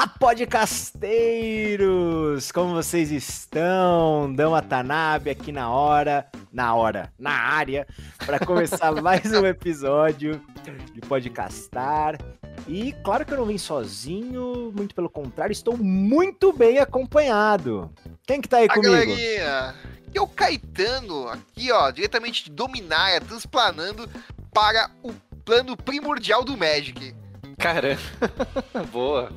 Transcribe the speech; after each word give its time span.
Fala, 0.00 0.14
podcasteiros! 0.18 2.50
Como 2.52 2.72
vocês 2.72 3.10
estão? 3.10 4.32
Dama 4.34 4.62
Tanabe 4.62 5.28
aqui 5.28 5.52
na 5.52 5.68
hora, 5.68 6.26
na 6.50 6.74
hora, 6.74 7.12
na 7.18 7.32
área, 7.32 7.86
para 8.24 8.38
começar 8.38 8.92
mais 9.02 9.30
um 9.30 9.44
episódio 9.44 10.40
de 10.94 11.02
Podcastar. 11.02 12.16
E 12.66 12.94
claro 13.04 13.26
que 13.26 13.34
eu 13.34 13.36
não 13.36 13.44
vim 13.44 13.58
sozinho, 13.58 14.72
muito 14.74 14.94
pelo 14.94 15.10
contrário, 15.10 15.52
estou 15.52 15.76
muito 15.76 16.50
bem 16.50 16.78
acompanhado. 16.78 17.92
Quem 18.26 18.40
que 18.40 18.48
tá 18.48 18.56
aí 18.56 18.68
A 18.70 18.74
comigo? 18.74 18.94
galerinha, 18.94 19.74
aqui 20.06 20.16
é 20.16 20.20
o 20.22 20.26
Caetano, 20.26 21.28
aqui 21.28 21.70
ó, 21.70 21.90
diretamente 21.90 22.44
de 22.44 22.50
Dominária, 22.52 23.20
transplanando 23.20 24.08
para 24.50 24.90
o 25.02 25.12
plano 25.44 25.76
primordial 25.76 26.42
do 26.42 26.56
Magic. 26.56 27.14
Caramba, 27.58 28.00
boa. 28.90 29.30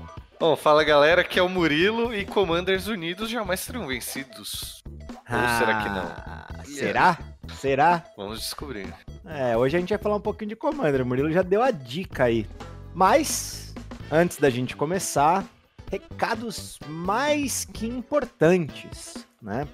Bom, 0.44 0.58
fala 0.58 0.84
galera, 0.84 1.22
aqui 1.22 1.40
é 1.40 1.42
o 1.42 1.48
Murilo 1.48 2.14
e 2.14 2.26
Commanders 2.26 2.88
Unidos 2.88 3.30
jamais 3.30 3.62
serão 3.62 3.88
vencidos. 3.88 4.84
Ou 4.86 5.58
será 5.58 5.82
que 5.82 5.88
não? 5.88 6.04
Ah, 6.04 6.48
Será? 6.66 7.18
Será? 7.62 8.04
Vamos 8.18 8.42
descobrir. 8.42 8.94
É, 9.26 9.56
hoje 9.56 9.78
a 9.78 9.80
gente 9.80 9.92
vai 9.92 9.98
falar 9.98 10.18
um 10.18 10.20
pouquinho 10.20 10.50
de 10.50 10.58
Commander. 10.58 11.02
O 11.02 11.06
Murilo 11.06 11.32
já 11.32 11.42
deu 11.44 11.64
a 11.64 11.72
dica 11.72 12.26
aí. 12.26 12.46
Mas, 12.94 13.74
antes 14.12 14.38
da 14.38 14.50
gente 14.50 14.76
começar, 14.76 15.46
recados 15.90 16.78
mais 16.90 17.64
que 17.64 17.88
importantes, 17.88 19.26
né? 19.42 19.66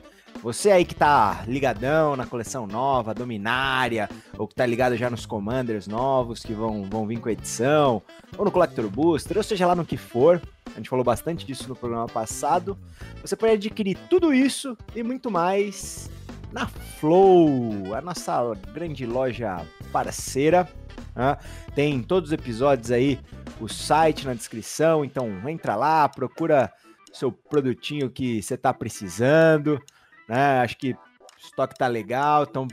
Você 0.42 0.72
aí 0.72 0.86
que 0.86 0.96
tá 0.96 1.44
ligadão 1.48 2.16
na 2.16 2.26
coleção 2.26 2.66
nova, 2.66 3.14
Dominária, 3.14 4.10
ou 4.38 4.48
que 4.48 4.56
tá 4.56 4.66
ligado 4.66 4.96
já 4.96 5.10
nos 5.10 5.26
Commanders 5.26 5.86
novos 5.86 6.44
que 6.44 6.54
vão, 6.54 6.84
vão 6.84 7.06
vir 7.06 7.20
com 7.20 7.30
edição, 7.30 8.02
ou 8.38 8.46
no 8.46 8.52
Collector 8.52 8.90
Booster, 8.90 9.36
ou 9.36 9.44
seja 9.44 9.68
lá 9.68 9.76
no 9.76 9.86
que 9.86 9.98
for, 9.98 10.42
a 10.68 10.78
gente 10.78 10.90
falou 10.90 11.04
bastante 11.04 11.46
disso 11.46 11.68
no 11.68 11.76
programa 11.76 12.08
passado, 12.08 12.78
você 13.22 13.36
pode 13.36 13.54
adquirir 13.54 13.98
tudo 14.10 14.34
isso 14.34 14.78
e 14.96 15.04
muito 15.04 15.30
mais 15.30 16.10
na 16.54 16.68
Flow, 16.68 17.94
a 17.94 18.02
nossa 18.02 18.54
grande 18.74 19.06
loja 19.06 19.66
parceira. 19.92 20.68
né? 21.16 21.38
Tem 21.76 22.02
todos 22.02 22.30
os 22.30 22.34
episódios 22.34 22.92
aí, 22.92 23.20
o 23.60 23.68
site 23.68 24.26
na 24.26 24.34
descrição, 24.34 25.04
então 25.04 25.28
entra 25.50 25.76
lá, 25.76 26.08
procura 26.08 26.72
seu 27.12 27.32
produtinho 27.32 28.10
que 28.10 28.42
você 28.42 28.56
tá 28.56 28.74
precisando, 28.74 29.82
né? 30.30 30.62
Acho 30.62 30.78
que 30.78 30.92
o 30.92 30.98
estoque 31.38 31.76
tá 31.76 31.88
legal, 31.88 32.44
então 32.44 32.68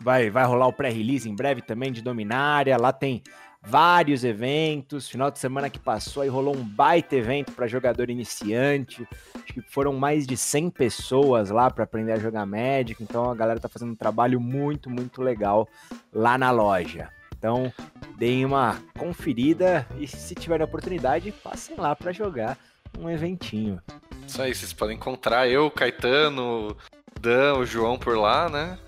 vai, 0.00 0.30
vai 0.30 0.44
rolar 0.46 0.68
o 0.68 0.72
pré-release 0.72 1.28
em 1.28 1.34
breve 1.34 1.60
também 1.60 1.92
de 1.92 2.00
Dominária. 2.00 2.78
Lá 2.78 2.92
tem 2.92 3.22
vários 3.62 4.24
eventos. 4.24 5.08
Final 5.08 5.30
de 5.30 5.38
semana 5.38 5.68
que 5.68 5.78
passou 5.78 6.22
aí 6.22 6.28
rolou 6.28 6.56
um 6.56 6.64
baita 6.64 7.16
evento 7.16 7.52
para 7.52 7.66
jogador 7.66 8.08
iniciante. 8.08 9.06
Acho 9.34 9.52
que 9.52 9.60
foram 9.60 9.92
mais 9.92 10.26
de 10.26 10.36
100 10.36 10.70
pessoas 10.70 11.50
lá 11.50 11.70
para 11.70 11.84
aprender 11.84 12.12
a 12.12 12.18
jogar 12.18 12.46
Magic. 12.46 13.02
Então 13.02 13.30
a 13.30 13.34
galera 13.34 13.60
tá 13.60 13.68
fazendo 13.68 13.92
um 13.92 13.96
trabalho 13.96 14.40
muito, 14.40 14.88
muito 14.88 15.20
legal 15.22 15.68
lá 16.12 16.38
na 16.38 16.50
loja. 16.50 17.10
Então, 17.36 17.72
deem 18.18 18.44
uma 18.44 18.78
conferida 18.98 19.86
e 19.98 20.06
se 20.06 20.34
tiverem 20.34 20.62
oportunidade, 20.62 21.32
passem 21.32 21.74
lá 21.74 21.96
para 21.96 22.12
jogar 22.12 22.58
um 22.98 23.08
eventinho. 23.08 23.80
Isso 24.26 24.42
aí, 24.42 24.54
vocês 24.54 24.74
podem 24.74 24.96
encontrar 24.96 25.48
eu, 25.48 25.70
Caetano, 25.70 26.76
Dan, 27.20 27.54
o 27.58 27.66
João 27.66 27.98
por 27.98 28.16
lá, 28.16 28.48
né? 28.48 28.78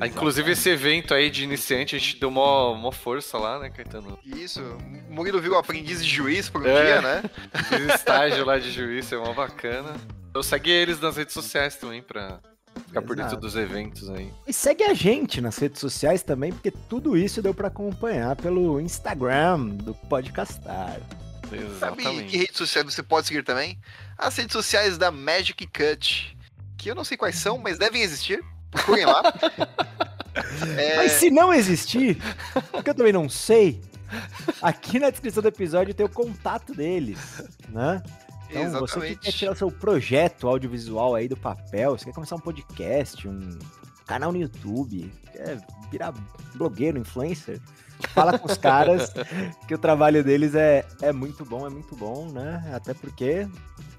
Ah, 0.00 0.06
Inclusive 0.06 0.52
esse 0.52 0.68
evento 0.68 1.14
aí 1.14 1.30
de 1.30 1.42
iniciante, 1.42 1.96
a 1.96 1.98
gente 1.98 2.20
deu 2.20 2.30
mó, 2.30 2.74
mó 2.74 2.92
força 2.92 3.38
lá, 3.38 3.58
né, 3.58 3.70
Caetano? 3.70 4.18
Isso, 4.24 4.60
o 5.08 5.12
Murilo 5.12 5.40
viu 5.40 5.56
aprendiz 5.56 6.04
de 6.04 6.10
juiz 6.10 6.50
por 6.50 6.62
um 6.62 6.66
É. 6.66 6.84
dia, 6.84 7.00
né? 7.02 7.22
Fiz 7.68 7.94
estágio 7.94 8.44
lá 8.44 8.58
de 8.58 8.70
juiz, 8.70 9.10
é 9.10 9.16
mó 9.16 9.32
bacana. 9.32 9.94
Eu 10.34 10.42
segui 10.42 10.70
eles 10.70 11.00
nas 11.00 11.16
redes 11.16 11.32
sociais 11.32 11.76
também 11.76 12.02
pra 12.02 12.38
ficar 12.86 13.00
por 13.02 13.16
dentro 13.16 13.32
Exato. 13.32 13.40
dos 13.40 13.56
eventos 13.56 14.10
aí. 14.10 14.30
E 14.46 14.52
segue 14.52 14.84
a 14.84 14.92
gente 14.94 15.40
nas 15.40 15.56
redes 15.56 15.80
sociais 15.80 16.22
também, 16.22 16.52
porque 16.52 16.70
tudo 16.70 17.16
isso 17.16 17.40
deu 17.40 17.54
para 17.54 17.68
acompanhar 17.68 18.36
pelo 18.36 18.78
Instagram 18.80 19.66
do 19.76 19.94
Podcastar. 19.94 21.00
Sabe 21.48 21.56
que 21.56 21.56
Exatamente. 21.64 22.36
redes 22.36 22.56
sociais 22.56 22.84
você 22.94 23.02
pode 23.02 23.26
seguir 23.26 23.42
também? 23.42 23.78
As 24.16 24.36
redes 24.36 24.52
sociais 24.52 24.96
da 24.98 25.10
Magic 25.10 25.66
Cut, 25.66 26.36
que 26.80 26.90
eu 26.90 26.94
não 26.94 27.04
sei 27.04 27.16
quais 27.16 27.36
são, 27.36 27.58
mas 27.58 27.78
devem 27.78 28.02
existir. 28.02 28.42
Procurem 28.70 29.04
lá. 29.04 29.22
É, 30.78 30.96
Mas 30.96 31.12
se 31.12 31.28
não 31.28 31.52
existir, 31.52 32.16
porque 32.70 32.90
eu 32.90 32.94
também 32.94 33.12
não 33.12 33.28
sei, 33.28 33.80
aqui 34.62 34.98
na 35.00 35.10
descrição 35.10 35.42
do 35.42 35.48
episódio 35.48 35.92
tem 35.92 36.06
o 36.06 36.08
contato 36.08 36.72
deles, 36.72 37.42
né? 37.68 38.00
Então, 38.48 38.80
você 38.80 38.94
que 38.94 39.00
quer 39.00 39.10
exatamente. 39.10 39.38
tirar 39.38 39.52
o 39.52 39.56
seu 39.56 39.70
projeto 39.72 40.46
audiovisual 40.46 41.16
aí 41.16 41.28
do 41.28 41.36
papel, 41.36 41.98
você 41.98 42.06
quer 42.06 42.14
começar 42.14 42.36
um 42.36 42.40
podcast, 42.40 43.26
um 43.26 43.58
canal 44.10 44.32
no 44.32 44.40
YouTube, 44.40 45.08
quer 45.32 45.60
virar 45.88 46.12
blogueiro, 46.56 46.98
influencer, 46.98 47.60
fala 48.12 48.36
com 48.36 48.50
os 48.50 48.58
caras 48.58 49.12
que 49.68 49.74
o 49.74 49.78
trabalho 49.78 50.24
deles 50.24 50.56
é, 50.56 50.84
é 51.00 51.12
muito 51.12 51.44
bom, 51.44 51.64
é 51.64 51.70
muito 51.70 51.94
bom, 51.94 52.28
né? 52.28 52.72
Até 52.74 52.92
porque 52.92 53.46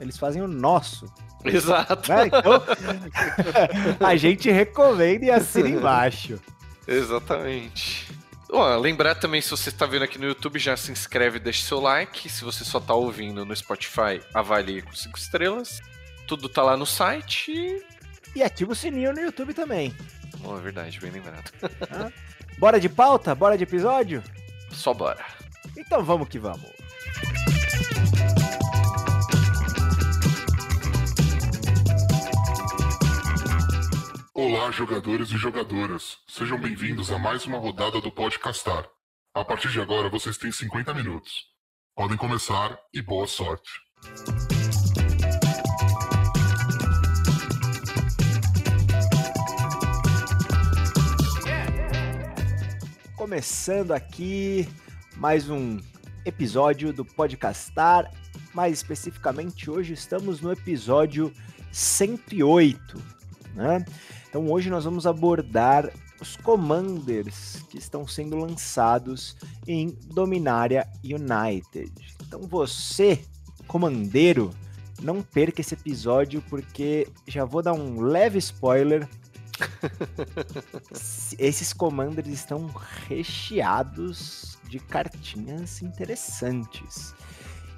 eles 0.01 0.17
fazem 0.17 0.41
o 0.41 0.49
nosso. 0.49 1.05
Exato. 1.45 2.11
né? 2.11 2.27
Então, 2.27 2.61
a 4.05 4.15
gente 4.17 4.51
recomenda 4.51 5.23
e 5.23 5.31
assina 5.31 5.69
embaixo. 5.69 6.37
Exatamente. 6.85 8.11
Bom, 8.49 8.77
lembrar 8.79 9.15
também, 9.15 9.39
se 9.39 9.49
você 9.49 9.69
está 9.69 9.85
vendo 9.85 10.03
aqui 10.03 10.19
no 10.19 10.25
YouTube, 10.25 10.59
já 10.59 10.75
se 10.75 10.91
inscreve 10.91 11.37
e 11.37 11.39
deixa 11.39 11.65
seu 11.65 11.79
like. 11.79 12.27
Se 12.27 12.43
você 12.43 12.65
só 12.65 12.79
está 12.79 12.93
ouvindo 12.93 13.45
no 13.45 13.55
Spotify, 13.55 14.21
avalie 14.33 14.81
com 14.81 14.93
5 14.93 15.17
estrelas. 15.17 15.79
Tudo 16.27 16.49
tá 16.49 16.61
lá 16.61 16.75
no 16.75 16.85
site. 16.85 17.81
E- 18.35 18.43
ativa 18.43 18.71
o 18.71 18.75
sininho 18.75 19.13
no 19.13 19.21
YouTube 19.21 19.53
também. 19.53 19.93
Oh, 20.43 20.57
é 20.57 20.61
verdade, 20.61 20.99
bem 20.99 21.11
lembrado. 21.11 21.51
Bora 22.57 22.79
de 22.79 22.89
pauta? 22.89 23.33
Bora 23.35 23.57
de 23.57 23.63
episódio? 23.63 24.23
Só 24.71 24.93
bora. 24.93 25.23
Então 25.77 26.03
vamos 26.03 26.27
que 26.27 26.39
vamos. 26.39 26.69
Olá, 34.33 34.71
jogadores 34.71 35.29
e 35.31 35.37
jogadoras. 35.37 36.17
Sejam 36.27 36.59
bem-vindos 36.59 37.11
a 37.11 37.19
mais 37.19 37.45
uma 37.45 37.57
rodada 37.57 37.99
do 38.01 38.11
Podcastar. 38.11 38.87
A 39.33 39.43
partir 39.45 39.69
de 39.69 39.79
agora, 39.81 40.09
vocês 40.09 40.37
têm 40.37 40.51
50 40.51 40.93
minutos. 40.93 41.45
Podem 41.95 42.17
começar 42.17 42.77
e 42.93 43.01
boa 43.01 43.27
sorte. 43.27 43.69
Começando 53.21 53.91
aqui 53.91 54.67
mais 55.15 55.47
um 55.47 55.77
episódio 56.25 56.91
do 56.91 57.05
Podcastar. 57.05 58.11
Mais 58.51 58.73
especificamente, 58.73 59.69
hoje 59.69 59.93
estamos 59.93 60.41
no 60.41 60.51
episódio 60.51 61.31
108, 61.71 62.99
né? 63.53 63.85
Então 64.27 64.49
hoje 64.49 64.71
nós 64.71 64.85
vamos 64.85 65.05
abordar 65.05 65.93
os 66.19 66.35
commanders 66.35 67.63
que 67.69 67.77
estão 67.77 68.07
sendo 68.07 68.37
lançados 68.37 69.37
em 69.67 69.95
Dominária 70.05 70.89
United. 71.03 71.93
Então 72.25 72.41
você, 72.41 73.23
comandeiro, 73.67 74.49
não 74.99 75.21
perca 75.21 75.61
esse 75.61 75.75
episódio 75.75 76.43
porque 76.49 77.07
já 77.27 77.45
vou 77.45 77.61
dar 77.61 77.73
um 77.73 78.01
leve 78.01 78.39
spoiler. 78.39 79.07
Esses 81.37 81.73
commanders 81.73 82.27
estão 82.27 82.67
recheados 83.07 84.57
de 84.67 84.79
cartinhas 84.79 85.81
interessantes. 85.81 87.13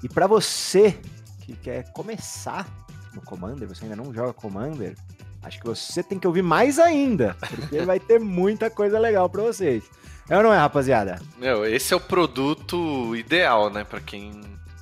E 0.02 0.08
para 0.08 0.26
você 0.26 0.98
que 1.40 1.54
quer 1.54 1.90
começar 1.92 2.66
no 3.14 3.22
Commander, 3.22 3.68
você 3.68 3.84
ainda 3.84 3.96
não 3.96 4.12
joga 4.12 4.32
Commander, 4.32 4.96
acho 5.42 5.60
que 5.60 5.66
você 5.66 6.02
tem 6.02 6.18
que 6.18 6.26
ouvir 6.26 6.42
mais 6.42 6.78
ainda, 6.78 7.36
porque 7.38 7.80
vai 7.82 8.00
ter 8.00 8.18
muita 8.18 8.70
coisa 8.70 8.98
legal 8.98 9.28
para 9.28 9.42
vocês. 9.42 9.84
É 10.28 10.36
ou 10.36 10.42
não 10.42 10.54
é, 10.54 10.58
rapaziada? 10.58 11.20
Meu, 11.38 11.66
esse 11.66 11.92
é 11.92 11.96
o 11.96 12.00
produto 12.00 13.14
ideal, 13.14 13.70
né? 13.70 13.84
Pra 13.84 14.00
quem 14.00 14.40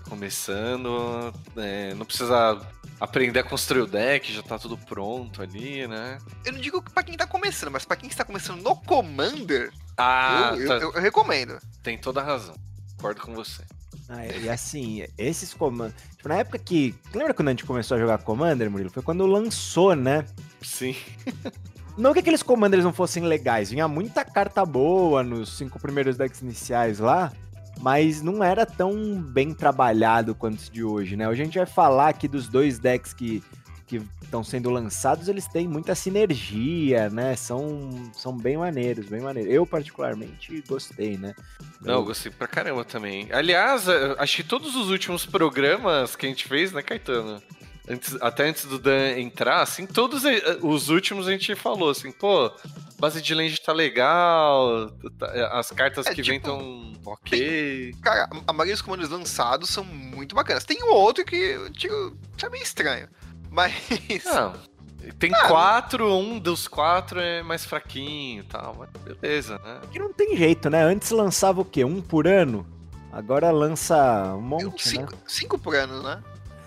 começando, 0.08 1.32
é, 1.56 1.94
não 1.94 2.06
precisa 2.06 2.60
aprender 3.02 3.40
a 3.40 3.44
construir 3.44 3.82
o 3.82 3.86
deck, 3.86 4.32
já 4.32 4.42
tá 4.42 4.58
tudo 4.58 4.76
pronto 4.78 5.42
ali, 5.42 5.86
né? 5.86 6.18
Eu 6.44 6.52
não 6.52 6.60
digo 6.60 6.80
pra 6.82 7.02
quem 7.02 7.16
tá 7.16 7.26
começando, 7.26 7.70
mas 7.72 7.84
pra 7.84 7.96
quem 7.96 8.08
está 8.08 8.24
começando 8.24 8.62
no 8.62 8.76
Commander, 8.76 9.72
Ah, 9.98 10.54
eu, 10.56 10.68
tá- 10.68 10.74
eu- 10.76 10.92
eu 10.92 11.00
recomendo. 11.00 11.58
tem 11.82 11.98
toda 11.98 12.20
a 12.20 12.24
razão. 12.24 12.54
Concordo 12.96 13.20
com 13.20 13.34
você. 13.34 13.62
Ah, 14.08 14.26
e 14.26 14.48
assim, 14.48 15.04
esses 15.18 15.52
comandos. 15.54 15.94
Tipo, 16.16 16.28
na 16.28 16.36
época 16.36 16.58
que. 16.58 16.94
Lembra 17.14 17.32
quando 17.34 17.48
a 17.48 17.50
gente 17.52 17.64
começou 17.64 17.96
a 17.96 18.00
jogar 18.00 18.18
Commander, 18.18 18.70
Murilo? 18.70 18.90
Foi 18.90 19.02
quando 19.02 19.24
lançou, 19.26 19.94
né? 19.96 20.24
Sim. 20.62 20.94
Não 21.96 22.12
que 22.12 22.20
aqueles 22.20 22.42
commanders 22.42 22.84
não 22.84 22.92
fossem 22.92 23.22
legais, 23.24 23.70
vinha 23.70 23.86
muita 23.88 24.24
carta 24.24 24.64
boa 24.64 25.22
nos 25.22 25.56
cinco 25.58 25.78
primeiros 25.78 26.16
decks 26.16 26.40
iniciais 26.40 26.98
lá, 26.98 27.32
mas 27.82 28.22
não 28.22 28.42
era 28.42 28.64
tão 28.64 29.20
bem 29.20 29.52
trabalhado 29.52 30.34
quanto 30.34 30.70
de 30.70 30.84
hoje, 30.84 31.16
né? 31.16 31.28
Hoje 31.28 31.42
a 31.42 31.44
gente 31.44 31.58
vai 31.58 31.66
falar 31.66 32.08
aqui 32.10 32.28
dos 32.28 32.48
dois 32.48 32.78
decks 32.78 33.12
que 33.12 33.42
que 33.92 34.00
estão 34.22 34.42
sendo 34.42 34.70
lançados, 34.70 35.28
eles 35.28 35.46
têm 35.46 35.68
muita 35.68 35.94
sinergia, 35.94 37.10
né? 37.10 37.36
São, 37.36 38.10
são 38.14 38.34
bem 38.34 38.56
maneiros, 38.56 39.06
bem 39.06 39.20
maneiros. 39.20 39.52
Eu, 39.52 39.66
particularmente, 39.66 40.64
gostei, 40.66 41.18
né? 41.18 41.34
Não, 41.78 41.96
eu 41.96 42.04
gostei 42.04 42.32
pra 42.32 42.48
caramba 42.48 42.86
também. 42.86 43.28
Aliás, 43.30 43.86
eh, 43.88 44.16
acho 44.16 44.36
que 44.36 44.44
todos 44.44 44.74
os 44.76 44.88
últimos 44.88 45.26
programas 45.26 46.16
que 46.16 46.24
a 46.24 46.28
gente 46.30 46.48
fez, 46.48 46.72
né, 46.72 46.80
Caetano? 46.80 47.42
Antes, 47.86 48.16
até 48.22 48.48
antes 48.48 48.64
do 48.64 48.78
Dan 48.78 49.18
entrar, 49.18 49.60
assim, 49.60 49.86
todos 49.86 50.24
eh, 50.24 50.40
os 50.62 50.88
últimos 50.88 51.28
a 51.28 51.32
gente 51.32 51.54
falou 51.54 51.90
assim, 51.90 52.10
pô, 52.12 52.50
base 53.02 53.20
de 53.20 53.34
land 53.34 53.60
tá 53.60 53.72
legal, 53.72 54.88
tá, 55.18 55.58
as 55.58 55.72
cartas 55.72 56.06
É, 56.06 56.10
que 56.10 56.22
tipo, 56.22 56.28
vêm 56.28 56.40
tão 56.40 56.92
ok. 57.04 57.92
Cara, 58.00 58.30
a 58.46 58.52
maioria 58.52 58.74
dos 58.74 58.80
comandos 58.82 59.08
lançados 59.08 59.70
são 59.70 59.82
muito 59.82 60.36
bacanas. 60.36 60.62
Tem 60.64 60.80
um 60.84 60.92
outro 60.92 61.24
que 61.24 61.34
eu 61.34 61.68
digo, 61.68 62.16
é 62.40 62.48
meio 62.48 62.62
estranho. 62.62 63.08
Mas. 63.50 63.74
Não, 64.24 64.52
tem 65.18 65.34
Ah, 65.34 65.48
quatro, 65.48 66.14
um 66.16 66.38
dos 66.38 66.68
quatro 66.68 67.18
é 67.18 67.42
mais 67.42 67.64
fraquinho 67.64 68.44
e 68.44 68.46
tal, 68.46 68.76
mas 68.78 68.88
beleza, 69.02 69.58
né? 69.58 69.80
Que 69.90 69.98
não 69.98 70.12
tem 70.12 70.36
jeito, 70.36 70.70
né? 70.70 70.84
Antes 70.84 71.10
lançava 71.10 71.60
o 71.60 71.64
quê? 71.64 71.84
Um 71.84 72.00
por 72.00 72.28
ano? 72.28 72.64
Agora 73.10 73.50
lança 73.50 74.32
um 74.36 74.56
tem 74.56 74.66
monte, 74.66 74.86
né? 74.86 75.06
cinco, 75.06 75.14
cinco 75.26 75.58
por 75.58 75.74
ano, 75.74 76.02
né? 76.04 76.22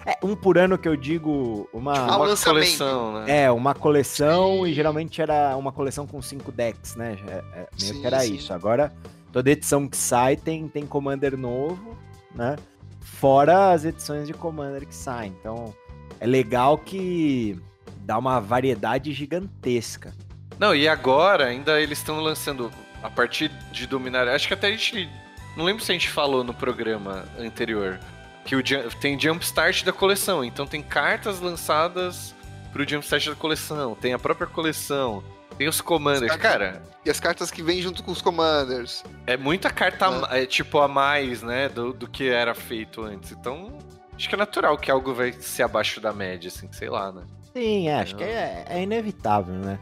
É, 0.05 0.17
um 0.23 0.35
por 0.35 0.57
ano 0.57 0.77
que 0.77 0.87
eu 0.87 0.95
digo 0.95 1.67
uma... 1.73 1.93
Ah, 1.93 2.17
Uma 2.17 2.37
coleção, 2.37 3.13
né? 3.13 3.43
É, 3.43 3.51
uma 3.51 3.73
coleção 3.73 4.63
Sim. 4.63 4.67
e 4.67 4.73
geralmente 4.73 5.21
era 5.21 5.57
uma 5.57 5.71
coleção 5.71 6.05
com 6.05 6.21
cinco 6.21 6.51
decks, 6.51 6.95
né? 6.95 7.17
É, 7.27 7.31
é, 7.31 7.67
meio 7.79 7.93
Sim, 7.93 8.01
que 8.01 8.07
era 8.07 8.19
sim. 8.19 8.35
isso. 8.35 8.53
Agora, 8.53 8.93
toda 9.31 9.49
edição 9.49 9.87
que 9.87 9.97
sai 9.97 10.35
tem, 10.35 10.67
tem 10.67 10.85
Commander 10.85 11.35
novo, 11.35 11.97
né? 12.35 12.55
Fora 13.01 13.71
as 13.71 13.83
edições 13.83 14.27
de 14.27 14.33
Commander 14.33 14.85
que 14.85 14.93
saem. 14.93 15.33
Então, 15.39 15.73
é 16.19 16.27
legal 16.27 16.77
que 16.77 17.59
dá 18.01 18.17
uma 18.17 18.39
variedade 18.39 19.11
gigantesca. 19.11 20.13
Não, 20.59 20.75
e 20.75 20.87
agora 20.87 21.45
ainda 21.45 21.81
eles 21.81 21.97
estão 21.97 22.19
lançando 22.21 22.71
a 23.01 23.09
partir 23.09 23.49
de 23.71 23.87
Dominar. 23.87 24.27
Acho 24.27 24.47
que 24.47 24.53
até 24.53 24.67
a 24.67 24.71
gente. 24.71 25.09
Não 25.57 25.65
lembro 25.65 25.83
se 25.83 25.91
a 25.91 25.93
gente 25.93 26.09
falou 26.09 26.43
no 26.43 26.53
programa 26.53 27.25
anterior. 27.39 27.99
Que 28.45 28.55
o, 28.55 28.63
tem 29.01 29.19
Jumpstart 29.19 29.83
da 29.83 29.91
coleção. 29.91 30.43
Então 30.43 30.65
tem 30.65 30.81
cartas 30.81 31.39
lançadas 31.41 32.33
pro 32.71 32.87
Jumpstart 32.87 33.27
da 33.27 33.35
coleção. 33.35 33.95
Tem 33.95 34.13
a 34.13 34.19
própria 34.19 34.47
coleção. 34.47 35.23
Tem 35.57 35.67
os 35.67 35.81
commanders. 35.81 36.31
Cartas- 36.35 36.51
Cara, 36.51 36.83
E 37.05 37.09
as 37.09 37.19
cartas 37.19 37.49
que 37.51 37.61
vêm 37.63 37.81
junto 37.81 38.03
com 38.03 38.11
os 38.11 38.21
commanders. 38.21 39.03
é 39.25 39.35
muita 39.37 39.69
carta 39.69 40.05
a 40.07 40.11
ma- 40.11 40.29
é, 40.37 40.45
tipo 40.45 40.79
a 40.79 40.87
mais, 40.87 41.41
né? 41.41 41.67
Do, 41.69 41.91
do 41.93 42.07
que 42.09 42.29
era 42.29 42.53
feito 42.55 43.01
antes. 43.03 43.31
Então. 43.31 43.77
Acho 44.17 44.29
que 44.29 44.35
é 44.35 44.37
natural 44.37 44.77
que 44.77 44.89
algo 44.89 45.13
vai 45.13 45.33
ser 45.33 45.63
abaixo 45.63 45.99
da 45.99 46.13
média, 46.13 46.47
assim, 46.47 46.69
sei 46.71 46.89
lá, 46.89 47.11
né? 47.11 47.23
Sim, 47.53 47.89
é, 47.89 47.95
acho 47.99 48.15
que 48.15 48.23
é, 48.23 48.65
é 48.69 48.81
inevitável, 48.83 49.53
né? 49.55 49.77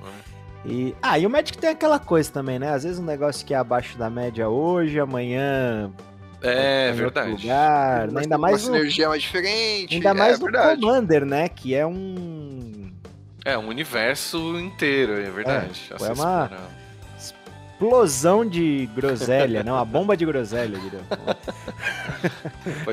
E, 0.65 0.95
ah, 1.03 1.19
e 1.19 1.25
o 1.27 1.29
Magic 1.29 1.55
tem 1.57 1.69
aquela 1.69 1.99
coisa 1.99 2.31
também, 2.31 2.57
né? 2.57 2.69
Às 2.71 2.83
vezes 2.83 2.97
um 2.99 3.03
negócio 3.05 3.45
que 3.45 3.53
é 3.53 3.57
abaixo 3.57 3.95
da 3.97 4.09
média 4.09 4.49
hoje, 4.49 4.99
amanhã 4.99 5.91
É, 6.43 6.91
verdade. 6.91 7.31
lugar, 7.31 8.11
né? 8.11 8.21
Ainda 8.21 8.37
mais, 8.37 8.63
uma 8.63 8.69
no, 8.71 8.75
sinergia 8.77 9.07
mais 9.09 9.21
diferente. 9.21 9.95
ainda 9.95 10.09
é 10.09 10.13
mais 10.13 10.39
no 10.39 10.45
verdade. 10.45 10.81
Commander, 10.81 11.25
né? 11.25 11.47
Que 11.49 11.73
é 11.73 11.85
um 11.85 12.91
É, 13.45 13.57
um 13.57 13.67
universo 13.67 14.59
inteiro, 14.59 15.13
é 15.13 15.29
verdade. 15.29 15.81
É, 15.91 16.11
uma- 16.13 16.49
explosão 17.17 18.45
de 18.45 18.89
groselha, 18.95 19.63
né? 19.63 19.71
Uma 19.71 19.83
bomba 19.85 20.15
de 20.15 20.25
groselha, 20.25 20.77
diria. 20.79 21.01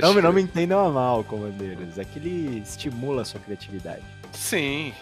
Não, 0.00 0.14
me- 0.14 0.20
não 0.22 0.32
me 0.32 0.42
entendam 0.42 0.84
a 0.84 0.90
mal, 0.90 1.22
Commandeiros. 1.24 1.98
É 1.98 2.04
que 2.04 2.18
ele 2.18 2.58
estimula 2.64 3.22
a 3.22 3.24
sua 3.24 3.40
criatividade. 3.40 4.02
Sim. 4.32 4.92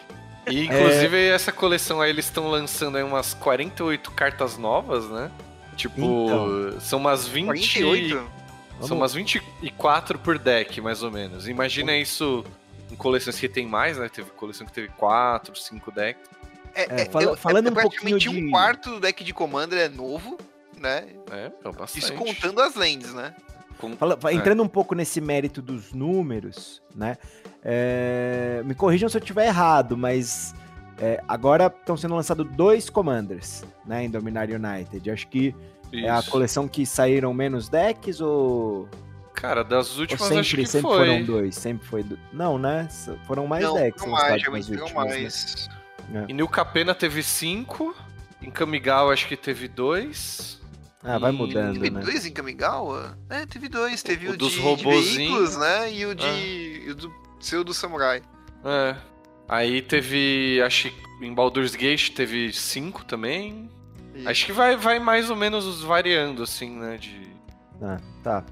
E 0.50 0.60
É. 0.60 0.64
inclusive 0.64 1.28
essa 1.28 1.52
coleção 1.52 2.00
aí 2.00 2.10
eles 2.10 2.24
estão 2.26 2.48
lançando 2.48 2.96
aí 2.96 3.02
umas 3.02 3.34
48 3.34 4.10
cartas 4.10 4.56
novas, 4.58 5.08
né? 5.08 5.30
Tipo, 5.76 6.00
Então. 6.00 6.80
são 6.80 6.98
umas 6.98 7.26
20. 7.26 7.46
48? 7.46 8.37
São 8.80 8.88
Vamos- 8.88 9.02
umas 9.02 9.14
24 9.14 10.18
por 10.18 10.38
deck, 10.38 10.80
mais 10.80 11.02
ou 11.02 11.10
menos. 11.10 11.48
Imagina 11.48 11.96
isso 11.96 12.44
em 12.90 12.96
coleções 12.96 13.38
que 13.38 13.48
tem 13.48 13.66
mais, 13.66 13.98
né? 13.98 14.08
Teve 14.08 14.30
coleção 14.30 14.66
que 14.66 14.72
teve 14.72 14.88
4, 14.88 15.56
5 15.56 15.90
decks. 15.90 16.22
É, 16.74 17.02
É, 17.02 17.04
fala- 17.06 17.36
falando 17.36 17.70
um 17.70 17.72
praticamente 17.72 18.24
pouquinho 18.26 18.40
de- 18.42 18.46
um 18.48 18.50
quarto 18.50 18.90
do 18.90 19.00
deck 19.00 19.24
de 19.24 19.34
commander 19.34 19.78
é 19.80 19.88
novo, 19.88 20.38
né? 20.78 21.06
É, 21.30 21.50
é 21.64 21.72
bastante. 21.72 21.98
Isso 22.04 22.12
contando 22.14 22.60
as 22.60 22.74
lands, 22.76 23.12
né? 23.12 23.34
Com- 23.78 23.96
Fala- 23.96 24.18
É. 24.26 24.32
entrando 24.34 24.62
um 24.62 24.68
pouco 24.68 24.94
nesse 24.94 25.20
mérito 25.20 25.60
dos 25.62 25.92
números, 25.92 26.80
né? 26.94 27.16
é, 27.64 28.62
me 28.64 28.74
corrijam 28.74 29.08
se 29.08 29.16
eu 29.16 29.20
estiver 29.20 29.46
errado, 29.46 29.96
mas 29.96 30.54
é, 31.00 31.20
agora 31.28 31.66
estão 31.66 31.96
sendo 31.96 32.14
lançados 32.14 32.46
dois 32.52 32.88
Commanders, 32.88 33.64
né? 33.84 34.04
Em 34.04 34.10
Dominar 34.10 34.48
United. 34.48 35.10
Acho 35.10 35.26
que 35.28 35.54
é 35.92 36.08
a 36.10 36.18
Isso. 36.18 36.30
coleção 36.30 36.66
que 36.68 36.84
saíram 36.86 37.32
menos 37.34 37.68
decks 37.68 38.20
ou, 38.20 38.88
Cara, 39.34 39.62
das 39.62 39.94
ou 39.94 40.00
últimas 40.02 40.22
sempre, 40.22 40.40
acho 40.40 40.56
que 40.56 40.66
sempre 40.66 40.90
foi. 40.90 40.98
foram 41.06 41.24
dois? 41.24 41.54
Sempre 41.56 41.86
foi. 41.86 42.02
do- 42.02 42.18
Não, 42.32 42.58
né? 42.58 42.88
Foram 43.26 43.46
mais 43.46 43.62
não, 43.64 43.74
decks 43.74 44.02
não 44.02 44.10
mais, 44.12 44.42
não 44.44 44.52
últimas, 44.82 45.06
né? 45.06 45.20
mais. 45.20 45.68
Em 46.28 46.32
New 46.34 46.48
Capena 46.48 46.94
teve 46.94 47.22
5. 47.22 47.94
Em 48.42 48.50
Kamigawa 48.50 49.12
acho 49.12 49.26
que 49.28 49.36
teve 49.36 49.68
dois. 49.68 50.60
Ah, 51.02 51.18
vai 51.18 51.30
E- 51.32 51.34
mudando, 51.34 51.74
Teve 51.74 51.90
né? 51.90 52.00
dois 52.00 52.26
em 52.26 52.32
Kamigawa? 52.32 53.16
É, 53.30 53.46
teve 53.46 53.68
dois. 53.68 54.02
Teve 54.02 54.28
O 54.28 54.32
o, 54.32 54.36
dos 54.36 54.52
de, 54.52 54.60
veículos, 54.60 55.56
né? 55.56 55.92
E 55.92 56.06
o 56.06 56.14
de. 56.14 56.26
Ah. 56.26 56.38
e 56.38 56.90
o 56.90 56.94
do 56.94 57.12
seu 57.40 57.62
do 57.62 57.72
samurai. 57.72 58.22
É. 58.64 58.96
Aí 59.48 59.80
teve. 59.82 60.60
Acho 60.64 60.90
que 60.90 61.24
em 61.24 61.32
Baldur's 61.32 61.74
Gate 61.76 62.10
teve 62.10 62.52
5 62.52 63.04
também. 63.04 63.70
E- 64.14 64.26
Acho 64.26 64.46
que 64.46 64.52
vai, 64.52 64.76
vai 64.76 64.98
mais 64.98 65.30
ou 65.30 65.36
menos 65.36 65.82
variando, 65.82 66.42
assim, 66.42 66.70
né? 66.70 66.96
De. 66.98 67.28
Ah, 67.82 67.98
tá. 68.22 68.44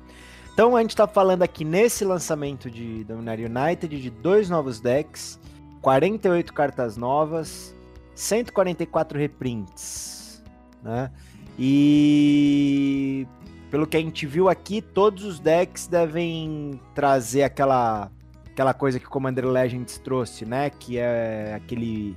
Então 0.52 0.74
a 0.76 0.80
gente 0.80 0.96
tá 0.96 1.06
falando 1.06 1.42
aqui 1.42 1.64
nesse 1.64 2.04
lançamento 2.04 2.70
de 2.70 3.04
Dominar 3.04 3.38
United 3.38 4.00
de 4.00 4.10
dois 4.10 4.48
novos 4.48 4.80
decks, 4.80 5.38
48 5.82 6.52
cartas 6.54 6.96
novas, 6.96 7.74
144 8.14 9.18
reprints, 9.18 10.42
né? 10.82 11.10
E 11.58 13.26
pelo 13.70 13.86
que 13.86 13.96
a 13.96 14.00
gente 14.00 14.26
viu 14.26 14.48
aqui, 14.48 14.80
todos 14.80 15.24
os 15.24 15.38
decks 15.38 15.86
devem 15.86 16.80
trazer 16.94 17.42
aquela 17.42 18.10
aquela 18.46 18.72
coisa 18.72 18.98
que 18.98 19.06
o 19.06 19.10
Commander 19.10 19.46
Legends 19.46 19.98
trouxe, 19.98 20.46
né? 20.46 20.70
Que 20.70 20.96
é 20.98 21.52
aquele 21.54 22.16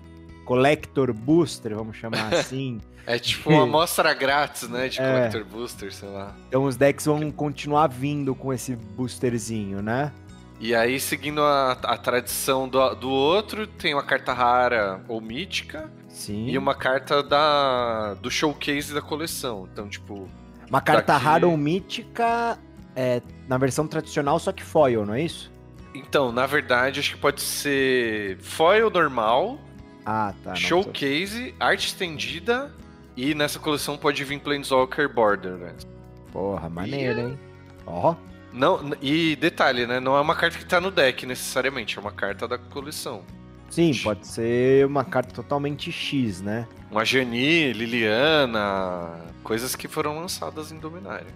Collector 0.49 1.13
Booster, 1.13 1.75
vamos 1.75 1.95
chamar 1.95 2.33
assim. 2.33 2.81
É 3.05 3.19
tipo 3.19 3.51
uma 3.51 3.63
amostra 3.69 4.11
grátis, 4.15 4.67
né? 4.67 4.87
De 4.89 4.99
É. 4.99 5.05
Collector 5.29 5.45
Booster, 5.45 5.93
sei 5.93 6.09
lá. 6.09 6.35
Então 6.47 6.63
os 6.63 6.75
decks 6.75 7.05
vão 7.05 7.29
continuar 7.31 7.87
vindo 7.87 8.33
com 8.33 8.51
esse 8.51 8.75
boosterzinho, 8.75 9.81
né? 9.81 10.11
E 10.59 10.73
aí, 10.75 10.99
seguindo 10.99 11.41
a, 11.41 11.71
a 11.71 11.97
tradição 11.97 12.67
do, 12.67 12.95
do 12.95 13.09
outro, 13.09 13.65
tem 13.67 13.93
uma 13.93 14.03
carta 14.03 14.33
rara 14.33 14.99
ou 15.07 15.21
mítica 15.21 15.89
Sim. 16.09 16.47
e 16.49 16.57
uma 16.57 16.73
carta 16.75 17.23
da, 17.23 18.15
do 18.15 18.29
showcase 18.29 18.93
da 18.93 19.01
coleção. 19.01 19.69
Então, 19.71 19.87
tipo, 19.87 20.27
Uma 20.69 20.81
carta 20.81 21.13
daqui- 21.13 21.23
rara 21.25 21.47
ou 21.47 21.55
mítica 21.55 22.57
é, 22.95 23.21
na 23.47 23.57
versão 23.57 23.87
tradicional, 23.87 24.37
só 24.39 24.51
que 24.51 24.61
foil, 24.63 25.05
não 25.05 25.13
é 25.13 25.21
isso? 25.21 25.49
Então, 25.95 26.29
na 26.31 26.45
verdade, 26.45 26.99
acho 26.99 27.13
que 27.15 27.21
pode 27.21 27.39
ser 27.41 28.37
foil 28.41 28.89
normal, 28.89 29.57
Ah, 30.05 30.33
tá. 30.43 30.51
não, 30.51 30.55
showcase, 30.55 31.53
arte 31.59 31.87
estendida 31.87 32.71
e 33.15 33.33
nessa 33.35 33.59
coleção 33.59 33.97
pode 33.97 34.23
vir 34.23 34.39
Planeswalker 34.39 35.07
Border, 35.13 35.53
né? 35.53 35.73
tô- 35.79 35.87
Porra, 36.31 36.69
maneiro, 36.69 37.19
hein? 37.19 37.39
Ó, 37.85 38.15
Não, 38.53 38.81
n- 38.83 38.95
e 39.01 39.35
detalhe, 39.35 39.85
né? 39.85 39.99
Não 39.99 40.15
é 40.17 40.21
uma 40.21 40.35
carta 40.35 40.57
que 40.57 40.65
tá 40.65 40.81
no 40.81 40.89
deck 40.89 41.25
necessariamente, 41.25 41.97
é 41.97 42.01
uma 42.01 42.11
carta 42.11 42.47
da 42.47 42.57
coleção. 42.57 43.21
sim, 43.69 43.91
pode 44.03 44.25
ser 44.25 44.85
uma 44.87 45.03
carta 45.05 45.31
totalmente 45.33 45.91
X, 45.91 46.41
né? 46.41 46.67
Uma 46.91 47.05
Jani, 47.05 47.71
Liliana, 47.73 49.11
coisas 49.43 49.75
que 49.75 49.87
foram 49.87 50.19
lançadas 50.19 50.71
em 50.71 50.77
Dominária. 50.79 51.27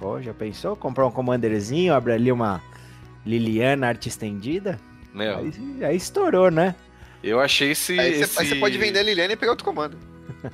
Pô, 0.00 0.20
já 0.22 0.32
pensou? 0.32 0.74
Comprar 0.74 1.06
um 1.06 1.10
commanderzinho, 1.10 1.92
abre 1.94 2.12
ali 2.14 2.32
uma 2.32 2.62
Liliana 3.24 3.88
arte 3.88 4.08
estendida? 4.08 4.78
Né? 5.14 5.34
Aí, 5.34 5.84
aí 5.84 5.96
estourou, 5.96 6.50
né? 6.50 6.74
Eu 7.22 7.40
achei 7.40 7.70
esse. 7.70 7.98
Aí 7.98 8.24
você, 8.24 8.42
esse... 8.42 8.54
pode 8.56 8.76
vender 8.78 9.00
a 9.00 9.02
Liliana 9.02 9.32
e 9.32 9.36
pegar 9.36 9.52
outro 9.52 9.64
comando. 9.64 9.96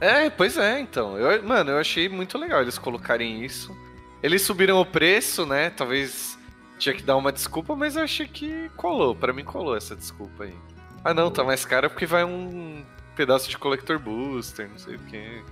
É, 0.01 0.29
pois 0.29 0.59
é, 0.59 0.81
então. 0.81 1.17
Eu, 1.17 1.43
mano, 1.43 1.71
eu 1.71 1.79
achei 1.79 2.09
muito 2.09 2.37
legal 2.37 2.61
eles 2.61 2.79
colocarem 2.79 3.45
isso. 3.45 3.75
Eles 4.23 4.43
subiram 4.43 4.81
o 4.81 4.85
preço, 4.85 5.47
né? 5.47 5.71
Talvez 5.71 6.39
tinha 6.79 6.95
que 6.95 7.03
dar 7.03 7.17
uma 7.17 7.33
desculpa, 7.33 7.75
mas 7.75 7.97
eu 7.97 8.03
achei 8.03 8.27
que 8.27 8.71
colou. 8.77 9.15
Pra 9.15 9.33
mim 9.33 9.45
colou 9.45 9.77
essa 9.77 9.97
desculpa 9.97 10.45
aí. 10.45 10.55
Ah, 11.03 11.15
não, 11.15 11.31
tá 11.31 11.43
mais 11.43 11.65
caro 11.65 11.89
porque 11.89 12.05
vai 12.05 12.25
um 12.25 12.85
pedaço 13.17 13.49
de 13.49 13.57
Collector 13.57 13.99
Booster, 13.99 14.69
não 14.69 14.79
sei 14.79 14.97
o 14.97 14.99
quê. 15.01 15.43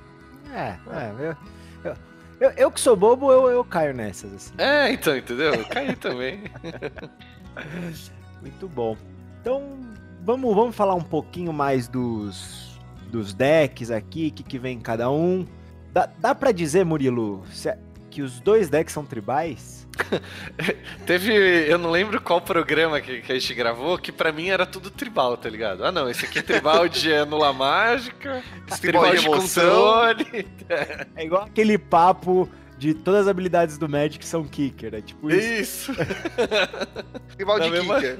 É, 0.52 0.76
é. 0.90 1.12
Eu, 1.18 1.36
eu, 1.84 1.96
Eu, 2.38 2.50
eu 2.50 2.70
que 2.70 2.80
sou 2.80 2.94
bobo, 2.94 3.32
eu, 3.32 3.48
eu 3.48 3.64
caio 3.64 3.94
nessas, 3.94 4.32
assim. 4.32 4.54
É, 4.58 4.90
então, 4.92 5.16
entendeu? 5.16 5.54
Eu 5.54 5.64
caí 5.64 5.96
também. 5.96 6.44
Muito 8.42 8.68
bom. 8.68 8.96
Então, 9.40 9.80
vamos, 10.26 10.54
vamos 10.54 10.74
falar 10.76 10.94
um 10.94 11.00
pouquinho 11.02 11.52
mais 11.52 11.88
dos, 11.88 12.78
dos 13.10 13.32
decks 13.32 13.90
aqui, 13.90 14.28
o 14.28 14.34
que, 14.34 14.42
que 14.42 14.58
vem 14.58 14.76
em 14.76 14.80
cada 14.80 15.10
um. 15.10 15.46
Dá, 15.92 16.08
dá 16.18 16.34
pra 16.34 16.52
dizer, 16.52 16.84
Murilo, 16.84 17.42
se- 17.50 17.70
é, 17.70 17.78
que 18.10 18.20
os 18.20 18.38
dois 18.40 18.68
decks 18.68 18.92
são 18.92 19.04
tribais? 19.06 19.86
Teve. 21.06 21.32
Eu 21.70 21.78
não 21.78 21.90
lembro 21.90 22.20
qual 22.20 22.40
programa 22.40 23.00
que, 23.00 23.22
que 23.22 23.32
a 23.32 23.38
gente 23.38 23.54
gravou, 23.54 23.96
que 23.96 24.12
pra 24.12 24.30
mim 24.32 24.48
era 24.48 24.66
tudo 24.66 24.90
tribal, 24.90 25.36
tá 25.38 25.48
ligado? 25.48 25.84
Ah, 25.84 25.90
não, 25.92 26.08
esse 26.10 26.26
aqui 26.26 26.40
é 26.40 26.42
tribal 26.42 26.86
de 26.88 27.12
anula 27.14 27.52
mágica, 27.52 28.42
esse 28.70 28.80
Tribal 28.80 29.10
tribal 29.10 29.38
de 29.38 29.40
controle. 29.44 30.46
É 31.16 31.24
igual 31.24 31.44
aquele 31.44 31.78
papo 31.78 32.48
de 32.76 32.92
todas 32.92 33.22
as 33.22 33.28
habilidades 33.28 33.78
do 33.78 33.88
Magic 33.88 34.22
são 34.26 34.44
kicker, 34.44 34.94
é 34.94 35.00
tipo 35.00 35.30
isso. 35.30 35.92
Isso, 35.92 35.94
Rival 37.38 37.60
de 37.60 37.70
mesma- 37.70 38.00
Kika. 38.00 38.18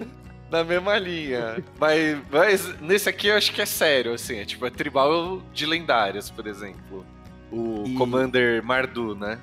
Na 0.51 0.63
mesma 0.65 0.99
linha. 0.99 1.63
Mas, 1.79 2.19
mas 2.31 2.81
nesse 2.81 3.09
aqui 3.09 3.29
eu 3.29 3.37
acho 3.37 3.53
que 3.53 3.61
é 3.63 3.67
sério, 3.67 4.13
assim. 4.15 4.37
É 4.39 4.45
tipo, 4.45 4.65
é 4.67 4.71
tribal 4.71 5.41
de 5.53 5.67
lendárias, 5.67 6.31
por 6.31 6.47
exemplo. 6.47 7.05
O 7.51 7.85
E- 7.87 7.95
Commander 7.95 8.63
Mardu, 8.65 9.15
né? 9.15 9.39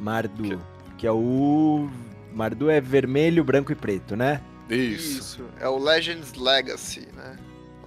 Mardu, 0.00 0.60
que 0.96 1.06
é 1.06 1.12
o... 1.12 1.88
Mardu 2.32 2.70
é 2.70 2.80
vermelho, 2.80 3.42
branco 3.42 3.72
e 3.72 3.74
preto, 3.74 4.14
né? 4.14 4.40
Isso. 4.70 5.44
É 5.58 5.68
o 5.68 5.78
Legends 5.78 6.34
Legacy, 6.34 7.08
né? 7.14 7.36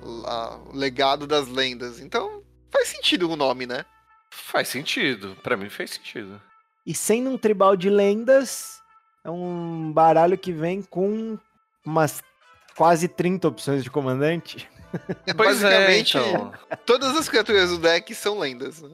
O 0.01 0.75
legado 0.75 1.27
das 1.27 1.47
lendas. 1.47 1.99
Então, 1.99 2.41
faz 2.71 2.87
sentido 2.89 3.29
o 3.29 3.35
nome, 3.35 3.65
né? 3.67 3.85
Faz 4.31 4.67
sentido. 4.67 5.37
Pra 5.43 5.55
mim 5.55 5.69
faz 5.69 5.91
sentido. 5.91 6.41
E 6.85 6.93
sendo 6.93 7.29
um 7.29 7.37
tribal 7.37 7.75
de 7.77 7.89
lendas, 7.89 8.79
é 9.23 9.29
um 9.29 9.91
baralho 9.93 10.37
que 10.37 10.51
vem 10.51 10.81
com 10.81 11.37
umas 11.85 12.21
quase 12.75 13.07
30 13.07 13.47
opções 13.47 13.83
de 13.83 13.89
comandante. 13.91 14.67
É, 15.25 15.33
Pois 15.33 15.63
é, 15.63 15.69
Basicamente, 15.69 16.17
então. 16.17 16.51
todas 16.85 17.15
as 17.15 17.29
criaturas 17.29 17.69
do 17.69 17.77
deck 17.77 18.13
são 18.13 18.37
lendas. 18.37 18.81
Né? 18.81 18.89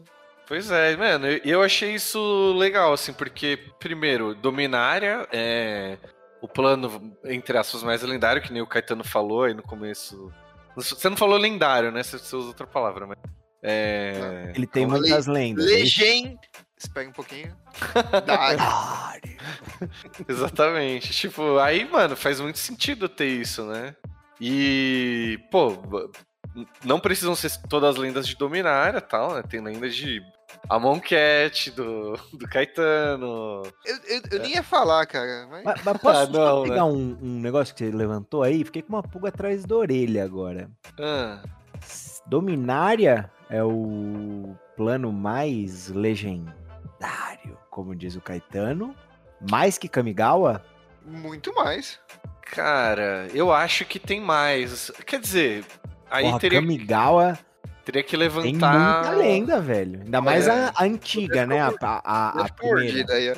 Pois 0.48 0.70
é, 0.70 0.96
mano, 0.96 1.26
eu- 1.28 1.42
eu 1.44 1.62
achei 1.64 1.94
isso 1.96 2.54
legal, 2.56 2.94
assim, 2.94 3.12
porque, 3.14 3.60
primeiro, 3.80 4.36
Dominária 4.36 5.28
é 5.32 5.98
o 6.40 6.48
plano, 6.48 7.16
entre 7.26 7.58
aspas, 7.58 7.82
mais 7.82 8.02
lendário, 8.04 8.42
que 8.42 8.54
nem 8.54 8.62
o 8.62 8.68
Caetano 8.68 9.04
falou 9.04 9.44
aí 9.44 9.54
no 9.56 9.64
começo. 9.64 10.32
Você 10.76 11.10
não 11.10 11.18
falou 11.18 11.36
lendário, 11.38 11.92
né? 11.92 12.04
Você 12.04 12.20
você 12.20 12.36
usa 12.36 12.50
outra 12.50 12.68
palavra, 12.68 13.08
mas. 13.08 13.18
É. 13.64 14.52
Ele 14.56 14.68
tem 14.68 14.84
Então, 14.84 15.00
muitas 15.00 15.26
lendas. 15.26 15.66
é 15.66 15.80
Legend. 16.78 16.80
Espera 16.80 17.10
um 17.10 17.12
pouquinho. 17.12 17.56
Da 18.26 19.18
Exatamente. 20.28 21.12
Tipo, 21.12 21.58
aí, 21.58 21.90
mano, 21.90 22.16
faz 22.16 22.40
muito 22.40 22.60
sentido 22.60 23.10
ter 23.10 23.28
isso, 23.28 23.66
né? 23.66 23.96
E, 24.40 25.40
pô, 25.52 25.76
não 26.84 27.00
precisam 27.00 27.36
ser 27.36 27.52
todas 27.68 27.92
as 27.92 27.98
lendas 27.98 28.28
de 28.28 28.36
Dominária 28.36 29.00
e 29.00 29.02
tal, 29.02 29.36
né? 29.36 29.44
Tem 29.44 29.62
lendas 29.62 29.96
de 29.96 30.22
Amon 30.70 31.00
Cat, 31.00 31.72
do, 31.72 32.14
do 32.34 32.48
Caetano. 32.48 33.64
eu, 33.86 33.96
eu, 34.08 34.22
eu 34.32 34.40
nem 34.40 34.54
ia 34.54 34.64
falar, 34.64 35.06
cara. 35.06 35.48
Mas... 35.50 35.64
Mas, 35.64 35.84
mas 35.84 35.98
posso 35.98 36.20
Ah, 36.20 36.28
não, 36.28 36.34
só 36.34 36.64
pegar 36.64 36.86
um, 36.86 37.18
um 37.22 37.40
negócio 37.40 37.74
que 37.74 37.84
você 37.86 37.92
levantou 37.92 38.44
aí? 38.44 38.64
Fiquei 38.64 38.82
com 38.82 38.90
uma 38.90 39.04
pulga 39.04 39.30
atrás 39.30 39.66
da 39.66 39.76
orelha 39.76 40.24
agora. 40.24 40.70
Ah, 41.00 41.42
Dominária 42.28 43.32
é 43.50 43.64
o 43.64 44.56
plano 44.76 45.12
mais 45.12 45.90
legendário, 45.90 46.67
como 47.78 47.96
diz 47.96 48.16
o 48.16 48.22
Caetano. 48.22 48.96
Mais 49.52 49.78
que 49.78 49.88
Kamigawa? 49.88 50.66
Muito 51.06 51.54
mais. 51.54 52.00
cara, 52.42 53.28
eu 53.36 53.54
acho 53.54 53.86
que 53.86 54.00
tem 54.00 54.20
mais. 54.20 54.92
Quer 55.06 55.20
dizer, 55.20 55.64
aí 56.10 56.24
Porra, 56.24 56.40
teria, 56.40 56.60
Kamigawa 56.60 57.38
teria 57.86 58.02
que 58.02 58.10
tem 58.10 58.20
levantar. 58.20 59.04
muita 59.04 59.12
lenda, 59.12 59.62
velho. 59.62 60.02
Ainda 60.04 60.20
mais 60.20 60.48
É. 60.48 60.52
a, 60.52 60.74
a 60.76 60.84
antiga, 60.86 61.46
né? 61.46 61.62
A, 61.62 61.68
a, 61.68 62.02
a, 62.04 62.46
a 62.46 62.50
primeira. 62.52 63.04
daí? 63.04 63.36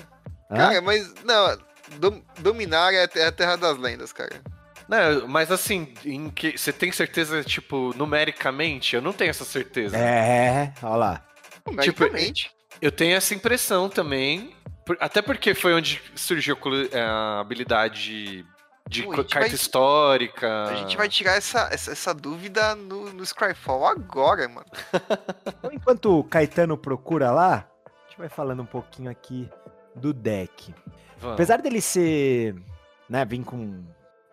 Cara, 0.48 0.82
mas, 0.82 1.14
não, 1.26 1.58
dom, 2.00 2.22
Dominar 2.40 2.94
é 2.94 3.26
a 3.26 3.32
terra 3.34 3.58
das 3.58 3.78
lendas, 3.78 4.14
cara. 4.14 4.42
Não, 4.88 5.28
mas 5.28 5.52
assim, 5.52 5.94
em 6.06 6.30
que 6.30 6.58
você 6.58 6.72
tem 6.72 6.94
certeza, 6.94 7.44
tipo, 7.44 7.94
numericamente? 7.98 8.96
Eu 8.96 9.02
não 9.02 9.12
tenho 9.12 9.32
essa 9.32 9.44
certeza. 9.44 9.98
É, 9.98 10.72
olha 10.82 10.96
lá. 10.96 11.22
Tipo. 11.82 12.06
Eu 12.82 12.92
tenho 12.92 13.16
essa 13.16 13.34
impressão 13.34 13.90
também. 13.90 14.54
Até 15.00 15.22
porque 15.22 15.54
foi 15.54 15.74
onde 15.74 16.02
surgiu 16.16 16.58
a 16.58 16.98
a 16.98 17.40
habilidade 17.40 18.46
de 18.90 19.04
Pô, 19.04 19.12
carta 19.12 19.40
vai- 19.42 19.50
histórica. 19.50 20.64
A 20.66 20.76
gente 20.78 20.98
vai 20.98 21.08
tirar 21.08 21.34
essa, 21.34 21.70
essa, 21.72 21.92
essa 21.92 22.14
dúvida 22.14 22.76
no, 22.76 23.14
no 23.14 23.24
Scryfall 23.24 23.86
agora, 23.86 24.48
mano. 24.50 24.66
Então, 25.46 25.72
enquanto 25.72 26.20
o 26.20 26.24
Caetano 26.24 26.76
procura 26.78 27.32
lá, 27.32 27.70
a 27.86 28.10
gente 28.10 28.18
vai 28.18 28.30
falando 28.30 28.64
um 28.64 28.66
pouquinho 28.66 29.12
aqui 29.12 29.48
do 29.96 30.12
deck. 30.14 30.74
Vamos. 31.20 31.34
Apesar 31.36 31.62
dele 31.62 31.82
ser, 31.82 32.56
né, 33.08 33.24
vir 33.26 33.44
com 33.44 33.58
um 33.58 33.84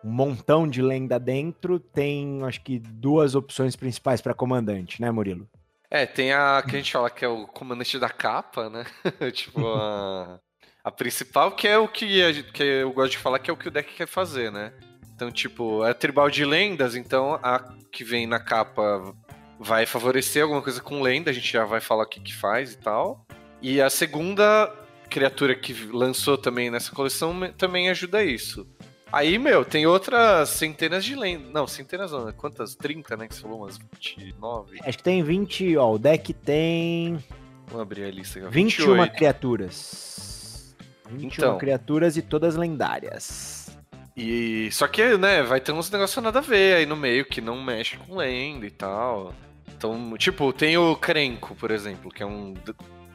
montão 0.03 0.67
de 0.67 0.81
lenda 0.81 1.19
dentro, 1.19 1.79
tem 1.79 2.41
acho 2.43 2.61
que 2.61 2.79
duas 2.79 3.35
opções 3.35 3.75
principais 3.75 4.21
para 4.21 4.33
comandante, 4.33 5.01
né, 5.01 5.11
Murilo? 5.11 5.47
É, 5.89 6.05
tem 6.05 6.33
a 6.33 6.61
que 6.61 6.75
a 6.75 6.79
gente 6.79 6.91
fala 6.91 7.09
que 7.09 7.23
é 7.23 7.27
o 7.27 7.47
comandante 7.47 7.97
da 7.97 8.09
capa, 8.09 8.69
né? 8.69 8.85
tipo, 9.31 9.65
a, 9.65 10.39
a 10.83 10.91
principal, 10.91 11.51
que 11.53 11.67
é 11.67 11.77
o 11.77 11.87
que, 11.87 12.23
a 12.23 12.43
que 12.43 12.63
eu 12.63 12.91
gosto 12.91 13.11
de 13.11 13.17
falar, 13.17 13.39
que 13.39 13.49
é 13.49 13.53
o 13.53 13.57
que 13.57 13.69
o 13.69 13.71
deck 13.71 13.93
quer 13.93 14.07
fazer, 14.07 14.51
né? 14.51 14.73
Então, 15.15 15.31
tipo, 15.31 15.83
é 15.85 15.93
tribal 15.93 16.29
de 16.29 16.45
lendas, 16.45 16.95
então 16.95 17.39
a 17.41 17.73
que 17.91 18.03
vem 18.03 18.27
na 18.27 18.39
capa 18.39 19.15
vai 19.59 19.85
favorecer 19.85 20.43
alguma 20.43 20.61
coisa 20.61 20.81
com 20.81 21.01
lenda, 21.01 21.31
a 21.31 21.33
gente 21.33 21.51
já 21.51 21.65
vai 21.65 21.79
falar 21.79 22.03
o 22.03 22.07
que, 22.07 22.19
que 22.19 22.35
faz 22.35 22.73
e 22.73 22.77
tal. 22.77 23.25
E 23.61 23.81
a 23.81 23.89
segunda 23.89 24.71
criatura 25.09 25.55
que 25.55 25.73
lançou 25.85 26.37
também 26.37 26.69
nessa 26.69 26.93
coleção 26.93 27.33
também 27.57 27.89
ajuda 27.89 28.23
isso. 28.23 28.67
Aí, 29.11 29.37
meu, 29.39 29.63
tem 29.63 29.85
outras 29.87 30.49
centenas 30.49 31.03
de 31.05 31.15
lendas. 31.15 31.51
Não, 31.51 31.65
centenas 31.65 32.11
não, 32.11 32.25
né? 32.25 32.33
quantas? 32.35 32.75
30, 32.75 33.15
né? 33.15 33.27
Que 33.27 33.35
você 33.35 33.41
falou, 33.41 33.59
umas 33.61 33.77
29. 33.77 34.79
Acho 34.83 34.97
que 34.97 35.03
tem 35.03 35.23
20, 35.23 35.77
ó, 35.77 35.93
o 35.93 35.97
deck 35.99 36.33
tem 36.33 37.23
Vamos 37.67 37.81
abrir 37.81 38.03
a 38.05 38.11
lista. 38.11 38.39
aqui, 38.39 38.47
ó. 38.47 38.51
21 38.51 38.85
28. 38.85 39.15
criaturas. 39.17 40.75
21 41.09 41.27
Então. 41.27 41.57
criaturas 41.57 42.17
e 42.17 42.21
todas 42.21 42.55
lendárias. 42.55 43.77
E 44.15 44.69
só 44.71 44.87
que, 44.87 45.15
né, 45.17 45.43
vai 45.43 45.61
ter 45.61 45.71
uns 45.71 45.89
negócios 45.91 46.21
nada 46.23 46.39
a 46.39 46.41
ver 46.41 46.77
aí 46.77 46.85
no 46.85 46.95
meio 46.95 47.23
que 47.25 47.39
não 47.39 47.61
mexe 47.63 47.97
com 47.97 48.17
lenda 48.17 48.65
e 48.65 48.71
tal. 48.71 49.33
Então, 49.77 50.17
tipo, 50.17 50.51
tem 50.51 50.75
o 50.77 50.95
Krenko, 50.95 51.55
por 51.55 51.69
exemplo, 51.71 52.11
que 52.11 52.23
é 52.23 52.25
um 52.25 52.55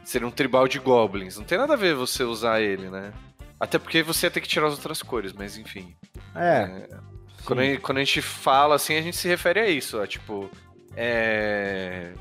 seria 0.05 0.27
um 0.27 0.31
tribal 0.31 0.67
de 0.69 0.79
goblins. 0.79 1.37
Não 1.37 1.45
tem 1.45 1.59
nada 1.59 1.75
a 1.75 1.77
ver 1.77 1.95
você 1.95 2.23
usar 2.25 2.61
ele, 2.61 2.89
né? 2.89 3.13
Até 3.63 3.79
porque 3.79 4.03
você 4.03 4.27
ia 4.27 4.31
ter 4.31 4.41
que 4.41 4.49
tirar 4.49 4.67
as 4.67 4.73
outras 4.73 5.01
cores, 5.03 5.33
mas 5.33 5.57
enfim. 5.57 5.95
É, 6.35 6.89
Quando 7.45 7.61
a, 7.61 7.79
quando 7.81 7.99
a 7.99 8.05
gente 8.05 8.21
fala 8.21 8.75
assim, 8.75 8.97
a 8.97 9.01
gente 9.03 9.17
se 9.17 9.29
refere 9.29 9.61
a 9.61 9.69
isso, 9.69 10.01
ó, 10.03 10.07
tipo, 10.07 10.51
é... 10.97 12.13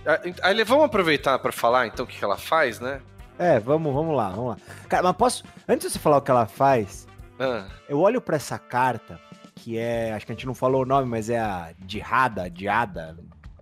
Aí 0.43 0.63
vamos 0.63 0.85
aproveitar 0.85 1.39
pra 1.39 1.51
falar 1.51 1.87
então 1.87 2.05
o 2.05 2.07
que 2.07 2.23
ela 2.23 2.37
faz, 2.37 2.79
né? 2.79 3.01
é, 3.39 3.59
vamos, 3.59 3.91
vamos 3.91 4.15
lá, 4.15 4.29
vamos 4.29 4.49
lá. 4.51 4.57
Cara, 4.87 5.01
mas 5.03 5.15
posso, 5.15 5.43
antes 5.67 5.87
de 5.87 5.93
você 5.93 5.99
falar 5.99 6.17
o 6.17 6.21
que 6.21 6.29
ela 6.29 6.45
faz, 6.45 7.07
Ah, 7.39 7.65
eu 7.89 7.99
olho 7.99 8.21
pra 8.21 8.35
essa 8.35 8.59
carta, 8.59 9.19
que 9.55 9.77
é, 9.79 10.13
acho 10.13 10.25
que 10.27 10.31
a 10.31 10.35
gente 10.35 10.45
não 10.45 10.53
falou 10.53 10.83
o 10.83 10.85
nome, 10.85 11.07
mas 11.09 11.27
é 11.29 11.39
a 11.39 11.73
Dihada, 11.79 12.49
Diada, 12.51 13.17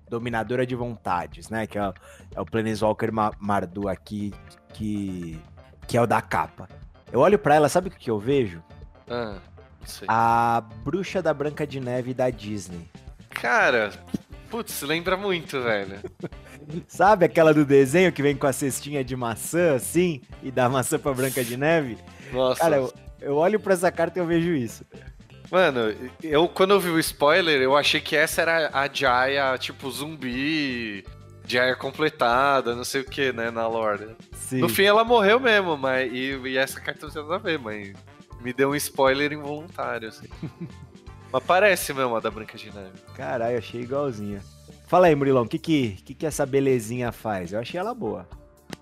Dominadora 0.10 0.66
de 0.66 0.76
Vontades, 0.76 1.50
né? 1.50 1.66
Que 1.66 1.78
é, 1.78 1.88
o- 1.88 1.94
é 2.36 2.42
o 2.42 2.46
Planeswalker 2.46 3.14
Ma- 3.14 3.32
Mardu 3.40 3.88
aqui, 3.88 4.34
que, 4.74 5.40
que 5.88 5.96
é 5.98 6.02
o 6.02 6.08
da 6.08 6.22
capa. 6.22 6.68
Eu 7.12 7.20
olho 7.20 7.40
pra 7.40 7.56
ela, 7.56 7.70
sabe 7.70 7.90
o 7.90 7.92
que 7.92 8.10
eu 8.10 8.20
vejo? 8.20 8.62
ah, 9.10 9.38
não 9.80 9.88
sei. 9.88 10.08
A 10.08 10.64
Bruxa 10.84 11.22
da 11.22 11.34
Branca 11.34 11.66
de 11.66 11.80
Neve 11.80 12.14
da 12.14 12.30
Disney. 12.30 12.88
Cara, 13.30 13.92
putz, 14.50 14.82
lembra 14.82 15.18
muito, 15.18 15.62
velho. 15.62 16.00
Sabe 16.88 17.26
aquela 17.26 17.52
do 17.52 17.66
desenho 17.66 18.12
que 18.12 18.22
vem 18.22 18.36
com 18.36 18.46
a 18.46 18.54
cestinha 18.54 19.04
de 19.04 19.16
maçã, 19.16 19.74
assim, 19.74 20.22
e 20.44 20.52
dá 20.52 20.70
maçã 20.70 21.00
pra 21.00 21.14
Branca 21.14 21.44
de 21.44 21.58
Neve? 21.58 21.98
Nossa. 22.32 22.60
Cara, 22.62 22.76
eu, 22.76 22.94
eu 23.22 23.36
olho 23.38 23.60
pra 23.60 23.74
essa 23.74 23.92
carta 23.92 24.20
e 24.20 24.22
eu 24.22 24.26
vejo 24.26 24.54
isso. 24.54 24.86
Mano, 25.50 25.96
eu 26.22 26.48
quando 26.48 26.76
eu 26.76 26.80
vi 26.80 26.90
o 26.90 27.00
spoiler, 27.00 27.60
eu 27.60 27.76
achei 27.76 28.00
que 28.00 28.16
essa 28.16 28.42
era 28.42 28.70
a 28.72 28.88
Jaya, 28.88 29.58
tipo, 29.58 29.90
zumbi, 29.90 31.04
Jaya 31.44 31.76
completada, 31.76 32.76
não 32.76 32.84
sei 32.84 33.02
o 33.02 33.06
que, 33.06 33.34
né, 33.34 33.50
na 33.50 33.68
lore. 33.68 34.16
Sim. 34.50 34.58
No 34.58 34.68
fim 34.68 34.82
ela 34.82 35.04
morreu 35.04 35.40
mesmo, 35.40 35.78
mas 35.78 36.12
e, 36.12 36.36
e 36.44 36.58
essa 36.58 36.82
carta 36.82 37.06
não 37.06 37.14
tem 37.14 37.22
nada 37.22 37.36
a 37.36 37.38
ver, 37.38 37.60
mas 37.60 37.94
me 38.42 38.52
deu 38.52 38.72
um 38.72 38.76
spoiler 38.76 39.32
involuntário, 39.32 40.10
assim. 40.10 40.28
mas 41.32 41.44
parece 41.44 41.94
mesmo 41.94 42.16
a 42.16 42.20
da 42.20 42.32
Branca 42.32 42.58
de 42.58 42.74
Neve. 42.74 42.98
Caralho, 43.14 43.60
achei 43.60 43.82
igualzinha. 43.82 44.42
Fala 44.88 45.06
aí, 45.06 45.14
Murilão, 45.14 45.44
o 45.44 45.48
que 45.48 45.60
que, 45.60 45.92
que 46.04 46.16
que 46.16 46.26
essa 46.26 46.48
belezinha 46.48 47.12
faz? 47.12 47.54
Eu 47.54 47.60
achei 47.60 47.80
ela 47.80 47.94
boa. 47.94 48.28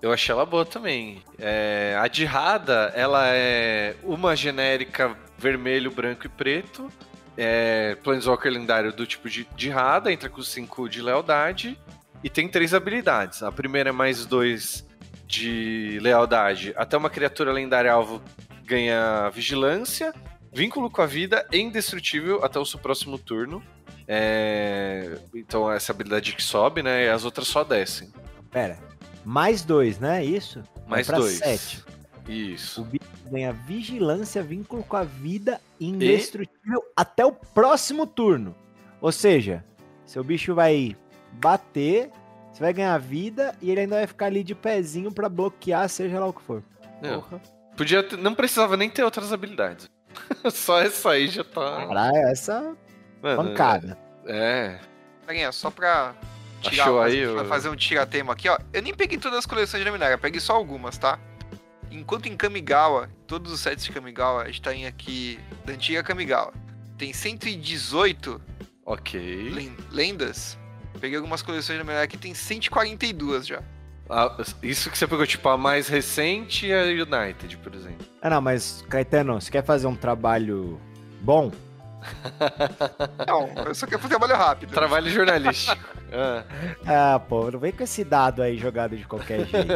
Eu 0.00 0.10
achei 0.10 0.32
ela 0.32 0.46
boa 0.46 0.64
também. 0.64 1.22
É, 1.38 1.98
a 2.00 2.08
de 2.08 2.24
Rada, 2.24 2.90
ela 2.94 3.28
é 3.28 3.94
uma 4.02 4.34
genérica 4.34 5.14
vermelho, 5.36 5.90
branco 5.90 6.24
e 6.24 6.30
preto. 6.30 6.90
É 7.36 7.94
Planeswalker 8.02 8.50
lendário 8.50 8.90
do 8.90 9.06
tipo 9.06 9.28
de, 9.28 9.46
de 9.54 9.68
Rada, 9.68 10.10
entra 10.10 10.30
com 10.30 10.42
5 10.42 10.88
de 10.88 11.02
lealdade. 11.02 11.78
E 12.24 12.30
tem 12.30 12.48
três 12.48 12.72
habilidades. 12.72 13.42
A 13.42 13.52
primeira 13.52 13.90
é 13.90 13.92
mais 13.92 14.24
dois 14.24 14.87
de 15.28 15.98
lealdade. 16.00 16.72
Até 16.76 16.96
uma 16.96 17.10
criatura 17.10 17.52
lendária 17.52 17.92
alvo 17.92 18.22
ganha 18.64 19.28
vigilância, 19.28 20.12
vínculo 20.52 20.90
com 20.90 21.02
a 21.02 21.06
vida 21.06 21.46
e 21.52 21.58
indestrutível 21.58 22.42
até 22.42 22.58
o 22.58 22.64
seu 22.64 22.80
próximo 22.80 23.18
turno. 23.18 23.62
É, 24.08 25.18
Então 25.34 25.70
essa 25.70 25.92
habilidade 25.92 26.34
que 26.34 26.42
sobe, 26.42 26.82
né? 26.82 27.04
E 27.04 27.08
as 27.10 27.24
outras 27.24 27.46
só 27.46 27.62
descem. 27.62 28.10
Pera. 28.50 28.78
Mais 29.24 29.62
dois, 29.62 29.98
né? 29.98 30.24
Isso? 30.24 30.62
Mais 30.86 31.06
dois. 31.06 31.38
Sete. 31.38 31.84
Isso. 32.26 32.82
O 32.82 32.84
bicho 32.84 33.04
ganha 33.30 33.52
vigilância, 33.52 34.42
vínculo 34.42 34.82
com 34.82 34.96
a 34.96 35.04
vida 35.04 35.60
indestrutível 35.78 36.82
até 36.96 37.24
o 37.24 37.32
próximo 37.32 38.06
turno. 38.06 38.56
Ou 39.00 39.12
seja, 39.12 39.62
seu 40.06 40.24
bicho 40.24 40.54
vai 40.54 40.96
bater, 41.32 42.10
você 42.58 42.64
vai 42.64 42.72
ganhar 42.72 42.98
vida 42.98 43.54
e 43.62 43.70
ele 43.70 43.82
ainda 43.82 43.94
vai 43.96 44.06
ficar 44.06 44.26
ali 44.26 44.42
de 44.42 44.52
pezinho 44.54 45.12
pra 45.12 45.28
bloquear, 45.28 45.88
seja 45.88 46.18
lá 46.18 46.26
o 46.26 46.32
que 46.32 46.42
for. 46.42 46.60
É. 47.02 47.14
Porra. 47.14 47.40
Podia 47.76 48.02
ter- 48.02 48.16
não 48.16 48.34
precisava 48.34 48.76
nem 48.76 48.90
ter 48.90 49.04
outras 49.04 49.32
habilidades. 49.32 49.88
Só 50.50 50.80
essa 50.80 51.10
aí 51.10 51.28
já 51.28 51.44
tá. 51.44 51.86
Caralho, 51.86 52.16
essa 52.28 52.76
Mano, 53.22 53.44
pancada. 53.50 53.96
É. 54.26 54.78
Peguinha, 55.26 55.52
só 55.52 55.70
pra 55.70 56.14
tirar, 56.60 56.82
Achou 56.84 56.98
fazer, 57.02 57.28
aí, 57.28 57.34
pra 57.34 57.42
ô? 57.42 57.46
fazer 57.46 57.68
um 57.68 57.76
tiratema 57.76 58.32
aqui, 58.32 58.48
ó. 58.48 58.58
Eu 58.72 58.82
nem 58.82 58.92
peguei 58.94 59.18
todas 59.18 59.38
as 59.38 59.46
coleções 59.46 59.80
de 59.80 59.84
Dominária, 59.84 60.14
eu 60.14 60.18
peguei 60.18 60.40
só 60.40 60.54
algumas, 60.54 60.98
tá? 60.98 61.18
Enquanto 61.90 62.26
em 62.26 62.36
Kamigawa, 62.36 63.08
todos 63.26 63.52
os 63.52 63.60
sets 63.60 63.84
de 63.84 63.92
Kamigawa, 63.92 64.42
a 64.42 64.46
gente 64.46 64.60
tá 64.62 64.74
em 64.74 64.86
aqui 64.86 65.38
da 65.64 65.72
antiga 65.74 66.02
Kamigawa. 66.02 66.52
Tem 66.96 67.12
118 67.12 68.40
Ok. 68.84 69.50
len- 69.50 69.76
lendas. 69.92 70.58
Peguei 70.98 71.16
algumas 71.16 71.42
coleções 71.42 71.78
de 71.78 71.84
Dominária 71.84 72.08
que 72.08 72.16
tem 72.16 72.34
142 72.34 73.46
já. 73.46 73.62
Ah, 74.10 74.36
isso 74.62 74.90
que 74.90 74.96
você 74.96 75.06
pegou, 75.06 75.26
tipo, 75.26 75.48
a 75.48 75.56
mais 75.56 75.86
recente 75.86 76.66
e 76.66 76.72
a 76.72 76.84
United, 76.84 77.56
por 77.58 77.74
exemplo. 77.74 78.06
Ah, 78.22 78.30
não, 78.30 78.40
mas 78.40 78.82
Caetano, 78.88 79.40
você 79.40 79.50
quer 79.50 79.62
fazer 79.64 79.86
um 79.86 79.94
trabalho 79.94 80.80
bom? 81.20 81.52
Não, 83.26 83.64
eu 83.66 83.74
só 83.74 83.84
quero 83.84 84.00
fazer 84.00 84.16
trabalho 84.16 84.38
rápido. 84.38 84.72
Trabalho 84.72 85.10
jornalístico. 85.10 85.84
Ah. 86.10 86.42
Ah, 86.86 87.18
pô, 87.18 87.50
não 87.50 87.60
vem 87.60 87.70
com 87.70 87.82
esse 87.82 88.02
dado 88.02 88.40
aí 88.40 88.56
jogado 88.56 88.96
de 88.96 89.06
qualquer 89.06 89.44
jeito. 89.44 89.68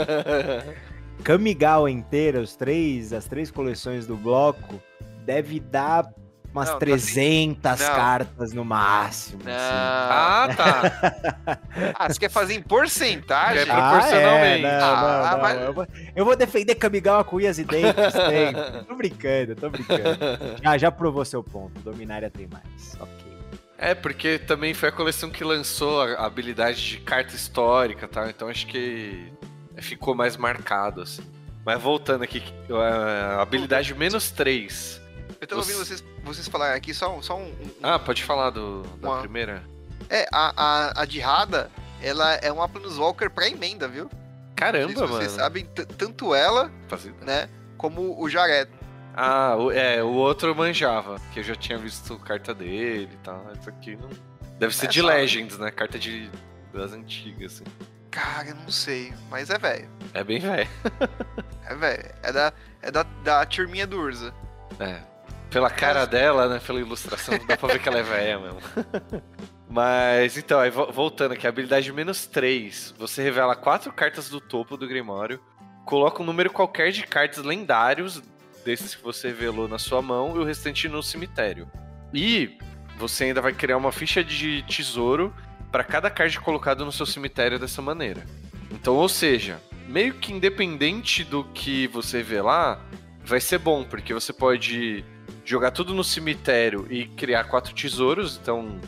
Kamigawa 1.22 1.90
inteira, 1.90 2.40
os 2.40 2.56
três, 2.56 3.12
as 3.12 3.26
três 3.26 3.50
coleções 3.50 4.06
do 4.06 4.16
bloco, 4.16 4.80
deve 5.26 5.60
dar 5.60 6.10
umas 6.52 6.68
Não, 6.68 6.74
tá 6.74 6.80
300 6.80 7.72
assim. 7.72 7.84
Não. 7.84 7.94
cartas 7.96 8.52
no 8.52 8.64
máximo. 8.64 9.42
Não. 9.44 9.52
assim. 9.52 9.62
ah, 10.10 10.48
tá. 10.56 11.58
Ah, 11.98 12.08
você 12.08 12.18
quer 12.20 12.30
fazer 12.30 12.54
em 12.54 12.62
porcentagem? 12.62 13.62
É 13.62 13.66
proporcionalmente. 13.66 14.66
Ah, 14.66 14.68
é, 14.68 14.80
não, 14.80 14.96
Ah, 14.96 15.22
não, 15.24 15.30
não, 15.36 15.42
mas- 15.42 15.60
Eu, 15.62 15.72
vou, 15.72 15.86
eu 16.16 16.24
vou 16.24 16.36
defender 16.36 16.74
Kamigawa 16.74 17.24
com 17.24 17.36
unhas 17.36 17.58
e 17.58 17.64
dentes. 17.64 18.12
tem. 18.12 18.52
Tô 18.86 18.94
brincando, 18.94 19.54
tô 19.56 19.70
brincando. 19.70 20.18
Já, 20.62 20.78
já 20.78 20.90
provou 20.90 21.24
seu 21.24 21.42
ponto. 21.42 21.80
Dominária 21.80 22.30
tem 22.30 22.46
mais. 22.46 22.94
Ok. 23.00 23.32
É, 23.78 23.94
porque 23.94 24.38
também 24.38 24.74
foi 24.74 24.90
a 24.90 24.92
coleção 24.92 25.28
que 25.30 25.42
lançou 25.42 26.00
a 26.02 26.12
a 26.22 26.26
habilidade 26.26 26.80
de 26.88 26.96
carta 26.98 27.34
histórica, 27.34 28.06
tá? 28.06 28.28
Então 28.30 28.48
acho 28.48 28.66
que 28.66 29.32
ficou 29.78 30.14
mais 30.14 30.36
marcado, 30.36 31.02
assim. 31.02 31.22
Mas 31.64 31.80
voltando 31.80 32.22
aqui, 32.22 32.42
a 32.70 33.42
habilidade 33.42 33.92
menos 33.94 34.30
3. 34.30 35.00
Eu 35.42 35.46
tava 35.48 35.60
ouvindo 35.60 35.78
vocês, 35.78 36.02
vocês 36.24 36.46
falarem 36.48 36.76
aqui 36.76 36.94
só, 36.94 37.20
só 37.20 37.36
um, 37.36 37.46
um- 37.48 37.70
Ah, 37.82 37.98
pode 37.98 38.22
falar 38.24 38.50
do, 38.50 38.82
da 39.00 39.08
Uma- 39.10 39.20
primeira? 39.20 39.62
É, 40.08 40.26
a, 40.32 40.52
a, 40.56 41.02
a 41.02 41.04
de 41.04 41.18
Rada, 41.20 41.70
ela 42.00 42.32
é 42.34 42.50
uma 42.52 42.68
Planeswalker 42.68 43.28
pra 43.28 43.48
emenda, 43.48 43.88
viu? 43.88 44.08
Caramba, 44.54 44.94
vocês 45.06 45.32
mano. 45.32 45.42
sabem, 45.42 45.64
t- 45.66 45.84
tanto 45.84 46.34
ela, 46.34 46.70
né, 47.22 47.48
como 47.76 48.18
o 48.22 48.28
Jared. 48.28 48.70
Ah, 49.14 49.56
o, 49.56 49.70
é, 49.72 50.02
o 50.02 50.08
outro 50.12 50.54
manjava, 50.54 51.16
que 51.32 51.40
eu 51.40 51.44
já 51.44 51.54
tinha 51.56 51.76
visto 51.76 52.16
carta 52.20 52.54
dele 52.54 53.10
e 53.12 53.16
tal. 53.18 53.44
Isso 53.58 53.68
aqui 53.68 53.96
não. 53.96 54.08
Deve 54.58 54.74
ser 54.74 54.86
É, 54.86 54.88
de 54.88 55.00
só- 55.00 55.06
Legends, 55.08 55.58
né? 55.58 55.70
Carta 55.70 55.98
de 55.98 56.30
das 56.72 56.92
antigas, 56.92 57.54
assim. 57.54 57.64
Cara, 58.10 58.48
eu 58.48 58.54
não 58.54 58.70
sei, 58.70 59.12
mas 59.28 59.50
é 59.50 59.58
velho. 59.58 59.88
É 60.14 60.22
bem 60.24 60.38
velho. 60.38 60.68
É 61.66 61.74
velho. 61.74 62.14
É 62.22 62.32
da, 62.32 62.52
é 62.80 62.90
da, 62.90 63.02
da 63.24 63.44
turminha 63.46 63.86
do 63.86 63.98
Urza. 63.98 64.32
É. 64.78 65.00
Pela 65.52 65.70
cara 65.70 66.06
dela, 66.06 66.48
né? 66.48 66.60
Pela 66.66 66.80
ilustração, 66.80 67.38
dá 67.46 67.56
pra 67.56 67.72
ver 67.74 67.78
que 67.80 67.88
ela 67.88 67.98
é 67.98 68.02
velha 68.02 68.38
mesmo. 68.38 68.58
Mas 69.68 70.36
então, 70.36 70.58
aí 70.60 70.70
vo- 70.70 70.90
voltando 70.92 71.32
aqui, 71.32 71.46
habilidade 71.46 71.92
menos 71.92 72.26
3. 72.26 72.94
Você 72.98 73.22
revela 73.22 73.54
quatro 73.56 73.92
cartas 73.92 74.28
do 74.28 74.40
topo 74.40 74.76
do 74.76 74.86
Grimório, 74.88 75.40
coloca 75.84 76.22
um 76.22 76.26
número 76.26 76.50
qualquer 76.50 76.90
de 76.92 77.06
cartas 77.06 77.42
lendários 77.44 78.22
desses 78.64 78.94
que 78.94 79.02
você 79.02 79.28
revelou 79.28 79.66
na 79.68 79.78
sua 79.78 80.00
mão 80.02 80.36
e 80.36 80.38
o 80.38 80.44
restante 80.44 80.88
no 80.88 81.02
cemitério. 81.02 81.70
E 82.12 82.58
você 82.98 83.24
ainda 83.24 83.40
vai 83.40 83.52
criar 83.52 83.76
uma 83.76 83.92
ficha 83.92 84.22
de 84.22 84.62
tesouro 84.62 85.34
para 85.70 85.82
cada 85.84 86.10
card 86.10 86.38
colocado 86.40 86.84
no 86.84 86.92
seu 86.92 87.06
cemitério 87.06 87.58
dessa 87.58 87.80
maneira. 87.80 88.24
Então, 88.70 88.94
ou 88.94 89.08
seja, 89.08 89.58
meio 89.88 90.14
que 90.14 90.32
independente 90.32 91.24
do 91.24 91.44
que 91.44 91.86
você 91.88 92.18
revelar, 92.18 92.78
vai 93.24 93.40
ser 93.40 93.58
bom, 93.58 93.82
porque 93.84 94.12
você 94.12 94.32
pode 94.32 95.02
jogar 95.44 95.70
tudo 95.70 95.94
no 95.94 96.04
cemitério 96.04 96.86
e 96.90 97.06
criar 97.06 97.44
quatro 97.44 97.74
tesouros, 97.74 98.38
então 98.40 98.80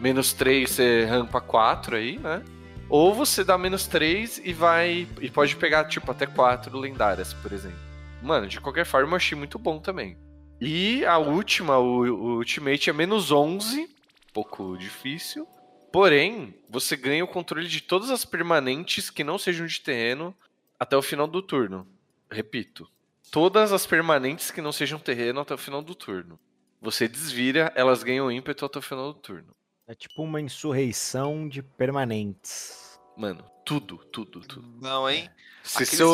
menos 0.00 0.32
3 0.32 0.68
você 0.68 1.04
rampa 1.04 1.40
4 1.40 1.96
aí, 1.96 2.18
né? 2.18 2.42
Ou 2.88 3.14
você 3.14 3.42
dá 3.42 3.56
menos 3.56 3.86
3 3.86 4.42
e 4.44 4.52
vai. 4.52 5.06
e 5.20 5.30
pode 5.30 5.56
pegar, 5.56 5.84
tipo, 5.86 6.10
até 6.10 6.26
4 6.26 6.76
lendárias, 6.76 7.32
por 7.32 7.52
exemplo. 7.52 7.78
Mano, 8.20 8.46
de 8.46 8.60
qualquer 8.60 8.84
forma, 8.84 9.12
eu 9.12 9.16
achei 9.16 9.36
muito 9.36 9.58
bom 9.58 9.78
também. 9.78 10.16
E 10.60 11.04
a 11.06 11.18
última, 11.18 11.78
o, 11.78 12.02
o 12.02 12.36
Ultimate, 12.36 12.90
é 12.90 12.92
menos 12.92 13.32
11, 13.32 13.88
pouco 14.32 14.76
difícil. 14.76 15.46
Porém, 15.90 16.54
você 16.68 16.96
ganha 16.96 17.24
o 17.24 17.28
controle 17.28 17.66
de 17.66 17.80
todas 17.80 18.10
as 18.10 18.24
permanentes 18.24 19.10
que 19.10 19.24
não 19.24 19.38
sejam 19.38 19.66
de 19.66 19.80
terreno 19.80 20.34
até 20.78 20.96
o 20.96 21.02
final 21.02 21.26
do 21.26 21.42
turno. 21.42 21.86
Repito, 22.30 22.88
todas 23.32 23.72
as 23.72 23.84
permanentes 23.86 24.52
que 24.52 24.60
não 24.62 24.70
sejam 24.70 24.98
terreno 25.00 25.40
até 25.40 25.54
o 25.54 25.58
final 25.58 25.82
do 25.82 25.94
turno. 25.94 26.38
Você 26.80 27.08
desvira, 27.08 27.72
elas 27.74 28.02
ganham 28.04 28.30
ímpeto 28.30 28.64
até 28.64 28.78
o 28.78 28.82
final 28.82 29.12
do 29.12 29.18
turno. 29.18 29.52
É 29.88 29.94
tipo 29.94 30.22
uma 30.22 30.40
insurreição 30.40 31.48
de 31.48 31.62
permanentes. 31.62 33.00
Mano, 33.16 33.44
tudo, 33.64 33.96
tudo, 34.12 34.40
tudo. 34.40 34.64
Não, 34.80 35.08
hein? 35.10 35.28
Se 35.62 35.76
Aqueles- 35.78 35.96
seu 35.96 36.08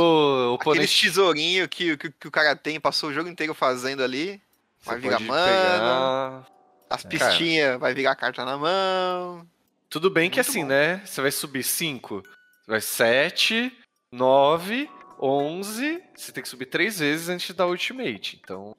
oponente. 0.54 1.02
tesourinhos 1.02 1.68
que, 1.68 1.96
que, 1.96 2.10
que 2.10 2.28
o 2.28 2.30
cara 2.30 2.54
tem, 2.54 2.78
passou 2.80 3.10
o 3.10 3.12
jogo 3.12 3.28
inteiro 3.28 3.52
fazendo 3.54 4.02
ali. 4.02 4.40
você 4.80 4.90
vai 4.90 4.98
virar 5.00 5.20
mana. 5.20 5.46
pegar- 6.44 6.46
As 6.90 7.04
É. 7.04 7.08
pistinhas, 7.08 7.78
vai 7.80 7.92
virar 7.94 8.14
carta 8.14 8.44
na 8.44 8.56
mão. 8.56 9.46
Tudo 9.90 10.08
bem 10.10 10.30
que 10.30 10.36
Muito 10.36 10.48
assim, 10.50 10.62
bom. 10.62 10.68
né? 10.68 11.02
Você 11.04 11.20
vai 11.20 11.30
subir 11.32 11.62
5, 11.64 12.22
vai 12.66 12.80
7, 12.80 13.72
9, 14.12 14.88
11. 15.20 16.02
Você 16.14 16.32
tem 16.32 16.42
que 16.42 16.48
subir 16.48 16.66
3 16.66 16.98
vezes 16.98 17.28
antes 17.28 17.54
da 17.54 17.66
ultimate. 17.66 18.40
Então, 18.42 18.74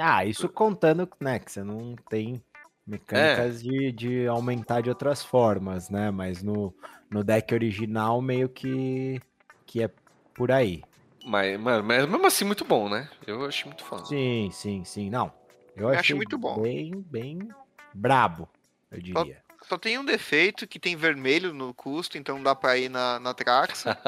Ah, 0.00 0.24
isso 0.24 0.48
contando, 0.48 1.08
né, 1.20 1.38
que 1.38 1.50
você 1.50 1.62
não 1.62 1.94
tem 2.08 2.42
mecânicas 2.86 3.62
de, 3.62 3.92
de 3.92 4.26
aumentar 4.26 4.80
de 4.80 4.88
outras 4.88 5.24
formas, 5.24 5.90
né? 5.90 6.10
Mas 6.10 6.42
no, 6.42 6.74
no 7.10 7.24
deck 7.24 7.52
original 7.54 8.22
meio 8.22 8.48
que, 8.48 9.20
que 9.66 9.82
é 9.82 9.90
por 10.34 10.52
aí. 10.52 10.82
mas, 11.24 11.58
mano, 11.58 11.82
mas 11.82 12.06
mesmo 12.08 12.26
assim, 12.26 12.44
muito 12.44 12.64
bom, 12.64 12.88
né? 12.88 13.08
Eu 13.26 13.44
achei 13.44 13.64
muito 13.64 13.84
foda. 13.84 14.04
Sim, 14.04 14.50
sim, 14.52 14.84
sim. 14.84 15.10
Não, 15.10 15.32
eu, 15.76 15.88
acho 15.88 16.00
achei 16.00 16.16
muito 16.16 16.38
bom. 16.38 16.60
Bem, 16.60 17.04
bem 17.10 17.48
brabo, 17.94 18.48
eu 18.90 19.00
diria. 19.00 19.45
Só 19.68 19.76
tem 19.76 19.98
um 19.98 20.04
defeito 20.04 20.66
que 20.66 20.78
tem 20.78 20.94
vermelho 20.96 21.52
no 21.52 21.74
custo, 21.74 22.16
então 22.16 22.42
dá 22.42 22.54
pra 22.54 22.76
ir 22.78 22.88
na, 22.88 23.18
na 23.18 23.34
Traxa. 23.34 23.98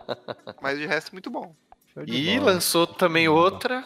mas 0.60 0.78
de 0.78 0.86
resto, 0.86 1.12
muito 1.12 1.30
bom. 1.30 1.54
E 2.06 2.38
bola. 2.38 2.52
lançou 2.52 2.86
também 2.86 3.28
outra. 3.28 3.84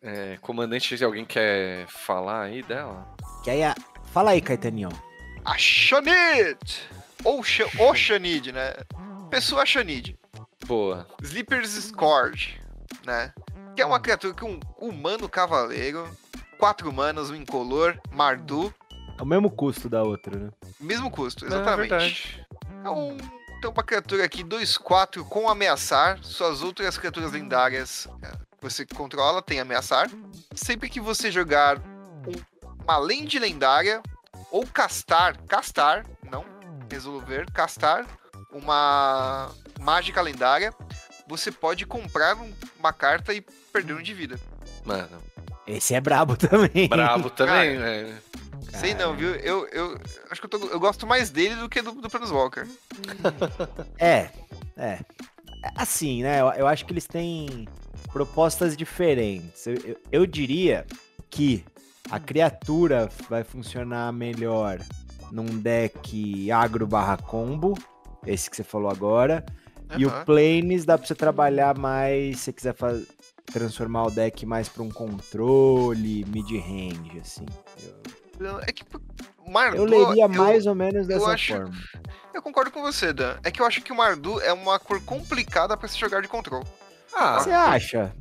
É, 0.00 0.36
comandante, 0.40 0.96
se 0.96 1.02
alguém 1.04 1.24
quer 1.24 1.86
falar 1.88 2.42
aí 2.44 2.62
dela? 2.62 3.12
Que 3.42 3.50
aí 3.50 3.64
a- 3.64 3.74
Fala 4.12 4.30
aí, 4.30 4.40
Caetaninho. 4.40 4.90
A 5.44 5.58
Xanid! 5.58 6.58
Ou 7.24 7.40
o 7.40 7.42
Xanid, 7.94 8.52
né? 8.52 8.74
Pessoa 9.30 9.66
Xanid. 9.66 10.16
Boa. 10.66 11.06
Sleeper's 11.22 11.70
Scourge, 11.70 12.60
né? 13.04 13.32
Que 13.74 13.82
é 13.82 13.86
uma 13.86 13.98
criatura 13.98 14.32
que 14.34 14.44
um 14.44 14.60
humano 14.78 15.28
cavaleiro, 15.28 16.08
quatro 16.58 16.92
manas, 16.92 17.30
um 17.30 17.34
incolor, 17.34 17.98
Mardu, 18.10 18.72
É 19.18 19.22
o 19.22 19.26
mesmo 19.26 19.50
custo 19.50 19.88
da 19.88 20.02
outra, 20.02 20.38
né? 20.38 20.50
mesmo 20.80 21.10
custo, 21.10 21.44
é 21.44 21.48
exatamente. 21.48 21.88
verdade. 21.90 22.46
É 22.84 22.90
um, 22.90 23.16
Então, 23.58 23.72
uma 23.72 23.82
criatura 23.82 24.24
aqui 24.24 24.44
2-4 24.44 25.24
com 25.24 25.48
ameaçar. 25.48 26.18
Suas 26.22 26.62
outras 26.62 26.96
criaturas 26.96 27.32
lendárias 27.32 28.06
é, 28.22 28.28
que 28.30 28.36
você 28.62 28.86
controla 28.86 29.42
tem 29.42 29.58
ameaçar. 29.58 30.08
Sempre 30.54 30.88
que 30.88 31.00
você 31.00 31.28
jogar 31.32 31.78
um- 31.78 32.82
uma 32.84 32.98
lente 32.98 33.36
lendária 33.38 34.00
ou 34.52 34.64
castar, 34.64 35.36
castar, 35.48 36.06
não 36.30 36.44
resolver, 36.88 37.50
castar 37.50 38.06
uma 38.52 39.50
mágica 39.80 40.22
lendária, 40.22 40.72
você 41.26 41.50
pode 41.50 41.84
comprar 41.84 42.36
um- 42.36 42.52
uma 42.78 42.92
carta 42.92 43.34
e 43.34 43.40
perder 43.72 43.94
um 43.94 44.02
de 44.02 44.14
vida. 44.14 44.38
Mano, 44.84 45.20
Esse 45.66 45.94
é 45.94 46.00
brabo 46.00 46.36
também. 46.38 46.88
brabo 46.88 47.28
também, 47.28 47.76
é. 48.72 48.76
Sei 48.78 48.94
não, 48.94 49.14
viu? 49.16 49.30
Eu, 49.36 49.66
eu 49.68 49.98
acho 50.30 50.40
que 50.40 50.46
eu, 50.46 50.50
tô- 50.60 50.66
eu 50.68 50.80
gosto 50.80 51.06
mais 51.06 51.30
dele 51.30 51.54
do 51.56 51.68
que 51.68 51.80
do, 51.82 51.92
do 51.92 52.08
Planeswalker. 52.10 52.66
É, 53.98 54.30
é. 54.76 55.00
Assim, 55.76 56.22
né? 56.22 56.40
Eu, 56.40 56.46
eu 56.52 56.66
acho 56.66 56.84
que 56.86 56.92
eles 56.92 57.06
têm 57.06 57.66
propostas 58.12 58.76
diferentes. 58.76 59.66
Eu, 59.66 59.74
eu- 59.84 59.96
eu 60.12 60.26
diria 60.26 60.86
que 61.30 61.64
a 62.10 62.18
criatura 62.18 63.08
vai 63.28 63.42
funcionar 63.44 64.12
melhor 64.12 64.78
num 65.30 65.44
deck 65.58 66.50
agro 66.50 66.86
barra 66.86 67.16
combo, 67.18 67.74
esse 68.26 68.48
que 68.48 68.56
você 68.56 68.64
falou 68.64 68.90
agora. 68.90 69.44
E 69.96 70.06
o. 70.06 70.24
Planes 70.24 70.84
dá 70.84 70.96
pra 70.98 71.06
você 71.06 71.14
trabalhar 71.14 71.76
mais, 71.76 72.38
se 72.38 72.44
você 72.44 72.52
quiser 72.52 72.74
fa- 72.74 73.00
transformar 73.46 74.04
o 74.04 74.10
deck 74.10 74.44
mais 74.46 74.68
pra 74.68 74.82
um 74.82 74.90
controle, 74.90 76.24
mid-range, 76.26 77.18
assim. 77.20 77.46
Eu, 77.82 77.94
É 78.66 78.72
que 78.72 78.84
o 79.44 79.50
Mardu, 79.50 79.76
eu 79.76 79.84
leria 79.84 80.24
eu- 80.24 80.28
mais 80.28 80.66
ou 80.66 80.74
menos 80.74 81.06
dessa 81.06 81.30
acho- 81.32 81.54
forma. 81.54 81.72
Eu 82.34 82.42
concordo 82.42 82.70
com 82.70 82.82
você, 82.82 83.12
Dan. 83.12 83.36
É 83.42 83.50
que 83.50 83.60
eu 83.60 83.66
acho 83.66 83.80
que 83.82 83.92
o 83.92 83.96
Mardu 83.96 84.40
é 84.40 84.52
uma 84.52 84.78
cor 84.78 85.00
complicada 85.02 85.76
pra 85.76 85.88
se 85.88 85.98
jogar 85.98 86.22
de 86.22 86.28
control. 86.28 86.62
Ah, 87.14 87.40
Você 87.40 87.50
acha? 87.50 88.12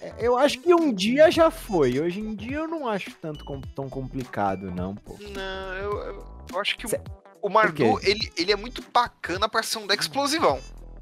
É, 0.00 0.14
Eu 0.24 0.38
acho 0.38 0.60
que 0.60 0.72
um 0.72 0.92
dia 0.92 1.30
já 1.30 1.50
foi. 1.50 1.98
Hoje 2.00 2.20
em 2.20 2.34
dia 2.36 2.58
eu 2.58 2.68
não 2.68 2.88
acho 2.88 3.10
tanto 3.20 3.44
com- 3.44 3.60
tão 3.60 3.88
complicado, 3.88 4.70
não, 4.70 4.94
pô. 4.94 5.16
Não, 5.20 5.74
eu, 5.74 5.98
eu- 5.98 6.26
eu 6.52 6.60
acho 6.60 6.78
que 6.78 6.86
o- 6.86 6.88
Cê- 6.88 7.00
o 7.42 7.48
Mardu, 7.50 7.98
quê? 7.98 8.10
ele, 8.10 8.32
ele 8.36 8.52
é 8.52 8.56
muito 8.56 8.82
bacana 8.92 9.48
pra 9.48 9.62
ser 9.62 9.78
um 9.78 9.86
deck 9.86 10.00
explosivão. 10.00 10.60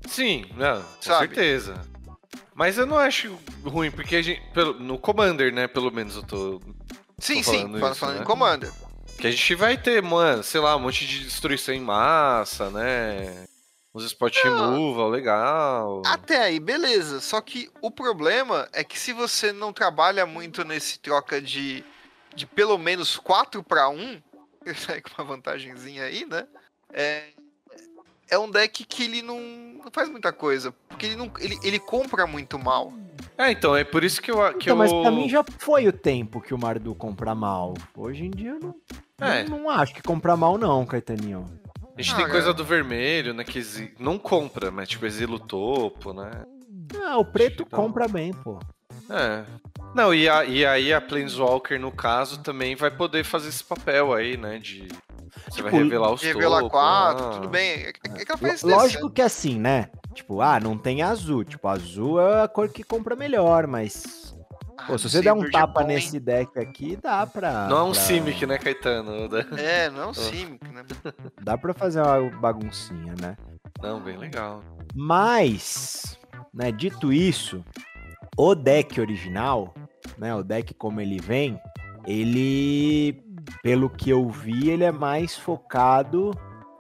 sim, 0.08 0.46
não, 0.56 0.80
com 0.82 1.02
Sabe? 1.02 1.26
certeza. 1.34 1.74
Mas 2.54 2.78
eu 2.78 2.86
não 2.86 2.96
acho 2.96 3.36
ruim, 3.64 3.90
porque 3.90 4.16
a 4.16 4.22
gente. 4.22 4.40
pelo- 4.54 4.80
no 4.80 4.98
Commander, 4.98 5.52
né, 5.52 5.68
pelo 5.68 5.90
menos 5.92 6.16
eu 6.16 6.22
tô. 6.22 6.60
Sim, 7.18 7.42
sim, 7.42 7.60
falando 7.60 7.78
falando, 7.78 7.92
isso, 7.92 8.00
falando 8.00 8.16
né? 8.16 8.22
em 8.22 8.26
Commander. 8.26 8.72
Que 9.18 9.26
a 9.26 9.30
gente 9.30 9.54
vai 9.54 9.78
ter, 9.78 10.02
mano, 10.02 10.42
sei 10.42 10.60
lá, 10.60 10.76
um 10.76 10.80
monte 10.80 11.06
de 11.06 11.24
destruição 11.24 11.74
em 11.74 11.80
massa, 11.80 12.70
né? 12.70 13.46
Uns 13.94 14.04
spot 14.04 14.36
removal, 14.44 15.08
legal. 15.08 16.02
Até 16.04 16.36
aí, 16.42 16.60
beleza. 16.60 17.18
Só 17.20 17.40
que 17.40 17.70
o 17.80 17.90
problema 17.90 18.68
é 18.74 18.84
que 18.84 18.98
se 18.98 19.14
você 19.14 19.52
não 19.52 19.72
trabalha 19.72 20.26
muito 20.26 20.64
nesse 20.64 20.98
troca 20.98 21.40
de, 21.40 21.82
de 22.34 22.44
pelo 22.46 22.76
menos 22.76 23.16
4 23.16 23.62
para 23.62 23.88
1, 23.88 24.22
ele 24.66 24.74
sai 24.74 25.00
com 25.00 25.10
uma 25.16 25.28
vantagenzinha 25.28 26.04
aí, 26.04 26.26
né? 26.26 26.46
É, 26.92 27.30
é 28.28 28.38
um 28.38 28.50
deck 28.50 28.84
que 28.84 29.04
ele 29.04 29.22
não, 29.22 29.40
não 29.86 29.92
faz 29.92 30.08
muita 30.10 30.32
coisa. 30.32 30.74
Porque 30.88 31.06
ele, 31.06 31.16
não, 31.16 31.30
ele, 31.38 31.56
ele 31.62 31.78
compra 31.78 32.26
muito 32.26 32.58
mal. 32.58 32.92
É, 33.38 33.50
então, 33.52 33.74
é 33.76 33.84
por 33.84 34.02
isso 34.04 34.20
que 34.20 34.30
eu. 34.30 34.36
Que 34.54 34.70
Então, 34.70 34.74
eu... 34.74 34.76
mas 34.76 34.92
pra 34.92 35.10
mim 35.10 35.28
já 35.28 35.44
foi 35.58 35.86
o 35.86 35.92
tempo 35.92 36.40
que 36.40 36.52
o 36.52 36.58
Mardu 36.58 36.94
compra 36.94 37.34
mal. 37.34 37.74
Hoje 37.96 38.24
em 38.24 38.30
dia 38.30 38.50
eu 38.50 38.60
não, 38.60 38.74
É. 39.20 39.44
não, 39.44 39.60
não 39.60 39.70
acho 39.70 39.94
que 39.94 40.02
compra 40.02 40.36
mal, 40.36 40.58
não, 40.58 40.84
Caetaninho. 40.84 41.44
A 41.96 42.02
gente 42.02 42.12
Ah, 42.12 42.16
tem 42.16 42.24
cara. 42.26 42.30
coisa 42.32 42.52
do 42.52 42.64
vermelho, 42.64 43.32
né? 43.32 43.44
Que 43.44 43.58
exi- 43.58 43.94
não 43.98 44.18
compra, 44.18 44.70
mas 44.70 44.88
tipo, 44.88 45.06
exila 45.06 45.36
o 45.36 45.40
topo, 45.40 46.12
né? 46.12 46.30
Ah, 47.04 47.16
o 47.18 47.24
preto 47.24 47.64
compra 47.64 48.06
bem, 48.08 48.32
pô. 48.32 48.58
É. 49.08 49.44
Não, 49.94 50.12
e, 50.12 50.28
a- 50.28 50.44
e 50.44 50.66
aí 50.66 50.92
a 50.92 51.00
Planeswalker, 51.00 51.80
no 51.80 51.90
caso, 51.92 52.42
também 52.42 52.74
vai 52.74 52.90
poder 52.90 53.24
fazer 53.24 53.48
esse 53.48 53.62
papel 53.64 54.12
aí, 54.12 54.36
né? 54.36 54.58
De. 54.58 54.88
Você 55.48 55.62
vai 55.62 55.70
Tipo, 55.72 55.82
revelar 55.84 56.12
os 56.12 56.22
Revelar 56.22 56.60
topos. 56.60 56.72
4, 56.78 57.24
ah. 57.24 57.30
tudo 57.30 57.48
bem. 57.48 57.70
É, 57.70 57.88
é 57.88 57.92
que 58.24 58.30
ela 58.30 58.38
faz 58.38 58.62
Lo- 58.62 58.70
Lógico 58.70 59.10
que 59.10 59.22
assim, 59.22 59.58
né? 59.58 59.88
Tipo, 60.14 60.40
ah, 60.40 60.58
não 60.60 60.76
tem 60.78 61.02
azul. 61.02 61.44
Tipo, 61.44 61.68
azul 61.68 62.20
é 62.20 62.42
a 62.44 62.48
cor 62.48 62.68
que 62.68 62.82
compra 62.82 63.14
melhor, 63.16 63.66
mas. 63.66 64.34
Pô, 64.86 64.96
se 64.98 65.08
você 65.08 65.22
der 65.22 65.32
um 65.32 65.50
tapa 65.50 65.82
nesse 65.82 66.20
deck 66.20 66.58
aqui, 66.58 66.96
dá 66.96 67.26
pra. 67.26 67.66
Não 67.66 67.78
é 67.78 67.82
um 67.84 67.92
pra- 67.92 68.00
Simic, 68.00 68.46
né, 68.46 68.58
Caetano? 68.58 69.28
É, 69.58 69.88
não 69.90 70.02
é 70.02 70.06
um 70.08 70.14
Simic, 70.14 70.68
né? 70.68 70.84
Dá 71.42 71.56
pra 71.58 71.72
fazer 71.74 72.00
uma 72.02 72.30
baguncinha, 72.38 73.14
né? 73.20 73.36
Não, 73.82 74.00
bem 74.00 74.16
legal. 74.16 74.62
Mas, 74.94 76.18
né, 76.52 76.70
dito 76.70 77.12
isso, 77.12 77.64
o 78.36 78.54
deck 78.54 79.00
original, 79.00 79.74
né, 80.18 80.34
o 80.34 80.42
deck 80.42 80.72
como 80.74 81.00
ele 81.00 81.18
vem, 81.20 81.58
ele, 82.06 83.22
pelo 83.62 83.88
que 83.90 84.10
eu 84.10 84.28
vi, 84.28 84.70
ele 84.70 84.84
é 84.84 84.92
mais 84.92 85.36
focado 85.36 86.30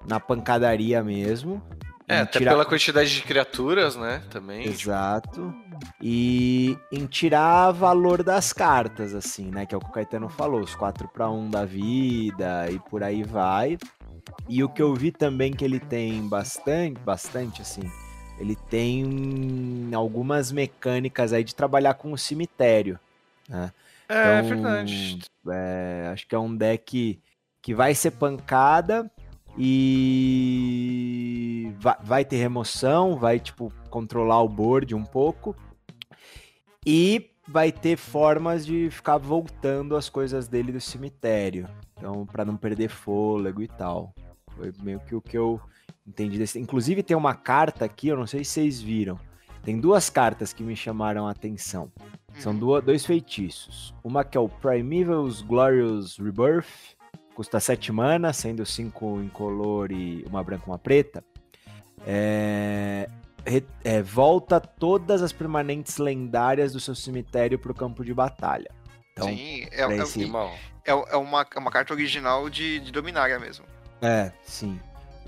na 0.08 0.20
pancadaria 0.20 1.02
mesmo. 1.02 1.62
É, 2.08 2.20
até 2.20 2.38
tirar- 2.38 2.52
pela 2.52 2.64
quantidade 2.64 3.12
de 3.12 3.22
criaturas, 3.22 3.96
né? 3.96 4.22
Também. 4.30 4.60
tipo, 4.62 4.74
Exato. 4.74 5.52
E 6.00 6.78
em 6.92 7.04
tirar 7.06 7.72
valor 7.72 8.22
das 8.22 8.52
cartas, 8.52 9.12
assim, 9.12 9.50
né? 9.50 9.66
Que 9.66 9.74
é 9.74 9.78
o 9.78 9.80
que 9.80 9.88
o 9.88 9.92
Caetano 9.92 10.28
falou, 10.28 10.60
os 10.60 10.74
4 10.76 11.08
para 11.08 11.28
1 11.28 11.50
da 11.50 11.64
vida 11.64 12.70
e 12.70 12.78
por 12.78 13.02
aí 13.02 13.24
vai. 13.24 13.76
E 14.48 14.62
o 14.62 14.68
que 14.68 14.80
eu 14.80 14.94
vi 14.94 15.10
também 15.10 15.52
que 15.52 15.64
ele 15.64 15.80
tem 15.80 16.22
bastante, 16.28 17.00
bastante, 17.00 17.60
assim, 17.62 17.82
ele 18.38 18.54
tem 18.54 19.90
algumas 19.92 20.52
mecânicas 20.52 21.32
aí 21.32 21.42
de 21.42 21.54
trabalhar 21.54 21.94
com 21.94 22.12
o 22.12 22.18
cemitério. 22.18 22.98
Né? 23.48 23.72
É, 24.08 24.38
Então, 24.38 24.48
verdade. 24.48 25.18
É, 25.48 26.10
acho 26.12 26.26
que 26.26 26.34
é 26.34 26.38
um 26.38 26.54
deck 26.56 27.20
que 27.62 27.74
vai 27.74 27.94
ser 27.94 28.12
pancada 28.12 29.10
e 29.58 30.92
vai, 31.78 31.96
vai 32.02 32.24
ter 32.24 32.36
remoção, 32.36 33.16
vai 33.16 33.40
tipo 33.40 33.72
controlar 33.90 34.42
o 34.42 34.48
board 34.48 34.94
um 34.94 35.04
pouco 35.04 35.56
e 36.84 37.30
vai 37.48 37.72
ter 37.72 37.96
formas 37.96 38.66
de 38.66 38.90
ficar 38.90 39.18
voltando 39.18 39.96
as 39.96 40.08
coisas 40.08 40.48
dele 40.48 40.72
do 40.72 40.80
cemitério. 40.80 41.68
Então, 41.96 42.26
para 42.26 42.44
não 42.44 42.56
perder 42.56 42.88
fôlego 42.88 43.62
e 43.62 43.68
tal. 43.68 44.14
Foi 44.56 44.72
meio 44.82 45.00
que 45.00 45.14
o 45.14 45.20
que 45.20 45.36
eu 45.36 45.60
entendi 46.06 46.38
desse. 46.38 46.58
Inclusive 46.58 47.02
tem 47.02 47.16
uma 47.16 47.34
carta 47.34 47.84
aqui, 47.84 48.08
eu 48.08 48.16
não 48.16 48.26
sei 48.26 48.44
se 48.44 48.52
vocês 48.52 48.80
viram. 48.80 49.18
Tem 49.62 49.80
duas 49.80 50.08
cartas 50.08 50.52
que 50.52 50.62
me 50.62 50.76
chamaram 50.76 51.26
a 51.26 51.30
atenção. 51.32 51.90
São 52.38 52.54
duas, 52.54 52.84
dois 52.84 53.04
feitiços. 53.06 53.94
Uma 54.04 54.24
que 54.24 54.36
é 54.36 54.40
o 54.40 54.48
Primeval's 54.48 55.42
Glorious 55.42 56.18
Rebirth, 56.18 56.66
custa 57.34 57.58
7 57.60 57.92
mana, 57.92 58.32
sendo 58.32 58.64
5 58.64 59.20
incolor 59.22 59.90
e 59.92 60.24
uma 60.28 60.42
branca 60.44 60.64
e 60.66 60.70
uma 60.70 60.78
preta. 60.78 61.24
É, 62.06 63.08
re- 63.44 63.64
é, 63.84 64.02
volta 64.02 64.60
todas 64.60 65.22
as 65.22 65.32
permanentes 65.32 65.96
lendárias 65.98 66.72
do 66.72 66.80
seu 66.80 66.94
cemitério 66.94 67.58
para 67.58 67.72
o 67.72 67.74
campo 67.74 68.04
de 68.04 68.12
batalha. 68.14 68.70
Então, 69.12 69.28
Sim, 69.28 69.66
é, 69.72 69.82
é, 69.82 69.96
esse- 69.96 70.24
é, 70.24 70.90
é 70.90 71.16
uma, 71.16 71.46
é 71.54 71.58
uma 71.58 71.70
carta 71.70 71.92
original 71.94 72.48
de, 72.50 72.80
de 72.80 72.92
Dominária 72.92 73.38
mesmo. 73.38 73.64
é, 74.02 74.30
sim. 74.44 74.78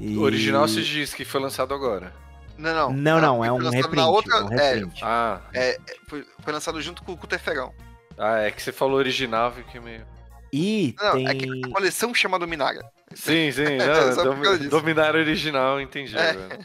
E- 0.00 0.16
O 0.16 0.20
original 0.20 0.68
se 0.68 0.82
diz 0.84 1.12
que 1.12 1.24
foi 1.24 1.40
lançado 1.40 1.74
agora. 1.74 2.12
Não, 2.58 2.74
não. 2.74 2.92
Não, 2.92 3.20
não, 3.20 3.36
foi 3.38 3.46
é 3.46 3.52
um 3.52 3.58
reprint. 3.58 3.96
Na 3.96 4.08
outra, 4.08 4.34
é 4.36 4.42
um 4.42 4.48
reprint. 4.48 5.00
Ah, 5.04 5.40
é, 5.54 5.78
foi, 6.08 6.26
foi 6.40 6.52
lançado 6.52 6.80
junto 6.82 7.02
com, 7.02 7.16
com 7.16 7.24
o 7.24 7.28
Teferão. 7.28 7.72
ah, 8.18 8.38
é 8.40 8.50
que 8.50 8.60
você 8.60 8.72
falou 8.72 8.96
original, 8.96 9.52
fiquei 9.52 9.80
meio. 9.80 10.04
E 10.52 10.94
Não, 11.00 11.12
tem. 11.12 11.28
é 11.28 11.34
que 11.34 11.66
a 11.66 11.70
coleção 11.72 12.12
chama 12.14 12.38
Dominária. 12.38 12.82
Sim, 13.14 13.52
sim, 13.52 13.62
É, 13.78 13.78
não, 13.78 13.86
por 13.86 14.14
causa 14.14 14.24
dom, 14.24 14.56
disso. 14.56 14.70
dominar 14.70 15.14
o 15.14 15.18
original, 15.18 15.80
entendi. 15.80 16.16
É. 16.16 16.58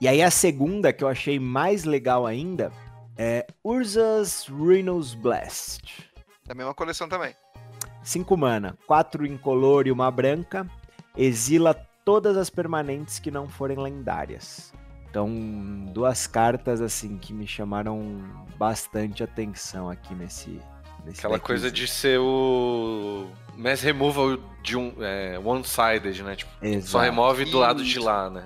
E 0.00 0.08
aí 0.08 0.22
a 0.22 0.30
segunda, 0.30 0.92
que 0.92 1.04
eu 1.04 1.08
achei 1.08 1.38
mais 1.38 1.84
legal 1.84 2.26
ainda, 2.26 2.72
é 3.16 3.46
Urza's 3.62 4.46
Rhinos 4.48 5.14
Blast. 5.14 6.10
Da 6.46 6.54
mesma 6.54 6.74
coleção 6.74 7.08
também. 7.08 7.34
5 8.02 8.36
mana, 8.36 8.76
4 8.86 9.26
incolor 9.26 9.86
e 9.86 9.92
uma 9.92 10.10
branca. 10.10 10.66
Exila 11.16 11.74
todas 12.04 12.36
as 12.36 12.48
permanentes 12.50 13.18
que 13.18 13.30
não 13.30 13.48
forem 13.48 13.78
lendárias. 13.78 14.72
Então, 15.16 15.30
duas 15.94 16.26
cartas 16.26 16.82
assim 16.82 17.16
que 17.16 17.32
me 17.32 17.46
chamaram 17.46 18.22
bastante 18.58 19.24
atenção 19.24 19.88
aqui 19.88 20.14
nesse. 20.14 20.60
nesse 21.06 21.20
Aquela 21.20 21.38
coisa 21.38 21.70
de 21.70 21.88
ser 21.88 22.20
o 22.20 23.26
mass 23.56 23.80
removal 23.80 24.36
de 24.62 24.76
um 24.76 24.92
é, 25.00 25.40
one-sided, 25.42 26.22
né? 26.22 26.36
Tipo, 26.36 26.52
só 26.82 27.00
remove 27.00 27.46
do 27.46 27.56
lado 27.56 27.82
de 27.82 27.98
lá, 27.98 28.28
né? 28.28 28.44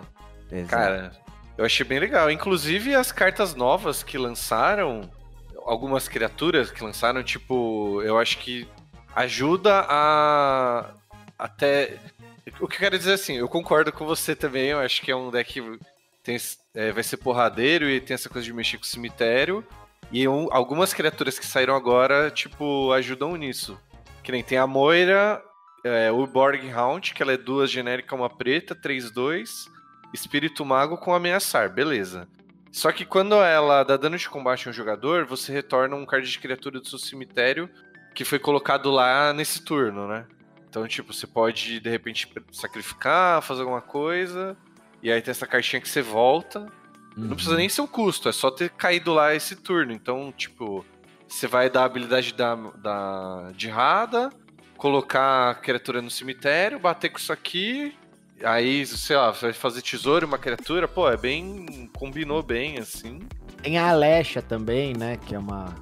exato. 0.52 0.70
Cara, 0.70 1.12
eu 1.58 1.64
achei 1.64 1.84
bem 1.84 1.98
legal. 1.98 2.30
Inclusive 2.30 2.94
as 2.94 3.10
cartas 3.10 3.52
novas 3.56 4.04
que 4.04 4.16
lançaram, 4.16 5.10
algumas 5.64 6.06
criaturas 6.06 6.70
que 6.70 6.84
lançaram, 6.84 7.20
tipo, 7.24 8.00
eu 8.02 8.16
acho 8.16 8.38
que 8.38 8.68
ajuda 9.16 9.86
a 9.88 10.88
até 11.36 11.98
o 12.60 12.68
que 12.68 12.76
eu 12.76 12.80
quero 12.80 12.96
dizer 12.96 13.14
assim, 13.14 13.38
eu 13.38 13.48
concordo 13.48 13.90
com 13.90 14.06
você 14.06 14.36
também, 14.36 14.68
eu 14.68 14.78
acho 14.78 15.02
que 15.02 15.10
é 15.10 15.16
um 15.16 15.32
deck 15.32 15.60
tem, 16.22 16.36
é, 16.74 16.92
vai 16.92 17.02
ser 17.02 17.16
porradeiro 17.16 17.88
e 17.88 18.00
tem 18.00 18.14
essa 18.14 18.28
coisa 18.28 18.44
de 18.44 18.52
mexer 18.52 18.76
com 18.78 18.84
o 18.84 18.86
cemitério. 18.86 19.64
E 20.12 20.26
um, 20.26 20.48
algumas 20.50 20.92
criaturas 20.92 21.38
que 21.38 21.46
saíram 21.46 21.74
agora, 21.74 22.30
tipo, 22.30 22.92
ajudam 22.92 23.36
nisso. 23.36 23.78
Que 24.22 24.32
nem 24.32 24.42
tem 24.42 24.58
a 24.58 24.66
Moira, 24.66 25.42
é, 25.84 26.10
o 26.10 26.26
Borg 26.26 26.60
Hound, 26.72 27.14
que 27.14 27.22
ela 27.22 27.32
é 27.32 27.36
duas 27.36 27.70
genérica, 27.70 28.14
uma 28.14 28.28
preta, 28.28 28.74
3-2. 28.74 29.68
Espírito 30.12 30.64
Mago 30.64 30.96
com 30.98 31.14
ameaçar, 31.14 31.72
beleza. 31.72 32.28
Só 32.72 32.92
que 32.92 33.04
quando 33.04 33.34
ela 33.34 33.82
dá 33.82 33.96
dano 33.96 34.16
de 34.16 34.28
combate 34.28 34.66
a 34.66 34.70
um 34.70 34.74
jogador, 34.74 35.26
você 35.26 35.52
retorna 35.52 35.96
um 35.96 36.06
card 36.06 36.28
de 36.28 36.38
criatura 36.38 36.80
do 36.80 36.88
seu 36.88 36.98
cemitério 36.98 37.68
que 38.14 38.24
foi 38.24 38.38
colocado 38.38 38.90
lá 38.90 39.32
nesse 39.32 39.64
turno, 39.64 40.06
né? 40.08 40.26
Então, 40.68 40.86
tipo, 40.86 41.12
você 41.12 41.26
pode, 41.26 41.80
de 41.80 41.90
repente, 41.90 42.32
sacrificar, 42.52 43.42
fazer 43.42 43.62
alguma 43.62 43.80
coisa, 43.80 44.56
e 45.02 45.10
aí 45.10 45.20
tem 45.22 45.30
essa 45.30 45.46
cartinha 45.46 45.80
que 45.80 45.88
você 45.88 46.02
volta. 46.02 46.60
Uhum. 47.16 47.24
Não 47.24 47.34
precisa 47.34 47.56
nem 47.56 47.68
ser 47.68 47.80
um 47.80 47.86
custo, 47.86 48.28
é 48.28 48.32
só 48.32 48.50
ter 48.50 48.70
caído 48.70 49.12
lá 49.12 49.34
esse 49.34 49.56
turno. 49.56 49.92
Então, 49.92 50.32
tipo, 50.36 50.84
você 51.28 51.46
vai 51.46 51.70
dar 51.70 51.82
a 51.82 51.84
habilidade 51.84 52.34
da, 52.34 52.54
da 52.54 53.52
de 53.54 53.68
Rada, 53.68 54.30
colocar 54.76 55.50
a 55.50 55.54
criatura 55.54 56.00
no 56.00 56.10
cemitério, 56.10 56.78
bater 56.78 57.10
com 57.10 57.18
isso 57.18 57.32
aqui, 57.32 57.94
aí, 58.42 58.86
sei 58.86 59.16
lá, 59.16 59.30
vai 59.30 59.52
fazer 59.52 59.82
tesouro 59.82 60.26
uma 60.26 60.38
criatura, 60.38 60.88
pô, 60.88 61.08
é 61.08 61.16
bem. 61.16 61.90
combinou 61.96 62.42
bem, 62.42 62.78
assim. 62.78 63.20
Tem 63.62 63.78
a 63.78 63.90
Alexa 63.90 64.40
também, 64.40 64.94
né? 64.94 65.18
Que 65.18 65.34
é 65.34 65.38
uma 65.38 65.74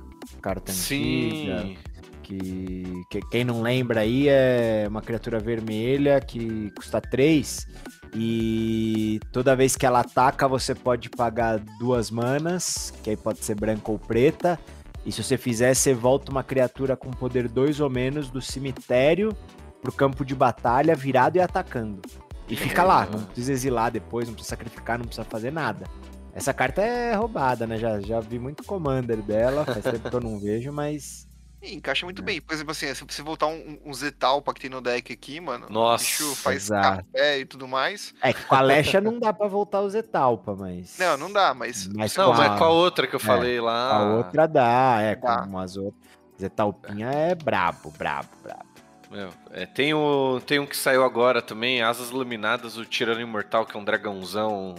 carta 0.42 0.72
Sim. 0.72 1.52
antiga. 1.52 1.81
Que, 2.28 3.04
que 3.08 3.20
quem 3.30 3.42
não 3.42 3.62
lembra 3.62 4.00
aí 4.00 4.28
é 4.28 4.84
uma 4.86 5.00
criatura 5.00 5.38
vermelha 5.38 6.20
que 6.20 6.70
custa 6.76 7.00
3 7.00 7.66
e 8.14 9.18
toda 9.32 9.56
vez 9.56 9.76
que 9.76 9.86
ela 9.86 10.00
ataca 10.00 10.46
você 10.46 10.74
pode 10.74 11.08
pagar 11.08 11.58
duas 11.78 12.10
manas, 12.10 12.92
que 13.02 13.08
aí 13.08 13.16
pode 13.16 13.38
ser 13.38 13.54
branca 13.54 13.90
ou 13.90 13.98
preta. 13.98 14.60
E 15.06 15.10
se 15.10 15.24
você 15.24 15.38
fizer, 15.38 15.72
você 15.72 15.94
volta 15.94 16.30
uma 16.30 16.42
criatura 16.42 16.94
com 16.96 17.10
poder 17.10 17.48
2 17.48 17.80
ou 17.80 17.88
menos 17.88 18.28
do 18.28 18.42
cemitério 18.42 19.34
pro 19.80 19.90
campo 19.90 20.22
de 20.22 20.34
batalha 20.34 20.94
virado 20.94 21.36
e 21.36 21.40
atacando. 21.40 22.02
E 22.46 22.54
fica 22.54 22.82
lá, 22.82 23.06
não 23.06 23.22
precisa 23.24 23.52
exilar 23.52 23.90
depois, 23.90 24.26
não 24.26 24.34
precisa 24.34 24.50
sacrificar, 24.50 24.98
não 24.98 25.06
precisa 25.06 25.24
fazer 25.24 25.50
nada. 25.50 25.86
Essa 26.34 26.52
carta 26.52 26.82
é 26.82 27.14
roubada, 27.14 27.66
né? 27.66 27.78
Já, 27.78 28.00
já 28.00 28.20
vi 28.20 28.38
muito 28.38 28.64
Commander 28.64 29.22
dela, 29.22 29.64
faz 29.64 29.82
tempo 29.82 30.10
que 30.10 30.16
eu 30.16 30.20
não 30.20 30.38
vejo, 30.38 30.72
mas. 30.72 31.27
Ih, 31.61 31.75
encaixa 31.75 32.07
muito 32.07 32.23
bem. 32.23 32.40
Por 32.40 32.55
exemplo, 32.55 32.71
assim, 32.71 32.92
se 32.94 33.05
você 33.05 33.21
voltar 33.21 33.47
um, 33.49 33.79
um 33.85 33.92
Zetalpa 33.92 34.55
que 34.55 34.61
tem 34.61 34.71
no 34.71 34.81
deck 34.81 35.12
aqui, 35.12 35.40
mano. 35.40 35.66
Nossa, 35.68 36.05
o 36.05 36.07
bicho 36.07 36.37
faz 36.37 36.64
exato. 36.64 37.05
café 37.05 37.40
e 37.40 37.44
tudo 37.44 37.66
mais. 37.66 38.14
É 38.23 38.33
que 38.33 38.44
com 38.44 38.55
a 38.55 38.61
Lecha 38.61 39.01
não 39.01 39.18
dá 39.18 39.33
pra 39.33 39.49
voltar 39.49 39.81
o 39.81 39.90
Zetalpa, 39.90 40.55
mas. 40.55 40.97
Não, 40.99 41.16
não 41.16 41.33
dá, 41.33 41.53
mas. 41.55 41.88
Mas 41.88 42.14
Não, 42.16 42.31
com 42.31 42.38
mas 42.38 42.53
a, 42.53 42.59
com 42.59 42.64
a 42.64 42.68
outra 42.71 43.07
que 43.07 43.14
eu 43.16 43.21
falei 43.21 43.61
lá. 43.61 43.97
a 43.97 44.16
outra 44.16 44.47
dá, 44.47 44.99
é, 45.01 45.16
Dá. 45.16 45.47
com 45.47 45.59
as 45.59 45.77
outras. 45.77 46.09
Zetalpinha 46.40 47.09
é 47.09 47.35
brabo, 47.35 47.90
brabo, 47.99 48.29
brabo. 48.42 48.68
Meu, 49.11 49.31
é, 49.51 49.66
tem, 49.66 49.92
o, 49.94 50.38
tem 50.47 50.61
um 50.61 50.66
que 50.66 50.77
saiu 50.77 51.03
agora 51.03 51.40
também, 51.42 51.83
Asas 51.83 52.11
Laminadas, 52.11 52.77
o 52.77 52.85
Tirano 52.85 53.21
Imortal, 53.21 53.64
que 53.66 53.77
é 53.77 53.81
um 53.81 53.85
dragãozão 53.85 54.75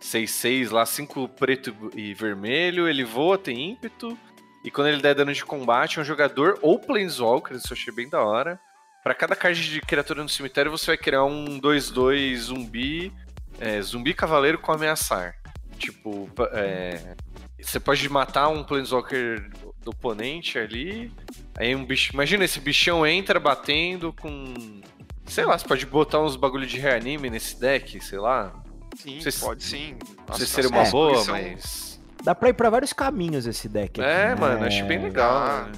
6-6 0.00 0.70
lá, 0.70 0.84
5 0.84 1.28
preto 1.28 1.74
e 1.94 2.12
vermelho. 2.12 2.88
Ele 2.88 3.04
voa, 3.04 3.38
tem 3.38 3.70
ímpeto. 3.70 4.18
E 4.64 4.70
quando 4.70 4.88
ele 4.88 5.00
der 5.00 5.14
dano 5.14 5.32
de 5.32 5.44
combate, 5.44 6.00
um 6.00 6.04
jogador 6.04 6.58
ou 6.62 6.78
Planeswalker, 6.78 7.56
isso 7.56 7.72
eu 7.72 7.76
achei 7.76 7.92
bem 7.94 8.08
da 8.08 8.22
hora. 8.22 8.58
Pra 9.02 9.14
cada 9.14 9.36
card 9.36 9.70
de 9.70 9.80
criatura 9.80 10.22
no 10.22 10.28
cemitério, 10.28 10.70
você 10.70 10.86
vai 10.86 10.96
criar 10.98 11.24
um 11.24 11.60
2-2 11.60 12.36
zumbi, 12.36 13.12
é, 13.60 13.80
zumbi 13.80 14.12
cavaleiro 14.12 14.58
com 14.58 14.72
ameaçar. 14.72 15.36
Tipo, 15.78 16.28
é, 16.52 17.14
você 17.60 17.78
pode 17.78 18.06
matar 18.08 18.48
um 18.48 18.64
Planeswalker 18.64 19.48
do 19.82 19.90
oponente 19.90 20.58
ali. 20.58 21.12
Aí 21.56 21.74
um 21.74 21.84
bicho. 21.84 22.12
Imagina, 22.12 22.44
esse 22.44 22.60
bichão 22.60 23.06
entra 23.06 23.38
batendo 23.38 24.12
com. 24.12 24.52
Sei 25.24 25.44
lá, 25.44 25.56
você 25.56 25.66
pode 25.66 25.86
botar 25.86 26.20
uns 26.20 26.36
bagulho 26.36 26.66
de 26.66 26.78
reanime 26.78 27.30
nesse 27.30 27.58
deck, 27.60 28.00
sei 28.00 28.18
lá. 28.18 28.52
Sim, 28.96 29.20
Vocês- 29.20 29.38
pode 29.38 29.62
sim. 29.62 29.96
Não 30.26 30.34
sei 30.36 30.46
se 30.46 30.52
seria 30.52 30.70
uma 30.70 30.82
as 30.82 30.90
boa, 30.90 31.22
são- 31.22 31.34
mas. 31.34 31.87
Dá 32.28 32.34
pra 32.34 32.50
ir 32.50 32.52
pra 32.52 32.68
vários 32.68 32.92
caminhos 32.92 33.46
esse 33.46 33.70
deck 33.70 34.02
aqui. 34.02 34.10
É, 34.10 34.28
né? 34.28 34.34
mano, 34.34 34.66
achei 34.66 34.82
bem 34.82 34.98
legal. 34.98 35.34
Ah. 35.34 35.64
né? 35.64 35.72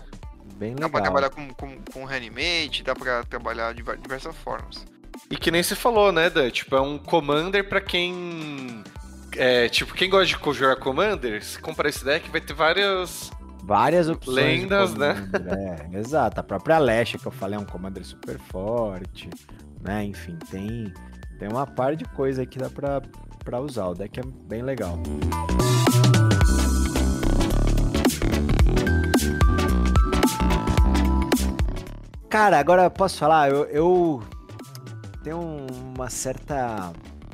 Bem 0.57 0.75
Dá 0.75 0.87
legal. 0.87 0.91
pra 0.91 1.01
trabalhar 1.01 1.31
com, 1.31 1.49
com, 1.55 1.79
com 1.93 2.05
Reanimate, 2.05 2.83
dá 2.83 2.93
pra 2.93 3.23
trabalhar 3.23 3.73
de 3.73 3.85
diversas 4.03 4.35
formas. 4.39 4.85
E 5.31 5.37
que 5.37 5.49
nem 5.53 5.63
você 5.63 5.77
falou, 5.77 6.11
né, 6.11 6.29
Dan? 6.29 6.51
Tipo, 6.51 6.75
é 6.75 6.81
um 6.81 6.99
Commander 6.99 7.69
pra 7.69 7.81
quem. 7.81 8.83
É, 9.37 9.69
tipo, 9.69 9.95
quem 9.95 10.11
gosta 10.11 10.27
de 10.27 10.59
jogar 10.59 10.75
Commander, 10.75 11.41
se 11.41 11.57
comprar 11.61 11.89
esse 11.89 12.05
deck, 12.05 12.29
vai 12.29 12.41
ter 12.41 12.53
várias. 12.53 13.31
Várias 13.63 14.09
opções. 14.09 14.35
Lendas, 14.35 14.93
né? 14.95 15.31
É, 15.93 15.99
exato. 15.99 16.41
A 16.41 16.43
própria 16.43 16.79
Lesha, 16.79 17.17
que 17.17 17.27
eu 17.27 17.31
falei, 17.31 17.57
é 17.57 17.63
um 17.63 17.65
commander 17.65 18.05
super 18.05 18.41
forte. 18.41 19.31
Né? 19.81 20.03
Enfim, 20.03 20.37
tem, 20.51 20.93
tem 21.39 21.49
uma 21.49 21.65
par 21.65 21.95
de 21.95 22.05
coisa 22.07 22.41
aí 22.41 22.47
que 22.47 22.59
dá 22.59 22.69
pra, 22.69 23.01
pra 23.45 23.61
usar. 23.61 23.87
O 23.87 23.95
deck 23.95 24.19
é 24.19 24.25
bem 24.25 24.63
legal. 24.63 24.99
Cara, 32.31 32.59
agora 32.59 32.85
eu 32.85 32.91
posso 32.91 33.19
falar, 33.19 33.51
eu, 33.51 33.65
eu 33.67 34.23
tenho 35.25 35.41
uma 35.41 36.09
certa 36.09 36.93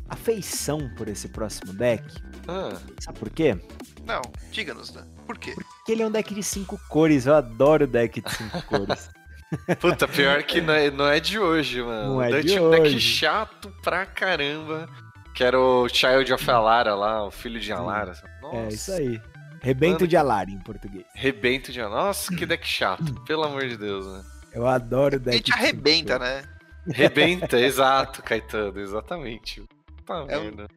afeição 0.08 0.90
por 0.96 1.06
esse 1.08 1.28
próximo 1.28 1.72
deck. 1.74 2.02
Ah, 2.48 2.76
Sabe 3.00 3.18
por 3.18 3.28
quê? 3.30 3.58
Não, 4.06 4.22
diga-nos, 4.50 4.90
Dan. 4.90 5.04
Por 5.26 5.36
quê? 5.38 5.52
Porque 5.54 5.92
ele 5.92 6.02
é 6.02 6.06
um 6.06 6.10
deck 6.10 6.34
de 6.34 6.42
cinco 6.42 6.80
cores. 6.88 7.26
Eu 7.26 7.34
adoro 7.34 7.86
deck 7.86 8.20
de 8.22 8.30
cinco 8.32 8.62
cores. 8.66 9.10
puta, 9.80 10.08
pior 10.08 10.42
que 10.44 10.60
não 10.60 10.72
é, 10.72 10.90
não 10.90 11.06
é 11.06 11.20
de 11.20 11.38
hoje, 11.38 11.82
mano. 11.82 12.14
Não 12.14 12.22
é 12.22 12.40
de 12.40 12.58
um 12.58 12.70
deck 12.70 12.82
hoje. 12.82 13.00
chato 13.00 13.70
pra 13.82 14.06
caramba. 14.06 14.88
Que 15.34 15.44
era 15.44 15.60
o 15.60 15.86
Child 15.88 16.32
of 16.32 16.50
Alara 16.50 16.94
lá, 16.94 17.26
o 17.26 17.30
filho 17.30 17.60
de 17.60 17.70
Alara. 17.70 18.14
Nossa, 18.40 18.56
É 18.56 18.68
isso 18.68 18.92
aí. 18.92 19.20
Rebento 19.60 19.94
Mano, 19.94 20.08
de 20.08 20.16
Alara 20.16 20.50
em 20.50 20.58
português. 20.60 21.04
Rebento 21.14 21.70
de 21.72 21.82
Nossa, 21.82 22.34
que 22.34 22.46
deck 22.46 22.66
chato, 22.66 23.12
pelo 23.26 23.42
amor 23.44 23.66
de 23.68 23.76
Deus, 23.76 24.06
né? 24.06 24.24
Eu 24.56 24.66
adoro 24.66 25.16
A 25.16 25.18
deck. 25.18 25.36
gente 25.36 25.44
de 25.46 25.52
cinco 25.52 25.62
arrebenta, 25.64 26.18
né? 26.18 26.42
Rebenta, 26.86 27.58
exato, 27.60 28.22
Caetano, 28.22 28.80
exatamente. 28.80 29.62
Tá 30.04 30.24
É 30.28 30.38
um- 30.38 30.42
merda. 30.44 30.68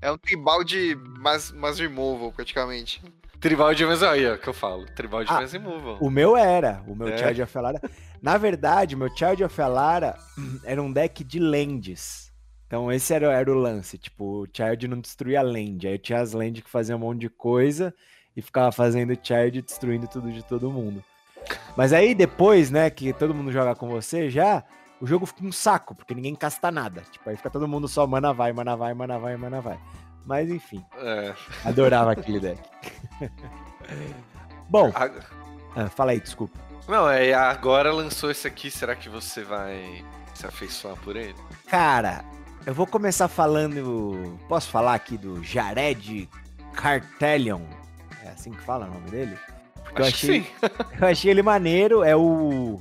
É 0.00 0.12
um 0.12 0.16
tribal 0.16 0.62
de 0.62 0.96
mass, 1.18 1.50
mass 1.50 1.78
removal, 1.80 2.32
praticamente. 2.32 3.02
Tribal 3.40 3.74
de 3.74 3.84
mas 3.84 4.02
aí, 4.02 4.26
ó, 4.30 4.36
que 4.36 4.48
eu 4.48 4.54
falo. 4.54 4.86
Tribal 4.86 5.24
de 5.24 5.30
Ah, 5.30 5.34
mais 5.34 5.52
removal. 5.52 5.98
O 6.00 6.08
meu 6.10 6.36
era, 6.36 6.82
o 6.86 6.94
meu 6.94 7.08
É? 7.08 7.18
Child 7.18 7.42
of 7.42 7.58
Alara. 7.58 7.80
Na 8.22 8.36
verdade, 8.38 8.94
o 8.94 8.98
meu 8.98 9.08
Child 9.16 9.44
of 9.44 9.60
Alara 9.60 10.16
era 10.64 10.80
um 10.82 10.92
deck 10.92 11.22
de 11.24 11.38
lands. 11.38 12.32
Então 12.66 12.90
esse 12.92 13.12
era, 13.14 13.32
era 13.32 13.50
o 13.50 13.54
lance, 13.54 13.96
tipo, 13.98 14.42
o 14.42 14.46
Child 14.52 14.88
não 14.88 15.00
destruía 15.00 15.42
land. 15.42 15.86
Aí 15.88 15.98
tinha 15.98 16.20
as 16.20 16.32
land 16.32 16.62
que 16.62 16.70
faziam 16.70 16.96
um 16.96 17.00
monte 17.02 17.20
de 17.22 17.28
coisa 17.28 17.92
e 18.36 18.42
ficava 18.42 18.70
fazendo 18.70 19.18
Child 19.20 19.62
destruindo 19.62 20.06
tudo 20.06 20.30
de 20.32 20.44
todo 20.44 20.70
mundo. 20.70 21.02
Mas 21.76 21.92
aí 21.92 22.14
depois, 22.14 22.70
né, 22.70 22.90
que 22.90 23.12
todo 23.12 23.34
mundo 23.34 23.50
joga 23.52 23.74
com 23.74 23.88
você 23.88 24.28
já, 24.30 24.62
o 25.00 25.06
jogo 25.06 25.26
fica 25.26 25.44
um 25.44 25.52
saco, 25.52 25.94
porque 25.94 26.14
ninguém 26.14 26.34
casta 26.34 26.70
nada. 26.70 27.02
Tipo, 27.12 27.30
aí 27.30 27.36
fica 27.36 27.50
todo 27.50 27.68
mundo 27.68 27.86
só 27.88 28.06
mana 28.06 28.32
vai, 28.32 28.52
mana 28.52 28.76
vai, 28.76 28.92
mana 28.94 29.18
vai, 29.18 29.36
mana 29.36 29.60
vai. 29.60 29.78
Mas 30.26 30.50
enfim, 30.50 30.84
É. 30.98 31.32
adorava 31.64 32.12
aquele 32.12 32.40
deck. 32.40 32.60
Bom, 34.68 34.92
A- 34.94 35.10
ah, 35.76 35.88
fala 35.88 36.10
aí, 36.12 36.20
desculpa. 36.20 36.58
Não, 36.86 37.08
é, 37.08 37.32
agora 37.34 37.92
lançou 37.92 38.30
esse 38.30 38.46
aqui, 38.46 38.70
será 38.70 38.94
que 38.94 39.08
você 39.08 39.42
vai 39.42 40.04
se 40.34 40.46
afeiçoar 40.46 40.96
por 40.96 41.16
ele? 41.16 41.34
Cara, 41.66 42.24
eu 42.66 42.74
vou 42.74 42.86
começar 42.86 43.28
falando. 43.28 44.38
Posso 44.48 44.68
falar 44.70 44.94
aqui 44.94 45.16
do 45.16 45.42
Jared 45.44 46.28
Cartelion? 46.74 47.62
É 48.24 48.30
assim 48.30 48.50
que 48.50 48.60
fala 48.62 48.86
o 48.86 48.90
nome 48.94 49.10
dele? 49.10 49.36
Porque 49.88 50.02
eu 50.02 50.06
Acho 50.06 50.16
que 50.18 50.26
achei, 50.26 50.42
sim. 50.42 50.46
eu 51.00 51.08
achei 51.08 51.30
ele 51.30 51.42
maneiro. 51.42 52.02
É 52.02 52.14
o, 52.16 52.78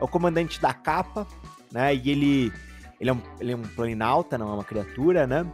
é 0.00 0.04
o 0.04 0.08
comandante 0.08 0.60
da 0.60 0.72
capa, 0.72 1.26
né? 1.72 1.94
E 1.94 2.10
ele, 2.10 2.52
ele, 3.00 3.10
é 3.10 3.12
um, 3.12 3.22
ele 3.40 3.52
é 3.52 3.56
um 3.56 3.62
planinauta, 3.62 4.38
não 4.38 4.50
é 4.50 4.54
uma 4.54 4.64
criatura, 4.64 5.26
né? 5.26 5.46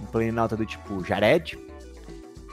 Um 0.00 0.06
planinauta 0.06 0.56
do 0.56 0.66
tipo 0.66 1.04
Jared. 1.04 1.58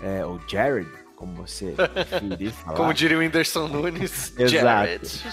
É, 0.03 0.25
ou 0.25 0.39
Jared, 0.47 0.89
como 1.15 1.33
você 1.33 1.71
preferir 1.71 2.51
falar. 2.53 2.77
Como 2.77 2.93
diria 2.93 3.17
o 3.17 3.19
Whindersson 3.19 3.67
Nunes. 3.67 4.33
Jared. 4.47 5.23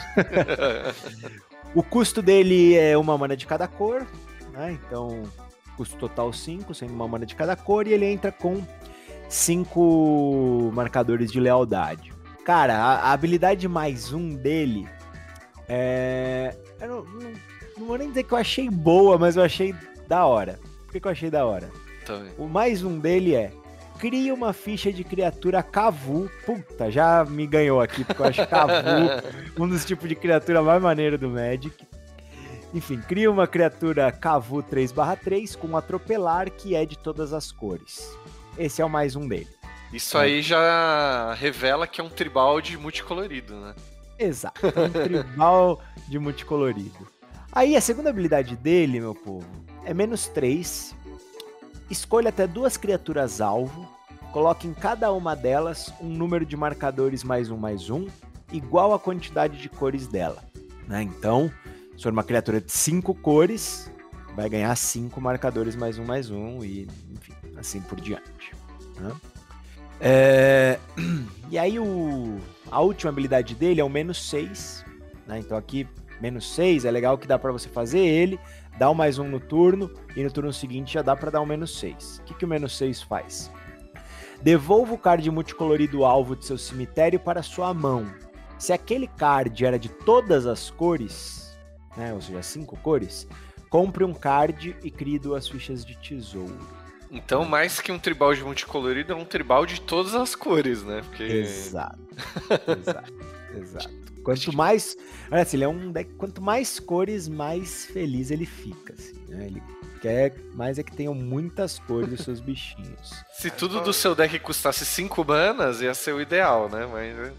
O 1.75 1.83
custo 1.83 2.23
dele 2.23 2.77
é 2.77 2.97
uma 2.97 3.17
mana 3.17 3.37
de 3.37 3.47
cada 3.47 3.67
cor, 3.67 4.07
né? 4.53 4.73
Então, 4.73 5.23
custo 5.77 5.97
total 5.97 6.33
5, 6.33 6.75
sendo 6.75 6.93
uma 6.93 7.07
mana 7.07 7.25
de 7.25 7.35
cada 7.35 7.55
cor, 7.55 7.87
e 7.87 7.93
ele 7.93 8.07
entra 8.07 8.33
com 8.33 8.63
5 9.29 10.73
marcadores 10.75 11.31
de 11.31 11.39
lealdade. 11.39 12.13
Cara, 12.49 12.79
a, 12.79 12.95
a 13.11 13.13
habilidade 13.13 13.69
mais 13.69 14.11
um 14.11 14.31
dele 14.35 14.89
é. 15.69 16.57
Eu 16.81 16.89
não, 16.89 17.05
não- 17.05 17.33
não 17.77 17.87
vou 17.87 17.99
nem 17.99 18.09
dizer 18.09 18.23
que 18.23 18.33
eu 18.33 18.39
achei 18.39 18.71
boa, 18.71 19.19
mas 19.19 19.37
eu 19.37 19.43
achei 19.43 19.75
da 20.09 20.25
hora. 20.25 20.59
Por 20.87 20.93
que, 20.93 20.99
que 21.01 21.07
eu 21.07 21.13
achei 21.13 21.31
da 21.31 21.45
hora? 21.45 21.69
O 22.39 22.47
mais 22.49 22.83
um 22.83 22.99
dele 22.99 23.35
é 23.35 23.53
cria 23.99 24.33
uma 24.33 24.55
ficha 24.55 24.91
de 24.91 25.05
criatura 25.05 25.63
Cavu. 25.63 26.31
Puta, 26.47 26.91
já 26.91 27.23
me 27.23 27.47
ganhou 27.47 27.83
aqui, 27.83 28.03
porque 28.03 28.23
eu 28.23 28.27
acho 28.27 28.47
Cavu 28.47 28.73
um 29.63 29.69
dos 29.69 29.85
tipos 29.85 30.09
de 30.09 30.15
criatura 30.15 30.63
mais 30.63 30.83
maneiro 30.83 31.19
do 31.19 31.29
Magic. 31.29 31.87
Enfim, 32.73 32.99
cria 33.07 33.31
uma 33.31 33.47
criatura 33.47 34.11
Cavu 34.11 34.63
3/3 34.63 35.55
com 35.55 35.77
atropelar 35.77 36.51
que 36.51 36.75
é 36.75 36.87
de 36.87 36.97
todas 36.97 37.35
as 37.35 37.53
cores. 37.53 38.17
Esse 38.57 38.81
é 38.81 38.85
o 38.87 38.89
mais 38.89 39.15
um 39.17 39.29
dele. 39.29 39.58
Isso 39.93 40.19
aí 40.19 40.43
já 40.43 41.33
revela 41.35 41.87
que 41.87 42.01
é 42.01 42.05
um 42.05 42.11
tribal 42.11 42.61
de 42.61 42.77
multicolorido, 42.77 43.57
né? 43.57 43.75
Exato, 44.19 44.67
é 44.67 44.81
um 44.81 44.91
tribal 44.91 45.81
de 46.09 46.19
multicolorido. 46.19 47.07
Aí 47.53 47.77
a 47.77 47.81
segunda 47.81 48.11
habilidade 48.11 48.57
dele, 48.57 49.01
meu 49.01 49.15
povo, 49.15 49.49
é 49.85 49.95
menos 49.95 50.29
3. 50.29 50.95
Escolha 51.91 52.29
até 52.29 52.47
duas 52.47 52.77
criaturas 52.77 53.41
alvo. 53.41 53.89
Coloque 54.33 54.69
em 54.69 54.75
cada 54.75 55.11
uma 55.13 55.35
delas 55.35 55.93
um 56.01 56.09
número 56.09 56.45
de 56.45 56.57
marcadores 56.57 57.25
mais 57.25 57.51
um 57.51 57.57
mais 57.57 57.89
um, 57.89 58.07
igual 58.53 58.93
à 58.93 58.99
quantidade 58.99 59.57
de 59.57 59.69
cores 59.71 60.07
dela. 60.07 60.43
Né? 60.87 61.03
Então, 61.03 61.51
se 61.97 62.03
for 62.03 62.13
uma 62.13 62.23
criatura 62.23 62.61
de 62.61 62.71
cinco 62.71 63.15
cores, 63.15 63.91
vai 64.37 64.49
ganhar 64.51 64.77
cinco 64.77 65.21
marcadores 65.21 65.75
mais 65.75 65.99
um 65.99 66.05
mais 66.05 66.31
um, 66.31 66.63
e 66.63 66.87
enfim, 67.11 67.33
assim 67.57 67.81
por 67.81 67.99
diante. 67.99 68.53
Né? 69.01 69.13
É... 70.01 70.79
E 71.51 71.57
aí 71.57 71.79
o... 71.79 72.39
a 72.71 72.81
última 72.83 73.11
habilidade 73.11 73.55
dele 73.55 73.81
é 73.81 73.85
o 73.85 73.89
menos 73.89 74.29
6. 74.29 74.85
Né? 75.27 75.39
Então 75.39 75.57
aqui, 75.57 75.89
menos 76.21 76.55
6, 76.55 76.85
é 76.85 76.91
legal 76.91 77.17
que 77.17 77.27
dá 77.27 77.39
para 77.39 77.51
você 77.51 77.71
fazer 77.71 78.01
ele, 78.01 78.39
dar 78.79 78.91
o 78.91 78.95
mais 78.95 79.19
um 79.19 79.27
no 79.27 79.41
turno, 79.41 79.91
e 80.15 80.23
no 80.23 80.31
turno 80.31 80.53
seguinte 80.53 80.93
já 80.93 81.01
dá 81.01 81.17
para 81.17 81.31
dar 81.31 81.41
o 81.41 81.47
menos 81.47 81.79
6. 81.79 82.19
O 82.19 82.23
que, 82.25 82.35
que 82.35 82.45
o 82.45 82.49
menos 82.49 82.77
6 82.77 83.01
faz? 83.01 83.51
Devolva 84.43 84.93
o 84.93 84.99
card 84.99 85.31
multicolorido 85.31 86.05
alvo 86.05 86.37
de 86.37 86.45
seu 86.45 86.59
cemitério 86.59 87.19
para 87.19 87.43
sua 87.43 87.73
mão. 87.73 88.07
Se 88.59 88.73
aquele 88.73 89.07
card 89.07 89.65
era 89.65 89.79
de 89.79 89.89
todas 89.89 90.47
as 90.47 90.71
cores, 90.71 91.59
né, 91.97 92.13
ou 92.13 92.21
seja, 92.21 92.43
cinco 92.43 92.77
cores, 92.77 93.27
compre 93.71 94.05
um 94.05 94.15
card 94.15 94.77
e 94.83 94.91
crie 94.91 95.19
duas 95.19 95.49
fichas 95.49 95.85
de 95.85 95.97
tesouro. 95.97 96.59
Então, 97.11 97.45
mais 97.45 97.81
que 97.81 97.91
um 97.91 97.99
tribal 97.99 98.35
de 98.35 98.43
multicolorido, 98.43 99.13
é 99.13 99.17
um 99.17 99.25
tribal 99.25 99.65
de 99.65 99.81
todas 99.81 100.15
as 100.15 100.35
cores, 100.35 100.83
né? 100.83 101.03
Porque... 101.09 101.23
Exato. 101.23 101.99
exato. 102.79 103.13
Exato. 103.57 104.09
Quanto 104.23 104.55
mais. 104.55 104.97
Olha 105.31 105.43
assim, 105.43 105.57
ele 105.57 105.65
é 105.65 105.69
um 105.69 105.91
deck. 105.91 106.13
Quanto 106.15 106.43
mais 106.43 106.79
cores, 106.79 107.29
mais 107.29 107.87
feliz 107.87 108.31
ele 108.31 108.45
fica. 108.45 108.93
Assim, 108.93 109.19
né? 109.29 109.47
Ele 109.47 109.63
quer 110.03 110.35
mais 110.55 110.79
é 110.79 110.83
que 110.83 110.95
tenham 110.95 111.15
muitas 111.15 111.79
cores 111.79 112.11
dos 112.11 112.21
seus 112.21 112.41
bichinhos. 112.41 113.25
Se 113.33 113.51
tudo 113.51 113.81
do 113.81 113.93
seu 113.93 114.15
deck 114.15 114.39
custasse 114.41 114.85
5 114.85 115.25
manas, 115.25 115.81
ia 115.81 115.95
ser 115.95 116.13
o 116.13 116.21
ideal, 116.21 116.69
né? 116.69 116.87
Mas 116.87 117.17
né, 117.17 117.33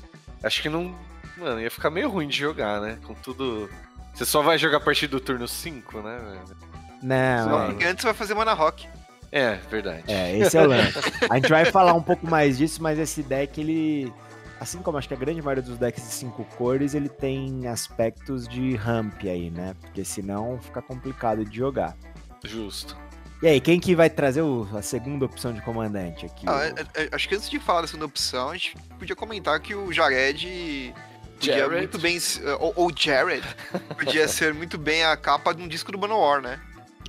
acho 0.43 0.61
que 0.61 0.69
não. 0.69 0.95
Mano, 1.37 1.61
ia 1.61 1.71
ficar 1.71 1.89
meio 1.89 2.09
ruim 2.09 2.27
de 2.27 2.37
jogar, 2.37 2.81
né? 2.81 2.97
Com 3.05 3.13
tudo. 3.13 3.69
Você 4.13 4.25
só 4.25 4.41
vai 4.41 4.57
jogar 4.57 4.77
a 4.77 4.81
partir 4.81 5.07
do 5.07 5.19
turno 5.19 5.47
5, 5.47 6.01
né? 6.01 6.19
velho? 6.19 6.69
Não, 7.01 7.79
é, 7.79 7.87
antes 7.87 8.03
vai 8.03 8.13
fazer 8.13 8.33
mana 8.33 8.53
rock. 8.53 8.87
É, 9.31 9.55
verdade. 9.69 10.03
é, 10.07 10.37
esse 10.39 10.57
é 10.57 10.61
o 10.61 10.67
lance. 10.67 10.97
A 11.29 11.35
gente 11.35 11.49
vai 11.49 11.65
falar 11.65 11.93
um 11.93 12.01
pouco 12.01 12.25
mais 12.27 12.57
disso, 12.57 12.81
mas 12.81 12.97
esse 12.99 13.21
deck, 13.23 13.59
ele. 13.59 14.11
Assim 14.59 14.79
como 14.79 14.97
acho 14.97 15.07
que 15.07 15.13
a 15.13 15.17
grande 15.17 15.41
maioria 15.41 15.63
dos 15.63 15.77
decks 15.77 16.03
de 16.03 16.13
cinco 16.13 16.43
cores, 16.57 16.93
ele 16.93 17.07
tem 17.07 17.65
aspectos 17.67 18.45
de 18.47 18.75
ramp 18.75 19.13
aí, 19.23 19.49
né? 19.49 19.73
Porque 19.79 20.03
senão 20.03 20.59
fica 20.61 20.81
complicado 20.81 21.45
de 21.45 21.55
jogar. 21.55 21.95
Justo. 22.43 22.97
E 23.41 23.47
aí, 23.47 23.61
quem 23.61 23.79
que 23.79 23.95
vai 23.95 24.09
trazer 24.09 24.41
o- 24.41 24.67
a 24.75 24.81
segunda 24.81 25.23
opção 25.25 25.53
de 25.53 25.61
comandante 25.61 26.25
aqui? 26.25 26.43
Ah, 26.45 26.55
O- 26.57 26.61
é- 26.61 27.05
é- 27.05 27.09
acho 27.13 27.29
que 27.29 27.35
antes 27.35 27.49
de 27.49 27.57
falar 27.57 27.81
da 27.81 27.87
segunda 27.87 28.05
opção, 28.05 28.49
a 28.49 28.53
gente 28.53 28.75
podia 28.97 29.15
comentar 29.15 29.57
que 29.61 29.73
o 29.73 29.93
Jared 29.93 30.93
podia 31.35 31.57
Jared. 31.59 31.77
muito 31.77 31.97
bem. 31.97 32.17
Ou, 32.59 32.73
ou 32.75 32.91
Jared 32.93 33.47
podia 33.97 34.27
ser 34.27 34.53
muito 34.53 34.77
bem 34.77 35.05
a 35.05 35.15
capa 35.15 35.53
de 35.53 35.61
um 35.63 35.69
disco 35.69 35.89
do 35.89 35.97
Manowar, 35.97 36.41
né? 36.41 36.59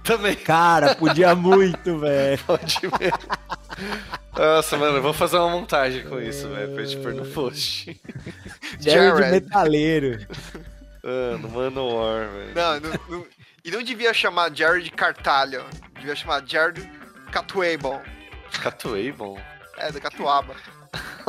Também 0.02 0.34
Cara, 0.36 0.94
podia 0.94 1.34
muito, 1.36 1.98
velho. 1.98 2.38
pode 2.46 2.78
ver. 2.98 3.12
Nossa, 4.36 4.76
mano, 4.76 4.96
eu 4.98 5.02
vou 5.02 5.12
fazer 5.12 5.36
uma 5.36 5.50
montagem 5.50 6.04
com 6.04 6.20
isso, 6.20 6.48
velho, 6.48 6.72
pra 6.74 6.84
gente 6.84 7.02
pôr 7.02 7.12
no 7.14 7.26
post. 7.26 8.00
Jared 8.80 9.18
Jared. 9.20 9.30
Metaleiro. 9.30 10.26
Mano, 11.02 11.48
Manowar, 11.50 12.28
velho. 12.30 12.54
Não, 12.54 12.80
não, 12.80 13.00
não- 13.08 13.26
e 13.62 13.70
não 13.70 13.82
devia 13.82 14.14
chamar 14.14 14.50
Jared 14.54 14.90
Cartalho. 14.90 15.64
Devia 15.98 16.16
chamar 16.16 16.42
Jared 16.46 16.90
Catuable. 17.30 18.00
Catuable? 18.62 19.38
É, 19.76 19.92
da 19.92 20.00
Catuaba. 20.00 20.54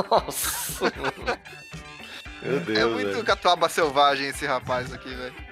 Nossa, 0.09 0.85
mano. 0.85 1.39
Meu 2.41 2.59
Deus, 2.61 2.79
é 2.79 2.85
muito 2.85 3.11
velho. 3.11 3.23
Catuaba 3.25 3.67
selvagem 3.69 4.27
esse 4.29 4.45
rapaz 4.45 4.91
aqui, 4.93 5.13
velho. 5.13 5.50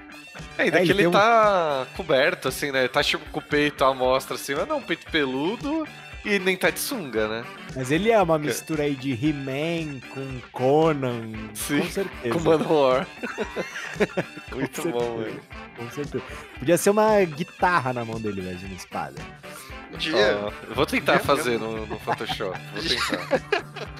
É, 0.58 0.64
ainda 0.64 0.78
É, 0.80 0.82
que 0.82 0.92
ele 0.92 0.92
ele 0.92 0.98
tem 1.00 1.08
um- 1.08 1.12
tá 1.12 1.88
coberto, 1.96 2.48
assim, 2.48 2.72
né? 2.72 2.88
Tá 2.88 3.04
tipo 3.04 3.26
com 3.32 3.40
o 3.40 3.44
peito 3.44 3.84
à 3.86 3.94
mostra, 3.94 4.36
assim, 4.36 4.56
mas 4.56 4.68
não, 4.68 4.78
um 4.78 4.82
peito 4.82 5.06
peludo 5.12 5.88
e 6.26 6.38
nem 6.40 6.58
tá 6.58 6.70
de 6.70 6.80
sunga, 6.80 7.28
né? 7.28 7.44
Mas 7.76 7.92
ele 7.92 8.12
é 8.12 8.22
uma 8.22 8.38
mistura 8.38 8.84
aí 8.84 8.96
de 8.96 9.12
He-Man 9.14 10.00
com 10.14 10.40
Conan. 10.52 11.32
Sim, 11.54 11.80
com 11.80 11.90
certeza. 11.90 12.34
Com 12.36 12.40
Manowar. 12.42 13.08
Muito 14.54 14.90
bom, 14.90 15.18
velho. 15.18 15.40
Com 15.78 15.90
certeza. 15.92 16.24
Podia 16.58 16.78
ser 16.78 16.90
uma 16.90 17.24
guitarra 17.24 17.94
na 17.94 18.04
mão 18.04 18.20
dele, 18.20 18.42
velho, 18.42 18.58
de 18.58 18.66
uma 18.66 18.76
espada. 18.76 19.22
Dia. 19.98 20.18
Eu 20.68 20.76
vou 20.76 20.86
tentar 20.86 21.14
Dia 21.18 21.24
fazer 21.26 21.58
no, 21.60 21.86
no 21.86 22.00
Photoshop. 22.00 22.60
Vou 22.74 22.84
tentar. 22.84 23.42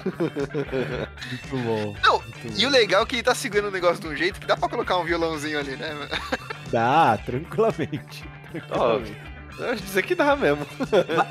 Muito 1.30 1.56
bom. 1.64 1.96
Não, 2.02 2.20
muito 2.22 2.60
E 2.60 2.66
o 2.66 2.70
bom. 2.70 2.76
legal 2.76 3.02
é 3.02 3.06
que 3.06 3.16
ele 3.16 3.22
tá 3.22 3.34
segurando 3.34 3.68
o 3.68 3.70
negócio 3.70 4.00
de 4.00 4.08
um 4.08 4.16
jeito 4.16 4.40
que 4.40 4.46
dá 4.46 4.56
pra 4.56 4.68
colocar 4.68 4.96
um 4.98 5.04
violãozinho 5.04 5.58
ali, 5.58 5.76
né? 5.76 6.08
Dá, 6.70 7.18
tranquilamente. 7.18 8.24
Tranquilamente. 8.50 9.16
eu 9.58 9.70
acho 9.72 9.82
dizer 9.82 10.02
que 10.02 10.14
dá 10.14 10.34
mesmo. 10.36 10.66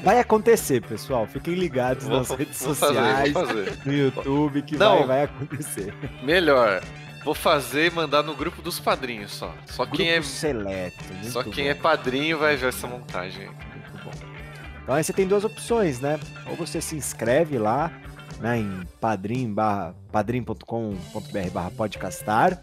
Vai- 0.04 0.20
acontecer, 0.20 0.82
pessoal. 0.82 1.26
Fiquem 1.26 1.56
ligados 1.56 2.06
Vou, 2.06 2.18
nas 2.18 2.28
vou 2.28 2.38
redes 2.38 2.58
fazer, 2.62 2.76
sociais, 2.76 3.34
vou 3.34 3.48
fazer. 3.48 3.78
no 3.86 3.94
YouTube, 3.94 4.62
que 4.62 4.78
Não. 4.78 4.98
vai, 5.00 5.08
vai 5.08 5.24
acontecer. 5.24 5.94
Melhor, 6.22 6.82
vou 7.24 7.34
fazer 7.34 7.88
e 7.88 7.92
mandar 7.92 8.22
no 8.24 8.36
grupo 8.36 8.62
dos 8.62 8.80
padrinhos 8.80 9.32
só. 9.32 9.54
Só 9.66 9.86
quem 9.86 10.10
é, 10.10 10.14
Grupo 10.16 10.28
seleto. 10.28 11.04
só 11.24 11.44
quem 11.44 11.66
bom. 11.66 11.72
é 11.72 11.74
padrinho 11.74 12.38
vai 12.38 12.56
ver 12.56 12.68
essa 12.70 12.86
montagem. 12.88 13.50
Então 14.90 14.98
aí 14.98 15.04
você 15.04 15.14
tem 15.14 15.28
duas 15.28 15.44
opções, 15.46 16.00
né? 16.00 16.20
Ou 16.50 16.56
você 16.56 16.82
se 16.82 16.96
inscreve 16.96 17.60
lá, 17.60 17.92
né, 18.40 18.58
em 18.58 18.82
padrim, 19.00 19.54
barra- 19.54 19.94
padrim.com.br 20.12 21.50
barra 21.54 21.70
podcastar 21.70 22.60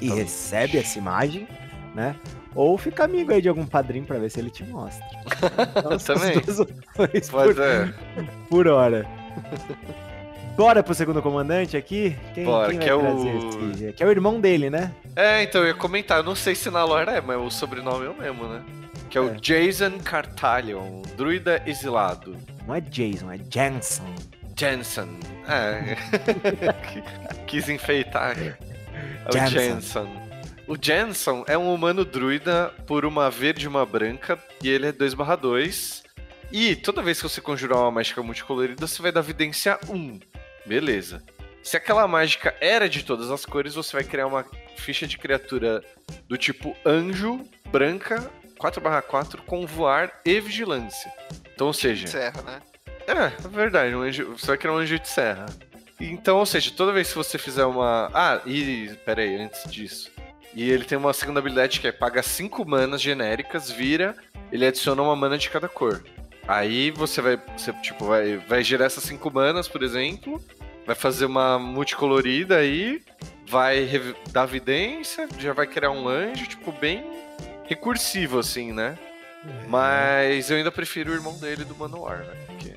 e 0.00 0.10
recebe 0.10 0.78
essa 0.78 0.98
imagem, 0.98 1.46
né? 1.94 2.16
Ou 2.56 2.76
fica 2.76 3.04
amigo 3.04 3.32
aí 3.32 3.40
de 3.40 3.48
algum 3.48 3.64
padrinho 3.64 4.04
pra 4.04 4.18
ver 4.18 4.32
se 4.32 4.40
ele 4.40 4.50
te 4.50 4.64
mostra. 4.64 5.06
Então, 5.78 5.96
Também. 5.98 6.40
duas 6.40 7.30
por, 7.30 7.60
é, 7.62 7.94
por 8.50 8.66
hora. 8.66 9.06
Bora 10.56 10.82
pro 10.82 10.92
segundo 10.92 11.22
comandante 11.22 11.76
aqui? 11.76 12.16
Quem, 12.34 12.46
Bora, 12.46 12.70
quem 12.70 12.80
que 12.80 12.88
é 12.88 12.94
o- 12.96 13.70
esse? 13.72 13.92
Que 13.92 14.02
é 14.02 14.06
o 14.06 14.10
irmão 14.10 14.40
dele, 14.40 14.70
né? 14.70 14.92
É, 15.14 15.44
então 15.44 15.60
eu 15.60 15.68
ia 15.68 15.74
comentar, 15.74 16.18
eu 16.18 16.24
não 16.24 16.34
sei 16.34 16.56
se 16.56 16.68
na 16.68 16.82
lore 16.82 17.10
é, 17.10 17.20
mas 17.20 17.38
o 17.38 17.48
sobrenome 17.48 18.06
é 18.06 18.10
o 18.10 18.18
mesmo, 18.18 18.44
né? 18.48 18.60
Que 19.14 19.18
é, 19.18 19.20
o 19.20 19.28
É. 19.28 19.34
Jason 19.34 20.00
Cartalion, 20.00 21.02
druida 21.16 21.62
exilado. 21.64 22.36
Não 22.66 22.74
é 22.74 22.80
Jason, 22.80 23.30
é 23.30 23.38
Jensen. 23.48 24.12
Jensen. 24.58 25.20
É. 25.46 25.94
Quis 27.46 27.68
enfeitar. 27.68 28.36
É 28.36 28.58
o 29.28 29.32
Jensen. 29.32 29.50
Jensen. 29.50 30.08
O 30.66 30.76
Jensen 30.76 31.44
é 31.46 31.56
um 31.56 31.72
humano 31.72 32.04
druida 32.04 32.74
por 32.88 33.04
uma 33.04 33.30
verde 33.30 33.66
e 33.66 33.68
uma 33.68 33.86
branca, 33.86 34.36
e 34.60 34.68
ele 34.68 34.88
é 34.88 34.92
2/2. 34.92 36.02
E 36.50 36.74
toda 36.74 37.00
vez 37.00 37.18
que 37.22 37.28
você 37.28 37.40
conjurar 37.40 37.78
uma 37.78 37.92
mágica 37.92 38.20
multicolorida, 38.20 38.84
você 38.84 39.00
vai 39.00 39.12
dar 39.12 39.20
vidência 39.20 39.78
1. 39.88 40.18
Beleza. 40.66 41.22
Se 41.62 41.76
aquela 41.76 42.08
mágica 42.08 42.52
era 42.60 42.88
de 42.88 43.04
todas 43.04 43.30
as 43.30 43.46
cores, 43.46 43.76
você 43.76 43.92
vai 43.92 44.02
criar 44.02 44.26
uma 44.26 44.44
ficha 44.74 45.06
de 45.06 45.16
criatura 45.16 45.84
do 46.28 46.36
tipo 46.36 46.76
anjo, 46.84 47.44
branca, 47.70 48.28
4/4, 48.70 49.42
com 49.42 49.66
voar 49.66 50.20
e 50.24 50.40
vigilância. 50.40 51.12
Então, 51.54 51.66
ou 51.66 51.72
seja, 51.72 52.06
Serra, 52.06 52.42
né? 52.42 52.60
é, 53.06 53.12
é 53.12 53.48
verdade. 53.48 53.94
Um 53.94 54.02
anjo, 54.02 54.36
você 54.36 54.46
vai 54.46 54.58
criar 54.58 54.72
um 54.72 54.78
anjo 54.78 54.98
de 54.98 55.08
serra. 55.08 55.46
Então, 56.00 56.38
ou 56.38 56.46
seja, 56.46 56.72
toda 56.76 56.92
vez 56.92 57.08
que 57.08 57.16
você 57.16 57.38
fizer 57.38 57.64
uma. 57.64 58.10
Ah, 58.12 58.40
e. 58.46 58.90
Pera 59.04 59.22
aí, 59.22 59.36
antes 59.36 59.70
disso. 59.70 60.10
E 60.54 60.70
ele 60.70 60.84
tem 60.84 60.96
uma 60.96 61.12
segunda 61.12 61.40
habilidade 61.40 61.80
que 61.80 61.86
é 61.86 61.92
paga 61.92 62.22
5 62.22 62.64
manas 62.64 63.02
genéricas, 63.02 63.70
vira, 63.70 64.14
ele 64.52 64.64
adiciona 64.64 65.02
uma 65.02 65.16
mana 65.16 65.36
de 65.36 65.50
cada 65.50 65.68
cor. 65.68 66.04
Aí 66.46 66.90
você 66.90 67.20
vai. 67.20 67.40
Você, 67.56 67.72
tipo, 67.74 68.06
vai, 68.06 68.36
vai 68.38 68.62
gerar 68.62 68.86
essas 68.86 69.04
5 69.04 69.30
manas, 69.30 69.68
por 69.68 69.82
exemplo. 69.82 70.42
Vai 70.86 70.94
fazer 70.94 71.26
uma 71.26 71.58
multicolorida 71.58 72.56
aí. 72.56 73.02
Vai 73.46 73.88
dar 74.30 74.46
vidência, 74.46 75.28
já 75.38 75.52
vai 75.52 75.66
criar 75.66 75.90
um 75.90 76.08
anjo, 76.08 76.46
tipo, 76.46 76.72
bem 76.72 77.04
recursivo, 77.66 78.38
assim, 78.38 78.72
né? 78.72 78.98
Mas 79.68 80.50
eu 80.50 80.56
ainda 80.56 80.72
prefiro 80.72 81.10
o 81.12 81.14
irmão 81.14 81.36
dele 81.38 81.64
do 81.64 81.74
Manowar, 81.76 82.18
né? 82.18 82.34
Porque 82.46 82.74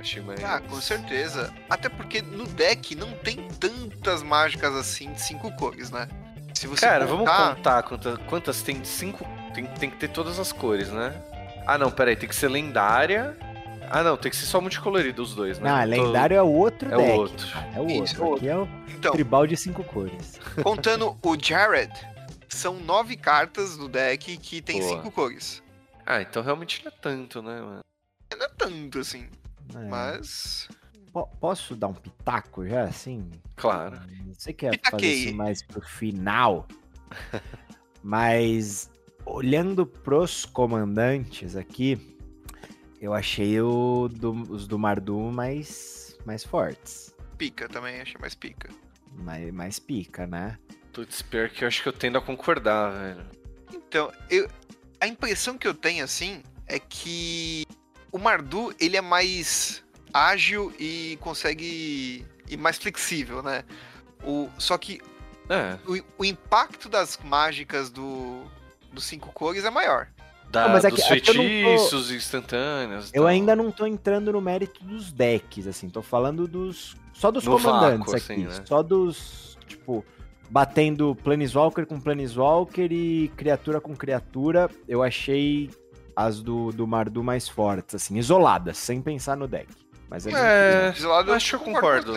achei 0.00 0.22
mais. 0.22 0.42
Ah, 0.42 0.60
com 0.60 0.80
certeza. 0.80 1.52
Até 1.68 1.88
porque 1.88 2.22
no 2.22 2.46
deck 2.46 2.94
não 2.94 3.10
tem 3.12 3.46
tantas 3.60 4.22
mágicas 4.22 4.74
assim 4.74 5.12
de 5.12 5.20
cinco 5.20 5.50
cores, 5.56 5.90
né? 5.90 6.08
Se 6.54 6.66
você 6.66 6.86
Cara, 6.86 7.04
vamos 7.04 7.28
contar- 7.28 7.54
contar 7.54 7.82
quantas, 7.82 8.18
quantas 8.26 8.62
tem 8.62 8.82
cinco. 8.84 9.26
Tem, 9.54 9.66
tem 9.66 9.90
que 9.90 9.96
ter 9.96 10.08
todas 10.08 10.38
as 10.38 10.52
cores, 10.52 10.90
né? 10.90 11.14
Ah 11.66 11.76
não, 11.76 11.90
peraí, 11.90 12.16
tem 12.16 12.28
que 12.28 12.34
ser 12.36 12.48
lendária. 12.48 13.36
Ah 13.90 14.02
não, 14.02 14.16
tem 14.16 14.30
que 14.30 14.36
ser 14.36 14.46
só 14.46 14.60
multicolorido 14.60 15.22
os 15.22 15.34
dois, 15.34 15.58
né? 15.58 15.70
Não, 15.70 15.78
Tô- 15.80 16.06
lendário 16.06 16.36
é 16.36 16.42
o 16.42 16.50
outro 16.50 16.92
É 16.92 16.96
o 16.96 17.14
outro. 17.14 17.46
É 17.74 17.80
o 17.80 17.86
Isso, 17.90 18.22
outro. 18.24 18.36
Aqui 18.36 18.48
é 18.48 18.56
o 18.56 18.68
Então, 18.88 19.12
tribal 19.12 19.46
de 19.46 19.56
cinco 19.56 19.84
cores. 19.84 20.40
contando 20.62 21.16
o 21.22 21.36
Jared, 21.40 21.92
são 22.48 22.78
nove 22.80 23.16
cartas 23.16 23.76
no 23.76 23.88
deck 23.88 24.36
que 24.38 24.60
tem 24.62 24.80
Boa. 24.80 24.96
cinco 24.96 25.10
cores. 25.12 25.62
Ah, 26.04 26.22
então 26.22 26.42
realmente 26.42 26.84
não 26.84 26.92
é 26.92 26.94
tanto, 27.00 27.42
né, 27.42 27.60
mano? 27.60 27.80
Não 28.36 28.44
é 28.46 28.48
tanto 28.50 28.98
assim, 29.00 29.28
É. 29.74 29.88
mas. 29.88 30.68
Po- 31.12 31.26
Posso 31.40 31.74
dar 31.74 31.88
um 31.88 31.94
pitaco 31.94 32.66
já, 32.66 32.84
assim? 32.84 33.30
Claro. 33.56 33.98
Você 34.32 34.52
quer 34.52 34.68
fazer 34.68 34.78
Pitaquei. 34.82 35.24
isso 35.24 35.34
mais 35.34 35.62
pro 35.62 35.80
final, 35.80 36.66
mas 38.02 38.90
olhando 39.24 39.86
pros 39.86 40.44
comandantes 40.44 41.56
aqui, 41.56 42.16
eu 43.00 43.12
achei 43.12 43.60
o 43.60 44.08
do- 44.08 44.32
os 44.52 44.66
do 44.68 44.78
Mardu 44.78 45.18
mais, 45.32 46.16
mais 46.24 46.44
fortes. 46.44 47.14
Pica 47.36 47.68
também, 47.68 48.00
achei 48.00 48.16
mais 48.20 48.34
pica. 48.34 48.68
Mais, 49.18 49.52
mais 49.52 49.78
pica, 49.78 50.26
né? 50.26 50.58
Putz, 50.96 51.20
pior 51.20 51.50
que 51.50 51.62
eu 51.62 51.68
acho 51.68 51.82
que 51.82 51.88
eu 51.90 51.92
tendo 51.92 52.16
a 52.16 52.22
concordar, 52.22 52.90
velho. 52.90 53.22
Então, 53.70 54.10
eu, 54.30 54.48
a 54.98 55.06
impressão 55.06 55.58
que 55.58 55.68
eu 55.68 55.74
tenho 55.74 56.02
assim 56.02 56.42
é 56.66 56.78
que 56.78 57.66
o 58.10 58.18
Mardu 58.18 58.74
ele 58.80 58.96
é 58.96 59.02
mais 59.02 59.84
ágil 60.10 60.72
e 60.80 61.18
consegue 61.20 62.24
e 62.48 62.56
mais 62.56 62.78
flexível, 62.78 63.42
né? 63.42 63.62
O, 64.24 64.48
só 64.58 64.78
que 64.78 65.02
É, 65.50 65.76
o, 65.86 66.02
o 66.16 66.24
impacto 66.24 66.88
das 66.88 67.18
mágicas 67.22 67.90
do 67.90 68.42
dos 68.90 69.04
cinco 69.04 69.30
cores 69.32 69.66
é 69.66 69.70
maior. 69.70 70.08
da, 70.48 70.62
Não, 70.68 70.72
mas 70.72 70.84
é 70.86 70.90
dos 70.90 70.98
não 71.00 71.06
tô- 71.06 71.12
feitiços 71.12 72.10
instantâneos. 72.10 73.10
Eu 73.12 73.24
tal. 73.24 73.26
ainda 73.26 73.54
não 73.54 73.70
tô 73.70 73.84
entrando 73.86 74.32
no 74.32 74.40
mérito 74.40 74.82
dos 74.82 75.12
decks, 75.12 75.66
assim, 75.66 75.90
tô 75.90 76.00
falando 76.00 76.48
dos. 76.48 76.96
Só 77.12 77.30
dos 77.30 77.44
No 77.44 77.52
comandantes 77.60 77.98
vácuo, 78.12 78.16
aqui. 78.16 78.32
assim, 78.32 78.44
né? 78.46 78.64
Só 78.64 78.82
dos. 78.82 79.58
Tipo, 79.68 80.02
batendo 80.50 81.14
Planeswalker 81.16 81.86
com 81.86 82.00
Planeswalker 82.00 82.90
e 82.92 83.28
criatura 83.36 83.80
com 83.80 83.94
criatura. 83.96 84.70
Eu 84.88 85.02
achei 85.02 85.70
as 86.14 86.40
do, 86.42 86.70
do 86.72 86.86
Mardu 86.86 87.22
mais 87.22 87.48
fortes, 87.48 87.94
assim, 87.94 88.16
isoladas, 88.18 88.78
sem 88.78 89.00
pensar 89.02 89.36
no 89.36 89.46
deck. 89.46 89.68
Mas 90.08 90.26
é, 90.26 90.88
É, 90.88 90.92
Isolado, 90.96 91.32
acho 91.32 91.50
que 91.50 91.54
eu 91.56 91.74
concordo. 91.74 92.12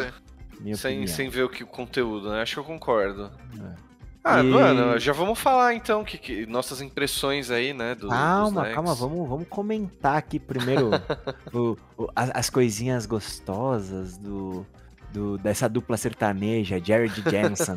minha 0.60 0.76
Sem, 0.76 1.08
sem 1.08 1.30
ver 1.30 1.44
o, 1.44 1.50
que, 1.50 1.64
o 1.64 1.68
conteúdo, 1.68 2.30
né? 2.30 2.42
Acho 2.42 2.56
que 2.56 2.60
eu 2.60 2.64
concordo. 2.64 3.32
É. 3.60 3.90
Ah, 4.24 4.42
E- 4.42 4.44
mano, 4.44 5.00
já 5.00 5.12
vamos 5.14 5.40
falar 5.40 5.74
então 5.74 6.04
que, 6.04 6.18
que- 6.18 6.46
nossas 6.46 6.82
impressões 6.82 7.50
aí, 7.50 7.74
né? 7.74 7.96
Do, 7.96 8.10
Calma, 8.10 8.70
calma, 8.70 8.94
vamos, 8.94 9.28
vamos 9.28 9.48
comentar 9.48 10.18
aqui 10.18 10.38
primeiro 10.38 10.92
o- 11.54 11.78
o- 11.98 12.08
as, 12.16 12.30
as 12.36 12.50
coisinhas 12.50 13.06
gostosas 13.06 14.18
do, 14.18 14.66
do- 15.14 15.38
dessa 15.38 15.68
dupla 15.70 15.98
sertaneja, 15.98 16.80
Jared 16.84 17.22
Jensen. 17.30 17.76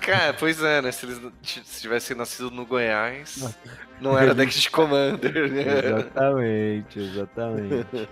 Cara, 0.00 0.34
pois 0.34 0.62
é, 0.62 0.80
né? 0.82 0.92
Se 0.92 1.06
eles 1.06 1.20
se 1.42 1.80
tivessem 1.80 2.16
nascido 2.16 2.50
no 2.50 2.64
Goiás, 2.66 3.56
não 4.00 4.16
era 4.18 4.34
deck 4.34 4.58
de 4.58 4.70
Commander, 4.70 5.50
né? 5.52 5.62
exatamente, 5.88 6.98
exatamente. 7.00 8.08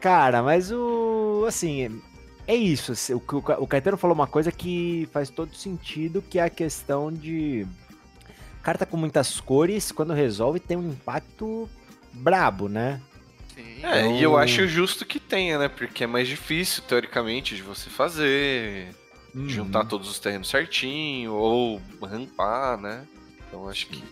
Cara, 0.00 0.42
mas 0.42 0.70
o. 0.72 1.44
Assim, 1.46 2.02
é 2.46 2.54
isso. 2.54 2.92
O, 3.14 3.62
o 3.62 3.66
Caetano 3.66 3.96
falou 3.96 4.14
uma 4.14 4.26
coisa 4.26 4.50
que 4.50 5.08
faz 5.12 5.30
todo 5.30 5.54
sentido, 5.54 6.22
que 6.22 6.38
é 6.38 6.44
a 6.44 6.50
questão 6.50 7.12
de. 7.12 7.66
Carta 8.62 8.84
com 8.84 8.96
muitas 8.96 9.40
cores, 9.40 9.92
quando 9.92 10.12
resolve, 10.12 10.58
tem 10.58 10.76
um 10.76 10.90
impacto 10.90 11.68
brabo, 12.12 12.68
né? 12.68 13.00
Sim. 13.56 13.84
É, 13.84 14.06
e 14.12 14.22
eu 14.22 14.36
acho 14.36 14.68
justo 14.68 15.06
que 15.06 15.18
tenha, 15.18 15.58
né? 15.58 15.68
Porque 15.68 16.04
é 16.04 16.06
mais 16.06 16.28
difícil, 16.28 16.82
teoricamente, 16.86 17.56
de 17.56 17.62
você 17.62 17.88
fazer, 17.88 18.94
Uhum. 19.34 19.48
juntar 19.48 19.84
todos 19.86 20.08
os 20.08 20.18
terrenos 20.18 20.48
certinho, 20.48 21.32
ou 21.32 21.80
rampar, 22.02 22.78
né? 22.78 23.06
Então 23.48 23.68
acho 23.68 23.86
que. 23.86 24.02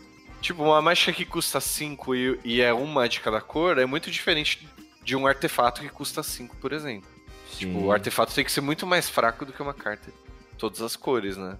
Tipo, 0.41 0.63
uma 0.65 0.81
mágica 0.83 1.13
que 1.13 1.25
custa 1.25 1.61
5 1.61 2.15
e, 2.15 2.41
e 2.45 2.61
é 2.61 2.73
uma 2.73 3.09
de 3.09 3.21
cada 3.21 3.41
cor 3.41 3.79
é 3.79 3.87
muito 3.87 4.11
diferente 4.11 4.69
de 5.03 5.17
um 5.17 5.27
artefato 5.27 5.81
que 5.81 5.89
custa 5.89 6.23
5, 6.23 6.57
por 6.57 6.73
exemplo. 6.73 7.09
Tipo, 7.57 7.73
Sim. 7.79 7.85
o 7.85 7.93
artefato 7.93 8.35
tem 8.35 8.45
que 8.45 8.53
ser 8.53 8.61
muito 8.61 8.87
mais 8.87 9.09
fraco 9.09 9.47
do 9.47 9.53
que 9.53 9.63
uma 9.63 9.73
carta. 9.75 10.11
Todas 10.59 10.81
as 10.83 10.97
cores, 10.97 11.37
né? 11.37 11.57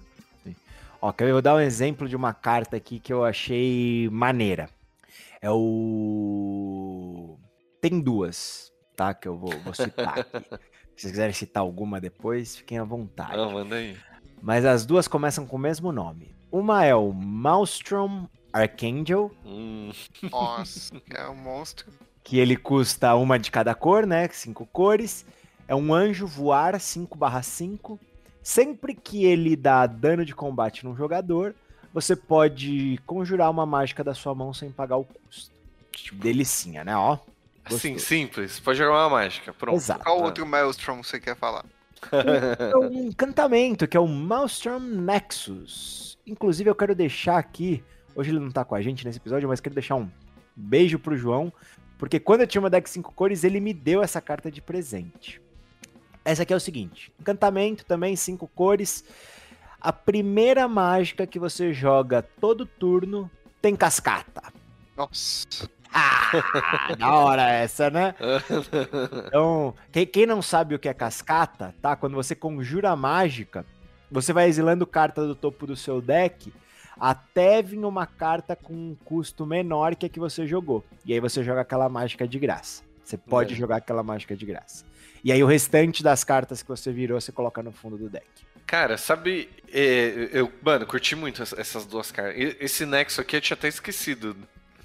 Ó, 1.01 1.11
quer 1.11 1.25
ver? 1.25 1.29
eu 1.31 1.35
vou 1.35 1.41
dar 1.41 1.55
um 1.55 1.59
exemplo 1.59 2.07
de 2.09 2.15
uma 2.15 2.33
carta 2.33 2.77
aqui 2.77 2.99
que 2.99 3.13
eu 3.13 3.23
achei 3.23 4.09
maneira. 4.11 4.69
É 5.41 5.49
o. 5.51 7.37
Tem 7.87 8.01
duas, 8.01 8.73
tá? 8.95 9.13
Que 9.13 9.27
eu 9.27 9.37
vou, 9.37 9.51
vou 9.59 9.71
citar 9.71 10.17
aqui. 10.17 10.39
Se 10.95 11.01
vocês 11.01 11.11
quiserem 11.11 11.33
citar 11.33 11.61
alguma 11.61 12.01
depois, 12.01 12.55
fiquem 12.55 12.79
à 12.79 12.83
vontade. 12.83 13.33
Ah, 13.39 13.47
manda 13.47 13.75
aí. 13.75 13.95
Mas 14.41 14.65
as 14.65 14.87
duas 14.87 15.07
começam 15.07 15.45
com 15.45 15.55
o 15.55 15.59
mesmo 15.59 15.91
nome. 15.91 16.33
Uma 16.51 16.83
é 16.83 16.95
o 16.95 17.13
Maelstrom 17.13 18.25
Archangel, 18.51 19.31
Hum, 19.45 19.91
Nossa, 20.31 20.99
é 21.11 21.29
um 21.29 21.35
monstro. 21.35 21.91
que 22.23 22.39
ele 22.39 22.57
custa 22.57 23.13
uma 23.13 23.37
de 23.37 23.51
cada 23.51 23.75
cor, 23.75 24.07
né? 24.07 24.27
Cinco 24.29 24.65
cores. 24.65 25.23
É 25.67 25.75
um 25.75 25.93
anjo 25.93 26.25
voar 26.25 26.79
5/5. 26.79 27.99
Sempre 28.41 28.95
que 28.95 29.25
ele 29.25 29.55
dá 29.55 29.85
dano 29.85 30.25
de 30.25 30.33
combate 30.33 30.83
num 30.85 30.95
jogador, 30.95 31.53
você 31.93 32.15
pode 32.15 32.99
conjurar 33.05 33.51
uma 33.51 33.63
mágica 33.67 34.03
da 34.03 34.15
sua 34.15 34.33
mão 34.33 34.51
sem 34.55 34.71
pagar 34.71 34.97
o 34.97 35.03
custo. 35.05 35.53
Delicinha, 36.13 36.83
né? 36.83 36.97
Ó. 36.97 37.19
assim, 37.65 37.93
Gostoso. 37.93 38.05
simples. 38.05 38.59
Pode 38.59 38.77
jogar 38.77 38.91
uma 38.93 39.09
mágica. 39.09 39.53
Pronto. 39.53 39.75
Exato. 39.75 40.03
Qual 40.03 40.19
Ah. 40.19 40.23
outro 40.25 40.45
Maelstrom 40.45 41.01
você 41.03 41.19
quer 41.19 41.35
falar? 41.35 41.65
É 42.11 42.77
um 42.77 43.07
encantamento, 43.07 43.87
que 43.87 43.97
é 43.97 43.99
o 43.99 44.07
Maelstrom 44.07 44.79
Nexus. 44.79 46.17
Inclusive, 46.27 46.69
eu 46.69 46.75
quero 46.75 46.93
deixar 46.95 47.37
aqui. 47.37 47.83
Hoje 48.15 48.31
ele 48.31 48.39
não 48.39 48.51
tá 48.51 48.63
com 48.63 48.75
a 48.75 48.81
gente 48.81 49.05
nesse 49.05 49.17
episódio, 49.17 49.47
mas 49.49 49.59
quero 49.59 49.73
deixar 49.75 49.95
um 49.95 50.09
beijo 50.55 50.99
pro 50.99 51.17
João. 51.17 51.51
Porque 51.97 52.19
quando 52.19 52.41
eu 52.41 52.47
tinha 52.47 52.61
uma 52.61 52.69
deck 52.69 52.89
5 52.89 53.11
cores, 53.13 53.43
ele 53.43 53.59
me 53.59 53.73
deu 53.73 54.01
essa 54.03 54.21
carta 54.21 54.51
de 54.51 54.61
presente. 54.61 55.41
Essa 56.23 56.43
aqui 56.43 56.53
é 56.53 56.55
o 56.55 56.59
seguinte: 56.59 57.11
encantamento 57.19 57.85
também, 57.85 58.15
5 58.15 58.47
cores. 58.49 59.03
A 59.79 59.93
primeira 59.93 60.67
mágica 60.67 61.25
que 61.27 61.37
você 61.39 61.73
joga 61.73 62.21
todo 62.21 62.65
turno 62.65 63.29
tem 63.61 63.75
cascata. 63.75 64.41
Nossa. 64.97 65.69
Ah, 65.97 66.29
da 66.99 67.13
hora 67.13 67.49
essa, 67.49 67.89
né? 67.89 68.13
Então, 69.27 69.73
quem, 69.91 70.05
quem 70.05 70.25
não 70.25 70.41
sabe 70.41 70.75
o 70.75 70.79
que 70.79 70.89
é 70.89 70.93
cascata, 70.93 71.73
tá? 71.81 71.95
Quando 71.95 72.15
você 72.15 72.35
conjura 72.35 72.89
a 72.91 72.95
mágica, 72.95 73.65
você 74.11 74.33
vai 74.33 74.47
exilando 74.47 74.85
carta 74.85 75.25
do 75.25 75.33
topo 75.35 75.65
do 75.65 75.75
seu 75.75 76.01
deck 76.01 76.53
até 76.99 77.61
vir 77.61 77.83
uma 77.85 78.05
carta 78.05 78.55
com 78.55 78.73
um 78.73 78.95
custo 79.05 79.45
menor 79.45 79.95
que 79.95 80.05
a 80.05 80.09
que 80.09 80.19
você 80.19 80.45
jogou. 80.47 80.83
E 81.05 81.13
aí 81.13 81.19
você 81.19 81.43
joga 81.43 81.61
aquela 81.61 81.87
mágica 81.89 82.27
de 82.27 82.39
graça. 82.39 82.83
Você 83.03 83.17
pode 83.17 83.53
É. 83.53 83.57
jogar 83.57 83.77
aquela 83.77 84.03
mágica 84.03 84.35
de 84.35 84.45
graça. 84.45 84.83
E 85.23 85.31
aí 85.31 85.43
o 85.43 85.47
restante 85.47 86.03
das 86.03 86.23
cartas 86.23 86.61
que 86.61 86.67
você 86.69 86.91
virou, 86.91 87.19
você 87.19 87.31
coloca 87.31 87.61
no 87.63 87.71
fundo 87.71 87.97
do 87.97 88.09
deck. 88.09 88.25
Cara, 88.65 88.97
sabe, 88.97 89.49
é, 89.71 90.29
eu, 90.31 90.51
mano, 90.61 90.85
curti 90.85 91.15
muito 91.15 91.41
essa- 91.41 91.59
essas 91.59 91.85
duas 91.85 92.11
cartas. 92.11 92.35
Esse 92.59 92.85
Nexo 92.85 93.21
aqui 93.21 93.35
eu 93.35 93.41
tinha 93.41 93.55
até 93.55 93.67
esquecido 93.67 94.35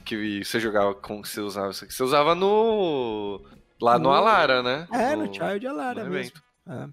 que 0.05 0.44
você 0.44 0.59
jogava 0.61 0.94
com 0.94 1.22
que 1.22 1.28
você 1.28 1.40
usava 1.40 1.70
isso 1.70 1.84
aqui. 1.84 1.92
Você 1.94 2.03
usava 2.03 2.34
no. 2.34 3.40
Lá 3.80 3.98
no 3.98 4.05
No- 4.05 4.12
Alara, 4.12 4.62
né? 4.62 4.86
É, 4.92 5.16
no 5.16 5.32
Child 5.32 5.66
Alara 5.66 6.05
no 6.05 6.11
mesmo. 6.11 6.36
É. 6.68 6.88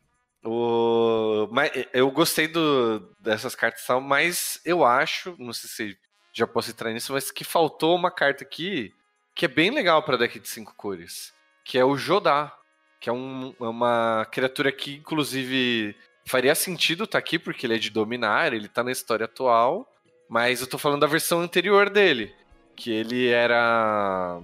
O... 0.48 1.48
Mas 1.52 1.72
eu 1.94 2.10
gostei 2.12 2.48
do... 2.48 3.00
dessas 3.20 3.56
cartas, 3.56 3.84
e 3.84 3.88
tal, 3.88 4.00
mas 4.00 4.62
eu 4.64 4.86
acho, 4.86 5.36
não 5.38 5.52
sei 5.52 5.70
se 5.92 5.98
já 6.34 6.48
posso 6.48 6.70
entrar 6.70 6.92
nisso, 6.94 7.12
mas 7.14 7.32
que 7.32 7.44
faltou 7.44 7.96
uma 7.96 8.12
carta 8.12 8.44
aqui 8.44 8.94
que 9.36 9.46
é 9.46 9.48
bem 9.48 9.70
legal 9.72 10.02
para 10.04 10.18
deck 10.18 10.40
de 10.40 10.48
cinco 10.48 10.74
cores, 10.76 11.34
que 11.66 11.78
é 11.78 11.84
o 11.86 11.98
Jodá, 11.98 12.56
que 13.00 13.10
é 13.10 13.14
um- 13.14 13.54
é 13.60 13.64
uma 13.68 14.26
criatura 14.32 14.72
que 14.72 14.96
inclusive 14.96 15.96
faria 16.26 16.56
sentido 16.56 17.04
estar 17.04 17.18
aqui 17.20 17.38
porque 17.38 17.66
ele 17.66 17.76
é 17.76 17.80
de 17.80 17.90
dominar, 17.90 18.54
ele 18.54 18.68
tá 18.68 18.84
na 18.84 18.92
história 18.92 19.26
atual, 19.26 19.88
mas 20.30 20.62
eu 20.62 20.68
tô 20.68 20.78
falando 20.78 21.02
da 21.02 21.08
versão 21.08 21.42
anterior 21.42 21.90
dele, 21.90 22.34
que 22.78 22.92
ele 22.92 23.28
era 23.28 24.40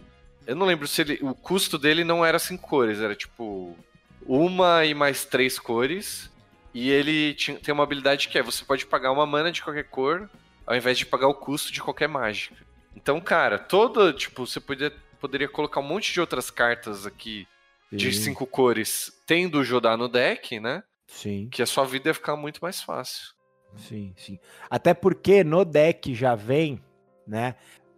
eu 0.46 0.56
não 0.56 0.66
lembro 0.66 0.88
se 0.88 1.02
ele 1.02 1.20
o 1.22 1.34
custo 1.34 1.78
dele 1.78 2.04
não 2.04 2.26
era 2.26 2.38
cinco 2.40 2.68
cores, 2.68 3.00
era 3.00 3.16
tipo 3.16 3.78
uma 4.26 4.84
e 4.86 4.94
mais 4.94 5.24
três 5.24 5.58
cores. 5.60 6.30
E 6.74 6.90
ele 6.90 7.36
tinha- 7.36 7.60
tem 7.60 7.72
uma 7.74 7.84
habilidade 7.84 8.28
que 8.28 8.38
é: 8.38 8.42
você 8.44 8.66
pode 8.66 8.86
pagar 8.86 9.12
uma 9.12 9.26
mana 9.26 9.52
de 9.52 9.62
qualquer 9.62 9.84
cor, 9.86 10.30
ao 10.66 10.76
invés 10.76 10.98
de 10.98 11.06
pagar 11.06 11.28
o 11.28 11.36
custo 11.36 11.72
de 11.72 11.82
qualquer 11.82 12.08
mágica. 12.10 12.56
Então, 12.96 13.22
cara, 13.22 13.58
toda, 13.60 14.12
tipo, 14.12 14.46
você 14.46 14.60
poderia, 14.60 14.98
poderia 15.20 15.48
colocar 15.48 15.80
um 15.80 15.84
monte 15.88 16.12
de 16.12 16.20
outras 16.20 16.50
cartas 16.50 17.06
aqui 17.06 17.48
de 17.92 18.12
Sim, 18.12 18.24
cinco 18.24 18.48
cores, 18.48 19.12
tendo 19.28 19.60
o 19.60 19.64
Jodá 19.64 19.96
no 19.96 20.08
deck, 20.10 20.60
né? 20.60 20.84
Sim, 21.08 21.48
Que 21.52 21.62
a 21.62 21.66
sua 21.68 21.86
vida 21.86 22.10
ia 22.10 22.14
ficar 22.14 22.36
muito 22.36 22.60
mais 22.60 22.82
fácil. 22.82 23.34
sim, 23.76 24.14
sim. 24.18 24.40
Até 24.70 24.94
porque 24.96 25.44
no 25.44 25.64
deck 25.64 26.14
já 26.16 26.34
vem, 26.34 26.82
né? 27.28 27.56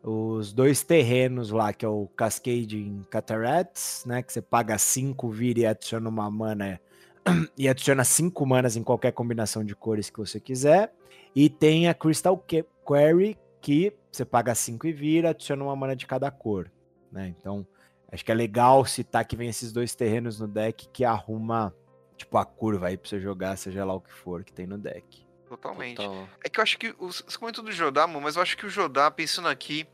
Os 0.08 0.54
dois 0.54 0.84
terrenos 0.84 1.50
lá, 1.50 1.74
que 1.74 1.84
é 1.84 1.90
o 1.90 2.06
Cascading 2.16 3.04
Cataracts, 3.10 4.04
né? 4.06 4.22
Que 4.22 4.32
você 4.32 4.40
paga 4.40 4.78
5, 4.78 5.28
vira 5.32 5.62
e 5.62 5.66
adiciona 5.66 6.08
uma 6.08 6.30
mana. 6.30 6.80
E 7.58 7.68
adiciona 7.68 8.04
5 8.04 8.46
manas 8.46 8.76
em 8.76 8.84
qualquer 8.84 9.12
combinação 9.12 9.64
de 9.64 9.76
cores 9.76 10.12
que 10.12 10.20
você 10.20 10.40
quiser. 10.40 10.94
E 11.36 11.50
tem 11.50 11.88
a 11.88 11.94
Crystal 11.96 12.38
Query, 12.38 13.36
que 13.60 13.96
você 14.12 14.24
paga 14.24 14.54
5 14.54 14.86
e 14.86 14.94
vira, 14.94 15.32
adiciona 15.32 15.64
uma 15.64 15.76
mana 15.76 15.96
de 15.96 16.06
cada 16.06 16.30
cor. 16.30 16.72
Né? 17.12 17.34
Então, 17.40 17.66
acho 18.12 18.24
que 18.24 18.32
é 18.32 18.36
legal 18.36 18.86
citar 18.86 19.26
que 19.26 19.36
vem 19.36 19.50
esses 19.50 19.74
dois 19.74 19.96
terrenos 19.96 20.40
no 20.40 20.48
deck 20.48 20.88
que 20.90 21.04
arruma, 21.04 21.74
tipo, 22.16 22.38
a 22.38 22.46
curva 22.46 22.90
aí 22.90 22.98
pra 22.98 23.10
você 23.10 23.20
jogar, 23.20 23.58
seja 23.58 23.84
lá 23.84 23.96
o 23.96 24.02
que 24.02 24.14
for 24.14 24.44
que 24.44 24.54
tem 24.54 24.68
no 24.68 24.78
deck. 24.78 25.25
Totalmente. 25.58 25.98
Total. 25.98 26.30
É 26.44 26.50
que 26.50 26.60
eu 26.60 26.64
acho 26.64 26.78
que. 26.78 26.94
os- 27.00 27.24
Você 27.28 27.38
comentou 27.38 27.64
do 27.64 27.72
Jodá, 27.72 28.06
mano, 28.08 28.22
mas 28.22 28.36
eu 28.36 28.42
acho 28.42 28.58
que 28.58 28.66
o 28.66 28.70
Jodá, 28.70 29.10
pensando 29.12 29.48
aqui, 29.48 29.88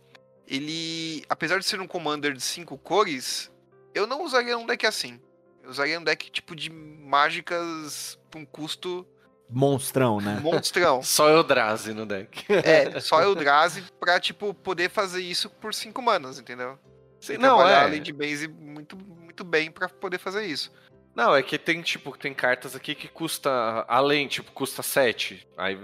ele. 0.47 1.24
Apesar 1.30 1.59
de 1.59 1.66
ser 1.66 1.80
um 1.80 1.88
commander 1.88 2.34
de 2.34 2.41
cinco 2.41 2.78
cores, 2.78 3.51
eu 3.93 4.05
não 4.07 4.24
usaria 4.24 4.57
um 4.57 4.66
deck 4.66 4.86
assim. 4.86 5.20
Eu 5.64 5.70
usaria 5.70 5.99
um 5.99 6.03
deck 6.03 6.30
tipo 6.32 6.55
de 6.55 6.70
mágicas 6.72 8.18
pra 8.30 8.39
um 8.39 8.45
custo 8.45 9.05
Monstrão, 9.49 10.20
né? 10.22 10.39
monstrão. 10.41 11.03
Só 11.03 11.30
Eldrazi 11.30 11.93
no 11.93 12.05
deck. 12.05 12.45
É, 12.51 12.99
só 13.01 13.22
Eldrazi 13.22 13.84
pra, 13.99 14.18
tipo, 14.20 14.53
poder 14.53 14.89
fazer 14.89 15.22
isso 15.22 15.49
por 15.49 15.74
cinco 15.74 16.01
manas, 16.01 16.39
entendeu? 16.39 16.80
Você 17.20 17.38
Não, 17.38 17.57
trabalhar 17.57 17.84
é. 17.84 17.86
a 17.86 17.89
Lady 17.89 18.12
Base 18.14 18.47
muito, 18.47 18.95
muito 18.97 19.43
bem 19.43 19.70
pra 19.70 19.88
poder 19.89 20.18
fazer 20.18 20.45
isso. 20.45 20.72
Não, 21.16 21.36
é 21.36 21.43
que 21.43 21.57
tem, 21.57 21.82
tipo, 21.82 22.18
tem 22.18 22.34
cartas 22.34 22.76
aqui 22.76 22.95
que 22.95 23.07
custa, 23.07 23.49
além, 23.88 24.28
tipo, 24.28 24.51
custa 24.51 24.82
7. 24.82 25.47
Aí, 25.57 25.78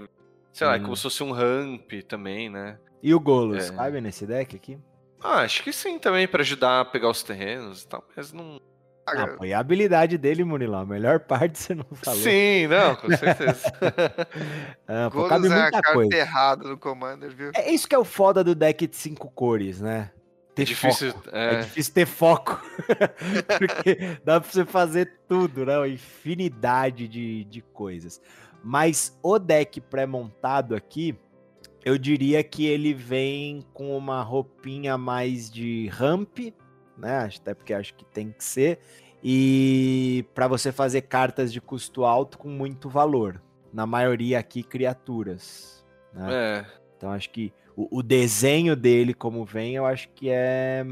sei 0.52 0.66
lá, 0.66 0.76
é 0.76 0.78
Hum. 0.78 0.82
como 0.84 0.96
se 0.96 1.02
fosse 1.02 1.22
um 1.22 1.32
ramp 1.32 1.90
também, 2.08 2.48
né? 2.48 2.78
E 3.02 3.14
o 3.14 3.20
Golos, 3.20 3.70
É. 3.70 3.74
cabe 3.74 4.00
nesse 4.00 4.26
deck 4.26 4.56
aqui? 4.56 4.78
Ah, 5.22 5.40
acho 5.40 5.62
que 5.62 5.72
sim 5.72 5.98
também, 5.98 6.26
pra 6.26 6.42
ajudar 6.42 6.80
a 6.80 6.84
pegar 6.84 7.08
os 7.10 7.22
terrenos 7.22 7.82
e 7.82 7.88
tal, 7.88 8.04
mas 8.16 8.32
não... 8.32 8.60
Ah, 9.06 9.26
pô, 9.26 9.44
e 9.46 9.54
a 9.54 9.58
habilidade 9.58 10.18
dele, 10.18 10.44
Murilão, 10.44 10.80
a 10.80 10.86
melhor 10.86 11.20
parte 11.26 11.58
você 11.58 11.74
não 11.74 11.84
falou. 11.94 12.20
Sim, 12.20 12.66
não, 12.66 12.94
com 12.96 13.08
certeza. 13.16 13.62
Ah, 14.86 15.10
pô, 15.10 15.18
Golos 15.28 15.28
cabe 15.30 15.48
é 15.48 15.50
a 15.50 15.54
muita 15.62 15.70
carta 15.82 15.92
coisa. 15.92 16.16
errada 16.16 16.68
no 16.68 16.78
Commander, 16.78 17.30
viu? 17.34 17.50
É 17.54 17.70
isso 17.70 17.86
que 17.88 17.94
é 17.94 17.98
o 17.98 18.04
foda 18.04 18.42
do 18.42 18.54
deck 18.54 18.86
de 18.86 18.96
cinco 18.96 19.30
cores, 19.30 19.80
né? 19.80 20.10
Ter 20.58 20.62
É 20.62 20.64
difícil, 20.64 21.12
foco. 21.12 21.28
É. 21.30 21.54
é, 21.54 21.60
difícil 21.60 21.94
ter 21.94 22.06
foco. 22.06 22.60
Porque 23.58 24.18
dá 24.24 24.40
pra 24.40 24.50
você 24.50 24.64
fazer 24.64 25.20
tudo, 25.28 25.64
né? 25.64 25.78
Uma 25.78 25.86
infinidade 25.86 27.06
de, 27.06 27.44
de 27.44 27.62
coisas. 27.62 28.20
Mas 28.62 29.16
o 29.22 29.38
deck 29.38 29.80
pré-montado 29.80 30.74
aqui, 30.74 31.16
eu 31.84 31.96
diria 31.96 32.42
que 32.42 32.66
ele 32.66 32.92
vem 32.92 33.64
com 33.72 33.96
uma 33.96 34.20
roupinha 34.20 34.98
mais 34.98 35.48
de 35.48 35.86
ramp, 35.92 36.38
né? 36.96 37.30
Até 37.36 37.54
porque 37.54 37.72
acho 37.72 37.94
que 37.94 38.04
tem 38.04 38.32
que 38.32 38.42
ser. 38.42 38.80
E 39.22 40.24
para 40.34 40.48
você 40.48 40.72
fazer 40.72 41.02
cartas 41.02 41.52
de 41.52 41.60
custo 41.60 42.04
alto 42.04 42.36
com 42.36 42.48
muito 42.48 42.88
valor. 42.88 43.40
Na 43.72 43.86
maioria 43.86 44.40
aqui, 44.40 44.64
criaturas. 44.64 45.86
Né? 46.12 46.26
é. 46.32 46.66
Então 46.96 47.12
acho 47.12 47.30
que 47.30 47.52
o, 47.78 47.98
o 47.98 48.02
desenho 48.02 48.74
dele, 48.74 49.14
como 49.14 49.44
vem, 49.44 49.76
eu 49.76 49.86
acho 49.86 50.08
que 50.08 50.28
é 50.28 50.84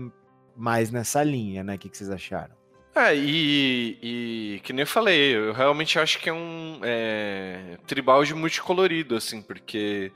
mais 0.56 0.92
nessa 0.92 1.20
linha, 1.24 1.64
né? 1.64 1.74
O 1.74 1.78
que, 1.78 1.88
que 1.88 1.96
vocês 1.96 2.08
acharam? 2.08 2.54
É, 2.94 3.14
e, 3.14 3.98
e 4.00 4.60
que 4.60 4.72
nem 4.72 4.84
eu 4.84 4.86
falei, 4.86 5.36
eu 5.36 5.52
realmente 5.52 5.98
acho 5.98 6.20
que 6.20 6.30
é 6.30 6.32
um 6.32 6.78
é, 6.84 7.76
tribal 7.88 8.24
de 8.24 8.32
multicolorido, 8.34 9.16
assim, 9.16 9.42
porque 9.42 10.12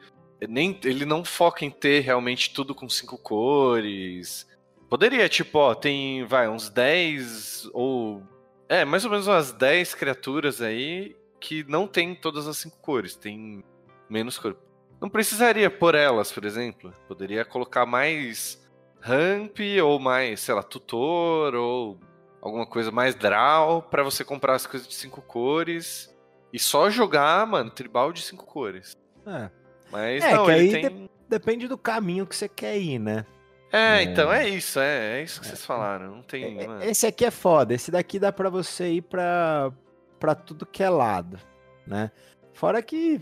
nem, 0.48 0.78
ele 0.84 1.04
não 1.04 1.24
foca 1.24 1.64
em 1.64 1.70
ter 1.70 2.00
realmente 2.00 2.54
tudo 2.54 2.72
com 2.72 2.88
cinco 2.88 3.18
cores. 3.18 4.46
Poderia, 4.88 5.28
tipo, 5.28 5.58
ó, 5.58 5.74
tem, 5.74 6.24
vai, 6.24 6.48
uns 6.48 6.70
10 6.70 7.68
ou. 7.72 8.22
É, 8.68 8.84
mais 8.84 9.04
ou 9.04 9.10
menos 9.10 9.26
umas 9.26 9.52
10 9.52 9.94
criaturas 9.96 10.62
aí 10.62 11.16
que 11.40 11.64
não 11.64 11.88
tem 11.88 12.14
todas 12.14 12.46
as 12.46 12.58
cinco 12.58 12.78
cores, 12.78 13.16
tem 13.16 13.64
menos 14.08 14.38
cor. 14.38 14.56
Não 15.00 15.08
precisaria 15.08 15.70
por 15.70 15.94
elas, 15.94 16.30
por 16.30 16.44
exemplo. 16.44 16.92
Poderia 17.08 17.44
colocar 17.44 17.86
mais 17.86 18.60
ramp 19.00 19.56
ou 19.82 19.98
mais, 19.98 20.40
sei 20.40 20.54
lá, 20.54 20.62
tutor 20.62 21.54
ou 21.54 21.98
alguma 22.42 22.66
coisa 22.66 22.90
mais 22.90 23.14
draw 23.14 23.80
pra 23.82 24.02
você 24.02 24.24
comprar 24.24 24.54
as 24.54 24.66
coisas 24.66 24.86
de 24.86 24.94
cinco 24.94 25.22
cores 25.22 26.14
e 26.52 26.58
só 26.58 26.90
jogar, 26.90 27.46
mano, 27.46 27.70
tribal 27.70 28.12
de 28.12 28.22
cinco 28.22 28.44
cores. 28.44 28.92
É, 29.26 29.50
Mas 29.90 30.22
É, 30.22 30.34
não, 30.34 30.44
que 30.46 30.50
ele 30.52 30.76
aí 30.76 30.82
tem. 30.88 31.10
depende 31.28 31.66
do 31.66 31.78
caminho 31.78 32.26
que 32.26 32.36
você 32.36 32.48
quer 32.48 32.78
ir, 32.78 32.98
né? 32.98 33.24
É, 33.72 33.98
É. 33.98 34.02
então 34.02 34.32
é 34.32 34.48
isso, 34.48 34.78
é, 34.80 35.20
é 35.20 35.22
isso 35.22 35.40
que 35.40 35.46
vocês 35.46 35.64
falaram. 35.64 36.16
Não 36.16 36.22
tem. 36.22 36.60
É- 36.60 36.66
mano. 36.66 36.82
Esse 36.84 37.06
aqui 37.06 37.24
é 37.24 37.30
foda. 37.30 37.72
Esse 37.72 37.90
daqui 37.90 38.18
dá 38.18 38.32
pra 38.32 38.50
você 38.50 38.88
ir 38.94 39.02
pra, 39.02 39.70
pra 40.18 40.34
tudo 40.34 40.66
que 40.66 40.82
é 40.82 40.90
lado, 40.90 41.38
né? 41.86 42.10
Fora 42.52 42.82
que 42.82 43.20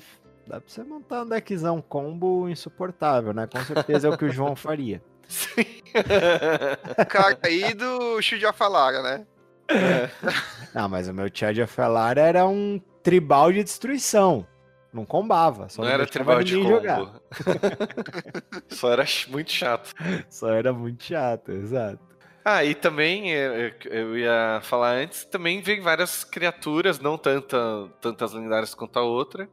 dá 0.48 0.60
pra 0.60 0.68
você 0.68 0.82
montar 0.82 1.22
um 1.22 1.28
deckzão 1.28 1.80
combo 1.82 2.48
insuportável, 2.48 3.32
né? 3.34 3.46
Com 3.46 3.62
certeza 3.62 4.08
é 4.08 4.10
o 4.10 4.16
que 4.16 4.24
o 4.24 4.30
João 4.32 4.56
faria. 4.56 5.02
Sim. 5.28 5.82
Cara 7.08 7.38
aí 7.44 7.74
do 7.74 8.20
Shield 8.22 8.46
of 8.46 8.62
Alara, 8.62 9.02
né? 9.02 9.26
É. 9.68 10.08
Ah, 10.74 10.88
mas 10.88 11.06
o 11.08 11.12
meu 11.14 11.28
Charge 11.32 11.62
of 11.62 11.80
Alara 11.80 12.22
era 12.22 12.46
um 12.46 12.80
tribal 13.02 13.52
de 13.52 13.62
destruição. 13.62 14.46
Não 14.90 15.04
combava. 15.04 15.68
Só 15.68 15.82
Não 15.82 15.88
não 15.88 15.94
era 15.94 16.06
tribal 16.06 16.42
de 16.42 16.56
ninguém 16.56 16.70
jogar. 16.70 16.98
combo. 16.98 17.20
Só 18.70 18.90
era 18.90 19.04
muito 19.28 19.52
chato. 19.52 19.94
Só 20.30 20.48
era 20.50 20.72
muito 20.72 21.04
chato, 21.04 21.52
exato. 21.52 22.00
Ah, 22.42 22.64
e 22.64 22.74
também, 22.74 23.34
é, 23.34 23.66
é, 23.66 23.74
eu 23.90 24.16
ia 24.16 24.60
falar 24.62 24.92
antes, 24.92 25.26
também 25.26 25.60
vem 25.60 25.82
várias 25.82 26.24
criaturas, 26.24 26.98
não 26.98 27.18
tanta, 27.18 27.58
tantas 28.00 28.32
lendárias 28.32 28.74
quanto 28.74 28.98
a 28.98 29.02
outra, 29.02 29.46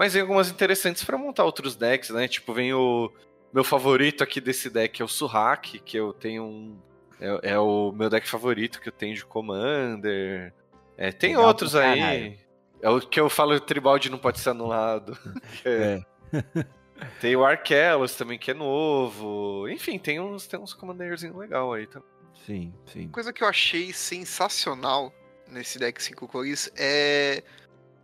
mas 0.00 0.14
vem 0.14 0.22
algumas 0.22 0.50
interessantes 0.50 1.04
pra 1.04 1.18
montar 1.18 1.44
outros 1.44 1.76
decks, 1.76 2.08
né? 2.08 2.26
Tipo, 2.26 2.54
vem 2.54 2.72
o 2.72 3.12
meu 3.52 3.62
favorito 3.62 4.24
aqui 4.24 4.40
desse 4.40 4.70
deck, 4.70 5.02
é 5.02 5.04
o 5.04 5.08
Surrak, 5.08 5.78
que 5.80 5.94
eu 5.94 6.14
tenho 6.14 6.42
um... 6.42 6.78
É, 7.20 7.50
é 7.52 7.58
o 7.58 7.92
meu 7.92 8.08
deck 8.08 8.26
favorito 8.26 8.80
que 8.80 8.88
eu 8.88 8.92
tenho 8.94 9.14
de 9.14 9.26
Commander. 9.26 10.54
É, 10.96 11.12
tem 11.12 11.36
Legal 11.36 11.48
outros 11.48 11.76
aí. 11.76 12.00
caralho. 12.00 12.38
É 12.80 12.88
o 12.88 12.98
que 12.98 13.20
eu 13.20 13.28
falo, 13.28 13.60
Tribald 13.60 14.08
não 14.08 14.16
pode 14.16 14.40
ser 14.40 14.48
anulado. 14.48 15.18
É-. 15.66 16.00
Tem 17.20 17.36
o 17.36 17.44
Arkelos 17.44 18.14
também, 18.14 18.38
que 18.38 18.52
é 18.52 18.54
novo. 18.54 19.68
Enfim, 19.68 19.98
tem 19.98 20.20
uns, 20.20 20.46
tem 20.46 20.60
uns 20.60 20.74
commanderzinhos 20.74 21.36
legal 21.36 21.72
aí 21.72 21.86
também. 21.86 22.08
Sim, 22.46 22.74
sim. 22.86 23.08
coisa 23.08 23.32
que 23.32 23.42
eu 23.42 23.48
achei 23.48 23.92
sensacional 23.92 25.12
nesse 25.46 25.78
deck 25.78 26.02
5 26.02 26.26
cores 26.26 26.70
é. 26.76 27.42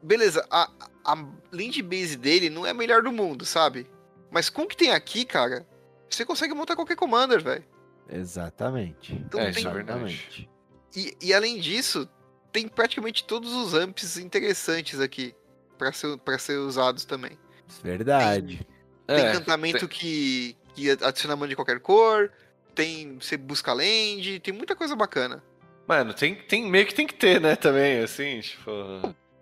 Beleza, 0.02 0.46
a, 0.50 0.70
a 1.06 1.14
land 1.52 1.82
base 1.82 2.16
dele 2.16 2.50
não 2.50 2.66
é 2.66 2.70
a 2.70 2.74
melhor 2.74 3.02
do 3.02 3.12
mundo, 3.12 3.44
sabe? 3.44 3.86
Mas 4.30 4.50
com 4.50 4.62
o 4.62 4.66
que 4.66 4.76
tem 4.76 4.90
aqui, 4.92 5.24
cara, 5.24 5.66
você 6.10 6.24
consegue 6.24 6.52
montar 6.54 6.74
qualquer 6.76 6.96
commander, 6.96 7.42
velho. 7.42 7.64
Exatamente. 8.08 9.12
Então 9.14 9.40
É, 9.40 9.50
tem. 9.50 9.58
isso 9.58 9.68
é 9.68 9.72
verdade. 9.72 10.00
Exatamente. 10.04 10.50
E, 10.96 11.16
e 11.28 11.34
além 11.34 11.58
disso, 11.58 12.08
tem 12.52 12.66
praticamente 12.68 13.24
todos 13.24 13.52
os 13.52 13.74
amps 13.74 14.16
interessantes 14.16 15.00
aqui 15.00 15.34
pra 15.78 15.92
ser, 15.92 16.16
pra 16.18 16.38
ser 16.38 16.56
usados 16.58 17.04
também. 17.04 17.38
Verdade. 17.82 18.66
Tem 19.06 19.16
É, 19.16 19.30
encantamento 19.30 19.86
que, 19.88 20.56
que 20.74 20.90
adiciona 20.90 21.36
mana 21.36 21.48
de 21.50 21.56
qualquer 21.56 21.80
cor, 21.80 22.32
tem. 22.74 23.18
Você 23.20 23.36
busca 23.36 23.72
land, 23.72 24.40
tem 24.40 24.52
muita 24.54 24.74
coisa 24.74 24.96
bacana. 24.96 25.42
Mano, 25.86 26.12
tem, 26.14 26.34
tem 26.34 26.68
meio 26.68 26.86
que 26.86 26.94
tem 26.94 27.06
que 27.06 27.14
ter, 27.14 27.40
né, 27.40 27.54
também, 27.54 28.00
assim, 28.00 28.40
tipo. 28.40 28.70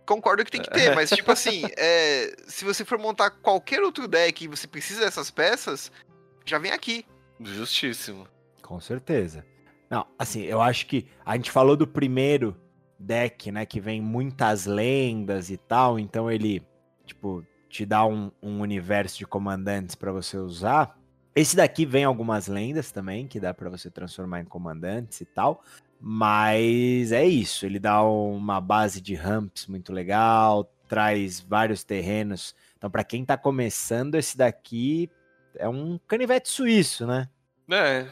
Concordo 0.07 0.45
que 0.45 0.51
tem 0.51 0.63
que 0.63 0.71
ter, 0.71 0.95
mas 0.95 1.11
tipo 1.11 1.33
assim, 1.33 1.63
é, 1.77 2.35
se 2.47 2.65
você 2.65 2.85
for 2.85 2.99
montar 2.99 3.31
qualquer 3.31 3.83
outro 3.83 4.07
deck 4.07 4.45
e 4.45 4.49
você 4.49 4.67
precisa 4.67 5.01
dessas 5.01 5.31
peças, 5.31 5.91
já 6.45 6.59
vem 6.59 6.73
aqui. 6.73 7.07
Justíssimo. 7.41 8.29
Com 8.63 8.81
certeza. 8.81 9.45
Não, 9.91 10.07
assim, 10.19 10.43
eu 10.43 10.61
acho 10.61 10.87
que 10.87 11.07
a 11.25 11.37
gente 11.37 11.51
falou 11.51 11.77
do 11.77 11.87
primeiro 11.87 12.57
deck, 12.99 13.51
né, 13.51 13.67
que 13.67 13.81
vem 13.81 14.01
muitas 14.01 14.67
lendas 14.67 15.51
e 15.51 15.57
tal, 15.57 15.99
então 15.99 16.31
ele, 16.31 16.63
tipo, 17.05 17.45
te 17.69 17.85
dá 17.85 18.07
um, 18.07 18.31
um 18.43 18.61
universo 18.61 19.19
de 19.19 19.27
comandantes 19.27 19.95
pra 19.95 20.13
você 20.13 20.37
usar. 20.37 20.99
Esse 21.35 21.57
daqui 21.57 21.85
vem 21.85 22.05
algumas 22.05 22.47
lendas 22.47 22.93
também, 22.93 23.27
que 23.27 23.41
dá 23.41 23.53
pra 23.53 23.69
você 23.69 23.91
transformar 23.91 24.41
em 24.41 24.45
comandantes 24.45 25.21
e 25.21 25.25
tal. 25.25 25.63
Mas 26.07 27.13
é 27.13 27.25
isso, 27.25 27.65
ele 27.65 27.79
dá 27.79 28.03
uma 28.03 28.61
base 28.61 29.01
de 29.01 29.15
ramps 29.15 29.67
muito 29.67 29.91
legal, 29.91 30.71
traz 30.87 31.41
vários 31.41 31.83
terrenos. 31.83 32.55
Então, 32.77 32.91
pra 32.91 33.03
quem 33.03 33.25
tá 33.25 33.39
começando, 33.39 34.15
esse 34.15 34.37
daqui 34.37 35.11
é 35.57 35.67
um 35.67 35.99
canivete 36.07 36.51
suíço, 36.51 37.07
né? 37.07 37.31
É. 37.71 38.07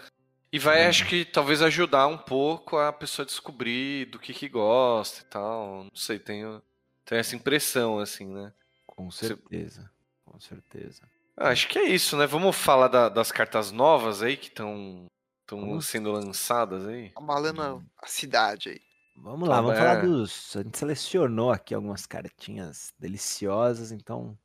E 0.50 0.58
vai, 0.58 0.86
acho 0.86 1.06
que 1.06 1.22
talvez 1.26 1.60
ajudar 1.60 2.06
um 2.06 2.16
pouco 2.16 2.78
a 2.78 2.90
pessoa 2.94 3.24
a 3.24 3.26
descobrir 3.26 4.06
do 4.06 4.18
que 4.18 4.32
que 4.32 4.48
gosta 4.48 5.20
e 5.20 5.24
tal. 5.26 5.84
Não 5.84 5.94
sei, 5.94 6.18
tenho, 6.18 6.62
tenho 7.04 7.18
essa 7.20 7.36
impressão, 7.36 7.98
assim, 7.98 8.26
né? 8.26 8.54
Com 8.86 9.10
certeza. 9.10 9.90
Com 10.24 10.40
certeza. 10.40 11.02
Ah, 11.36 11.50
acho 11.50 11.68
que 11.68 11.78
é 11.78 11.84
isso, 11.84 12.16
né? 12.16 12.26
Vamos 12.26 12.56
falar 12.56 12.88
da- 12.88 13.10
das 13.10 13.30
cartas 13.30 13.70
novas 13.70 14.22
aí 14.22 14.34
que 14.38 14.48
estão 14.48 15.04
Vamos. 15.60 15.86
sendo 15.86 16.10
lançadas 16.12 16.86
aí. 16.86 17.12
Abalando 17.16 17.84
a 18.02 18.06
cidade 18.06 18.70
aí. 18.70 18.80
Vamos 19.16 19.48
lá, 19.48 19.56
Tá 19.56 19.60
vamos 19.62 19.76
bem. 19.76 19.86
falar 19.86 20.02
dos. 20.02 20.56
A 20.56 20.62
gente 20.62 20.78
selecionou 20.78 21.50
aqui 21.52 21.74
algumas 21.74 22.06
cartinhas 22.06 22.92
deliciosas, 22.98 23.92
então. 23.92 24.36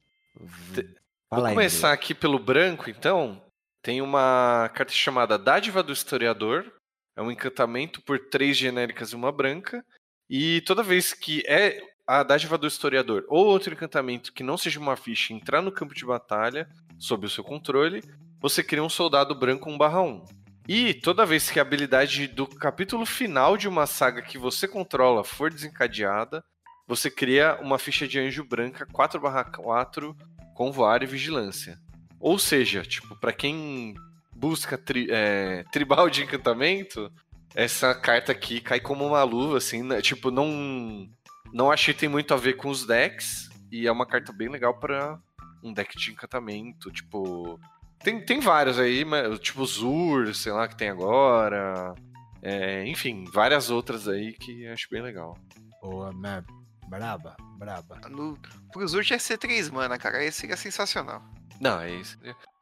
Fala 1.30 1.42
Vou 1.42 1.46
aí, 1.46 1.54
começar 1.56 1.88
Andrei. 1.90 1.94
aqui 2.04 2.14
pelo 2.16 2.40
branco, 2.40 2.90
então. 2.90 3.42
Tem 3.82 4.02
uma 4.02 4.70
carta 4.74 4.92
chamada 4.92 5.38
Dádiva 5.38 5.82
do 5.82 5.94
Historiador. 5.94 6.72
É 7.16 7.22
um 7.22 7.32
encantamento 7.32 8.02
por 8.02 8.20
três 8.30 8.58
genéricas 8.58 9.10
e 9.12 9.16
uma 9.16 9.32
branca. 9.32 9.84
E 10.30 10.62
toda 10.62 10.84
vez 10.84 11.14
que 11.14 11.42
é 11.48 11.80
a 12.06 12.22
Dádiva 12.24 12.58
do 12.58 12.68
Historiador 12.68 13.26
ou 13.30 13.46
outro 13.46 13.74
encantamento 13.74 14.34
que 14.34 14.44
não 14.44 14.58
seja 14.58 14.80
uma 14.80 14.96
ficha 14.98 15.34
entrar 15.34 15.62
no 15.62 15.72
campo 15.72 15.94
de 15.96 16.06
batalha, 16.06 16.70
sob 16.98 17.26
o 17.26 17.30
seu 17.30 17.44
controle, 17.44 18.02
você 18.40 18.64
cria 18.64 18.84
um 18.84 18.90
soldado 18.90 19.34
branco 19.34 19.70
1/1. 19.70 20.24
E 20.68 20.94
toda 20.94 21.26
vez 21.26 21.50
que 21.50 21.60
a 21.60 21.62
habilidade 21.62 22.28
do 22.28 22.46
capítulo 22.46 23.06
final 23.06 23.56
de 23.56 23.68
uma 23.68 23.86
saga 23.86 24.22
que 24.22 24.38
você 24.38 24.68
controla 24.68 25.24
for 25.24 25.50
desencadeada, 25.50 26.44
você 26.86 27.10
cria 27.10 27.58
uma 27.62 27.80
ficha 27.80 28.08
de 28.08 28.20
anjo 28.20 28.44
branca 28.44 28.86
4/4 28.86 30.16
com 30.54 30.72
voar 30.72 31.04
e 31.04 31.06
vigilância. 31.06 31.80
Ou 32.20 32.38
seja, 32.38 32.82
tipo, 32.82 33.16
para 33.16 33.32
quem 33.32 33.94
busca 34.36 34.78
tri- 34.78 35.08
é, 35.10 35.64
tribal 35.72 36.10
de 36.10 36.24
encantamento, 36.24 37.12
essa 37.56 37.96
carta 37.96 38.32
aqui 38.32 38.60
cai 38.60 38.80
como 38.80 39.06
uma 39.06 39.24
luva, 39.24 39.58
assim, 39.58 39.84
né? 39.84 40.02
tipo, 40.02 40.32
não 40.32 41.10
não 41.54 41.72
achei 41.72 41.94
tem 41.94 42.10
muito 42.10 42.34
a 42.34 42.38
ver 42.38 42.54
com 42.58 42.70
os 42.70 42.86
decks 42.86 43.50
e 43.72 43.88
é 43.88 43.92
uma 43.92 44.06
carta 44.06 44.34
bem 44.34 44.50
legal 44.50 44.74
para 44.78 45.18
um 45.64 45.72
deck 45.72 45.98
de 45.98 46.12
encantamento, 46.12 46.92
tipo, 46.92 47.58
tem, 48.00 48.20
tem 48.22 48.40
vários 48.40 48.78
aí, 48.80 49.04
mas, 49.06 49.40
tipo 49.40 49.66
Zur, 49.66 50.34
sei 50.36 50.52
lá, 50.52 50.68
que 50.68 50.76
tem 50.78 50.90
agora, 50.90 51.94
é, 52.42 52.86
enfim, 52.88 53.26
várias 53.34 53.70
outras 53.70 54.08
aí 54.08 54.34
que 54.34 54.68
acho 54.68 54.88
bem 54.90 55.02
legal. 55.02 55.38
Boa, 55.82 56.12
man. 56.14 56.44
Braba, 56.90 57.36
braba. 57.58 58.00
No, 58.10 58.38
pro 58.72 58.88
Zurt 58.88 59.12
ia 59.12 59.20
ser 59.20 59.38
3 59.38 59.70
mana, 59.70 59.98
cara. 59.98 60.24
Esse 60.24 60.40
seria 60.42 60.56
sensacional. 60.56 61.22
Não, 61.60 61.82
é 61.82 61.92
isso. 61.92 62.18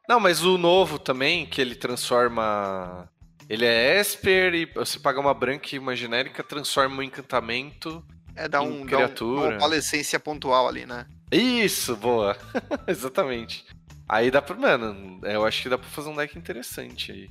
Não, 0.08 0.18
mas 0.18 0.42
o 0.42 0.58
novo 0.58 0.98
também, 0.98 1.46
que 1.46 1.60
ele 1.60 1.76
transforma. 1.76 3.08
Ele 3.48 3.64
é 3.64 4.00
Esper 4.00 4.52
e 4.54 4.66
você 4.66 4.98
paga 4.98 5.20
uma 5.20 5.32
branca 5.32 5.68
e 5.72 5.78
uma 5.78 5.94
genérica, 5.94 6.42
transforma 6.42 6.96
um 6.96 7.02
encantamento. 7.04 8.04
É 8.34 8.48
dar 8.48 8.64
Em 8.64 8.66
um, 8.66 8.70
dar 8.78 8.82
um- 8.82 8.86
criatura. 8.86 9.50
uma 9.50 9.58
palescência 9.58 10.18
pontual 10.18 10.66
ali, 10.66 10.84
né? 10.84 11.06
Isso, 11.30 11.96
boa! 11.96 12.36
Exatamente. 12.88 13.64
Aí 14.08 14.30
dá 14.30 14.40
pra. 14.40 14.54
Mano, 14.56 15.20
eu 15.24 15.44
acho 15.44 15.62
que 15.62 15.68
dá 15.68 15.76
pra 15.78 15.88
fazer 15.88 16.08
um 16.08 16.14
deck 16.16 16.38
interessante 16.38 17.12
aí. 17.12 17.30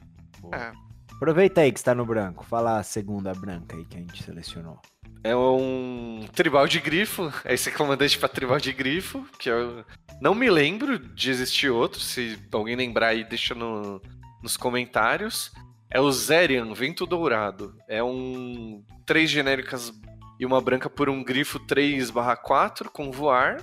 É. 0.54 0.72
Aproveita 1.16 1.62
aí 1.62 1.72
que 1.72 1.80
está 1.80 1.96
no 1.96 2.06
branco. 2.06 2.46
Fala 2.46 2.78
a 2.80 2.84
segunda 2.84 3.34
branca 3.34 3.76
aí 3.78 3.86
que 3.86 3.96
a 3.98 4.00
gente 4.00 4.22
selecionou. 4.24 4.80
É 5.24 5.36
um 5.36 6.26
tribal 6.34 6.68
de 6.68 6.80
grifo. 6.80 7.32
Esse 7.46 7.70
é 7.70 7.72
comandante 7.72 8.18
pra 8.20 8.28
tribal 8.28 8.60
de 8.60 8.74
grifo, 8.74 9.26
que 9.40 9.50
eu 9.50 9.86
não 10.22 10.36
me 10.36 10.50
lembro 10.50 11.00
de 11.00 11.32
existir 11.32 11.70
outro. 11.70 12.00
Se 12.02 12.38
alguém 12.52 12.76
lembrar 12.76 13.08
aí, 13.08 13.24
deixa 13.24 13.56
no- 13.56 14.02
nos 14.44 14.58
comentários. 14.58 15.52
É 15.90 16.02
o 16.02 16.12
Zerian, 16.12 16.74
Vento 16.74 17.06
Dourado. 17.06 17.74
É 17.88 18.04
um. 18.04 18.84
Três 19.06 19.30
genéricas 19.30 19.94
e 20.40 20.46
uma 20.46 20.60
branca 20.60 20.90
por 20.90 21.08
um 21.10 21.24
grifo 21.24 21.60
3/4 21.60 22.90
com 22.92 23.10
voar. 23.12 23.58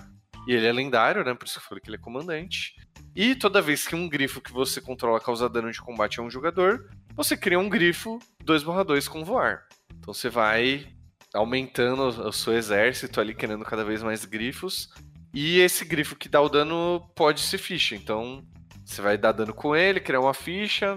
E 0.49 0.55
ele 0.55 0.67
é 0.67 0.73
lendário, 0.73 1.23
né? 1.25 1.35
Por 1.35 1.45
isso 1.47 1.55
que 1.59 1.65
eu 1.65 1.69
falei 1.69 1.83
que 1.83 1.89
ele 1.91 1.97
é 1.97 2.01
comandante. 2.01 2.75
E 3.15 3.35
toda 3.35 3.63
vez 3.63 3.87
que 3.87 3.95
um 3.95 4.09
grifo 4.09 4.41
que 4.41 4.53
você 4.53 4.81
controla 4.81 5.21
causa 5.21 5.49
dano 5.49 5.71
de 5.71 5.81
combate 5.81 6.19
a 6.19 6.23
um 6.23 6.31
jogador, 6.31 6.89
você 7.15 7.37
cria 7.37 7.59
um 7.59 7.69
grifo 7.69 8.19
2/2 8.45 9.09
com 9.09 9.25
voar. 9.25 9.67
Então 9.99 10.15
você 10.15 10.31
vai 10.31 10.87
aumentando 11.35 12.03
o 12.03 12.29
o 12.29 12.33
seu 12.33 12.55
exército 12.55 13.21
ali, 13.21 13.35
criando 13.35 13.65
cada 13.65 13.85
vez 13.85 14.03
mais 14.03 14.25
grifos. 14.25 14.89
E 15.35 15.61
esse 15.61 15.85
grifo 15.85 16.17
que 16.17 16.29
dá 16.29 16.41
o 16.41 16.49
dano 16.49 17.09
pode 17.15 17.41
ser 17.41 17.59
ficha. 17.59 17.95
Então 17.95 18.45
você 18.85 19.01
vai 19.01 19.17
dar 19.17 19.33
dano 19.33 19.55
com 19.55 19.75
ele, 19.75 20.01
criar 20.01 20.21
uma 20.21 20.35
ficha. 20.35 20.95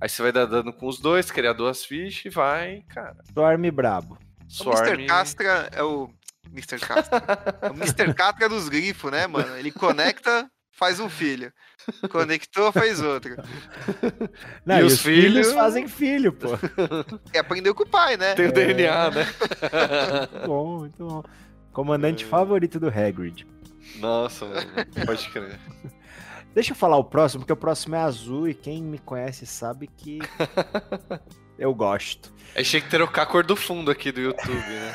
Aí 0.00 0.08
você 0.08 0.22
vai 0.22 0.32
dar 0.32 0.46
dano 0.46 0.72
com 0.72 0.86
os 0.86 0.98
dois, 0.98 1.30
criar 1.30 1.52
duas 1.52 1.84
fichas 1.84 2.26
e 2.26 2.28
vai, 2.28 2.82
cara. 2.88 3.16
Storm 3.28 3.70
brabo. 3.70 4.18
O 4.48 4.52
Swarm. 4.52 4.88
Mr. 4.88 5.06
Castra 5.06 5.68
é 5.72 5.82
o. 5.82 6.10
Mr. 6.52 6.78
Castra. 6.78 7.22
é 7.62 7.70
o 7.70 7.74
Mr. 7.74 8.14
Castra 8.14 8.48
dos 8.48 8.68
grifos, 8.68 9.10
né, 9.10 9.26
mano? 9.26 9.56
Ele 9.56 9.70
conecta, 9.70 10.48
faz 10.76 11.00
um 11.00 11.08
filho. 11.08 11.52
Conectou, 12.10 12.70
faz 12.72 13.00
outro. 13.00 13.36
Não, 14.64 14.78
E 14.78 14.80
e, 14.80 14.84
os 14.84 14.92
os 14.94 15.00
filhos 15.00 15.46
filhos- 15.46 15.52
fazem 15.52 15.88
filho, 15.88 16.32
pô. 16.32 16.48
E 17.32 17.38
aprendeu 17.38 17.74
com 17.74 17.82
o 17.84 17.88
pai, 17.88 18.16
né? 18.16 18.34
Tem 18.34 18.46
o 18.48 18.52
DNA, 18.52 19.10
né? 19.10 19.26
Muito 20.32 20.46
bom, 20.46 20.78
muito 20.80 21.06
bom. 21.06 21.22
Comandante 21.72 22.24
É. 22.24 22.26
favorito 22.28 22.78
do 22.80 22.88
Hagrid. 22.88 23.46
Nossa, 23.96 24.44
mano, 24.46 24.66
pode 25.06 25.28
crer. 25.30 25.58
Deixa 26.54 26.72
eu 26.72 26.76
falar 26.76 26.96
o 26.96 27.04
próximo, 27.04 27.40
porque 27.42 27.52
o 27.52 27.56
próximo 27.56 27.94
é 27.96 28.00
azul 28.00 28.48
e 28.48 28.54
quem 28.54 28.82
me 28.82 28.98
conhece 28.98 29.44
sabe 29.46 29.86
que 29.86 30.18
eu 31.58 31.74
gosto. 31.74 32.32
Achei 32.56 32.80
que 32.80 32.88
trocar 32.88 33.22
a 33.22 33.26
cor 33.26 33.44
do 33.44 33.54
fundo 33.54 33.90
aqui 33.90 34.10
do 34.10 34.20
YouTube, 34.20 34.54
né? 34.54 34.92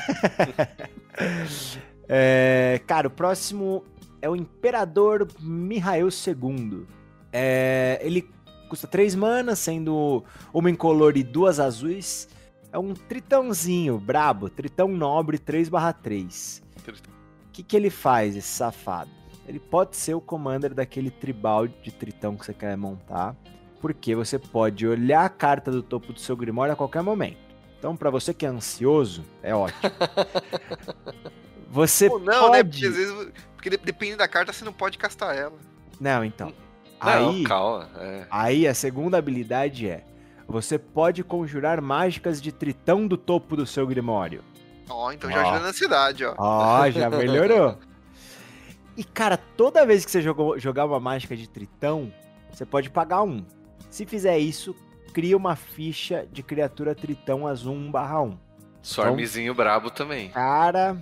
É, 2.14 2.82
cara, 2.88 3.08
o 3.08 3.12
próximo 3.12 3.86
é 4.22 4.30
o 4.30 4.36
Imperador 4.36 5.28
Mihail 5.40 6.08
II. 6.08 6.86
É, 7.34 8.00
ele 8.02 8.30
custa 8.70 8.88
3 8.88 9.16
manas, 9.16 9.60
sendo 9.60 10.24
uma 10.54 10.70
incolor 10.70 11.18
e 11.18 11.24
duas 11.24 11.60
azuis. 11.60 12.30
É 12.72 12.78
um 12.78 12.94
tritãozinho 12.94 14.00
brabo, 14.00 14.50
tritão 14.50 14.88
nobre 14.88 15.38
3/3. 15.38 16.62
O 16.88 17.52
que, 17.52 17.64
que 17.64 17.76
ele 17.76 17.90
faz, 17.90 18.36
esse 18.36 18.48
safado? 18.48 19.10
Ele 19.46 19.60
pode 19.60 19.98
ser 19.98 20.14
o 20.14 20.22
commander 20.22 20.74
daquele 20.74 21.12
tribal 21.12 21.68
de 21.68 21.92
tritão 21.92 22.38
que 22.38 22.46
você 22.46 22.54
quer 22.54 22.78
montar, 22.78 23.36
porque 23.82 24.16
você 24.16 24.40
pode 24.40 24.88
olhar 24.88 25.26
a 25.26 25.30
carta 25.30 25.70
do 25.72 25.84
topo 25.84 26.14
do 26.14 26.20
seu 26.20 26.38
grimório 26.38 26.74
a 26.74 26.78
qualquer 26.78 27.02
momento. 27.02 27.40
Então, 27.78 27.98
pra 27.98 28.10
você 28.10 28.34
que 28.34 28.46
é 28.46 28.50
ansioso, 28.50 29.26
é 29.42 29.54
ótimo. 29.54 29.82
Você 31.72 32.08
Ou 32.10 32.20
não, 32.20 32.52
né? 32.52 32.64
pode... 32.64 32.70
Porque 32.70 32.86
às 32.86 32.96
vezes. 32.96 33.28
Porque 33.56 33.70
de- 33.70 33.78
dependendo 33.78 34.18
da 34.20 34.28
carta, 34.28 34.52
você 34.52 34.66
não 34.66 34.74
pode 34.74 34.98
castar 34.98 35.36
ela. 35.36 35.54
Não, 36.00 36.24
então. 36.26 36.54
Não, 37.04 37.30
Aí, 37.30 37.44
calma. 37.44 37.90
É. 37.98 38.26
aí 38.30 38.68
a 38.68 38.74
segunda 38.76 39.18
habilidade 39.18 39.88
é: 39.90 40.04
você 40.48 40.78
pode 40.78 41.24
conjurar 41.24 41.82
mágicas 41.82 42.42
de 42.42 42.52
tritão 42.52 43.08
do 43.08 43.18
topo 43.18 43.56
do 43.56 43.66
seu 43.66 43.88
grimório. 43.88 44.44
Ó, 44.90 45.12
então 45.12 45.32
já 45.32 45.38
Ó. 45.38 45.50
ajuda 45.52 45.60
na 45.68 45.74
cidade, 45.74 46.26
ó. 46.26 46.36
Ó, 46.38 46.90
já 46.92 47.10
melhorou. 47.10 47.78
E 48.98 49.06
cara, 49.06 49.38
toda 49.38 49.86
vez 49.86 50.04
que 50.04 50.12
você 50.12 50.22
jogou- 50.22 50.60
jogar 50.60 50.86
uma 50.86 51.00
mágica 51.00 51.36
de 51.36 51.48
tritão, 51.48 52.12
você 52.52 52.66
pode 52.66 52.90
pagar 52.90 53.24
um. 53.24 53.44
Se 53.90 54.06
fizer 54.06 54.38
isso, 54.38 54.76
cria 55.14 55.36
uma 55.38 55.56
ficha 55.56 56.28
de 56.32 56.44
criatura 56.44 56.94
tritão 56.94 57.48
azul 57.48 57.74
1/1. 57.74 58.38
Swarmzinho 58.82 59.54
brabo 59.56 59.90
também. 59.90 60.30
Cara, 60.30 61.02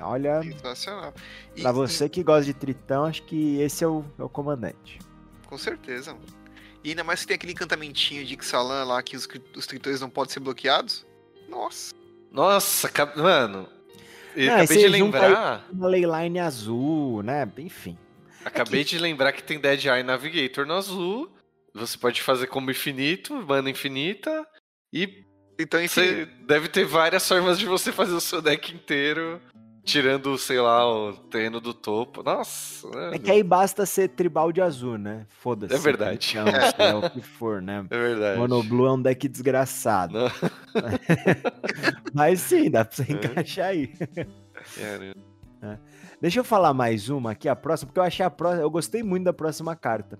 olha, 0.00 0.42
Sensacional. 0.42 1.14
E- 1.56 1.62
pra 1.62 1.72
você 1.72 2.08
que 2.08 2.22
gosta 2.22 2.44
de 2.44 2.54
tritão, 2.54 3.04
acho 3.04 3.22
que 3.22 3.58
esse 3.60 3.84
é 3.84 3.88
o, 3.88 4.04
é 4.18 4.22
o 4.22 4.28
comandante. 4.28 4.98
e- 5.00 5.46
com 5.46 5.58
certeza, 5.58 6.12
mano. 6.12 6.26
E 6.82 6.90
ainda 6.90 7.02
mais 7.04 7.20
que 7.20 7.28
tem 7.28 7.34
aquele 7.36 7.52
encantamentinho 7.52 8.24
de 8.24 8.34
Ixalan 8.34 8.84
lá 8.84 9.02
que 9.02 9.16
os, 9.16 9.26
os 9.56 9.66
tritões 9.66 10.00
não 10.00 10.10
podem 10.10 10.32
ser 10.32 10.40
bloqueados. 10.40 11.06
Nossa. 11.48 11.94
Nossa, 12.30 12.90
mano. 13.16 13.68
Eu 14.36 14.46
Não, 14.48 14.58
e 14.58 14.60
acabei 14.62 14.78
de 14.78 14.88
lembrar. 14.88 15.66
Uma 15.72 15.86
leyline 15.88 16.40
azul, 16.40 17.22
né? 17.22 17.48
Enfim. 17.58 17.96
Acabei 18.44 18.84
de 18.84 18.98
lembrar 18.98 19.32
que 19.32 19.42
tem 19.42 19.58
Dead 19.60 19.84
Eye 19.86 20.02
Navigator 20.02 20.66
no 20.66 20.74
azul. 20.74 21.30
Você 21.72 21.96
pode 21.96 22.20
fazer 22.20 22.48
como 22.48 22.70
infinito, 22.70 23.32
mana 23.34 23.70
infinita. 23.70 24.46
E 24.92 25.24
Então, 25.58 25.80
enfim. 25.82 25.88
você 26.02 26.24
deve 26.46 26.68
ter 26.68 26.84
várias 26.84 27.26
formas 27.26 27.58
de 27.58 27.64
você 27.64 27.90
fazer 27.92 28.12
o 28.14 28.20
seu 28.20 28.42
deck 28.42 28.74
inteiro. 28.74 29.40
Tirando, 29.84 30.38
sei 30.38 30.58
lá, 30.60 30.86
o 30.90 31.12
terreno 31.12 31.60
do 31.60 31.74
topo. 31.74 32.22
Nossa, 32.22 32.88
É 33.12 33.18
que 33.18 33.30
aí 33.30 33.42
basta 33.42 33.84
ser 33.84 34.08
tribal 34.08 34.50
de 34.50 34.62
azul, 34.62 34.96
né? 34.96 35.26
Foda-se. 35.28 35.74
É 35.74 35.78
verdade. 35.78 36.24
Sei 36.26 36.40
lá 36.92 36.98
o 37.06 37.10
que 37.10 37.20
for, 37.20 37.60
né? 37.60 37.84
é 37.90 37.98
verdade. 37.98 38.38
Monoblue 38.38 38.86
é 38.86 38.92
um 38.92 39.02
deck 39.02 39.28
desgraçado. 39.28 40.14
Não. 40.14 40.28
Mas 42.14 42.40
sim, 42.40 42.70
dá 42.70 42.84
pra 42.84 42.96
você 42.96 43.02
É. 43.02 43.12
encaixar 43.12 43.66
aí. 43.68 43.88
Cara, 45.60 45.80
Deixa 46.20 46.40
eu 46.40 46.44
falar 46.44 46.72
mais 46.72 47.08
uma 47.10 47.32
aqui, 47.32 47.48
a 47.48 47.56
próxima, 47.56 47.88
porque 47.88 48.00
eu 48.00 48.04
achei 48.04 48.24
a 48.24 48.30
próxima. 48.30 48.62
Eu 48.62 48.70
gostei 48.70 49.02
muito 49.02 49.24
da 49.24 49.32
próxima 49.32 49.76
carta. 49.76 50.18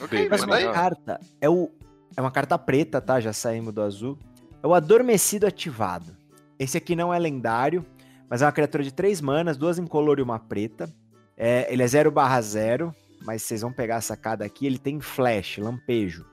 Ok, 0.00 0.16
Bem, 0.16 0.26
A 0.26 0.28
próxima 0.28 0.72
carta 0.72 1.20
é 1.40 1.48
o 1.50 1.70
É 2.16 2.20
uma 2.20 2.30
carta 2.30 2.56
preta, 2.58 3.00
tá? 3.00 3.18
Já 3.20 3.32
saímos 3.32 3.72
do 3.74 3.82
azul. 3.82 4.16
É 4.62 4.66
o 4.66 4.74
Adormecido 4.74 5.46
Ativado. 5.46 6.16
Esse 6.58 6.76
aqui 6.78 6.94
não 6.94 7.12
é 7.12 7.18
lendário, 7.18 7.84
mas 8.32 8.40
é 8.40 8.46
uma 8.46 8.52
criatura 8.52 8.82
de 8.82 8.94
3 8.94 9.20
manas, 9.20 9.58
duas 9.58 9.78
incolor 9.78 10.18
e 10.18 10.22
uma 10.22 10.38
preta. 10.38 10.90
É, 11.36 11.70
ele 11.70 11.82
é 11.82 11.86
0 11.86 12.10
barra 12.10 12.40
0, 12.40 12.90
mas 13.26 13.42
vocês 13.42 13.60
vão 13.60 13.70
pegar 13.70 13.96
a 13.96 14.00
sacada 14.00 14.42
aqui. 14.42 14.64
Ele 14.64 14.78
tem 14.78 15.02
flash, 15.02 15.58
lampejo. 15.58 16.24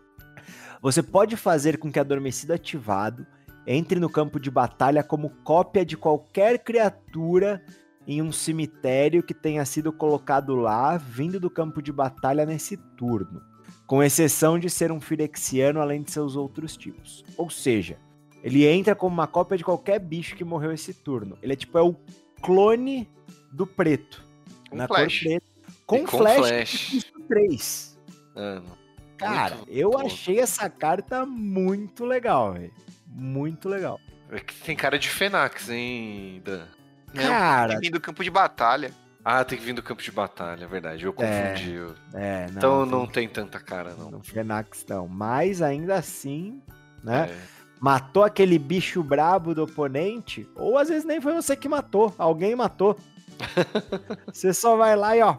Você 0.81 1.03
pode 1.03 1.35
fazer 1.35 1.77
com 1.77 1.91
que 1.91 1.99
Adormecido 1.99 2.53
Ativado 2.53 3.27
entre 3.67 3.99
no 3.99 4.09
campo 4.09 4.39
de 4.39 4.49
batalha 4.49 5.03
como 5.03 5.29
cópia 5.43 5.85
de 5.85 5.97
qualquer 5.97 6.59
criatura 6.59 7.61
em 8.07 8.21
um 8.21 8.31
cemitério 8.31 9.21
que 9.21 9.33
tenha 9.33 9.65
sido 9.65 9.91
colocado 9.91 10.55
lá, 10.55 10.95
vindo 10.95 11.37
do 11.37 11.49
campo 11.49 11.81
de 11.81 11.91
batalha 11.91 12.45
nesse 12.45 12.77
turno. 12.95 13.41
Com 13.85 14.01
exceção 14.01 14.57
de 14.57 14.69
ser 14.69 14.89
um 14.89 15.01
Firexiano 15.01 15.81
além 15.81 16.01
de 16.01 16.11
seus 16.11 16.37
outros 16.37 16.77
tipos. 16.77 17.25
Ou 17.35 17.49
seja, 17.49 17.97
ele 18.43 18.65
entra 18.65 18.95
como 18.95 19.13
uma 19.13 19.27
cópia 19.27 19.57
de 19.57 19.63
qualquer 19.63 19.99
bicho 19.99 20.35
que 20.35 20.43
morreu 20.43 20.71
esse 20.71 20.93
turno. 20.93 21.37
Ele 21.41 21.53
é 21.53 21.55
tipo 21.55 21.77
é 21.77 21.81
o 21.81 21.95
clone 22.41 23.09
do 23.51 23.65
preto. 23.67 24.23
Com 24.69 24.75
na 24.77 24.87
flash. 24.87 25.19
cor 25.19 25.29
preta. 25.29 25.45
Com, 25.85 26.05
com 26.05 26.17
flash, 26.19 26.37
flash. 26.37 26.89
e 26.89 26.95
custo 27.01 27.19
3. 27.27 27.99
Mano, 28.35 28.77
Cara, 29.17 29.55
Muito 29.55 29.69
eu 29.71 29.89
louco. 29.89 30.05
achei 30.05 30.39
essa 30.39 30.69
carta 30.69 31.25
muito 31.25 32.05
legal, 32.05 32.53
velho. 32.53 32.71
Muito 33.07 33.67
legal. 33.67 33.99
é 34.31 34.39
que 34.39 34.53
tem 34.61 34.75
cara 34.77 34.97
de 34.97 35.09
Fenax, 35.09 35.69
hein, 35.69 36.41
Dan? 36.45 36.65
Não, 37.13 37.23
Cara, 37.23 37.69
tem 37.71 37.79
que 37.79 37.85
vir 37.87 37.91
do 37.91 37.99
campo 37.99 38.23
de 38.23 38.29
batalha. 38.29 38.91
Ah, 39.25 39.43
tem 39.43 39.57
que 39.59 39.65
vir 39.65 39.73
do 39.73 39.83
campo 39.83 40.01
de 40.01 40.11
batalha, 40.11 40.63
é 40.63 40.67
verdade. 40.67 41.03
Eu 41.03 41.13
É, 41.17 41.49
confundi. 41.51 41.71
eu- 41.73 41.95
é, 42.13 42.45
não. 42.47 42.57
então 42.57 42.81
tem- 42.83 42.91
não 42.91 43.07
tem 43.07 43.27
tanta 43.27 43.59
cara, 43.59 43.93
não. 43.95 44.09
No 44.11 44.23
Fenax 44.23 44.85
não. 44.87 45.07
Mas 45.07 45.61
ainda 45.61 45.95
assim, 45.95 46.61
né? 47.03 47.29
É. 47.31 47.58
Matou 47.79 48.23
aquele 48.23 48.59
bicho 48.59 49.01
brabo 49.01 49.55
do 49.55 49.63
oponente, 49.63 50.47
ou 50.55 50.77
às 50.77 50.89
vezes 50.89 51.05
nem 51.05 51.21
foi 51.21 51.33
você 51.33 51.55
que 51.55 51.69
matou, 51.69 52.13
alguém 52.17 52.55
matou. 52.55 52.97
você 54.31 54.53
só 54.53 54.75
vai 54.75 54.95
lá 54.95 55.15
e 55.15 55.21
ó, 55.21 55.37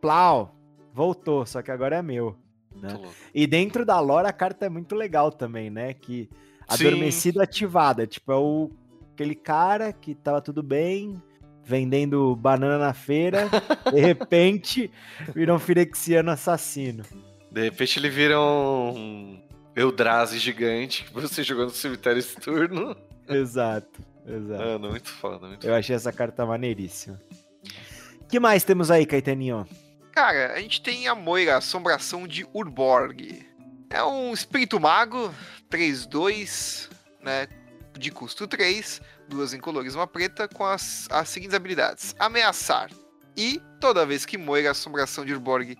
plau, 0.00 0.54
voltou, 0.92 1.44
só 1.44 1.60
que 1.60 1.70
agora 1.70 1.96
é 1.96 2.02
meu. 2.02 2.36
né? 2.76 3.00
E 3.34 3.46
dentro 3.46 3.84
da 3.84 3.98
lore 3.98 4.28
a 4.28 4.32
carta 4.32 4.66
é 4.66 4.68
muito 4.68 4.94
legal 4.94 5.32
também, 5.32 5.70
né? 5.70 5.92
Que 5.92 6.28
Sim. 6.68 6.86
adormecido 6.86 7.42
ativada, 7.42 8.06
tipo, 8.06 8.30
é 8.30 8.36
o 8.36 8.70
aquele 9.12 9.34
cara 9.34 9.92
que 9.92 10.14
tava 10.14 10.40
tudo 10.40 10.62
bem, 10.62 11.20
vendendo 11.64 12.34
banana 12.34 12.78
na 12.78 12.92
feira, 12.92 13.48
de 13.92 14.00
repente 14.00 14.90
virou 15.34 15.56
um 15.56 15.60
firexiano 15.60 16.30
assassino. 16.30 17.04
De 17.50 17.62
repente 17.62 17.98
ele 17.98 18.08
vira 18.08 18.40
um 18.40 19.40
Eldrazi 19.74 20.38
gigante 20.38 21.04
que 21.04 21.12
você 21.12 21.42
jogou 21.42 21.64
no 21.64 21.70
cemitério 21.70 22.18
esse 22.18 22.36
turno. 22.36 22.96
Exato, 23.28 24.00
exato. 24.26 24.62
Mano, 24.62 24.90
muito 24.90 25.08
foda, 25.08 25.46
muito 25.46 25.66
Eu 25.66 25.74
achei 25.74 25.96
essa 25.96 26.12
carta 26.12 26.44
maneiríssima. 26.44 27.20
que 28.28 28.38
mais 28.38 28.64
temos 28.64 28.90
aí, 28.90 29.06
Caetaninho? 29.06 29.66
Cara, 30.12 30.52
a 30.52 30.60
gente 30.60 30.82
tem 30.82 31.08
a 31.08 31.14
Moira, 31.14 31.56
Assombração 31.56 32.26
de 32.28 32.46
Urborg. 32.52 33.46
É 33.88 34.02
um 34.04 34.32
espírito 34.32 34.78
mago, 34.78 35.32
3-2, 35.70 36.90
né? 37.22 37.48
De 37.98 38.10
custo 38.10 38.46
3, 38.46 39.00
duas 39.28 39.54
incolores, 39.54 39.94
uma 39.94 40.06
preta, 40.06 40.48
com 40.48 40.64
as, 40.64 41.06
as 41.10 41.28
seguintes 41.28 41.54
habilidades: 41.54 42.14
Ameaçar. 42.18 42.90
E 43.36 43.60
toda 43.80 44.04
vez 44.04 44.26
que 44.26 44.36
Moira, 44.36 44.70
Assombração 44.72 45.24
de 45.24 45.32
Urborg, 45.32 45.78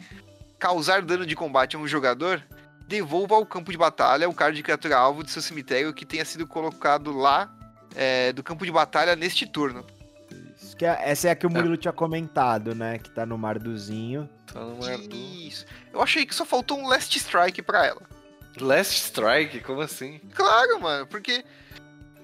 causar 0.59 1.03
dano 1.03 1.27
de 1.27 1.37
combate 1.37 1.77
a 1.77 1.79
um 1.79 1.87
jogador, 1.87 2.43
devolva 2.93 3.35
ao 3.35 3.47
campo 3.47 3.73
de 3.73 3.79
batalha 3.79 4.29
o 4.29 4.35
card 4.35 4.55
de 4.57 4.63
criatura 4.63 4.99
alvo 4.99 5.25
de 5.25 5.31
seu 5.31 5.41
cemitério 5.41 5.95
que 5.95 6.05
tenha 6.05 6.25
sido 6.25 6.47
colocado 6.47 7.11
lá 7.11 7.51
é, 7.95 8.33
do 8.33 8.43
campo 8.43 8.65
de 8.67 8.71
batalha 8.71 9.17
neste 9.17 9.47
turno. 9.47 9.85
Isso 10.61 10.77
que 10.77 10.85
é- 10.85 10.99
essa 11.11 11.29
é 11.29 11.31
a 11.31 11.35
que 11.35 11.47
o 11.47 11.51
Murilo 11.51 11.77
tinha 11.77 11.93
comentado, 11.93 12.75
né? 12.75 12.99
Que 12.99 13.11
tá 13.11 13.25
no 13.27 13.37
Marduzinho. 13.39 14.29
Tá 14.53 14.61
no 14.61 14.77
mar 14.77 14.97
do... 14.99 15.17
Isso. 15.17 15.65
Eu 15.93 16.01
achei 16.03 16.25
que 16.27 16.35
só 16.35 16.45
faltou 16.45 16.79
um 16.79 16.87
Last 16.87 17.17
Strike 17.19 17.63
pra 17.63 17.87
ela. 17.87 18.03
Last 18.61 18.95
Strike? 19.07 19.61
Como 19.61 19.81
assim? 19.81 20.21
Claro, 20.35 20.81
mano, 20.81 21.07
porque 21.07 21.43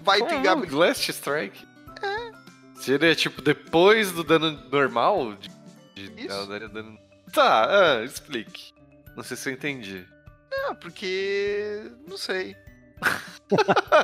vai 0.00 0.18
Como 0.20 0.30
pegar. 0.30 0.54
não? 0.54 0.78
Last 0.78 1.10
Strike? 1.10 1.66
É. 2.02 2.32
Seria 2.80 3.14
tipo 3.14 3.40
depois 3.42 4.12
do 4.12 4.22
dano 4.22 4.50
normal? 4.70 5.34
De, 5.34 6.08
de- 6.08 6.26
Isso. 6.26 6.32
ela 6.32 6.46
daria 6.46 6.68
dano... 6.68 6.98
Tá, 7.32 7.66
ah, 7.98 8.04
explique. 8.04 8.72
Não 9.16 9.24
sei 9.24 9.36
se 9.36 9.48
eu 9.48 9.52
entendi. 9.54 10.06
Ah, 10.52 10.74
porque. 10.74 11.90
Não 12.06 12.16
sei. 12.16 12.56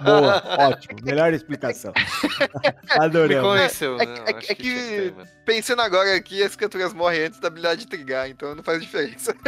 Boa, 0.04 0.42
ótimo. 0.68 0.98
Melhor 1.02 1.32
explicação. 1.34 1.92
Me 2.96 3.04
Adoramos. 3.04 3.42
convenceu, 3.50 3.96
É- 4.00 4.06
né? 4.06 4.14
é- 4.26 4.30
Eu 4.32 4.36
acho 4.38 4.52
é 4.52 4.54
que. 4.54 5.14
Pensando 5.44 5.82
agora 5.82 6.14
aqui, 6.14 6.42
as 6.42 6.54
criaturas 6.54 6.92
morrem 6.94 7.24
antes 7.26 7.40
da 7.40 7.48
habilidade 7.48 7.80
de 7.80 7.86
trigar, 7.88 8.28
então 8.30 8.54
não 8.54 8.62
faz 8.62 8.80
diferença. 8.80 9.34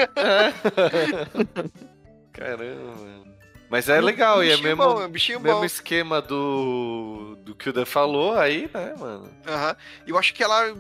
Caramba, 2.33 2.95
mano. 2.97 3.37
Mas 3.69 3.89
é 3.89 4.01
legal, 4.01 4.45
e 4.45 4.51
é 4.51 4.57
mesmo, 4.59 4.77
bom, 4.77 5.03
é 5.03 5.07
um 5.07 5.11
bichinho 5.11 5.41
mesmo 5.41 5.59
bom. 5.59 5.65
esquema 5.65 6.23
do, 6.23 7.37
do 7.43 7.53
que 7.55 7.69
o 7.69 7.73
Dan 7.73 7.85
falou 7.85 8.39
aí, 8.39 8.71
né, 8.73 8.95
mano? 8.97 9.29
Aham. 9.47 9.77
E 10.07 10.11
Eu 10.11 10.19
acho 10.19 10.33
que 10.35 10.43
ela 10.45 10.73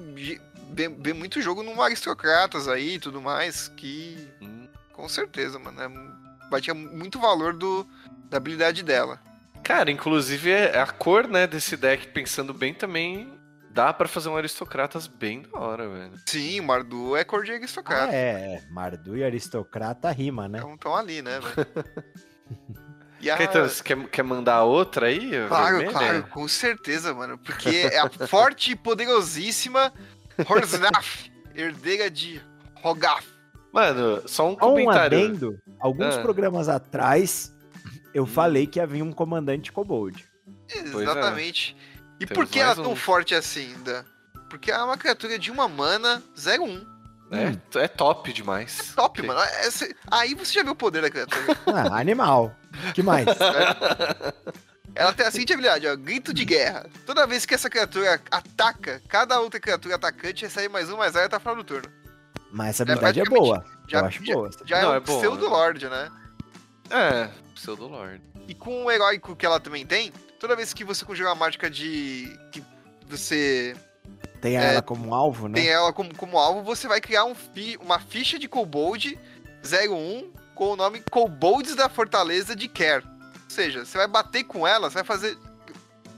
vê, 0.70 0.88
vê 0.88 1.12
muito 1.12 1.40
jogo 1.42 1.64
no 1.64 1.82
Aristocratas 1.82 2.68
aí 2.68 2.94
e 2.94 2.98
tudo 3.00 3.20
mais, 3.20 3.66
que 3.76 4.28
Hum. 4.40 4.55
Com 4.96 5.08
certeza, 5.08 5.58
mano, 5.58 5.80
é, 5.80 6.60
ter 6.60 6.72
muito 6.72 7.20
valor 7.20 7.52
do, 7.52 7.86
da 8.30 8.38
habilidade 8.38 8.82
dela. 8.82 9.20
Cara, 9.62 9.90
inclusive 9.90 10.50
é- 10.50 10.78
a 10.80 10.86
cor, 10.86 11.28
né, 11.28 11.46
desse 11.46 11.76
deck, 11.76 12.08
pensando 12.08 12.54
bem 12.54 12.72
também, 12.72 13.38
dá 13.70 13.92
pra 13.92 14.08
fazer 14.08 14.28
um 14.28 14.36
aristocratas 14.36 15.06
bem 15.06 15.42
da 15.42 15.58
hora, 15.58 15.88
velho. 15.88 16.12
Sim, 16.24 16.60
o 16.60 16.64
Mardu 16.64 17.14
é 17.16 17.24
cor 17.24 17.44
de 17.44 17.52
Ah, 17.52 17.56
aristocrata. 17.56 18.12
é, 18.12 18.54
é. 18.54 18.62
Mardu 18.70 19.16
e 19.16 19.22
aristocrata 19.24 20.10
rima, 20.10 20.48
né? 20.48 20.58
Então 20.58 20.74
estão 20.74 20.96
ali, 20.96 21.20
né, 21.20 21.38
velho? 21.40 21.66
E 23.18 23.30
a... 23.30 23.36
Caetano, 23.38 23.68
você 23.68 23.82
quer, 23.82 23.96
quer 24.08 24.22
mandar 24.22 24.62
outra 24.64 25.06
aí? 25.06 25.30
Claro, 25.48 25.78
vermelha? 25.78 25.90
claro, 25.90 26.22
com 26.28 26.46
certeza, 26.46 27.14
mano. 27.14 27.38
Porque 27.38 27.88
é 27.90 27.98
a 27.98 28.10
forte 28.28 28.72
e 28.72 28.76
poderosíssima 28.76 29.90
Horznaf, 30.48 31.30
herdeira 31.54 32.10
de 32.10 32.40
Rogaf. 32.74 33.26
Mano, 33.76 34.22
só 34.26 34.46
um 34.48 34.52
Só 34.52 34.54
um 34.54 34.56
comentário. 34.56 35.18
adendo. 35.18 35.58
Alguns 35.78 36.16
Ah. 36.16 36.22
programas 36.22 36.66
atrás, 36.68 37.52
eu 38.14 38.22
Hum. 38.24 38.26
falei 38.26 38.66
que 38.66 38.80
havia 38.80 39.04
um 39.04 39.12
comandante 39.12 39.70
kobold. 39.70 40.24
É. 40.74 40.78
Exatamente. 40.78 41.76
E 42.18 42.24
Temos 42.24 42.34
por 42.44 42.50
que 42.50 42.58
ela 42.58 42.72
é 42.72 42.74
tão 42.74 42.92
um. 42.92 42.96
forte 42.96 43.34
assim, 43.34 43.74
Dan? 43.84 44.02
Porque 44.48 44.70
ela 44.70 44.82
é 44.82 44.84
uma 44.86 44.96
criatura 44.96 45.38
de 45.38 45.50
uma 45.50 45.68
mana 45.68 46.22
0-1. 46.34 46.86
É, 47.30 47.80
é 47.80 47.88
top 47.88 48.32
demais. 48.32 48.92
Top, 48.96 49.20
Ok. 49.20 49.28
mano. 49.28 49.40
É- 49.40 49.70
cê- 49.70 49.94
Aí 50.10 50.34
você 50.34 50.54
já 50.54 50.62
viu 50.62 50.72
o 50.72 50.76
poder 50.76 51.02
da 51.02 51.10
criatura. 51.10 51.42
Ah, 51.66 51.98
animal. 52.00 52.54
que 52.94 53.02
mais? 53.02 53.26
Ela 54.94 55.12
tem 55.12 55.26
a 55.26 55.30
seguinte 55.30 55.52
habilidade, 55.52 55.86
ó. 55.86 55.94
Grito 55.96 56.32
de 56.32 56.44
guerra. 56.46 56.86
Toda 57.04 57.26
vez 57.26 57.44
que 57.44 57.54
essa 57.54 57.68
criatura 57.68 58.18
ataca, 58.30 59.02
cada 59.08 59.38
outra 59.40 59.60
criatura 59.60 59.96
atacante 59.96 60.44
recebe 60.44 60.68
mais 60.70 60.88
um, 60.90 60.96
mais 60.96 61.12
zero 61.12 61.26
até 61.26 61.36
o 61.36 61.40
final 61.40 61.56
do 61.56 61.64
turno. 61.64 61.90
Mas 62.56 62.70
essa 62.70 62.82
habilidade 62.84 63.20
é, 63.20 63.24
praticamente- 63.24 63.62
boa. 63.62 63.64
Já, 63.86 63.98
eu 64.00 64.04
acho 64.06 64.24
já, 64.24 64.34
boa. 64.34 64.50
já 64.64 64.82
Não, 64.82 64.92
é 64.92 64.96
é 64.96 64.98
um 64.98 65.02
boa, 65.02 65.18
pseudo 65.18 65.50
né? 65.50 65.50
né? 65.90 66.10
É, 66.90 67.30
pseudo 67.54 67.86
lord. 67.86 68.22
E 68.48 68.54
com 68.54 68.84
o 68.84 68.90
heróico 68.90 69.36
que 69.36 69.44
ela 69.44 69.60
também 69.60 69.84
tem, 69.84 70.10
toda 70.40 70.56
vez 70.56 70.72
que 70.72 70.82
você 70.84 71.04
conjugar 71.04 71.32
uma 71.34 71.38
mágica 71.44 71.68
de. 71.68 72.34
que 72.50 72.62
você 73.06 73.76
Tem 74.40 74.56
É, 74.56 74.72
ela 74.72 74.82
como 74.82 75.14
alvo, 75.14 75.48
né? 75.48 75.54
tem 75.60 75.68
ela 75.68 75.92
como, 75.92 76.14
como 76.16 76.38
alvo, 76.38 76.62
você 76.62 76.88
vai 76.88 77.00
criar 77.00 77.24
um 77.24 77.34
fi- 77.34 77.76
uma 77.82 77.98
ficha 77.98 78.38
de 78.38 78.48
Kobold 78.48 79.18
01 79.62 80.32
com 80.54 80.72
o 80.72 80.76
nome 80.76 81.02
Kobolds 81.10 81.74
da 81.76 81.88
Fortaleza 81.88 82.56
de 82.56 82.68
Care. 82.68 83.04
Ou 83.04 83.50
seja, 83.50 83.84
você 83.84 83.98
vai 83.98 84.06
bater 84.08 84.44
com 84.44 84.66
ela, 84.66 84.88
você 84.88 84.94
vai 84.94 85.04
fazer. 85.04 85.36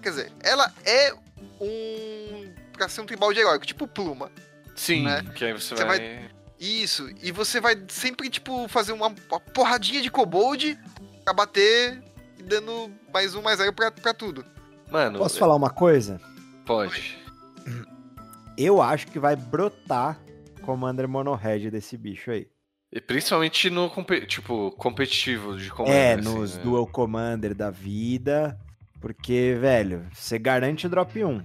Quer 0.03 0.11
dizer, 0.11 0.33
ela 0.43 0.73
é 0.85 1.13
um. 1.61 2.53
pra 2.73 2.89
ser 2.89 3.01
um 3.01 3.07
tribal 3.07 3.33
de 3.33 3.41
heróico, 3.41 3.67
tipo 3.67 3.87
pluma. 3.89 4.31
Sim, 4.79 5.03
Né? 5.05 5.23
que 5.35 5.45
aí 5.45 5.53
você, 5.53 5.75
Você 5.77 5.85
vai... 5.85 6.31
Isso, 6.59 7.09
e 7.23 7.31
você 7.31 7.61
vai 7.61 7.77
sempre, 7.89 8.29
tipo, 8.29 8.67
fazer 8.69 8.93
uma, 8.93 9.07
uma 9.31 9.41
porradinha 9.41 10.03
de 10.03 10.11
Kobold 10.11 10.77
pra 11.25 11.33
bater 11.33 12.03
e 12.37 12.43
dando 12.43 12.91
mais 13.13 13.35
um, 13.35 13.43
mais 13.43 13.59
zero 13.59 13.73
pra, 13.73 13.93
pra 13.93 14.13
tudo. 14.13 14.45
Mano, 14.91 15.19
Posso 15.19 15.39
falar 15.39 15.55
uma 15.55 15.71
coisa? 15.71 16.21
pode. 16.67 17.17
Eu 18.57 18.83
acho 18.83 19.07
que 19.07 19.21
vai 19.21 19.37
brotar 19.37 20.19
Commander 20.63 21.07
Monohead 21.09 21.71
desse 21.71 21.97
bicho 21.97 22.31
aí. 22.31 22.49
E 22.91 23.01
principalmente 23.01 23.71
no 23.71 23.91
tipo, 24.27 24.73
competitivo 24.73 25.57
de 25.57 25.71
comando. 25.71 25.93
é, 25.95 26.15
assim, 26.15 26.23
nos 26.23 26.57
né? 26.57 26.63
Dual 26.63 26.87
Commander 26.87 27.55
da 27.55 27.71
vida. 27.71 28.59
Porque, 29.01 29.57
velho, 29.61 30.09
você 30.13 30.39
garante 30.39 30.87
o 30.87 30.91
drop 30.91 31.23
1. 31.23 31.43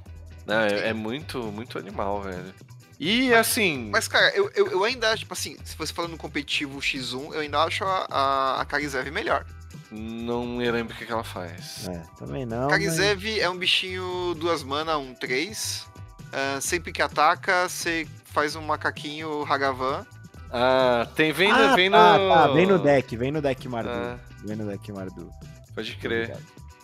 Não, 0.48 0.60
é, 0.62 0.90
é 0.90 0.94
muito, 0.94 1.40
muito 1.52 1.78
animal, 1.78 2.22
velho. 2.22 2.54
E 3.00 3.34
assim. 3.34 3.90
Mas, 3.92 4.08
cara, 4.08 4.30
eu, 4.36 4.50
eu, 4.56 4.68
eu 4.72 4.84
ainda 4.84 5.10
acho, 5.10 5.20
tipo 5.20 5.34
assim, 5.34 5.58
se 5.64 5.76
você 5.78 5.92
falando 5.94 6.12
no 6.12 6.18
competitivo 6.18 6.80
X1, 6.80 7.34
eu 7.34 7.40
ainda 7.42 7.60
acho 7.64 7.84
a, 7.84 8.08
a, 8.10 8.62
a 8.62 8.66
Karizev 8.66 9.10
melhor. 9.12 9.46
Não 9.92 10.46
me 10.46 10.70
lembro 10.72 10.94
o 10.94 10.98
que, 10.98 11.06
que 11.06 11.12
ela 11.12 11.24
faz. 11.24 11.88
É, 11.88 12.02
também 12.18 12.46
não. 12.46 12.64
mas- 12.64 12.72
Karizev 12.72 13.40
é 13.40 13.50
um 13.50 13.58
bichinho 13.58 14.34
duas 14.36 14.64
mana, 14.64 14.98
um 14.98 15.14
3. 15.14 15.86
sempre 16.62 16.92
que 16.92 17.02
ataca, 17.02 17.68
você 17.70 18.08
faz 18.26 18.56
um 18.56 18.62
macaquinho 18.62 19.44
Hagavan. 19.44 20.06
Ah, 20.52 21.08
tem. 21.16 21.32
Vem, 21.32 21.50
no- 21.52 21.56
Ah, 21.56 21.76
vem 21.76 21.90
no. 21.90 21.98
tá, 21.98 22.18
tá, 22.18 22.48
vem 22.54 22.66
no 22.68 22.80
deck, 22.80 23.18
vem 23.18 23.32
no 23.32 23.42
deck 23.42 23.68
Mardu. 23.68 23.90
Ah, 23.92 24.18
Vem 24.46 24.56
no 24.56 24.66
deck 24.68 24.92
Mardu. 24.92 25.32
pode 25.74 25.96
crer. 25.98 26.36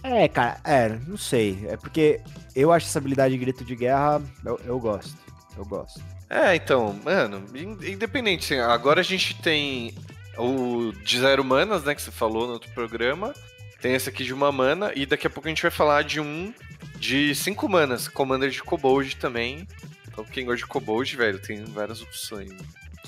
É, 0.01 0.28
cara, 0.28 0.60
é, 0.64 0.89
não 1.07 1.18
sei. 1.18 1.66
É 1.68 1.76
porque 1.78 2.22
eu 2.55 2.72
acho 2.72 2.88
essa 2.88 2.99
habilidade 2.99 3.34
de 3.34 3.39
grito 3.39 3.66
de 3.66 3.76
guerra, 3.76 4.22
eu, 4.45 4.60
eu 4.66 4.80
gosto. 4.80 5.18
Eu 5.60 5.66
gosto. 5.66 6.01
É, 6.30 6.55
então, 6.55 6.97
mano, 7.03 7.43
in- 7.53 7.91
independente. 7.91 8.53
assim, 8.53 8.62
Agora 8.64 9.01
a 9.01 9.03
gente 9.03 9.36
tem 9.41 9.93
o 10.38 10.93
de 11.03 11.20
zero 11.20 11.43
manas, 11.43 11.84
né, 11.84 11.93
que 11.93 12.01
você 12.01 12.12
falou 12.12 12.47
no 12.47 12.53
outro 12.53 12.72
programa. 12.72 13.34
Tem 13.82 13.93
esse 13.93 14.07
aqui 14.07 14.24
de 14.24 14.34
uma 14.34 14.53
mana. 14.53 14.93
E 14.95 15.05
daqui 15.05 15.28
a 15.28 15.30
pouco 15.30 15.47
a 15.47 15.51
gente 15.51 15.62
vai 15.62 15.70
falar 15.72 16.03
de 16.03 16.22
um 16.22 16.53
de 16.97 17.36
cinco 17.36 17.68
manas, 17.68 18.07
Commander 18.07 18.49
de 18.49 18.64
Kobold 18.64 19.18
também. 19.18 19.68
Então 20.07 20.24
quem 20.24 20.45
gosta 20.45 20.60
de 20.60 20.66
Kobold, 20.66 21.14
velho, 21.18 21.39
tem 21.39 21.66
várias 21.66 22.01
opções. 22.01 22.51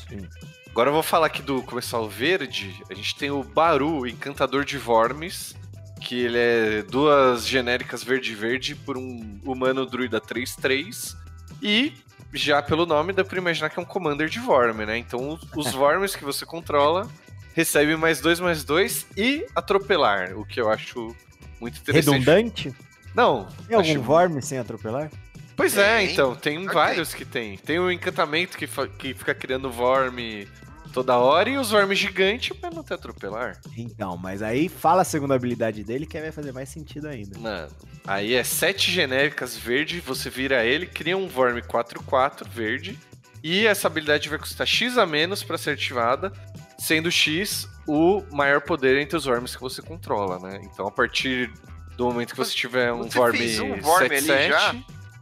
Sim. 0.09 0.27
Agora 0.69 0.89
eu 0.89 0.93
vou 0.93 1.03
falar 1.03 1.27
aqui 1.27 1.41
do 1.41 1.61
comercial 1.63 2.07
verde. 2.09 2.83
A 2.89 2.93
gente 2.93 3.15
tem 3.15 3.31
o 3.31 3.43
Baru, 3.43 4.05
Encantador 4.05 4.65
de 4.65 4.77
Vormes, 4.77 5.55
que 6.01 6.15
ele 6.19 6.37
é 6.37 6.81
duas 6.83 7.47
genéricas 7.47 8.03
verde-verde 8.03 8.75
por 8.75 8.97
um 8.97 9.39
humano 9.45 9.85
druida 9.85 10.19
3-3. 10.19 11.15
E, 11.61 11.93
já 12.33 12.61
pelo 12.61 12.85
nome, 12.85 13.13
dá 13.13 13.23
pra 13.23 13.37
imaginar 13.37 13.69
que 13.69 13.79
é 13.79 13.81
um 13.81 13.85
Commander 13.85 14.29
de 14.29 14.39
Vorme, 14.39 14.85
né? 14.85 14.97
Então 14.97 15.29
os, 15.29 15.41
os 15.55 15.71
Vormes 15.73 16.15
que 16.15 16.23
você 16.23 16.45
controla 16.45 17.09
recebem 17.53 17.97
mais 17.97 18.21
dois, 18.21 18.39
mais 18.39 18.63
dois 18.63 19.05
e 19.17 19.45
atropelar, 19.55 20.37
o 20.37 20.45
que 20.45 20.59
eu 20.61 20.69
acho 20.69 21.15
muito 21.59 21.79
interessante. 21.79 22.13
Redundante? 22.19 22.75
Não, 23.13 23.45
Tem 23.67 23.75
algum 23.77 23.89
acho- 23.91 24.01
Vorme 24.01 24.41
sem 24.41 24.57
atropelar? 24.57 25.11
Pois 25.55 25.77
é, 25.77 25.97
Tem. 25.99 26.11
então, 26.13 26.33
tem 26.35 26.57
Ok. 26.59 26.73
vários 26.73 27.13
que 27.13 27.25
tem. 27.25 27.57
Tem 27.57 27.77
o 27.77 27.91
encantamento 27.91 28.57
que, 28.57 28.65
que 28.97 29.13
fica 29.13 29.35
criando 29.35 29.69
Vorme 29.69 30.47
toda 30.91 31.17
hora 31.17 31.49
e 31.49 31.57
os 31.57 31.71
Vormes 31.71 31.97
gigantes 31.97 32.55
pra 32.57 32.69
não 32.69 32.83
te 32.83 32.93
atropelar. 32.93 33.59
Então, 33.77 34.17
mas 34.17 34.41
aí 34.41 34.67
fala 34.69 35.01
a 35.01 35.05
segunda 35.05 35.35
habilidade 35.35 35.83
dele 35.83 36.05
que 36.05 36.17
aí 36.17 36.23
vai 36.23 36.31
fazer 36.31 36.51
mais 36.51 36.69
sentido 36.69 37.07
ainda. 37.07 37.37
Mano, 37.39 37.69
aí 38.05 38.33
é 38.33 38.43
sete 38.43 38.91
genéricas 38.91 39.55
verde, 39.57 39.99
você 40.01 40.29
vira 40.29 40.63
ele, 40.65 40.85
cria 40.85 41.17
um 41.17 41.27
Vorme 41.27 41.61
4-4 41.61 42.47
verde. 42.49 42.97
E 43.43 43.65
essa 43.65 43.87
habilidade 43.87 44.29
vai 44.29 44.37
custar 44.37 44.67
X 44.67 44.97
a 44.99 45.05
menos 45.05 45.41
pra 45.41 45.57
ser 45.57 45.71
ativada, 45.71 46.31
sendo 46.77 47.09
X 47.09 47.67
o 47.87 48.21
maior 48.31 48.61
poder 48.61 48.97
entre 49.01 49.17
os 49.17 49.25
Worms 49.25 49.55
que 49.55 49.61
você 49.61 49.81
controla, 49.81 50.37
né? 50.39 50.61
Então 50.63 50.85
a 50.87 50.91
partir 50.91 51.51
do 51.97 52.05
momento 52.05 52.31
que 52.31 52.37
você 52.37 52.53
tiver 52.53 52.93
um 52.93 53.03
Você 53.09 53.31
fez 53.31 53.59
um 53.59 53.79
Vorme 53.81 54.15
ali 54.15 54.27
7-7, 54.27 54.47
já? 54.49 54.75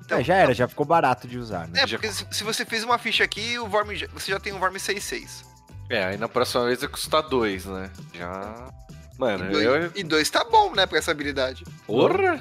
Então- 0.04 0.18
É, 0.20 0.24
já 0.24 0.36
era, 0.36 0.54
já 0.54 0.68
ficou 0.68 0.86
barato 0.86 1.28
de 1.28 1.38
usar, 1.38 1.68
né? 1.68 1.82
É, 1.84 1.88
porque 1.88 2.12
se, 2.12 2.26
se 2.32 2.44
você 2.44 2.66
fez 2.66 2.84
uma 2.84 2.98
ficha 2.98 3.24
aqui, 3.24 3.58
o 3.60 3.68
Vorme, 3.68 3.96
já- 3.96 4.08
você 4.14 4.32
já 4.32 4.40
tem 4.40 4.52
um 4.54 4.60
Vorme 4.60 4.80
6-6. 4.80 5.46
É, 5.90 6.04
aí 6.06 6.18
na 6.18 6.28
próxima 6.30 6.66
vez 6.66 6.80
vai 6.80 6.90
custar 6.90 7.24
dois, 7.24 7.66
né? 7.66 7.92
Já. 8.14 8.72
Mano, 9.18 9.46
E 9.46 9.52
dois, 9.52 9.66
eu. 9.66 9.92
e 9.96 10.04
dois 10.04 10.30
tá 10.30 10.44
bom, 10.44 10.74
né, 10.74 10.86
pra 10.86 10.98
essa 10.98 11.12
habilidade. 11.12 11.64
Porra! 11.86 12.38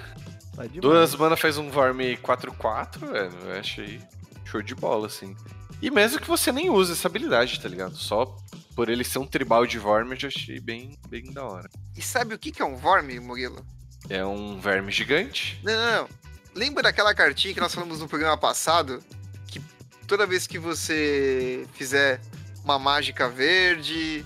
Tá. 0.54 0.64
Duas 0.80 1.14
mana 1.14 1.36
faz 1.36 1.56
um 1.56 1.70
Vorme 1.70 2.16
4-4, 2.18 2.98
velho. 3.10 3.32
Eu 3.46 3.58
achei 3.60 4.00
show 4.44 4.60
de 4.60 4.74
bola, 4.74 5.06
assim. 5.06 5.36
E 5.80 5.90
mesmo 5.90 6.20
que 6.20 6.26
você 6.28 6.50
nem 6.50 6.68
use 6.68 6.92
essa 6.92 7.06
habilidade, 7.08 7.60
tá 7.60 7.68
ligado? 7.68 7.96
Só 7.96 8.36
por 8.74 8.88
ele 8.88 9.04
ser 9.04 9.18
um 9.18 9.26
tribal 9.26 9.66
de 9.66 9.78
Vorme, 9.78 10.14
eu 10.14 10.20
já 10.20 10.28
achei 10.28 10.58
bem, 10.60 10.98
bem 11.08 11.32
da 11.32 11.44
hora. 11.44 11.70
E 11.96 12.02
sabe 12.02 12.34
o 12.34 12.38
que, 12.38 12.50
que 12.50 12.60
é 12.60 12.64
um 12.64 12.76
Vorme, 12.76 13.18
Murilo? 13.20 13.64
É 14.08 14.24
um 14.24 14.58
verme 14.60 14.90
gigante. 14.92 15.60
Não, 15.64 15.72
não, 15.74 16.02
não. 16.02 16.08
Lembra 16.54 16.82
daquela 16.82 17.14
cartinha 17.14 17.54
que 17.54 17.60
nós 17.60 17.74
falamos 17.74 18.00
no 18.00 18.08
programa 18.08 18.36
passado? 18.36 19.02
Que 19.46 19.60
toda 20.08 20.26
vez 20.26 20.46
que 20.46 20.58
você 20.58 21.66
fizer 21.74 22.20
uma 22.68 22.78
mágica 22.78 23.28
verde 23.28 24.24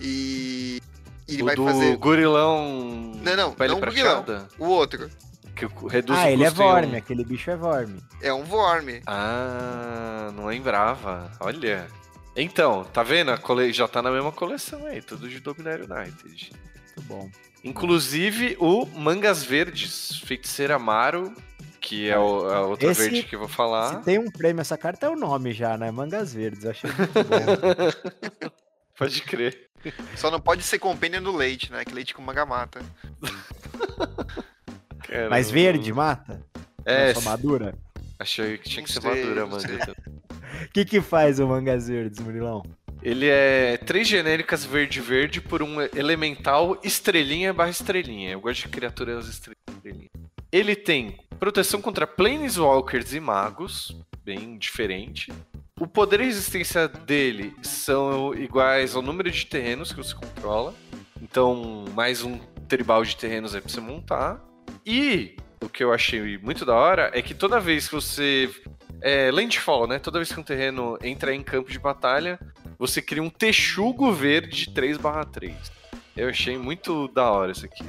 e. 0.00 0.80
e 1.28 1.32
ele 1.34 1.42
o 1.42 1.46
vai 1.46 1.54
do 1.56 1.64
fazer. 1.64 1.96
gorilão. 1.96 3.12
Não, 3.22 3.36
não, 3.36 3.52
pele 3.52 3.70
não 3.72 3.78
o 3.78 3.80
gorilão. 3.80 4.24
O 4.58 4.66
outro. 4.66 5.08
Que 5.54 5.66
reduz 5.88 6.18
Ah, 6.18 6.24
o 6.24 6.28
ele 6.28 6.42
é 6.42 6.50
Vorme, 6.50 6.94
um. 6.94 6.98
aquele 6.98 7.24
bicho 7.24 7.48
é 7.48 7.56
Vorme. 7.56 8.02
É 8.20 8.32
um 8.34 8.42
Vorme. 8.42 9.00
Ah, 9.06 10.32
não 10.34 10.46
lembrava. 10.46 11.30
Olha. 11.38 11.86
Então, 12.36 12.82
tá 12.92 13.04
vendo? 13.04 13.30
A 13.30 13.38
cole... 13.38 13.72
Já 13.72 13.86
tá 13.86 14.02
na 14.02 14.10
mesma 14.10 14.32
coleção 14.32 14.84
aí, 14.86 15.00
tudo 15.00 15.28
de 15.28 15.38
Dominar 15.38 15.78
United. 15.78 16.50
Muito 16.96 17.02
bom. 17.02 17.30
Inclusive 17.62 18.56
o 18.58 18.84
Mangas 18.86 19.44
Verdes, 19.44 20.18
Feiticeira 20.24 20.74
Amaro, 20.74 21.32
que 21.86 22.08
é 22.08 22.18
o- 22.18 22.48
a 22.48 22.60
outra 22.66 22.90
Esse- 22.90 23.02
verde 23.02 23.22
que 23.24 23.34
eu 23.34 23.38
vou 23.40 23.48
falar. 23.48 23.98
Se 23.98 24.04
tem 24.04 24.18
um 24.18 24.30
prêmio 24.30 24.60
essa 24.62 24.76
carta, 24.78 25.04
é 25.06 25.10
o 25.10 25.16
nome 25.16 25.52
já, 25.52 25.76
né? 25.76 25.90
Mangas 25.90 26.32
Verdes, 26.32 26.64
achei 26.64 26.90
muito 26.90 27.12
bom. 27.12 28.50
Pode 28.96 29.20
crer. 29.22 29.68
Só 30.16 30.30
não 30.30 30.40
pode 30.40 30.62
ser 30.62 30.78
companion 30.78 31.22
do 31.22 31.36
leite, 31.36 31.70
né? 31.70 31.84
Que 31.84 31.92
leite 31.92 32.14
com 32.14 32.22
manga 32.22 32.46
mata. 32.46 32.80
Cara, 35.06 35.28
Mas 35.28 35.50
verde, 35.50 35.92
mata? 35.92 36.40
É, 36.86 37.12
Não 37.12 37.20
só 37.20 37.30
madura? 37.30 37.74
achei 38.18 38.56
que 38.56 38.68
tinha 38.70 38.82
que 38.84 38.90
ser 38.92 39.02
sei, 39.02 39.10
madura, 39.24 39.46
mano. 39.46 39.62
O 39.62 40.68
que 40.72 40.84
que 40.84 41.00
faz 41.02 41.38
o 41.38 41.46
Mangas 41.46 41.88
Verdes, 41.88 42.18
Murilão? 42.20 42.62
Ele 43.02 43.26
é 43.28 43.76
três 43.76 44.08
genéricas 44.08 44.64
verde-verde 44.64 45.40
por 45.40 45.62
um 45.62 45.82
elemental 45.94 46.78
estrelinha 46.82 47.52
barra 47.52 47.68
estrelinha. 47.70 48.30
Eu 48.30 48.40
gosto 48.40 48.62
de 48.62 48.68
criaturas 48.68 49.26
estrelinha. 49.28 50.08
Ele 50.54 50.76
tem 50.76 51.16
proteção 51.40 51.82
contra 51.82 52.06
planeswalkers 52.06 53.12
e 53.12 53.18
magos, 53.18 54.00
bem 54.24 54.56
diferente. 54.56 55.32
O 55.80 55.84
poder 55.84 56.20
e 56.20 56.26
resistência 56.26 56.86
dele 56.86 57.56
são 57.60 58.32
iguais 58.32 58.94
ao 58.94 59.02
número 59.02 59.28
de 59.32 59.46
terrenos 59.46 59.90
que 59.90 59.98
você 59.98 60.14
controla. 60.14 60.72
Então, 61.20 61.84
mais 61.92 62.22
um 62.22 62.38
tribal 62.68 63.02
de 63.02 63.16
terrenos 63.16 63.52
aí 63.52 63.60
pra 63.60 63.68
você 63.68 63.80
montar. 63.80 64.40
E 64.86 65.34
o 65.60 65.68
que 65.68 65.82
eu 65.82 65.92
achei 65.92 66.38
muito 66.38 66.64
da 66.64 66.76
hora 66.76 67.10
é 67.12 67.20
que 67.20 67.34
toda 67.34 67.58
vez 67.58 67.88
que 67.88 67.94
você. 67.96 68.48
É, 69.00 69.32
landfall, 69.32 69.88
né? 69.88 69.98
Toda 69.98 70.20
vez 70.20 70.30
que 70.30 70.38
um 70.38 70.44
terreno 70.44 70.96
entra 71.02 71.34
em 71.34 71.42
campo 71.42 71.68
de 71.68 71.80
batalha, 71.80 72.38
você 72.78 73.02
cria 73.02 73.20
um 73.20 73.28
texugo 73.28 74.12
verde 74.12 74.70
3/3. 74.72 75.52
Eu 76.16 76.28
achei 76.28 76.56
muito 76.56 77.08
da 77.08 77.28
hora 77.28 77.50
isso 77.50 77.66
aqui. 77.66 77.84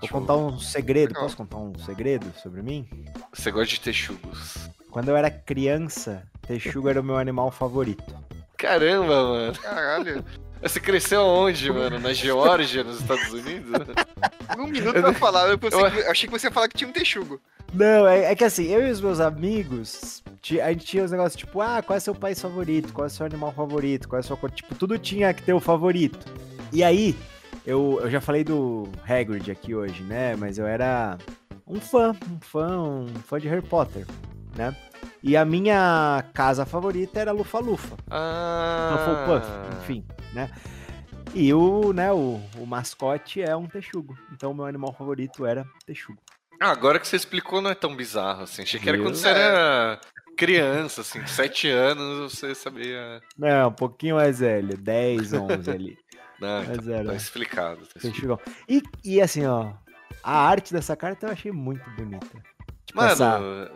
Vou 0.00 0.08
contar 0.08 0.36
um 0.36 0.58
segredo. 0.58 1.08
legal. 1.08 1.22
Posso 1.24 1.36
contar 1.36 1.56
um 1.58 1.72
segredo 1.78 2.26
sobre 2.42 2.62
mim? 2.62 2.86
Você 3.32 3.50
gosta 3.50 3.74
de 3.74 3.80
texugos. 3.80 4.68
Quando 4.90 5.08
eu 5.08 5.16
era 5.16 5.30
criança, 5.30 6.22
Texugo 6.46 6.88
era 6.88 7.00
o 7.00 7.04
meu 7.04 7.16
animal 7.16 7.50
favorito. 7.50 8.14
Caramba, 8.56 9.22
mano. 9.24 9.52
Caralho. 9.58 10.24
Você 10.62 10.80
cresceu 10.80 11.20
onde, 11.20 11.70
mano? 11.70 11.98
Na 11.98 12.14
Geórgia, 12.14 12.82
nos 12.82 13.00
Estados 13.00 13.30
Unidos? 13.32 13.70
Um 14.58 14.66
minuto 14.66 15.00
pra 15.00 15.12
falar, 15.12 15.48
eu, 15.48 15.58
pensei 15.58 15.80
Eu- 15.80 16.10
achei 16.10 16.28
que 16.28 16.32
você 16.38 16.46
ia 16.46 16.50
falar 16.50 16.68
que 16.68 16.76
tinha 16.78 16.88
um 16.88 16.92
texugo. 16.92 17.40
Não, 17.72 18.06
é, 18.06 18.26
é 18.32 18.34
que 18.36 18.44
assim, 18.44 18.64
eu 18.66 18.86
e 18.86 18.90
os 18.90 19.00
meus 19.00 19.18
amigos, 19.20 20.22
a 20.62 20.72
gente 20.72 20.86
tinha 20.86 21.02
os 21.04 21.10
negócios 21.10 21.34
tipo, 21.36 21.60
ah, 21.60 21.82
qual 21.82 21.96
é 21.96 22.00
seu 22.00 22.14
país 22.14 22.40
favorito? 22.40 22.92
Qual 22.92 23.06
é 23.06 23.08
seu 23.10 23.26
animal 23.26 23.52
favorito? 23.52 24.08
Qual 24.08 24.16
é 24.18 24.20
a 24.20 24.22
sua 24.22 24.36
cor? 24.36 24.50
Tipo, 24.50 24.74
tudo 24.74 24.96
tinha 24.98 25.34
que 25.34 25.42
ter 25.42 25.52
o 25.52 25.60
favorito. 25.60 26.24
E 26.72 26.84
aí, 26.84 27.16
eu, 27.66 27.98
eu 28.02 28.10
já 28.10 28.20
falei 28.20 28.44
do 28.44 28.88
Hagrid 29.06 29.50
aqui 29.50 29.74
hoje, 29.74 30.02
né? 30.02 30.36
Mas 30.36 30.58
eu 30.58 30.66
era 30.66 31.16
um 31.66 31.80
fã, 31.80 32.10
um 32.30 32.40
fã, 32.40 32.80
um 32.80 33.14
fã 33.26 33.40
de 33.40 33.48
Harry 33.48 33.66
Potter, 33.66 34.06
né? 34.56 34.76
E 35.22 35.36
a 35.36 35.44
minha 35.44 36.24
casa 36.34 36.66
favorita 36.66 37.20
era 37.20 37.32
Lufa-Lufa. 37.32 37.96
Ah. 38.10 38.94
Hufflepuff, 38.94 39.82
enfim, 39.82 40.04
né? 40.32 40.50
E 41.34 41.52
o, 41.52 41.92
né, 41.92 42.12
o, 42.12 42.40
o 42.58 42.66
mascote 42.66 43.42
é 43.42 43.56
um 43.56 43.66
texugo. 43.66 44.16
Então 44.32 44.52
o 44.52 44.54
meu 44.54 44.66
animal 44.66 44.92
favorito 44.92 45.46
era 45.46 45.66
texugo. 45.86 46.18
Ah, 46.60 46.70
agora 46.70 47.00
que 47.00 47.08
você 47.08 47.16
explicou, 47.16 47.60
não 47.60 47.70
é 47.70 47.74
tão 47.74 47.96
bizarro 47.96 48.42
assim. 48.42 48.62
Achei 48.62 48.78
que 48.78 48.88
era 48.88 48.98
quando 48.98 49.16
você 49.16 49.28
era 49.28 50.00
criança, 50.36 51.00
assim, 51.00 51.24
sete 51.26 51.68
anos, 51.68 52.32
você 52.32 52.54
sabia. 52.54 53.20
Não, 53.36 53.68
um 53.68 53.72
pouquinho 53.72 54.16
mais 54.16 54.40
velho, 54.40 54.76
10, 54.76 55.32
11 55.32 55.70
ali. 55.70 55.98
Não, 56.44 56.64
Mas 56.66 56.84
tá, 56.86 56.92
era 56.92 57.04
tá 57.08 57.14
explicado. 57.14 57.80
Tá 57.86 58.08
explicado. 58.08 58.40
E, 58.68 58.82
e 59.04 59.20
assim, 59.20 59.44
ó, 59.46 59.72
a 60.22 60.38
arte 60.46 60.72
dessa 60.72 60.94
carta 60.96 61.26
eu 61.26 61.32
achei 61.32 61.50
muito 61.52 61.88
bonita. 61.90 62.26
Tipo, 62.86 62.98
Mano, 63.00 63.10
essa- 63.12 63.70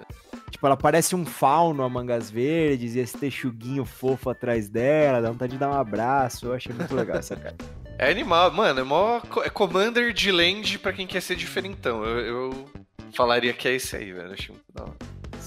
tipo, 0.50 0.66
ela 0.66 0.76
parece 0.76 1.14
um 1.16 1.24
fauno 1.24 1.82
a 1.82 1.88
mangas 1.88 2.30
verdes 2.30 2.94
e 2.94 2.98
esse 3.00 3.16
texuguinho 3.16 3.84
fofo 3.84 4.30
atrás 4.30 4.68
dela, 4.68 5.20
dá 5.20 5.30
vontade 5.30 5.52
de 5.52 5.58
dar 5.58 5.68
um 5.70 5.78
abraço. 5.80 6.46
Eu 6.46 6.54
achei 6.54 6.72
muito 6.74 6.94
legal 6.94 7.16
essa 7.18 7.36
carta. 7.36 7.64
é 7.98 8.10
animal. 8.10 8.52
Mano, 8.52 8.80
é, 8.80 8.84
mó, 8.84 9.20
é 9.44 9.50
Commander 9.50 10.12
de 10.12 10.30
land 10.30 10.78
pra 10.78 10.92
quem 10.92 11.06
quer 11.06 11.20
ser 11.22 11.36
diferentão. 11.36 12.04
Eu, 12.04 12.20
eu 12.50 12.70
falaria 13.14 13.52
que 13.52 13.66
é 13.66 13.74
esse 13.74 13.96
aí, 13.96 14.12
velho. 14.12 14.32
Achei 14.32 14.54
muito 14.54 14.72
da 14.72 14.82
hora. 14.84 14.96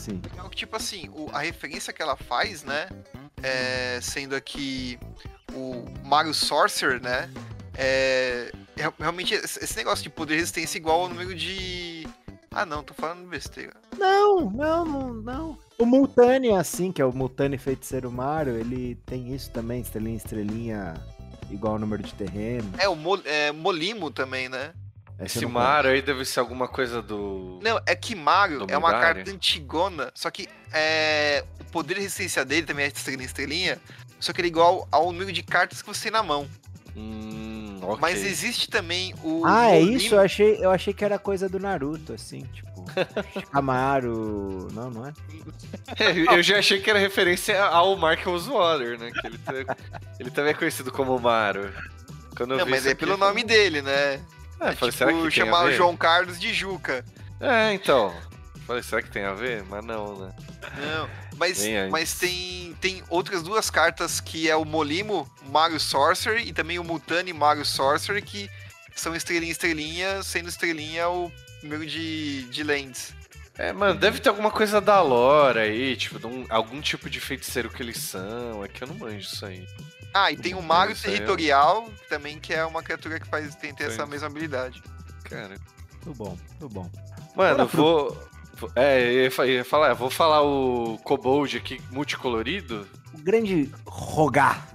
Sim. 0.01 0.19
É 0.37 0.41
o 0.41 0.49
que, 0.49 0.55
tipo 0.57 0.75
assim, 0.75 1.09
o- 1.09 1.29
a 1.31 1.39
referência 1.39 1.93
que 1.93 2.01
ela 2.01 2.15
faz, 2.15 2.63
né? 2.63 2.87
é, 3.43 3.99
sendo 4.01 4.35
aqui 4.35 4.99
o 5.53 5.83
Mario 6.05 6.31
Sorcerer, 6.33 7.01
né? 7.01 7.27
É, 7.75 8.51
real- 8.75 8.93
realmente, 8.99 9.33
esse 9.33 9.75
negócio 9.77 10.03
de 10.03 10.09
poder 10.11 10.35
e 10.35 10.37
resistência 10.37 10.77
é 10.77 10.79
igual 10.79 11.01
ao 11.01 11.09
número 11.09 11.33
de. 11.33 12.07
Ah, 12.51 12.65
não, 12.65 12.83
tô 12.83 12.93
falando 12.93 13.27
besteira. 13.27 13.73
Não, 13.97 14.51
não, 14.51 14.85
não, 14.85 15.13
não. 15.13 15.57
O 15.79 15.85
Multani 15.85 16.49
é 16.49 16.57
assim, 16.57 16.91
que 16.91 17.01
é 17.01 17.05
o 17.05 17.11
Multani 17.13 17.57
Feiticeiro 17.57 18.11
Mario, 18.11 18.57
ele 18.57 18.93
tem 19.07 19.33
isso 19.33 19.49
também, 19.49 19.81
estrelinha, 19.81 20.17
estrelinha, 20.17 20.93
igual 21.49 21.73
ao 21.73 21.79
número 21.79 22.03
de 22.03 22.13
terreno. 22.13 22.71
É, 22.77 22.87
o 22.87 22.95
Mo- 22.95 23.21
é, 23.25 23.51
Molimo 23.51 24.11
também, 24.11 24.49
né? 24.49 24.73
Esse 25.25 25.45
Mario 25.45 25.91
aí 25.91 26.01
deve 26.01 26.25
ser 26.25 26.39
alguma 26.39 26.67
coisa 26.67 27.01
do. 27.01 27.59
Não, 27.61 27.79
é 27.85 27.95
que 27.95 28.15
Mario 28.15 28.65
é 28.67 28.77
uma 28.77 28.91
carta 28.91 29.29
antigona, 29.31 30.11
só 30.15 30.29
que 30.31 30.47
é, 30.73 31.43
o 31.59 31.65
poder 31.65 31.97
e 31.97 32.01
resistência 32.01 32.43
dele 32.43 32.65
também 32.65 32.85
é 32.85 32.87
estrelinha, 32.87 33.25
estrelinha, 33.25 33.77
só 34.19 34.33
que 34.33 34.41
ele 34.41 34.47
é 34.47 34.49
igual 34.49 34.87
ao 34.91 35.11
número 35.11 35.31
de 35.31 35.43
cartas 35.43 35.81
que 35.81 35.87
você 35.87 36.03
tem 36.03 36.11
na 36.11 36.23
mão. 36.23 36.47
Hum, 36.95 37.79
ok. 37.81 37.97
Mas 38.01 38.23
existe 38.23 38.69
também 38.69 39.13
o. 39.23 39.43
Ah, 39.45 39.71
é 39.71 39.79
isso? 39.79 40.13
Eu 40.15 40.19
achei, 40.19 40.57
eu 40.59 40.71
achei 40.71 40.93
que 40.93 41.05
era 41.05 41.17
coisa 41.17 41.47
do 41.47 41.59
Naruto, 41.59 42.13
assim, 42.13 42.41
tipo. 42.53 42.71
Shikamaru. 43.33 44.67
Não, 44.73 44.89
não 44.89 45.07
é? 45.07 45.13
Eu 46.35 46.41
já 46.43 46.59
achei 46.59 46.81
que 46.81 46.89
era 46.89 46.99
referência 46.99 47.63
ao 47.63 47.95
Michael 47.95 48.39
Waller, 48.49 48.99
né? 48.99 49.11
Que 49.11 49.27
ele, 49.27 49.37
ta- 49.37 49.77
ele 50.19 50.31
também 50.31 50.51
é 50.51 50.55
conhecido 50.55 50.91
como 50.91 51.17
Mario. 51.19 51.71
Quando 52.35 52.51
eu 52.51 52.57
Não, 52.57 52.65
vi 52.65 52.71
mas 52.71 52.79
isso 52.81 52.89
é 52.89 52.91
aqui, 52.93 52.99
pelo 52.99 53.13
eu 53.13 53.17
nome 53.17 53.43
dele, 53.43 53.81
né? 53.81 54.19
É, 54.61 54.69
É 54.69 54.75
falei, 54.75 54.91
tipo 54.93 55.31
chamar 55.31 55.65
o? 55.65 55.71
João 55.73 55.97
Carlos 55.97 56.39
de 56.39 56.53
Juca. 56.53 57.03
É, 57.39 57.73
então. 57.73 58.13
Falei, 58.67 58.83
será 58.83 59.01
que 59.01 59.09
tem 59.11 59.23
a 59.25 59.33
ver? 59.33 59.63
Mas 59.69 59.83
não, 59.83 60.15
né? 60.19 60.33
Não, 60.77 61.09
mas, 61.37 61.61
mas 61.89 62.13
tem, 62.13 62.75
tem 62.79 63.03
outras 63.09 63.41
duas 63.41 63.69
cartas 63.69 64.21
que 64.21 64.49
é 64.49 64.55
o 64.55 64.63
Molimo 64.63 65.29
Mario 65.47 65.79
Sorcery 65.79 66.47
e 66.47 66.53
também 66.53 66.77
o 66.77 66.83
Mutani 66.83 67.33
Mario 67.33 67.65
Sorcery 67.65 68.21
que 68.21 68.49
são 68.95 69.15
estrelinha 69.15 69.51
estrelinha, 69.51 70.21
sendo 70.23 70.47
estrelinha 70.47 71.09
o 71.09 71.31
número 71.63 71.85
de, 71.85 72.43
de 72.43 72.63
lands. 72.63 73.13
É, 73.57 73.73
mano, 73.73 73.99
deve 73.99 74.19
ter 74.19 74.29
alguma 74.29 74.51
coisa 74.51 74.79
da 74.79 75.01
lore 75.01 75.59
aí, 75.59 75.95
tipo, 75.97 76.25
um- 76.27 76.45
algum 76.49 76.79
tipo 76.79 77.09
de 77.09 77.19
feiticeiro 77.19 77.69
que 77.69 77.81
eles 77.81 77.97
são. 77.97 78.63
É 78.63 78.67
que 78.67 78.83
eu 78.83 78.87
não 78.87 78.95
manjo 78.95 79.17
isso 79.19 79.45
aí. 79.45 79.65
Ah, 80.13 80.31
e 80.31 80.35
tem 80.37 80.53
o 80.53 80.61
ó. 80.61 81.11
Territorial 81.11 81.89
também, 82.09 82.39
que 82.39 82.53
é 82.53 82.65
uma 82.65 82.83
criatura 82.83 83.19
que 83.19 83.27
faz, 83.27 83.55
tem, 83.55 83.73
tem 83.73 83.87
essa 83.87 84.05
mesma 84.05 84.27
habilidade. 84.27 84.81
Cara. 85.23 85.55
Muito 86.05 86.17
bom, 86.17 86.37
muito 86.59 86.69
bom. 86.73 86.89
Mano, 87.35 87.63
eu 87.63 87.67
vou. 87.67 88.31
É, 88.75 89.01
eu 89.01 89.23
ia 89.23 89.31
fa- 89.31 89.45
ia 89.47 89.65
falar, 89.65 89.89
eu 89.89 89.95
vou 89.95 90.09
falar 90.09 90.41
o 90.41 90.97
Kobold 91.03 91.57
aqui 91.57 91.81
multicolorido. 91.89 92.87
O 93.13 93.17
grande 93.19 93.71
Rogar. 93.85 94.67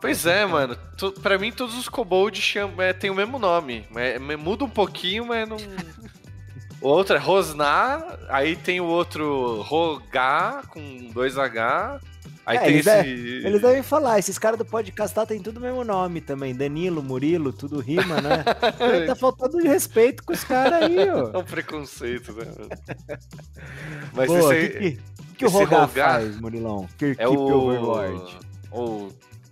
Pois 0.00 0.24
é, 0.26 0.46
mano. 0.46 0.76
To, 0.96 1.12
pra 1.12 1.38
mim, 1.38 1.52
todos 1.52 1.76
os 1.76 1.88
Kobolds 1.88 2.42
chamam, 2.42 2.80
é, 2.80 2.92
tem 2.92 3.10
o 3.10 3.14
mesmo 3.14 3.38
nome. 3.38 3.86
Mas 3.90 4.18
muda 4.38 4.64
um 4.64 4.70
pouquinho, 4.70 5.26
mas 5.26 5.48
não. 5.48 5.56
O 6.80 6.86
outro 6.86 7.16
é 7.16 7.18
Rosnar, 7.18 8.00
aí 8.28 8.54
tem 8.54 8.80
o 8.80 8.84
outro 8.84 9.62
Rogar 9.62 10.64
com 10.68 11.10
dois 11.12 11.36
H. 11.36 12.00
Aí 12.48 12.56
É, 12.56 12.60
tem 12.60 12.68
eles 12.70 12.86
esse. 12.86 12.96
é- 12.96 13.46
Eles 13.48 13.60
devem 13.60 13.82
falar, 13.82 14.18
esses 14.18 14.38
caras 14.38 14.58
do 14.58 14.64
podcast 14.64 15.14
tá, 15.14 15.26
tem 15.26 15.38
tudo 15.38 15.58
o 15.58 15.60
mesmo 15.60 15.84
nome 15.84 16.20
também. 16.22 16.54
Danilo, 16.54 17.02
Murilo, 17.02 17.52
tudo 17.52 17.78
rima, 17.78 18.20
né? 18.22 18.42
tá 19.06 19.14
faltando 19.14 19.58
de 19.58 19.68
respeito 19.68 20.24
com 20.24 20.32
os 20.32 20.42
caras 20.44 20.82
aí, 20.84 20.98
É 20.98 21.14
ó. 21.14 21.40
um 21.40 21.44
preconceito, 21.44 22.32
né? 22.32 22.46
Mas 24.14 24.26
Pô, 24.28 24.52
esse 24.52 24.66
o 24.66 24.72
que, 24.72 24.78
que, 24.92 24.98
que 25.36 25.44
o 25.44 25.48
esse 25.48 25.56
Rogar 25.56 25.80
Rogar 25.86 26.10
faz, 26.20 26.40
Murilão? 26.40 26.88
Kirk 26.98 27.20
é 27.20 27.28
o. 27.28 27.32
Overlord. 27.38 28.38
O 28.72 29.08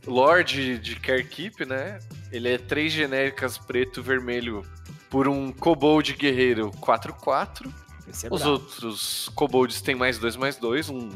Lorde 0.07 0.79
de 0.79 0.97
Kerkeep, 0.97 1.67
né? 1.67 1.99
Ele 2.33 2.49
é 2.49 2.59
três 2.59 2.93
genéricas 2.93 3.59
preto 3.59 4.01
e 4.01 4.03
vermelho 4.03 4.63
por 5.11 5.29
um 5.29 5.53
Kobold 5.53 6.15
Guerreiro 6.15 6.71
4-4. 6.81 7.71
Esse 8.09 8.27
é 8.27 8.31
Os 8.33 8.41
brabo. 8.41 8.53
outros 8.55 9.29
Kobolds 9.35 9.81
têm 9.83 9.95
mais 9.95 10.19
dois, 10.19 10.37
mais 10.37 10.57
dois, 10.57 10.89
um 10.89 11.09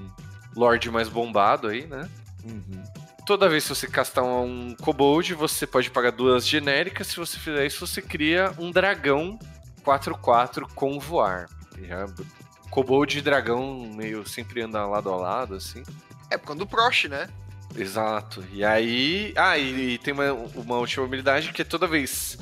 Lorde 0.60 0.90
mais 0.90 1.08
bombado 1.08 1.68
aí, 1.68 1.86
né? 1.86 2.06
Uhum. 2.44 2.82
Toda 3.24 3.48
vez 3.48 3.64
que 3.64 3.74
você 3.74 3.86
castar 3.86 4.24
um 4.24 4.74
Kobold, 4.82 5.34
você 5.34 5.66
pode 5.66 5.90
pagar 5.90 6.12
duas 6.12 6.46
genéricas. 6.46 7.06
Se 7.06 7.16
você 7.16 7.38
fizer 7.38 7.64
isso, 7.64 7.86
você 7.86 8.02
cria 8.02 8.52
um 8.58 8.70
dragão 8.70 9.38
4-4 9.84 10.68
com 10.74 11.00
voar. 11.00 11.48
Já, 11.82 12.06
Kobold 12.70 13.18
e 13.18 13.22
dragão 13.22 13.90
meio 13.94 14.28
sempre 14.28 14.60
andam 14.60 14.90
lado 14.90 15.10
a 15.10 15.16
lado, 15.16 15.54
assim. 15.54 15.82
É 16.30 16.36
por 16.36 16.48
conta 16.48 16.58
do 16.58 16.66
Prosh, 16.66 17.04
né? 17.04 17.28
Exato. 17.74 18.44
E 18.52 18.62
aí. 18.62 19.32
Ah, 19.36 19.56
e, 19.56 19.94
e 19.94 19.98
tem 19.98 20.12
uma, 20.12 20.32
uma 20.32 20.76
última 20.76 21.06
habilidade 21.06 21.52
que 21.52 21.62
é 21.62 21.64
toda 21.64 21.86
vez. 21.86 22.38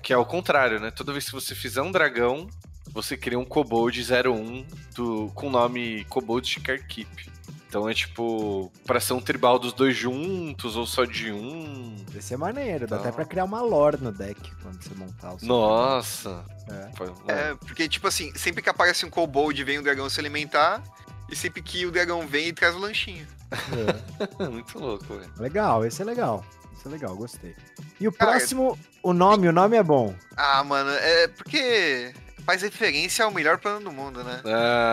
Que 0.00 0.12
é 0.12 0.16
o 0.16 0.24
contrário, 0.24 0.78
né? 0.78 0.90
Toda 0.90 1.12
vez 1.12 1.26
que 1.26 1.32
você 1.32 1.54
fizer 1.54 1.82
um 1.82 1.90
dragão, 1.90 2.48
você 2.92 3.16
cria 3.16 3.38
um 3.38 3.44
Kobold 3.44 4.00
01 4.00 4.66
do, 4.94 5.32
com 5.34 5.48
o 5.48 5.50
nome 5.50 6.04
Kobold 6.04 6.48
de 6.48 6.60
Kerkeep. 6.60 7.31
Então 7.72 7.88
é 7.88 7.94
tipo. 7.94 8.70
Pra 8.84 9.00
ser 9.00 9.14
um 9.14 9.20
tribal 9.22 9.58
dos 9.58 9.72
dois 9.72 9.96
juntos 9.96 10.76
ou 10.76 10.84
só 10.84 11.06
de 11.06 11.32
um. 11.32 11.96
Esse 12.14 12.34
é 12.34 12.36
maneiro, 12.36 12.86
dá 12.86 12.96
Tá. 12.98 13.04
até 13.04 13.12
pra 13.12 13.24
criar 13.24 13.44
uma 13.44 13.62
lore 13.62 13.96
no 13.98 14.12
deck 14.12 14.38
quando 14.62 14.82
você 14.82 14.94
montar 14.94 15.32
o 15.32 15.38
seu 15.38 15.48
Nossa! 15.48 16.44
É. 16.68 17.32
É, 17.32 17.54
porque, 17.54 17.88
tipo 17.88 18.06
assim, 18.06 18.30
sempre 18.36 18.60
que 18.60 18.68
aparece 18.68 19.06
um 19.06 19.10
kobold 19.10 19.58
e 19.58 19.64
vem 19.64 19.78
um 19.78 19.82
dragão 19.82 20.10
se 20.10 20.20
alimentar, 20.20 20.82
e 21.30 21.34
sempre 21.34 21.62
que 21.62 21.86
o 21.86 21.90
dragão 21.90 22.26
vem 22.26 22.48
e 22.48 22.52
traz 22.52 22.74
o 22.74 22.78
lanchinho. 22.78 23.26
É. 23.50 24.44
Muito 24.50 24.78
louco, 24.78 25.06
velho. 25.06 25.32
Legal, 25.38 25.86
esse 25.86 26.02
é 26.02 26.04
legal. 26.04 26.44
Esse 26.76 26.86
é 26.86 26.90
legal, 26.90 27.16
gostei. 27.16 27.56
E 27.98 28.06
o 28.06 28.12
Cara, 28.12 28.32
próximo, 28.32 28.78
o 29.02 29.14
nome, 29.14 29.48
o 29.48 29.52
nome 29.52 29.78
é 29.78 29.82
bom. 29.82 30.14
Ah, 30.36 30.62
mano, 30.62 30.90
é 30.90 31.26
porque 31.28 32.12
faz 32.44 32.62
referência 32.62 33.24
ao 33.24 33.30
melhor 33.30 33.58
plano 33.58 33.84
do 33.84 33.92
mundo, 33.92 34.22
né? 34.22 34.42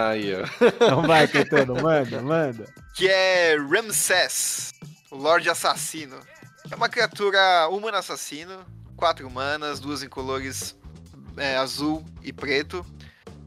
Aí, 0.09 0.33
ó. 0.35 0.45
Então 0.67 1.01
vai, 1.03 1.27
Caetano, 1.27 1.75
manda, 1.81 2.21
manda. 2.21 2.73
Que 2.95 3.07
é 3.07 3.55
Ramsés, 3.57 4.71
o 5.11 5.15
Lorde 5.15 5.49
Assassino. 5.49 6.19
É 6.69 6.75
uma 6.75 6.89
criatura 6.89 7.67
humana 7.69 7.99
assassino, 7.99 8.65
quatro 8.95 9.27
humanas, 9.27 9.79
duas 9.79 10.03
em 10.03 10.09
colores 10.09 10.75
é, 11.37 11.57
azul 11.57 12.05
e 12.21 12.31
preto. 12.31 12.85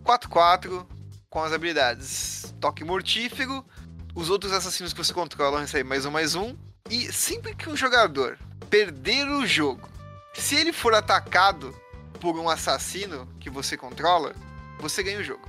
4-4 0.05 0.85
com 1.31 1.43
as 1.43 1.53
habilidades 1.53 2.53
Toque 2.61 2.85
Mortífero. 2.85 3.65
Os 4.15 4.29
outros 4.29 4.53
assassinos 4.53 4.93
que 4.93 5.03
você 5.03 5.13
controla 5.13 5.61
recebem 5.61 5.85
mais 5.85 6.05
um, 6.05 6.11
mais 6.11 6.35
um. 6.35 6.57
E 6.91 7.13
sempre 7.13 7.55
que 7.55 7.69
um 7.69 7.77
jogador 7.77 8.39
perder 8.69 9.29
o 9.29 9.47
jogo, 9.47 9.89
se 10.35 10.57
ele 10.57 10.73
for 10.73 10.95
atacado 10.95 11.75
por 12.23 12.39
um 12.39 12.49
assassino 12.49 13.27
que 13.41 13.51
você 13.51 13.77
controla, 13.77 14.33
você 14.79 15.03
ganha 15.03 15.19
o 15.19 15.25
jogo. 15.25 15.43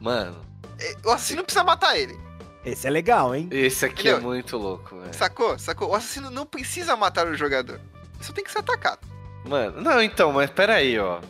Mano, 0.00 0.40
É, 0.78 0.94
O 1.04 1.10
assassino 1.10 1.42
precisa 1.42 1.64
matar 1.64 1.98
ele. 1.98 2.16
Esse 2.64 2.86
é 2.86 2.90
legal, 2.90 3.34
hein? 3.34 3.48
esse 3.50 3.84
aqui 3.84 4.06
é 4.08 4.12
Entendeu? 4.12 4.28
muito 4.28 4.56
louco, 4.56 4.96
velho. 5.00 5.12
Sacou? 5.12 5.58
Sacou? 5.58 5.90
O 5.90 5.94
assassino 5.94 6.30
não 6.30 6.46
precisa 6.46 6.94
matar 6.94 7.26
o 7.26 7.34
jogador. 7.34 7.80
Ele 8.14 8.22
só 8.24 8.32
tem 8.32 8.44
que 8.44 8.52
ser 8.52 8.58
atacado. 8.60 9.00
Mano, 9.44 9.80
não, 9.80 10.00
então, 10.00 10.32
mas 10.32 10.48
peraí, 10.50 10.96
ó. 11.00 11.20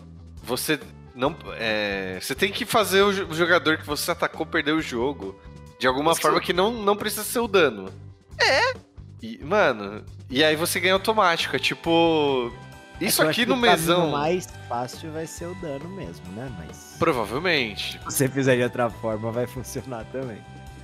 Você 0.43 0.79
não. 1.15 1.35
É, 1.57 2.19
você 2.21 2.35
tem 2.35 2.53
que 2.53 2.67
fazer 2.67 3.03
o 3.03 3.13
jo- 3.13 3.27
o 3.29 3.35
jogador 3.35 3.79
que 3.79 3.87
você 3.87 4.11
atacou 4.11 4.45
perder 4.45 4.73
o 4.73 4.83
jogo. 4.83 5.35
De 5.79 5.87
alguma 5.87 6.13
Isso. 6.13 6.21
forma 6.21 6.41
que 6.41 6.53
não, 6.53 6.71
não 6.73 6.95
precisa 6.97 7.25
ser 7.25 7.39
o 7.39 7.49
dano. 7.49 7.89
É. 8.39 8.75
E, 9.23 9.39
mano, 9.43 10.05
e 10.29 10.43
aí 10.45 10.57
você 10.57 10.79
ganha 10.81 10.95
automático. 10.95 11.55
É 11.57 11.59
tipo. 11.59 12.53
Isso 13.01 13.23
É 13.23 13.25
eu 13.25 13.31
aqui 13.31 13.41
acho 13.43 13.51
no 13.51 13.55
que 13.57 13.61
o 13.61 13.63
mesão. 13.71 14.11
mais 14.11 14.47
fácil 14.69 15.11
vai 15.13 15.27
ser 15.27 15.47
o 15.47 15.55
dano 15.55 15.89
mesmo, 15.89 16.25
né? 16.33 16.51
Mas 16.59 16.97
Provavelmente. 16.99 17.99
se 17.99 18.05
você 18.05 18.29
fizer 18.29 18.57
de 18.57 18.63
outra 18.63 18.91
forma, 18.91 19.31
vai 19.33 19.47
funcionar 19.47 20.05
também. 20.07 20.39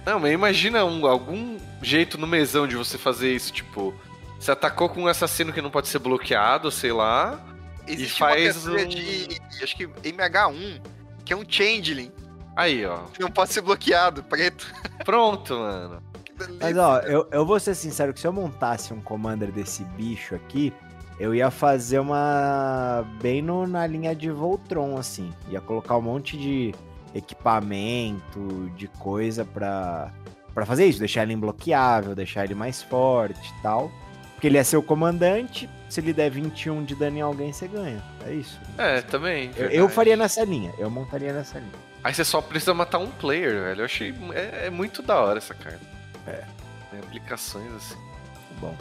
Não, 0.04 0.18
mas 0.20 0.32
imagina 0.32 0.84
um- 0.84 1.04
algum 1.06 1.58
jeito 1.82 2.16
no 2.16 2.26
mesão 2.26 2.66
de 2.66 2.76
você 2.76 2.96
fazer 2.96 3.34
isso, 3.34 3.52
tipo. 3.52 3.92
Você 4.38 4.50
atacou 4.50 4.88
com 4.88 5.02
um 5.02 5.06
assassino 5.08 5.52
que 5.52 5.60
não 5.60 5.70
pode 5.70 5.88
ser 5.88 5.98
bloqueado, 5.98 6.70
sei 6.70 6.92
lá. 6.92 7.38
Existe 7.86 8.18
faz 8.18 8.66
uma 8.66 8.80
um- 8.80 8.86
de. 8.86 9.40
Acho 9.62 9.76
que 9.76 9.86
MH1, 10.04 10.80
que 11.24 11.32
é 11.32 11.36
um 11.36 11.44
Changeling, 11.48 12.12
Aí, 12.56 12.84
ó. 12.86 12.98
que 13.12 13.20
não 13.20 13.30
pode 13.30 13.52
ser 13.52 13.60
bloqueado, 13.62 14.22
preto. 14.22 14.66
Pronto, 15.04 15.54
mano. 15.54 16.02
Mas 16.60 16.76
ó, 16.76 16.98
eu, 17.00 17.26
eu 17.32 17.46
vou 17.46 17.58
ser 17.58 17.74
sincero 17.74 18.12
que 18.12 18.20
se 18.20 18.26
eu 18.26 18.32
montasse 18.32 18.92
um 18.92 19.00
commander 19.00 19.50
desse 19.50 19.82
bicho 19.84 20.34
aqui, 20.34 20.72
eu 21.18 21.34
ia 21.34 21.50
fazer 21.50 21.98
uma. 21.98 23.04
bem 23.20 23.40
no, 23.40 23.66
na 23.66 23.86
linha 23.86 24.14
de 24.14 24.30
Voltron, 24.30 24.96
assim. 24.98 25.32
Ia 25.48 25.60
colocar 25.60 25.96
um 25.96 26.02
monte 26.02 26.36
de 26.36 26.74
equipamento, 27.14 28.70
de 28.76 28.86
coisa 28.88 29.44
pra, 29.44 30.12
pra 30.54 30.66
fazer 30.66 30.84
isso, 30.86 30.98
deixar 30.98 31.22
ele 31.22 31.32
imbloqueável, 31.32 32.14
deixar 32.14 32.44
ele 32.44 32.54
mais 32.54 32.82
forte 32.82 33.48
e 33.58 33.62
tal. 33.62 33.90
Porque 34.34 34.48
ele 34.48 34.58
é 34.58 34.64
seu 34.64 34.82
comandante, 34.82 35.68
se 35.88 35.98
ele 35.98 36.12
der 36.12 36.30
21 36.30 36.84
de 36.84 36.94
dano 36.94 37.16
em 37.16 37.20
alguém, 37.22 37.52
você 37.54 37.66
ganha. 37.66 38.02
É 38.26 38.34
isso. 38.34 38.60
É, 38.76 39.00
também. 39.00 39.50
Eu, 39.56 39.70
eu 39.70 39.88
faria 39.88 40.14
nessa 40.14 40.44
linha, 40.44 40.74
eu 40.78 40.90
montaria 40.90 41.32
nessa 41.32 41.58
linha. 41.58 41.72
Aí 42.04 42.12
você 42.12 42.24
só 42.24 42.42
precisa 42.42 42.74
matar 42.74 42.98
um 42.98 43.10
player, 43.10 43.52
velho. 43.62 43.80
Eu 43.80 43.84
achei. 43.86 44.14
É, 44.34 44.66
é 44.66 44.70
muito 44.70 45.02
da 45.02 45.18
hora 45.18 45.38
essa 45.38 45.54
carta. 45.54 45.80
É. 46.26 46.44
Tem 46.90 47.00
aplicações 47.00 47.72
assim. 47.72 47.96
Bom. 48.60 48.76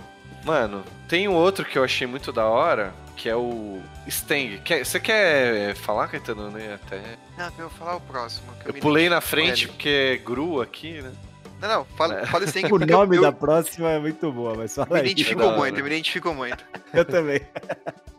Mano, 0.46 0.84
tem 1.08 1.28
um 1.28 1.34
outro 1.34 1.66
que 1.66 1.78
eu 1.78 1.84
achei 1.84 2.06
muito 2.06 2.32
da 2.32 2.46
hora, 2.46 2.94
que 3.18 3.28
é 3.28 3.36
o 3.36 3.82
Stang. 4.08 4.60
Quer- 4.60 4.86
Você 4.86 5.00
quer 5.00 5.74
falar, 5.76 6.08
Caetano? 6.08 6.52
Né? 6.52 6.76
Até... 6.76 7.02
Não, 7.38 7.46
eu 7.46 7.52
vou 7.68 7.70
falar 7.72 7.96
o 7.96 8.02
próximo. 8.02 8.54
que 8.62 8.70
Eu 8.70 8.74
me 8.74 8.80
pulei 8.80 9.10
na 9.10 9.22
frente 9.22 9.68
porque 9.68 9.90
é 9.90 10.18
Gru 10.18 10.62
aqui, 10.62 11.02
né? 11.02 11.12
Não, 11.62 11.70
não, 11.70 11.86
fala, 11.86 12.26
fala 12.28 12.46
Sting 12.46 12.66
O 12.72 12.78
nome 12.86 13.16
eu, 13.18 13.22
da 13.22 13.28
eu 13.30 13.34
próxima 13.34 13.90
é 13.90 13.98
muito 14.00 14.32
boa, 14.32 14.54
mas 14.56 14.76
fala 14.76 14.88
me 14.92 14.96
aí. 15.00 15.02
identifico 15.06 15.40
da 15.42 15.48
hora. 15.48 15.58
muito, 15.58 15.78
eu 15.80 15.84
me 15.84 15.90
identifico 15.90 16.34
muito. 16.34 16.64
Eu 16.94 17.04
também. 17.06 17.42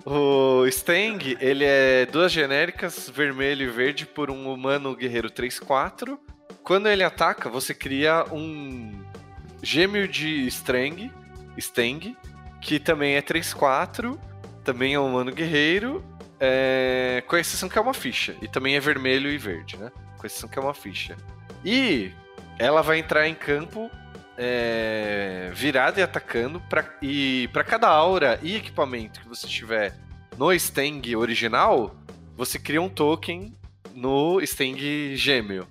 O 0.05 0.67
Stang, 0.67 1.37
ele 1.41 1.65
é 1.65 2.07
duas 2.07 2.31
genéricas, 2.33 3.09
vermelho 3.09 3.65
e 3.67 3.71
verde, 3.71 4.05
por 4.07 4.31
um 4.31 4.53
humano 4.53 4.95
guerreiro 4.95 5.31
3-4. 5.31 6.19
Quando 6.63 6.89
ele 6.89 7.03
ataca, 7.03 7.49
você 7.49 7.73
cria 7.75 8.25
um 8.33 8.93
gêmeo 9.63 10.07
de 10.07 10.47
Strang, 10.49 11.11
Stang, 11.57 12.17
que 12.61 12.79
também 12.79 13.17
é 13.17 13.23
3-4, 13.23 14.19
também 14.65 14.95
é 14.95 15.01
um 15.01 15.07
humano 15.07 15.33
guerreiro, 15.33 16.05
é, 16.41 17.23
com 17.27 17.37
exceção 17.37 17.69
que 17.69 17.79
é 17.79 17.81
uma 17.81 17.95
ficha. 17.95 18.35
E 18.43 18.49
também 18.49 18.77
é 18.77 18.81
vermelho 18.81 19.31
e 19.31 19.39
verde, 19.39 19.77
né? 19.77 19.91
Com 20.19 20.27
exceção 20.27 20.49
que 20.49 20.59
é 20.59 20.63
uma 20.63 20.75
ficha. 20.75 21.17
E 21.65 22.13
ela 22.59 22.83
vai 22.83 22.99
entrar 22.99 23.29
em 23.29 23.35
campo 23.35 23.91
é, 24.37 25.51
virada 25.55 26.01
e 26.01 26.03
atacando. 26.03 26.61
Pra, 26.61 26.85
e 27.01 27.49
para 27.53 27.65
cada 27.65 27.89
aura 27.89 28.39
e 28.43 28.57
equipamento 28.57 29.21
que 29.21 29.29
você 29.29 29.47
tiver 29.47 29.95
no 30.37 30.53
Stang 30.53 31.17
original, 31.17 31.97
você 32.37 32.59
cria 32.59 32.83
um 32.83 32.89
token 32.89 33.55
no 33.95 34.41
Stang 34.43 35.17
gêmeo. 35.17 35.67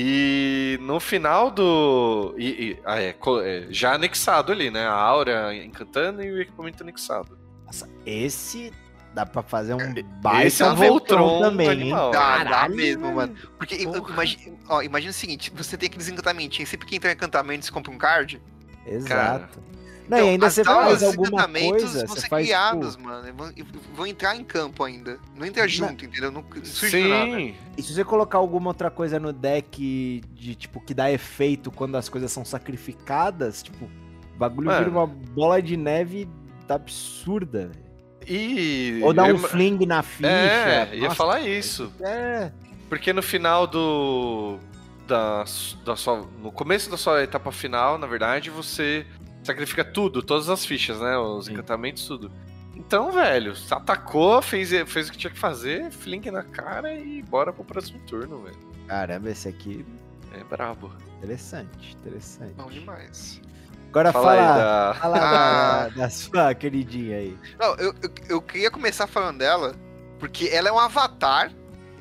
E 0.00 0.78
no 0.80 1.00
final 1.00 1.50
do. 1.50 2.32
e- 2.38 2.70
e- 2.70 2.78
ah, 2.84 3.02
é, 3.02 3.16
é, 3.44 3.66
já 3.68 3.94
anexado 3.94 4.52
ali, 4.52 4.70
né? 4.70 4.86
A 4.86 4.92
aura 4.92 5.52
encantando 5.56 6.22
e 6.22 6.30
o 6.30 6.40
equipamento 6.40 6.84
anexado. 6.84 7.36
Nossa, 7.66 7.90
esse 8.06 8.72
dá 9.12 9.26
pra 9.26 9.42
fazer 9.42 9.74
um 9.74 9.94
baita 10.22 10.46
Esse 10.46 10.62
é 10.62 10.66
um 10.66 10.76
Voltron 10.76 11.18
Voltron 11.18 11.50
também? 11.50 11.90
Dá, 11.90 12.10
dá 12.10 12.12
Caralho, 12.12 12.76
mesmo, 12.76 13.12
mano. 13.12 13.34
Porque 13.58 13.74
imagina, 13.74 14.56
ó, 14.68 14.82
imagina 14.82 15.10
o 15.10 15.14
seguinte: 15.14 15.50
você 15.52 15.76
tem 15.76 15.88
aqueles 15.88 16.08
encantamentinhos, 16.08 16.68
sempre 16.70 16.86
que 16.86 16.94
entra 16.94 17.10
em 17.10 17.14
encantamento, 17.14 17.66
você 17.66 17.72
compra 17.72 17.90
um 17.90 17.98
card. 17.98 18.40
Exato. 18.86 19.60
Não, 20.08 20.16
Então, 20.16 20.26
e 20.26 20.30
ainda 20.30 20.46
as 20.46 20.54
você 20.54 20.64
faz 20.64 20.96
os 20.96 21.02
alguma 21.02 21.28
encantamentos 21.28 21.82
coisa, 21.82 21.98
vão 22.06 22.08
você 22.16 22.20
ser 22.22 22.28
faz 22.28 22.46
criados, 22.46 22.96
tipo, 22.96 23.08
mano. 23.08 23.34
Vão, 23.34 23.52
vão 23.94 24.06
entrar 24.06 24.36
em 24.36 24.42
campo 24.44 24.82
ainda. 24.84 25.18
Não 25.36 25.46
entra 25.46 25.68
junto, 25.68 26.04
entendeu? 26.04 26.30
Não, 26.32 26.42
não 26.42 26.64
surge 26.64 27.02
do 27.02 27.08
nada. 27.08 27.24
Sim, 27.36 27.54
E 27.76 27.82
se 27.82 27.92
você 27.92 28.04
colocar 28.04 28.38
alguma 28.38 28.68
outra 28.70 28.90
coisa 28.90 29.20
no 29.20 29.32
deck 29.32 30.22
de 30.32 30.54
tipo 30.54 30.80
que 30.80 30.94
dá 30.94 31.10
efeito 31.12 31.70
quando 31.70 31.96
as 31.96 32.08
coisas 32.08 32.32
são 32.32 32.44
sacrificadas, 32.44 33.62
tipo, 33.62 33.84
o 33.84 34.38
bagulho 34.38 34.66
Mano. 34.68 34.78
vira 34.78 34.90
uma 34.90 35.06
bola 35.06 35.60
de 35.60 35.76
neve 35.76 36.26
absurda. 36.68 37.68
velho. 37.68 37.88
e. 38.26 39.00
Ou 39.02 39.12
dá 39.12 39.24
um 39.24 39.28
eu- 39.28 39.38
fling 39.38 39.84
na 39.86 40.02
ficha. 40.02 40.28
É, 40.28 40.90
ia 40.94 41.02
Nossa, 41.04 41.14
falar 41.14 41.40
isso. 41.40 41.92
É. 42.00 42.50
Porque 42.88 43.12
no 43.12 43.22
final 43.22 43.66
do. 43.66 44.58
Da, 45.06 45.42
da 45.86 45.96
sua, 45.96 46.26
no 46.42 46.52
começo 46.52 46.90
da 46.90 46.98
sua 46.98 47.22
etapa 47.22 47.50
final, 47.50 47.96
na 47.96 48.06
verdade, 48.06 48.50
você 48.50 49.06
sacrifica 49.48 49.84
tudo, 49.84 50.22
todas 50.22 50.48
as 50.48 50.64
fichas, 50.64 51.00
né? 51.00 51.16
Os 51.18 51.46
Sim. 51.46 51.52
encantamentos, 51.54 52.06
tudo. 52.06 52.30
Então, 52.74 53.10
velho, 53.10 53.54
atacou, 53.70 54.40
fez, 54.40 54.70
fez 54.88 55.08
o 55.08 55.12
que 55.12 55.18
tinha 55.18 55.30
que 55.32 55.38
fazer, 55.38 55.90
fling 55.90 56.30
na 56.30 56.42
cara 56.44 56.94
e 56.94 57.22
bora 57.22 57.52
pro 57.52 57.64
próximo 57.64 57.98
turno, 58.06 58.42
velho. 58.42 58.56
Caramba, 58.86 59.30
esse 59.30 59.48
aqui 59.48 59.84
É 60.32 60.44
brabo. 60.44 60.92
interessante, 61.16 61.96
interessante. 62.00 62.54
Bom 62.54 62.68
demais. 62.70 63.40
Agora 63.88 64.12
Fala 64.12 64.24
fala, 64.26 64.40
aí 64.40 64.58
da. 64.60 64.94
fala 65.00 65.16
Ah. 65.18 65.88
da, 65.96 66.02
da 66.02 66.10
sua 66.10 66.54
queridinha 66.54 67.16
aí. 67.16 67.36
Não, 67.58 67.74
eu, 67.76 67.94
eu, 68.02 68.10
eu 68.28 68.42
queria 68.42 68.70
começar 68.70 69.06
falando 69.06 69.38
dela, 69.38 69.74
porque 70.20 70.48
ela 70.52 70.68
é 70.68 70.72
um 70.72 70.78
avatar. 70.78 71.50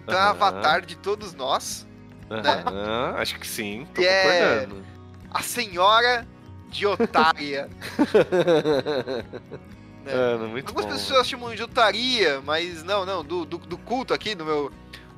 Então 0.04 0.16
é 0.18 0.22
um 0.26 0.30
avatar 0.30 0.86
de 0.86 0.96
todos 0.98 1.34
nós. 1.34 1.88
Aham, 2.30 3.16
acho 3.18 3.40
que 3.40 3.48
sim, 3.48 3.88
tô 3.96 4.02
E 4.02 4.06
é- 4.06 4.60
concordando. 4.60 4.86
A 5.32 5.42
senhora 5.42 6.28
de 6.70 6.86
Otária. 6.86 7.70
né? 10.04 10.16
Mano, 10.16 10.50
muito 10.50 10.68
Algumas 10.70 10.86
bom. 10.86 10.92
pessoas 10.94 11.28
chamam 11.28 11.56
de 11.56 11.64
otaria, 11.64 12.42
mas 12.42 12.84
não, 12.84 13.06
não, 13.06 13.24
do, 13.24 13.46
do, 13.46 13.58
do 13.58 13.78
culto 13.78 14.14
aqui, 14.14 14.36
do 14.36 14.46
meu. 14.46 14.72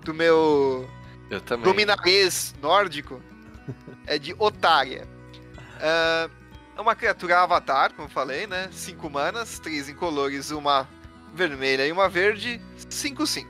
Do 0.03 0.13
meu 0.13 0.89
Eu 1.29 1.41
também. 1.41 1.65
dominarês 1.65 2.55
nórdico, 2.61 3.21
é 4.07 4.17
de 4.17 4.33
otária. 4.39 5.07
É 5.81 6.81
uma 6.81 6.95
criatura 6.95 7.41
avatar, 7.41 7.93
como 7.93 8.07
eu 8.07 8.11
falei, 8.11 8.47
né? 8.47 8.69
Cinco 8.71 9.09
manas, 9.09 9.59
três 9.59 9.89
incolores, 9.89 10.51
uma 10.51 10.87
vermelha 11.33 11.85
e 11.85 11.91
uma 11.91 12.07
verde, 12.07 12.61
5-5. 12.89 13.45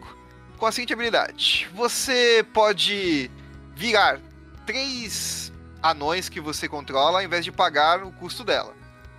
Com 0.57 0.65
a 0.65 0.71
seguinte 0.71 0.93
habilidade: 0.93 1.69
você 1.73 2.43
pode 2.51 3.29
virar 3.75 4.19
três 4.65 5.48
anões 5.81 6.29
que 6.29 6.39
você 6.41 6.67
controla 6.67 7.19
ao 7.19 7.23
invés 7.25 7.43
de 7.45 7.51
pagar 7.51 8.03
o 8.03 8.11
custo 8.11 8.43
dela, 8.43 8.73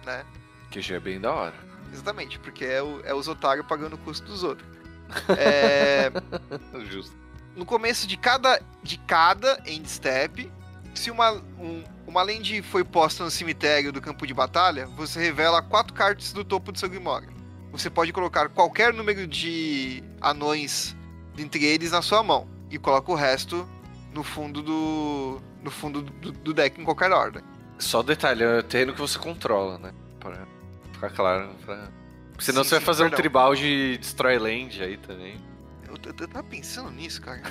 né? 0.05 0.25
Que 0.71 0.81
já 0.81 0.97
é 0.97 1.01
bem 1.01 1.21
da 1.21 1.33
hora. 1.33 1.55
Exatamente, 1.93 2.39
porque 2.39 2.65
é, 2.65 2.83
o, 2.83 3.01
é 3.05 3.13
os 3.15 3.27
otários 3.29 3.67
pagando 3.67 3.95
o 3.95 3.99
custo 3.99 4.27
dos 4.27 4.43
outros. 4.45 4.69
É, 5.37 6.11
Justo. 6.89 7.13
no 7.57 7.65
começo 7.67 8.07
de 8.07 8.17
cada, 8.17 8.63
de 8.81 8.97
cada 8.99 9.61
end 9.67 9.89
step, 9.91 10.49
se 10.95 11.11
uma, 11.11 11.33
um- 11.59 11.83
uma 12.07 12.23
land 12.23 12.63
foi 12.63 12.85
posta 12.85 13.25
no 13.25 13.31
cemitério 13.31 13.93
do 13.93 14.01
campo 14.01 14.25
de 14.27 14.33
batalha, 14.33 14.87
você 14.87 15.19
revela 15.21 15.61
quatro 15.63 15.93
cartas 15.95 16.33
do 16.33 16.45
topo 16.45 16.71
do 16.71 16.79
seu 16.79 16.89
Grimório. 16.89 17.29
Você 17.73 17.91
pode 17.91 18.13
colocar 18.13 18.49
qualquer 18.49 18.93
número 18.93 19.27
de 19.27 20.03
anões 20.21 20.97
entre 21.37 21.65
eles 21.65 21.91
na 21.93 22.03
sua 22.03 22.23
mão 22.23 22.49
e 22.71 22.79
coloca 22.79 23.11
o 23.11 23.15
resto 23.17 23.69
no 24.13 24.23
fundo 24.23 24.63
do 24.63 25.41
no 25.63 25.71
fundo 25.71 26.03
do, 26.03 26.33
do 26.33 26.55
deck 26.55 26.81
em 26.81 26.85
qualquer 26.85 27.13
ordem. 27.13 27.43
Só 27.79 28.03
detalhe, 28.03 28.43
é 28.43 28.59
o 28.59 28.63
terreno 28.63 28.93
que 28.93 29.01
você 29.01 29.19
controla, 29.19 29.79
né? 29.79 29.93
Pra 30.19 30.47
ficar 30.93 31.11
claro. 31.11 31.51
Pra... 31.65 31.89
Porque 32.33 32.45
senão 32.45 32.63
Sim, 32.63 32.69
você 32.71 32.75
vai 32.77 32.81
sim, 32.81 32.87
fazer 32.87 33.03
um 33.03 33.07
perdão. 33.07 33.17
tribal 33.19 33.55
de 33.55 33.99
Destroy 33.99 34.39
Land 34.39 34.83
aí 34.83 34.97
também. 34.99 35.37
Eu, 35.89 35.95
eu, 35.95 36.15
eu 36.21 36.29
tava 36.29 36.45
pensando 36.45 36.91
nisso, 36.91 37.21
cara. 37.21 37.43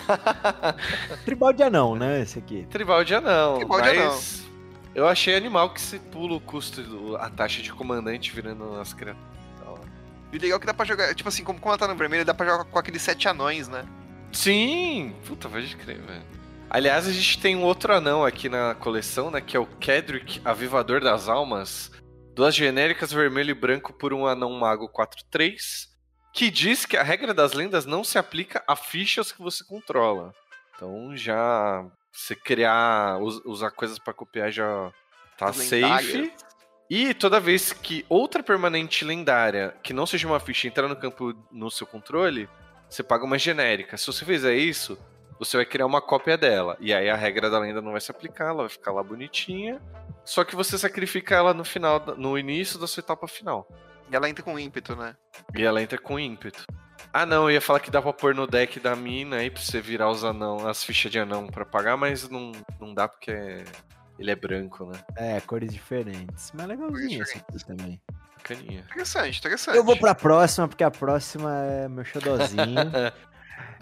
Tribal 1.25 1.51
de 1.53 1.63
anão, 1.63 1.95
né? 1.95 2.21
Esse 2.21 2.39
aqui. 2.39 2.65
tribal 2.69 3.03
de 3.03 3.13
anão, 3.15 3.57
Tribal 3.57 3.81
de 3.81 3.97
mas... 3.97 4.47
Eu 4.95 5.07
achei 5.07 5.35
animal 5.35 5.69
que 5.71 5.79
se 5.81 5.99
pula 5.99 6.35
o 6.35 6.39
custo, 6.39 6.81
do- 6.81 7.15
a 7.17 7.29
taxa 7.29 7.61
de 7.61 7.71
comandante 7.71 8.31
virando 8.31 8.79
as 8.79 8.93
criaturas. 8.93 9.29
Da 9.59 9.69
hora. 9.71 9.81
E 10.33 10.37
o 10.37 10.41
legal 10.41 10.57
é 10.57 10.59
que 10.59 10.65
dá 10.65 10.73
pra 10.73 10.85
jogar, 10.85 11.13
tipo 11.13 11.29
assim, 11.29 11.43
como, 11.43 11.59
como 11.59 11.71
ela 11.71 11.77
tá 11.77 11.87
no 11.87 11.95
vermelho, 11.95 12.25
dá 12.25 12.33
pra 12.33 12.45
jogar 12.47 12.63
com 12.65 12.79
aqueles 12.79 13.01
sete 13.01 13.27
anões, 13.27 13.67
né? 13.67 13.85
Sim! 14.31 15.13
Puta, 15.27 15.47
pode 15.49 15.75
crer, 15.75 16.01
velho. 16.01 16.23
Aliás, 16.69 17.07
a 17.07 17.11
gente 17.11 17.39
tem 17.39 17.55
um 17.55 17.63
outro 17.63 17.93
anão 17.93 18.23
aqui 18.23 18.47
na 18.47 18.75
coleção, 18.75 19.31
né? 19.31 19.41
Que 19.41 19.57
é 19.57 19.59
o 19.59 19.65
Kedrick, 19.65 20.39
Avivador 20.45 21.01
das 21.01 21.27
Almas. 21.27 21.91
Duas 22.35 22.53
genéricas 22.55 23.11
vermelho 23.11 23.51
e 23.51 23.55
branco 23.55 23.91
por 23.91 24.13
um 24.13 24.27
anão 24.27 24.51
mago 24.51 24.87
4-3. 24.89 25.87
Que 26.31 26.51
diz 26.51 26.85
que 26.85 26.95
a 26.95 27.01
regra 27.03 27.33
das 27.33 27.53
lendas 27.53 27.85
não 27.85 28.03
se 28.03 28.17
aplica 28.19 28.63
a 28.67 28.75
fichas 28.75 29.31
que 29.31 29.41
você 29.41 29.63
controla. 29.65 30.33
Então 30.75 31.15
já. 31.17 31.85
Você 32.11 32.35
criar. 32.35 33.17
us- 33.19 33.41
usar 33.45 33.71
coisas 33.71 33.97
pra 33.97 34.13
copiar 34.13 34.51
já 34.51 34.91
tá 35.37 35.47
As 35.49 35.55
safe. 35.57 36.31
E 36.89 37.13
toda 37.13 37.39
vez 37.39 37.71
que 37.73 38.05
outra 38.09 38.41
permanente 38.43 39.03
lendária, 39.05 39.75
que 39.83 39.93
não 39.93 40.05
seja 40.05 40.27
uma 40.27 40.39
ficha, 40.39 40.67
entrar 40.67 40.87
no 40.87 40.95
campo 40.95 41.33
no 41.51 41.69
seu 41.69 41.85
controle, 41.85 42.49
você 42.89 43.03
paga 43.03 43.25
uma 43.25 43.37
genérica. 43.37 43.95
Se 43.97 44.07
você 44.07 44.25
fizer 44.25 44.55
isso, 44.55 44.97
você 45.39 45.57
vai 45.57 45.65
criar 45.65 45.85
uma 45.85 46.01
cópia 46.01 46.37
dela. 46.37 46.77
E 46.79 46.93
aí 46.93 47.09
a 47.09 47.15
regra 47.15 47.49
da 47.49 47.57
lenda 47.59 47.81
não 47.81 47.93
vai 47.93 48.01
se 48.01 48.11
aplicar, 48.11 48.49
ela 48.49 48.63
vai 48.63 48.69
ficar 48.69 48.91
lá 48.91 49.01
bonitinha. 49.01 49.81
Só 50.25 50.43
que 50.43 50.55
você 50.55 50.77
sacrifica 50.77 51.33
ela 51.35 51.53
no 51.53 51.63
final, 51.63 52.03
no 52.17 52.37
início 52.37 52.77
da 52.77 52.85
sua 52.85 53.01
etapa 53.01 53.27
final. 53.27 53.67
E 54.11 54.15
ela 54.15 54.29
entra 54.29 54.43
com 54.43 54.59
ímpeto, 54.59 54.95
né? 54.95 55.15
E 55.55 55.63
ela 55.63 55.81
entra 55.81 55.97
com 55.97 56.19
ímpeto. 56.19 56.65
Ah 57.13 57.25
não, 57.25 57.43
eu 57.43 57.51
ia 57.51 57.61
falar 57.61 57.79
que 57.79 57.89
dá 57.89 58.01
pra 58.01 58.11
pôr 58.13 58.35
no 58.35 58.45
deck 58.45 58.79
da 58.79 58.95
mina 58.95 59.37
aí 59.37 59.49
pra 59.49 59.61
você 59.61 59.79
virar 59.79 60.09
os 60.11 60.23
anão, 60.23 60.67
as 60.67 60.83
fichas 60.83 61.11
de 61.11 61.17
anão 61.17 61.47
pra 61.47 61.65
pagar, 61.65 61.95
mas 61.97 62.27
não, 62.29 62.51
não 62.79 62.93
dá 62.93 63.07
porque 63.07 63.31
é- 63.31 63.63
ele 64.19 64.29
é 64.29 64.35
branco, 64.35 64.85
né? 64.85 64.99
É, 65.15 65.39
cores 65.41 65.71
diferentes. 65.73 66.51
Mas 66.53 66.67
legalzinho 66.67 67.23
esse 67.23 67.37
aqui 67.37 67.65
também. 67.65 68.01
Bacaninha. 68.37 68.81
Interessante, 68.91 69.39
interessante. 69.39 69.77
Eu 69.77 69.83
vou 69.83 69.97
pra 69.97 70.13
próxima, 70.13 70.67
porque 70.67 70.83
a 70.83 70.91
próxima 70.91 71.51
é 71.65 71.87
meu 71.87 72.03
xodózinho. 72.03 72.57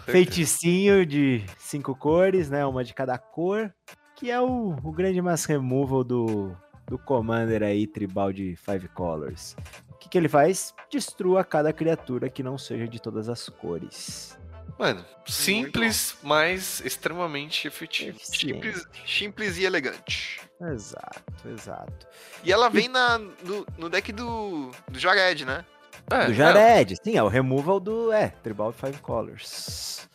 Feiticinho 0.00 1.04
de 1.04 1.44
cinco 1.58 1.94
cores, 1.94 2.48
né? 2.48 2.64
Uma 2.64 2.82
de 2.84 2.94
cada 2.94 3.18
cor. 3.18 3.72
Que 4.16 4.30
é 4.30 4.40
o, 4.40 4.76
o 4.82 4.92
grande 4.92 5.20
mass 5.22 5.44
removal 5.44 6.02
do, 6.02 6.56
do 6.86 6.98
Commander 6.98 7.62
aí, 7.62 7.86
tribal 7.86 8.32
de 8.32 8.56
Five 8.56 8.88
Colors. 8.88 9.54
O 9.90 9.96
que, 9.98 10.08
que 10.08 10.18
ele 10.18 10.28
faz? 10.28 10.74
Destrua 10.90 11.44
cada 11.44 11.72
criatura 11.72 12.28
que 12.28 12.42
não 12.42 12.56
seja 12.56 12.88
de 12.88 13.00
todas 13.00 13.28
as 13.28 13.48
cores. 13.48 14.36
Mano, 14.78 15.04
simples, 15.26 16.16
mas 16.22 16.80
extremamente 16.84 17.66
efetivo. 17.66 18.18
Simples, 18.22 18.86
simples 19.06 19.58
e 19.58 19.64
elegante. 19.64 20.40
Exato, 20.60 21.48
exato. 21.48 22.06
E 22.44 22.52
ela 22.52 22.68
vem 22.68 22.88
na, 22.88 23.18
no, 23.18 23.66
no 23.76 23.88
deck 23.88 24.12
do, 24.12 24.70
do 24.88 24.98
Jared, 24.98 25.44
né? 25.44 25.64
É, 26.10 26.26
do 26.26 26.34
Jared. 26.34 26.96
Sim, 27.02 27.16
é 27.16 27.22
o 27.22 27.28
removal 27.28 27.78
do. 27.80 28.12
É, 28.12 28.28
Tribal 28.28 28.72
Five 28.72 28.98
Colors. 28.98 30.08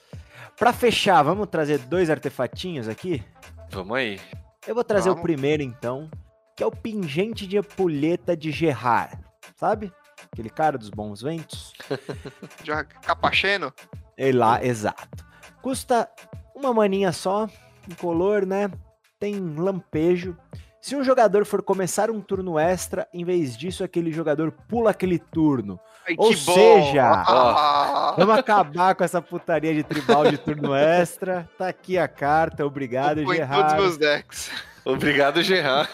Pra 0.57 0.71
fechar, 0.73 1.21
vamos 1.23 1.47
trazer 1.47 1.79
dois 1.79 2.09
artefatinhos 2.09 2.87
aqui? 2.87 3.23
é, 3.71 3.75
vamos 3.75 3.97
aí. 3.97 4.19
Eu 4.65 4.73
vou 4.75 4.83
trazer 4.83 5.09
o 5.09 5.13
Vamos. 5.13 5.23
primeiro, 5.23 5.61
então, 5.61 6.09
que 6.55 6.63
é 6.63 6.65
o 6.65 6.71
pingente 6.71 7.45
de 7.45 7.57
ampulheta 7.57 8.35
de 8.37 8.49
Gerard. 8.49 9.17
Sabe? 9.57 9.91
Aquele 10.31 10.49
cara 10.49 10.77
dos 10.77 10.89
bons 10.89 11.21
ventos. 11.21 11.73
Já 12.63 12.83
capacheno? 12.83 13.73
Ele 14.17 14.37
lá, 14.37 14.63
exato. 14.63 15.25
Custa 15.61 16.09
uma 16.55 16.73
maninha 16.73 17.11
só, 17.11 17.49
incolor, 17.89 18.45
né? 18.45 18.71
Tem 19.19 19.37
lampejo. 19.55 20.37
Se 20.83 20.97
um 20.97 21.03
jogador 21.03 21.45
for 21.45 21.63
começar 21.63 22.11
um 22.11 22.19
turno 22.19 22.59
extra, 22.59 23.07
em 23.13 23.23
vez 23.23 23.55
disso, 23.55 23.85
aquele 23.85 24.11
jogador 24.11 24.51
pula 24.51 24.91
aquele 24.91 25.17
turno. 25.17 25.79
Ai, 26.05 26.13
Ou 26.17 26.29
que 26.31 26.35
bom! 26.43 26.53
seja, 26.53 27.23
Ah, 27.25 28.13
Vamos 28.17 28.37
acabar 28.37 28.93
com 28.93 29.01
essa 29.01 29.21
putaria 29.21 29.73
de 29.73 29.81
tribal 29.81 30.29
de 30.29 30.37
turno 30.37 30.75
extra. 30.75 31.49
Tá 31.57 31.69
aqui 31.69 31.97
a 31.97 32.05
carta, 32.09 32.65
obrigado, 32.65 33.23
põe 33.23 33.23
todos 33.23 33.31
os 33.31 33.37
Gerard. 33.37 33.75
meus 33.81 33.97
decks. 33.97 34.51
Obrigado, 34.83 35.41
Gerard. 35.41 35.89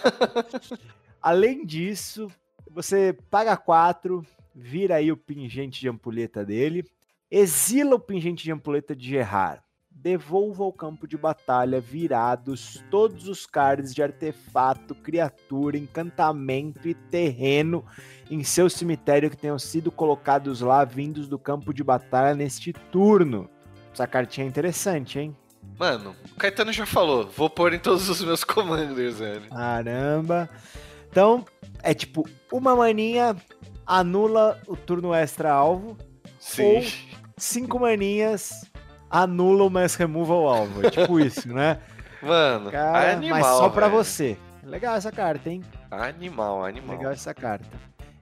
Além 1.21 1.63
disso, 1.67 2.27
você 2.71 3.15
paga 3.29 3.55
4, 3.55 4.25
vira 4.55 4.95
aí 4.95 5.11
o 5.11 5.17
pingente 5.17 5.79
de 5.79 5.87
ampulheta 5.87 6.43
dele, 6.43 6.83
exila 7.29 7.93
o 7.93 7.99
pingente 7.99 8.43
de 8.43 8.51
ampulheta 8.51 8.95
de 8.95 9.07
Gerard, 9.07 9.61
devolva 10.01 10.63
ao 10.63 10.71
campo 10.71 11.07
de 11.07 11.17
batalha 11.17 11.81
virados 11.81 12.83
todos 12.89 13.27
os 13.27 13.45
cards 13.45 13.93
de 13.93 14.01
artefato, 14.01 14.95
criatura, 14.95 15.77
encantamento 15.77 16.87
e 16.87 16.93
terreno 16.93 17.85
em 18.31 18.43
seu 18.43 18.69
cemitério 18.69 19.29
que 19.29 19.35
tenham 19.37 19.59
sido 19.59 19.91
colocados 19.91 20.61
lá 20.61 20.85
vindos 20.85 21.27
do 21.27 21.37
campo 21.37 21.73
de 21.73 21.83
batalha 21.83 22.33
neste 22.33 22.71
turno. 22.71 23.49
Essa 23.93 24.07
cartinha 24.07 24.45
é 24.45 24.49
interessante, 24.49 25.19
hein? 25.19 25.35
Mano, 25.77 26.15
o 26.31 26.35
Caetano 26.35 26.71
já 26.71 26.85
falou. 26.85 27.27
Vou 27.27 27.49
pôr 27.49 27.73
em 27.73 27.79
todos 27.79 28.07
os 28.09 28.21
meus 28.21 28.43
commanders, 28.45 29.19
velho. 29.19 29.49
Caramba. 29.49 30.49
Então, 31.09 31.43
é 31.83 31.93
tipo, 31.93 32.27
uma 32.51 32.75
maninha 32.75 33.35
anula 33.85 34.61
o 34.67 34.77
turno 34.77 35.13
extra 35.13 35.51
alvo, 35.51 35.97
Sim. 36.39 36.85
cinco 37.37 37.79
maninhas 37.79 38.68
anula 39.09 39.63
o 39.63 39.69
mass 39.69 39.95
removal 39.95 40.47
alvo. 40.47 40.85
É 40.85 40.89
tipo 40.89 41.19
isso, 41.21 41.47
né? 41.53 41.79
Mano, 42.21 42.69
Cara, 42.71 43.13
animal. 43.13 43.39
mas 43.39 43.47
só 43.47 43.69
pra 43.69 43.87
velho. 43.87 44.03
você. 44.03 44.37
Legal 44.63 44.95
essa 44.95 45.11
carta, 45.11 45.49
hein? 45.49 45.63
Animal, 45.89 46.65
animal. 46.65 46.97
Legal 46.97 47.11
essa 47.13 47.33
carta. 47.33 47.65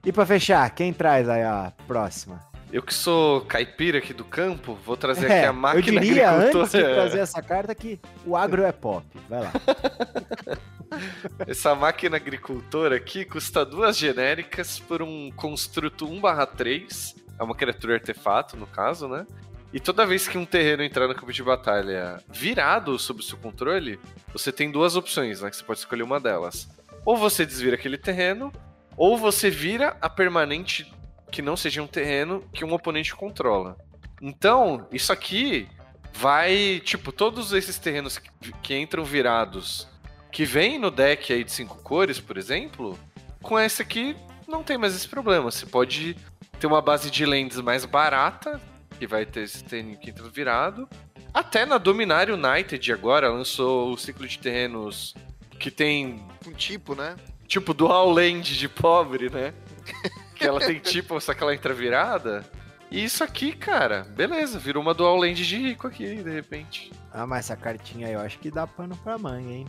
E 0.04 0.12
pra 0.12 0.24
fechar, 0.24 0.70
quem 0.70 0.92
traz 0.92 1.28
aí 1.28 1.42
a 1.42 1.72
próxima? 1.86 2.40
Eu 2.72 2.82
que 2.82 2.92
sou 2.94 3.40
caipira 3.42 3.98
aqui 3.98 4.12
do 4.12 4.24
campo, 4.24 4.78
vou 4.84 4.96
trazer 4.96 5.26
É, 5.30 5.38
aqui 5.38 5.44
a 5.46 5.48
eu 5.48 5.52
máquina 5.54 6.00
diria 6.00 6.30
antes 6.30 6.70
de 6.72 6.82
trazer 6.82 7.18
essa 7.20 7.42
carta 7.42 7.74
que 7.74 7.98
o 8.26 8.36
agro 8.36 8.62
é 8.62 8.72
pop. 8.72 9.04
Vai 9.28 9.40
lá. 9.40 9.52
Essa 11.46 11.74
máquina 11.74 12.16
agricultora 12.16 12.96
aqui 12.96 13.24
custa 13.24 13.64
duas 13.64 13.96
genéricas 13.96 14.78
por 14.78 15.02
um 15.02 15.30
construto 15.36 16.06
1/3. 16.06 17.14
É 17.38 17.42
uma 17.42 17.54
criatura 17.54 17.94
artefato, 17.94 18.56
no 18.56 18.66
caso, 18.66 19.06
né? 19.08 19.26
E 19.72 19.78
toda 19.78 20.06
vez 20.06 20.26
que 20.26 20.38
um 20.38 20.46
terreno 20.46 20.82
entrar 20.82 21.06
no 21.06 21.14
campo 21.14 21.32
de 21.32 21.42
batalha 21.42 22.22
virado 22.28 22.98
sob 22.98 23.22
seu 23.22 23.36
controle, 23.36 24.00
você 24.32 24.50
tem 24.50 24.70
duas 24.70 24.96
opções, 24.96 25.42
né? 25.42 25.50
Que 25.50 25.56
você 25.56 25.64
pode 25.64 25.80
escolher 25.80 26.02
uma 26.02 26.18
delas. 26.18 26.68
Ou 27.04 27.16
você 27.16 27.44
desvira 27.44 27.76
aquele 27.76 27.98
terreno, 27.98 28.52
ou 28.96 29.18
você 29.18 29.50
vira 29.50 29.96
a 30.00 30.08
permanente 30.08 30.90
que 31.30 31.42
não 31.42 31.56
seja 31.56 31.82
um 31.82 31.86
terreno 31.86 32.42
que 32.52 32.64
um 32.64 32.72
oponente 32.72 33.14
controla. 33.14 33.76
Então, 34.20 34.88
isso 34.90 35.12
aqui 35.12 35.68
vai, 36.14 36.80
tipo, 36.82 37.12
todos 37.12 37.52
esses 37.52 37.78
terrenos 37.78 38.18
que, 38.18 38.30
que 38.62 38.76
entram 38.76 39.04
virados, 39.04 39.86
que 40.32 40.44
vem 40.44 40.78
no 40.78 40.90
deck 40.90 41.32
aí 41.32 41.44
de 41.44 41.52
cinco 41.52 41.82
cores, 41.82 42.18
por 42.18 42.36
exemplo, 42.36 42.98
com 43.42 43.58
esse 43.58 43.82
aqui 43.82 44.16
não 44.46 44.62
tem 44.62 44.78
mais 44.78 44.96
esse 44.96 45.08
problema. 45.08 45.50
Você 45.50 45.66
pode 45.66 46.16
ter 46.58 46.66
uma 46.66 46.80
base 46.80 47.10
de 47.10 47.24
lands 47.24 47.60
mais 47.60 47.84
barata, 47.84 48.60
que 48.98 49.06
vai 49.06 49.24
ter 49.24 49.44
esse 49.44 49.62
terreno 49.64 49.96
que 49.96 50.10
entra 50.10 50.28
virado. 50.28 50.88
Até 51.32 51.64
na 51.64 51.78
Dominário 51.78 52.34
United 52.34 52.92
agora 52.92 53.28
lançou 53.30 53.92
o 53.92 53.96
ciclo 53.98 54.26
de 54.26 54.38
terrenos 54.38 55.14
que 55.58 55.70
tem 55.70 56.26
Um 56.46 56.52
tipo, 56.52 56.94
né? 56.94 57.16
tipo 57.46 57.72
dual 57.74 58.10
land 58.10 58.58
de 58.58 58.68
pobre, 58.68 59.30
né? 59.30 59.52
que 60.34 60.44
ela 60.46 60.60
tem 60.60 60.78
tipo, 60.78 61.18
só 61.20 61.32
que 61.34 61.42
ela 61.42 61.54
entra 61.54 61.72
virada. 61.74 62.44
E 62.90 63.04
isso 63.04 63.22
aqui, 63.22 63.52
cara, 63.52 64.02
beleza, 64.16 64.58
virou 64.58 64.82
uma 64.82 64.94
dual 64.94 65.16
land 65.16 65.46
de 65.46 65.56
rico 65.56 65.86
aqui, 65.86 66.22
de 66.22 66.30
repente. 66.30 66.90
Ah, 67.12 67.26
mas 67.26 67.40
essa 67.46 67.56
cartinha 67.56 68.06
aí 68.06 68.14
eu 68.14 68.20
acho 68.20 68.38
que 68.38 68.50
dá 68.50 68.66
pano 68.66 68.96
pra 68.96 69.18
manga, 69.18 69.50
hein? 69.50 69.66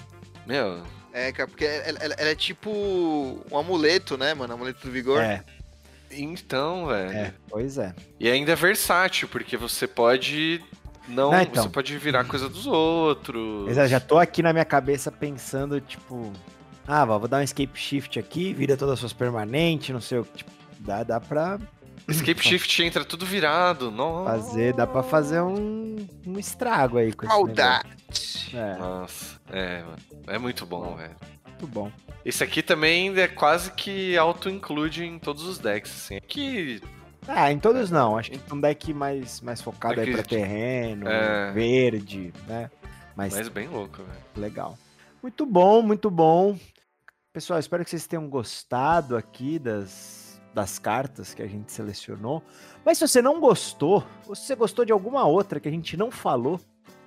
Meu, 0.48 0.82
É, 1.12 1.32
cara, 1.32 1.48
porque 1.50 1.66
ela, 1.66 1.98
ela- 2.00 2.16
ela 2.18 2.30
é 2.30 2.36
tipo 2.36 2.70
um 3.52 3.58
amuleto, 3.58 4.18
né, 4.18 4.34
mano? 4.34 4.54
Amuleto 4.54 4.86
do 4.86 4.92
vigor. 4.92 5.22
É, 5.22 5.44
então, 6.12 6.88
velho. 6.88 7.12
é, 7.12 7.34
pois 7.50 7.78
é. 7.78 7.94
E 8.20 8.30
ainda 8.30 8.52
é 8.52 8.56
versátil, 8.56 9.28
porque 9.28 9.56
você 9.58 9.88
pode. 9.88 10.62
Não, 11.08 11.32
Não, 11.32 11.42
então. 11.42 11.64
você 11.64 11.70
pode 11.70 11.98
virar 11.98 12.24
coisa 12.26 12.48
dos 12.48 12.68
outros. 12.68 13.76
Eu 13.76 13.88
já 13.88 14.00
tô 14.00 14.18
aqui 14.20 14.44
na 14.44 14.54
minha 14.54 14.66
cabeça 14.66 15.12
pensando, 15.12 15.82
tipo, 15.82 16.32
ah, 16.88 17.04
vou 17.06 17.28
dar 17.28 17.38
um 17.38 17.44
escape 17.44 17.78
shift 17.80 18.20
aqui, 18.20 18.54
vira 18.54 18.78
todas 18.78 18.94
as 18.94 19.00
suas 19.00 19.14
permanentes, 19.14 19.90
não 19.90 20.02
sei 20.02 20.20
o 20.20 20.26
que. 20.26 20.38
Tipo, 20.38 20.52
dá, 20.80 21.04
dá 21.04 21.20
pra 21.20 21.60
Escape 22.10 22.42
Shift 22.42 22.82
entra 22.84 23.06
tudo 23.06 23.26
virado. 23.26 23.92
Nossa. 23.92 24.32
fazer, 24.32 24.74
dá 24.74 24.88
pra 24.88 25.04
fazer 25.04 25.42
um, 25.42 26.08
um 26.26 26.40
estrago 26.40 26.98
aí 26.98 27.14
com 27.14 27.26
esse 27.26 27.34
Maldade. 27.36 27.90
É, 28.54 28.78
Nossa, 28.78 29.40
é, 29.52 29.84
mano. 29.84 29.98
É 30.28 30.38
muito 30.40 30.66
bom, 30.66 30.96
velho. 30.96 31.16
Muito 31.60 31.68
bom. 31.68 31.92
Esse 32.24 32.44
aqui 32.44 32.62
também 32.64 33.18
é 33.18 33.28
quase 33.28 33.72
que 33.72 34.18
auto-include 34.18 35.04
em 35.06 35.20
todos 35.20 35.44
os 35.44 35.58
decks, 35.60 35.92
assim. 35.92 36.16
Aqui 36.18 36.82
Ah, 37.28 37.52
em 37.52 37.60
todos 37.60 37.92
não. 37.92 38.18
Acho 38.18 38.32
que 38.32 38.54
um 38.54 38.60
deck 38.60 38.94
mais, 38.94 39.42
mais 39.42 39.62
focado 39.62 40.00
aí 40.00 40.08
Aqui- 40.08 40.14
pra 40.14 40.24
terreno, 40.24 41.08
É. 41.08 41.52
verde, 41.52 42.34
né? 42.48 42.72
Mas 43.16 43.36
Mas 43.36 43.50
bem 43.50 43.68
louco, 43.68 43.98
velho. 43.98 44.20
legal. 44.38 44.78
Muito 45.22 45.46
bom, 45.46 45.82
muito 45.82 46.10
bom. 46.10 46.58
Pessoal, 47.34 47.60
espero 47.60 47.84
que 47.84 47.90
vocês 47.90 48.08
tenham 48.08 48.28
gostado 48.30 49.16
aqui 49.18 49.60
das, 49.60 50.42
das 50.54 50.80
cartas 50.80 51.34
que 51.34 51.42
a 51.44 51.48
gente 51.48 51.72
selecionou. 51.72 52.42
Mas 52.86 52.98
se 52.98 53.08
você 53.08 53.22
não 53.22 53.40
gostou, 53.40 54.04
ou 54.28 54.34
se 54.34 54.48
você 54.48 54.56
gostou 54.56 54.84
de 54.86 54.92
alguma 54.92 55.26
outra 55.26 55.60
que 55.60 55.68
a 55.68 55.72
gente 55.72 55.96
não 55.98 56.10
falou, 56.10 56.60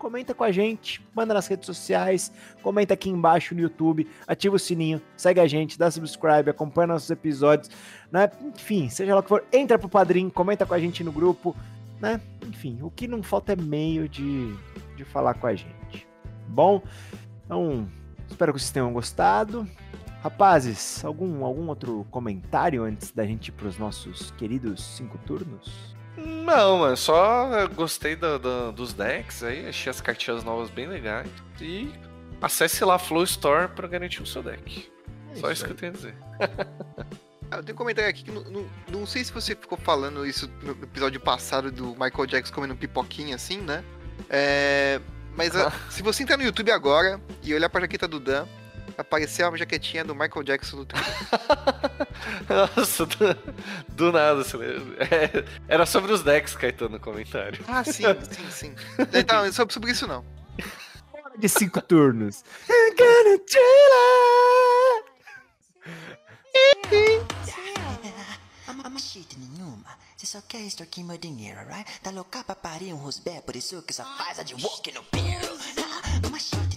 comenta 0.03 0.35
com 0.35 0.43
a 0.43 0.51
gente, 0.51 1.01
manda 1.15 1.33
nas 1.33 1.47
redes 1.47 1.65
sociais, 1.65 2.33
comenta 2.61 2.93
aqui 2.93 3.09
embaixo 3.09 3.55
no 3.55 3.61
YouTube, 3.61 4.09
ativa 4.27 4.57
o 4.57 4.59
sininho, 4.59 5.01
segue 5.17 5.39
a 5.39 5.47
gente, 5.47 5.79
dá 5.79 5.89
subscribe, 5.93 6.51
acompanha 6.51 6.89
nossos 6.89 7.09
episódios, 7.09 7.71
né? 8.11 8.29
Enfim, 8.43 8.89
seja 8.89 9.15
lá 9.15 9.21
o 9.21 9.23
que 9.23 9.29
for, 9.29 9.45
entra 9.53 9.79
pro 9.79 9.89
padrinho, 9.89 10.29
comenta 10.29 10.67
com 10.67 10.75
a 10.75 10.79
gente 10.81 11.05
no 11.05 11.13
grupo, 11.13 11.55
né? 12.01 12.21
Enfim, 12.45 12.81
o 12.83 12.91
que 12.91 13.07
não 13.07 13.23
falta 13.23 13.53
é 13.53 13.57
meio 13.57 14.09
de, 14.09 14.53
de 14.97 15.05
falar 15.05 15.35
com 15.35 15.47
a 15.47 15.55
gente. 15.55 16.05
Bom, 16.49 16.83
então 17.45 17.87
espero 18.29 18.53
que 18.53 18.59
vocês 18.59 18.73
tenham 18.73 18.93
gostado. 18.93 19.69
Rapazes, 20.21 21.05
algum, 21.05 21.45
algum 21.45 21.69
outro 21.69 22.05
comentário 22.11 22.83
antes 22.83 23.13
da 23.13 23.25
gente 23.25 23.49
ir 23.49 23.53
pros 23.53 23.79
nossos 23.79 24.33
queridos 24.33 24.83
cinco 24.83 25.17
turnos? 25.19 25.92
Não, 26.17 26.79
mano, 26.79 26.97
só 26.97 27.47
eu 27.61 27.69
gostei 27.69 28.15
do- 28.15 28.39
do- 28.39 28.73
dos 28.73 28.93
decks 28.93 29.43
aí, 29.43 29.67
achei 29.69 29.91
as 29.91 30.01
cartinhas 30.01 30.45
novas 30.45 30.69
bem 30.71 30.87
legais. 30.87 31.29
E 31.61 31.91
acesse 32.41 32.85
lá 32.85 32.97
a 32.97 32.99
Flow 32.99 33.25
Store 33.25 33.69
pra 33.69 33.89
garantir 33.89 34.23
o 34.23 34.27
seu 34.27 34.43
deck. 34.43 34.91
É 35.35 35.37
Só 35.37 35.51
isso 35.51 35.65
que 35.65 35.71
eu 35.71 35.77
tenho 35.77 35.93
a 35.93 35.95
dizer. 35.95 36.15
Ah, 37.51 37.57
Eu 37.57 37.63
tenho 37.63 37.75
um 37.75 37.79
comentário 37.79 38.09
aqui 38.11 38.25
que 38.25 38.31
não, 38.31 38.43
não, 38.45 38.67
não 38.91 39.07
sei 39.07 39.25
se 39.25 39.33
você 39.33 39.55
ficou 39.55 39.77
falando 39.79 40.27
isso 40.27 40.51
no 40.63 40.73
episódio 40.73 41.21
passado 41.21 41.71
do 41.71 41.89
Michael 41.93 42.27
Jackson 42.27 42.53
comendo 42.55 42.75
pipoquinha 42.77 43.37
assim, 43.37 43.59
né? 43.59 43.83
É, 44.29 45.01
mas 45.37 45.55
ah, 45.57 45.71
se 45.91 46.03
você 46.03 46.23
entrar 46.23 46.37
no 46.37 46.43
YouTube 46.45 46.71
agora 46.71 47.21
e 47.43 47.55
olhar 47.55 47.69
pra 47.69 47.81
jaqueta 47.83 48.07
do 48.09 48.19
Dan, 48.21 48.47
vai 49.03 49.21
aparecer 49.23 49.45
a 49.45 49.57
jaquetinha 49.57 50.05
do 50.05 50.15
Michael 50.15 50.45
Jackson 50.45 50.77
no 50.79 50.87
Twitter. 50.87 51.13
Nossa, 52.77 53.07
do, 53.07 53.17
do 53.89 54.13
nada. 54.13 54.41
assim, 54.41 54.59
é, 54.99 55.45
era 55.69 55.85
sobre 55.85 56.13
os 56.13 56.23
decks, 56.23 56.55
Caetano, 56.55 56.93
no 56.93 57.01
comentário. 57.01 57.63
Ah, 57.69 57.85
sim, 57.85 58.05
sim, 58.31 58.51
sim. 58.51 58.75
Então, 59.13 59.53
sobre, 59.53 59.75
sobre 59.75 59.91
isso 59.91 60.07
não. 60.07 60.25
Hora 61.13 61.37
de 61.37 61.49
cinco 61.49 61.81
turnos. 61.83 62.45
I'm 62.69 62.95
gonna 62.97 63.39
chill 68.99 69.27
nenhuma. 69.39 69.99
Você 70.17 70.27
só 70.27 70.41
quer 70.43 70.61
extorquir 70.61 71.05
meu 71.05 71.19
dinheiro, 71.19 71.61
right? 71.67 71.85
Tá 72.01 72.11
louca 72.11 72.45
pra 72.45 72.55
parir 72.55 72.93
um 72.93 72.97
rosbé, 72.97 73.41
por 73.41 73.57
isso 73.57 73.83
que 73.83 73.93
só 73.93 74.05
faz 74.17 74.39
a 74.39 74.43
de 74.43 74.55
walk 74.55 74.93
no. 74.93 75.01
Ah. 75.01 76.03
Você 76.31 76.72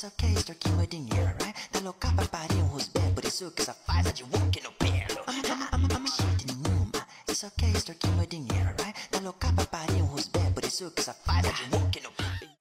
só 0.00 0.08
quer 0.16 0.30
extorquir 0.32 0.72
meu 0.76 0.86
dinheiro, 0.86 1.36
right? 1.42 1.68
Tá 1.70 1.78
louca 1.80 2.10
pra 2.12 2.24
parir 2.24 2.56
um 2.56 2.68
rosbé, 2.68 3.02
por 3.14 3.22
isso 3.22 3.50
que 3.50 3.62
só 3.62 3.74
faz 3.86 4.06
a 4.06 4.10
de 4.10 4.24
walk 4.24 4.62
no 4.62 4.72
pelo. 4.72 5.20
I'm, 5.28 5.42
I'm, 5.44 5.62
I'm, 5.74 5.92
I'm 5.92 6.06
cheating 6.06 6.56
nenhuma. 6.56 7.06
Você 7.26 7.34
só 7.34 7.50
quer 7.50 7.68
extorquir 7.68 8.10
meu 8.12 8.24
dinheiro, 8.24 8.74
right? 8.80 9.08
Tá 9.10 9.20
louca 9.20 9.52
pra 9.52 9.66
parir 9.66 10.00
um 10.00 10.06
rosbé, 10.06 10.50
por 10.54 10.64
isso 10.64 10.90
que 10.92 11.02
essa 11.02 11.12
faz 11.12 11.44
é 11.44 11.52
de 11.52 11.76
walk 11.76 12.00
no 12.00 12.10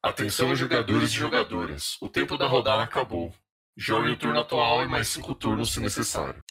Atenção, 0.04 0.54
jogadores 0.54 1.12
e 1.12 1.14
jogadoras. 1.14 1.98
O 2.02 2.10
tempo 2.10 2.38
da 2.38 2.46
rodada 2.46 2.84
acabou. 2.84 3.34
Jogue 3.78 4.10
o 4.10 4.18
turno 4.18 4.42
atual 4.42 4.84
e 4.84 4.90
mais 4.90 5.08
cinco 5.08 5.34
turnos 5.34 5.72
se 5.72 5.80
necessário. 5.80 6.44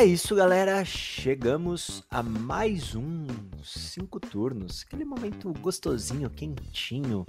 É 0.00 0.04
isso, 0.06 0.34
galera. 0.34 0.82
Chegamos 0.82 2.02
a 2.10 2.22
mais 2.22 2.94
um 2.94 3.26
cinco 3.62 4.18
turnos. 4.18 4.82
Aquele 4.86 5.04
momento 5.04 5.52
gostosinho, 5.60 6.30
quentinho, 6.30 7.26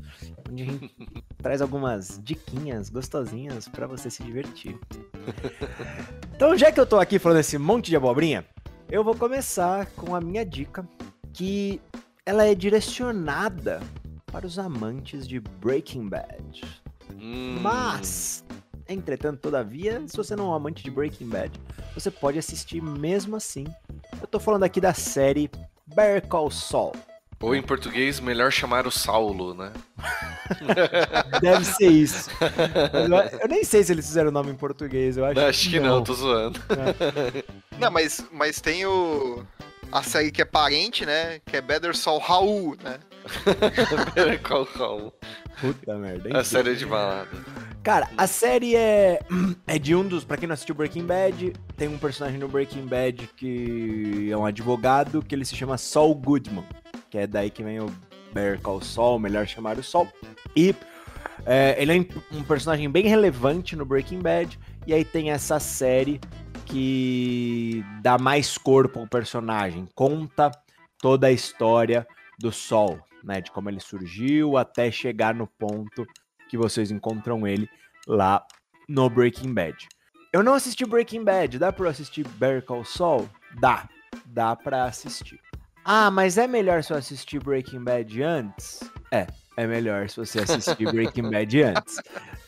onde 0.50 0.64
a 0.64 0.66
gente 0.68 0.96
traz 1.44 1.62
algumas 1.62 2.18
diquinhas 2.24 2.90
gostosinhas 2.90 3.68
pra 3.68 3.88
você 3.88 4.10
se 4.10 4.24
divertir. 4.24 4.80
Então, 6.34 6.56
já 6.56 6.72
que 6.72 6.80
eu 6.80 6.86
tô 6.86 6.98
aqui 6.98 7.20
falando 7.20 7.40
esse 7.40 7.58
monte 7.58 7.90
de 7.90 7.98
abobrinha, 7.98 8.46
eu 8.90 9.04
vou 9.04 9.16
começar 9.16 9.88
com 9.88 10.16
a 10.16 10.22
minha 10.22 10.46
dica, 10.46 10.88
que 11.34 11.82
ela 12.26 12.46
é 12.46 12.56
direcionada 12.56 13.82
para 14.28 14.48
os 14.48 14.58
amantes 14.58 15.28
de 15.28 15.42
Breaking 15.42 16.08
Bad. 16.08 16.62
Hum, 17.20 17.60
Mas, 17.62 18.46
entretanto, 18.94 19.40
todavia, 19.40 20.02
se 20.08 20.16
você 20.16 20.36
não 20.36 20.46
é 20.46 20.50
um 20.50 20.54
amante 20.54 20.84
de 20.84 20.92
Breaking 20.92 21.28
Bad, 21.28 21.52
você 21.94 22.10
pode 22.10 22.38
assistir 22.40 22.82
mesmo 22.82 23.36
assim. 23.36 23.66
Eu 24.20 24.28
tô 24.28 24.40
falando 24.40 24.64
aqui 24.64 24.80
da 24.82 24.94
série 24.94 25.50
Better 25.88 26.28
Call 26.28 26.52
Saul. 26.52 26.94
Ou 27.42 27.56
em 27.56 27.62
português, 27.62 28.20
melhor 28.20 28.52
chamar 28.52 28.86
o 28.86 28.92
Saulo, 28.92 29.56
né? 29.56 29.74
Deve 31.42 31.66
ser 31.66 31.90
isso. 31.90 32.30
Eu, 32.94 33.40
eu 33.40 33.48
nem 33.48 33.64
sei 33.64 33.84
se 33.84 33.92
eles 33.92 34.06
fizeram 34.06 34.30
o 34.30 34.32
nome 34.32 34.52
em 34.52 34.56
português, 34.56 35.18
eu 35.18 35.26
acho, 35.26 35.40
Acho 35.40 35.70
que 35.72 35.80
não, 35.80 36.04
tô 36.04 36.14
zoando. 36.14 36.60
Não, 37.80 37.90
mas, 37.90 38.24
mas 38.32 38.62
tem 38.62 38.86
o. 38.86 39.44
A 39.92 40.04
série 40.04 40.32
que 40.32 40.42
é 40.42 40.46
parente, 40.46 41.04
né? 41.04 41.42
Que 41.46 41.58
é 41.58 41.62
Better 41.62 41.98
Saul 41.98 42.20
Raul, 42.20 42.78
né? 42.82 43.00
Qual, 44.44 44.66
qual? 44.66 45.14
Puta 45.60 45.98
merda. 45.98 46.30
A 46.30 46.40
enfim. 46.40 46.44
série 46.44 46.76
de 46.76 46.86
balada. 46.86 47.30
Cara, 47.84 48.10
a 48.18 48.28
série 48.28 48.76
é, 48.76 49.20
é 49.68 49.80
de 49.80 49.96
um 49.96 50.08
dos. 50.08 50.24
Pra 50.24 50.38
quem 50.38 50.48
não 50.48 50.54
assistiu 50.54 50.76
Breaking 50.76 51.06
Bad, 51.06 51.54
tem 51.76 51.88
um 51.88 51.98
personagem 51.98 52.40
no 52.40 52.48
Breaking 52.48 52.86
Bad 52.86 53.30
que 53.36 54.30
é 54.32 54.38
um 54.38 54.46
advogado 54.46 55.22
que 55.22 55.34
ele 55.36 55.46
se 55.46 55.56
chama 55.56 55.78
Saul 55.78 56.16
Goodman. 56.16 56.66
Que 57.10 57.20
é 57.20 57.28
daí 57.28 57.50
que 57.50 57.64
vem 57.64 57.80
o 57.80 57.88
Better 58.34 58.60
Call 58.62 58.82
Saul, 58.82 59.20
melhor 59.20 59.48
chamar 59.48 59.78
o 59.78 59.84
Saul. 59.84 60.08
E 60.56 60.76
é, 61.46 61.76
ele 61.82 61.92
é 61.92 62.36
um 62.36 62.44
personagem 62.44 62.90
bem 62.90 63.08
relevante 63.08 63.76
no 63.76 63.86
Breaking 63.86 64.20
Bad. 64.20 64.60
E 64.86 64.94
aí 64.94 65.04
tem 65.04 65.32
essa 65.32 65.60
série 65.60 66.20
que 66.66 67.84
dá 68.02 68.18
mais 68.18 68.58
corpo 68.58 69.00
ao 69.00 69.08
personagem, 69.08 69.88
conta 69.94 70.50
toda 71.00 71.28
a 71.28 71.32
história 71.32 72.08
do 72.40 72.52
Sol, 72.52 73.00
né? 73.24 73.42
De 73.42 73.52
como 73.52 73.70
ele 73.70 73.80
surgiu 73.80 74.58
até 74.58 74.92
chegar 74.92 75.34
no 75.34 75.48
ponto 75.48 76.06
que 76.50 76.58
vocês 76.58 76.92
encontram 76.92 77.48
ele 77.48 77.70
lá 78.08 78.46
no 78.88 79.10
Breaking 79.10 79.54
Bad. 79.54 79.88
Eu 80.34 80.44
não 80.44 80.54
assisti 80.54 80.86
Breaking 80.86 81.24
Bad, 81.24 81.60
dá 81.60 81.72
pra 81.72 81.86
eu 81.86 81.90
assistir 81.90 82.28
Better 82.28 82.64
Call 82.64 82.86
Saul? 82.86 83.30
Dá, 83.60 83.88
dá 84.26 84.56
pra 84.56 84.86
assistir. 84.86 85.40
Ah, 85.84 86.12
mas 86.12 86.38
é 86.38 86.48
melhor 86.48 86.84
se 86.84 86.94
eu 86.94 86.98
assistir 86.98 87.44
Breaking 87.44 87.84
Bad 87.84 88.22
antes? 88.22 88.80
É, 89.12 89.28
é 89.58 89.68
melhor 89.68 90.10
se 90.10 90.18
você 90.18 90.40
assistir 90.40 90.86
Breaking 90.92 91.30
Bad 91.30 91.64
antes, 91.64 91.98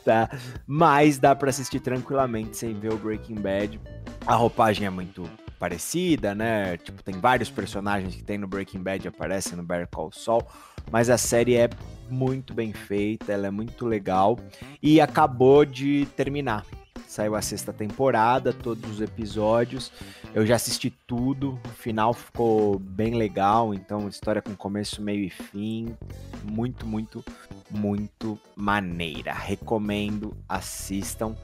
tá? 0.06 0.30
Mas 0.68 1.18
dá 1.18 1.36
pra 1.36 1.50
assistir 1.50 1.80
tranquilamente 1.80 2.56
sem 2.56 2.74
ver 2.80 2.94
o 2.94 2.98
Breaking 2.98 3.36
Bad. 3.36 3.82
A 4.26 4.36
roupagem 4.36 4.86
é 4.86 4.90
muito 4.90 5.30
parecida, 5.64 6.36
né? 6.36 6.76
Tipo, 6.76 7.02
tem 7.02 7.18
vários 7.22 7.50
personagens 7.50 8.14
que 8.14 8.22
tem 8.22 8.38
no 8.38 8.46
Breaking 8.46 8.84
Bad 8.84 9.08
aparecem 9.08 9.56
no 9.56 9.64
Better 9.64 9.88
Call 9.88 10.12
Saul, 10.12 10.46
mas 10.92 11.10
a 11.10 11.18
série 11.18 11.56
é 11.56 11.70
muito 12.10 12.54
bem 12.54 12.74
feita, 12.74 13.32
ela 13.32 13.48
é 13.48 13.50
muito 13.50 13.86
legal 13.86 14.38
e 14.82 15.00
acabou 15.00 15.64
de 15.64 16.06
terminar. 16.18 16.66
Saiu 17.14 17.36
a 17.36 17.44
sexta 17.44 17.72
temporada, 17.72 18.52
todos 18.52 18.90
os 18.90 19.00
episódios. 19.00 19.92
Eu 20.34 20.48
já 20.48 20.56
assisti 20.56 20.90
tudo, 20.90 21.60
o 21.64 21.70
final 21.70 22.12
ficou 22.12 22.80
bem 22.80 23.14
legal, 23.14 23.72
então 23.72 24.08
história 24.08 24.42
com 24.42 24.56
começo, 24.56 25.00
meio 25.00 25.24
e 25.24 25.30
fim. 25.30 25.96
Muito, 26.44 26.88
muito, 26.88 27.24
muito 27.70 28.40
maneira. 28.56 29.32
Recomendo, 29.32 30.36
assistam. 30.50 31.36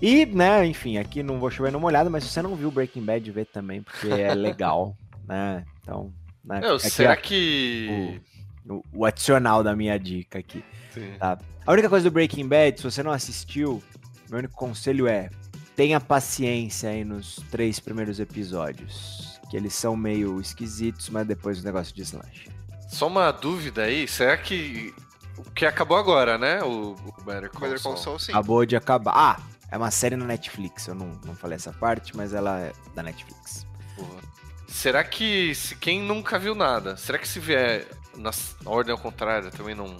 E, 0.00 0.24
né, 0.24 0.64
enfim, 0.64 0.96
aqui 0.96 1.22
não 1.22 1.38
vou 1.38 1.50
chover 1.50 1.72
numa 1.72 1.88
olhada, 1.88 2.08
mas 2.08 2.24
se 2.24 2.30
você 2.30 2.40
não 2.40 2.56
viu 2.56 2.70
Breaking 2.70 3.04
Bad, 3.04 3.30
vê 3.30 3.44
também, 3.44 3.82
porque 3.82 4.08
é 4.08 4.32
legal, 4.34 4.96
né? 5.26 5.62
Então, 5.82 6.10
né, 6.42 6.60
aqui, 6.66 6.88
será 6.88 7.12
ó, 7.12 7.16
que. 7.16 8.18
o, 8.66 8.82
o 8.94 9.04
adicional 9.04 9.62
da 9.62 9.76
minha 9.76 9.98
dica 9.98 10.38
aqui. 10.38 10.64
Sim. 10.90 11.12
Tá? 11.18 11.38
A 11.66 11.72
única 11.72 11.90
coisa 11.90 12.08
do 12.08 12.12
Breaking 12.14 12.48
Bad, 12.48 12.78
se 12.78 12.82
você 12.82 13.02
não 13.02 13.10
assistiu, 13.12 13.82
meu 14.28 14.38
único 14.38 14.54
conselho 14.54 15.06
é 15.06 15.30
tenha 15.78 16.00
paciência 16.00 16.90
aí 16.90 17.04
nos 17.04 17.36
três 17.50 17.78
primeiros 17.78 18.18
episódios. 18.18 19.38
Que 19.48 19.56
eles 19.56 19.72
são 19.72 19.96
meio 19.96 20.40
esquisitos, 20.40 21.08
mas 21.08 21.26
depois 21.26 21.60
o 21.60 21.64
negócio 21.64 21.94
deslancha. 21.94 22.50
Só 22.88 23.06
uma 23.06 23.30
dúvida 23.30 23.84
aí, 23.84 24.06
será 24.08 24.36
que. 24.36 24.92
O 25.36 25.50
que 25.52 25.64
acabou 25.64 25.96
agora, 25.96 26.36
né? 26.36 26.62
O, 26.62 26.94
o 26.94 27.22
Better 27.22 27.48
Call, 27.48 27.60
Better 27.60 27.82
Call 27.82 27.96
Saul. 27.96 27.96
Saul, 27.96 28.18
sim. 28.18 28.32
Acabou 28.32 28.66
de 28.66 28.76
acabar. 28.76 29.12
Ah, 29.14 29.40
é 29.70 29.76
uma 29.76 29.90
série 29.90 30.16
na 30.16 30.24
Netflix. 30.24 30.88
Eu 30.88 30.94
não, 30.94 31.12
não 31.24 31.34
falei 31.34 31.56
essa 31.56 31.72
parte, 31.72 32.16
mas 32.16 32.34
ela 32.34 32.58
é 32.58 32.72
da 32.94 33.02
Netflix. 33.02 33.64
Boa. 33.96 34.20
Será 34.66 35.04
que 35.04 35.54
se 35.54 35.76
quem 35.76 36.02
nunca 36.02 36.38
viu 36.38 36.54
nada, 36.54 36.96
será 36.96 37.18
que 37.18 37.26
se 37.26 37.38
vier 37.38 37.86
na 38.16 38.30
ordem 38.66 38.92
ao 38.92 38.98
contrário 38.98 39.50
também 39.50 39.74
não, 39.74 39.96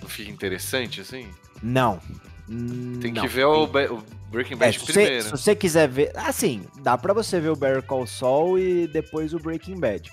não 0.00 0.08
fica 0.08 0.30
interessante 0.30 1.00
assim? 1.00 1.28
Não. 1.62 2.00
Tem 3.00 3.12
não. 3.12 3.22
que 3.22 3.28
ver 3.28 3.44
o, 3.46 3.64
o 3.64 4.02
Breaking 4.30 4.54
É, 4.54 4.56
Bad 4.56 4.78
se, 4.78 4.86
você, 4.86 4.92
primeiro. 4.92 5.24
se 5.24 5.30
você 5.30 5.56
quiser 5.56 5.88
ver. 5.88 6.12
Assim, 6.16 6.64
dá 6.80 6.96
pra 6.96 7.12
você 7.12 7.40
ver 7.40 7.48
o 7.50 7.56
Better 7.56 7.82
Call 7.82 8.06
Saul 8.06 8.58
e 8.58 8.86
depois 8.86 9.34
o 9.34 9.38
Breaking 9.38 9.78
Bad. 9.80 10.10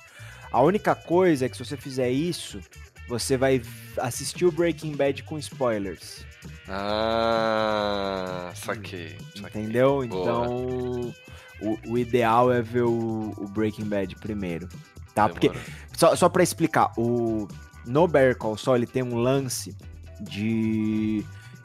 A 0.52 0.62
única 0.62 0.94
coisa 0.96 1.46
é 1.46 1.50
que 1.50 1.58
se 1.58 1.66
você 1.66 1.76
fizer 1.78 2.10
isso, 2.10 2.60
você 3.08 3.38
vai 3.38 3.62
assistir 3.98 4.46
o 4.46 4.52
Breaking 4.52 4.96
Bad 4.96 5.24
com 5.24 5.38
spoilers. 5.38 6.26
Ah, 6.68 8.52
saquei. 8.56 9.16
saquei. 9.36 9.62
Entendeu? 9.62 10.06
Boa. 10.08 10.22
Então, 10.22 11.14
o, 11.62 11.80
o 11.88 11.98
ideal 11.98 12.52
é 12.52 12.62
ver 12.62 12.84
o, 12.84 13.34
o 13.38 13.48
Breaking 13.48 13.86
Bad 13.86 14.16
primeiro. 14.18 14.68
Tá? 15.14 15.30
Porque, 15.30 15.50
Demorou. 15.50 15.70
só, 15.96 16.16
só 16.16 16.30
pra 16.30 16.42
explicar, 16.44 16.92
o, 16.98 17.48
no 17.86 18.08
Better 18.08 18.36
Call 18.38 18.58
Saul 18.58 18.78
ele 18.78 18.88
tem 18.88 19.04
um 19.04 19.16
lance 19.16 19.76
de 20.22 21.24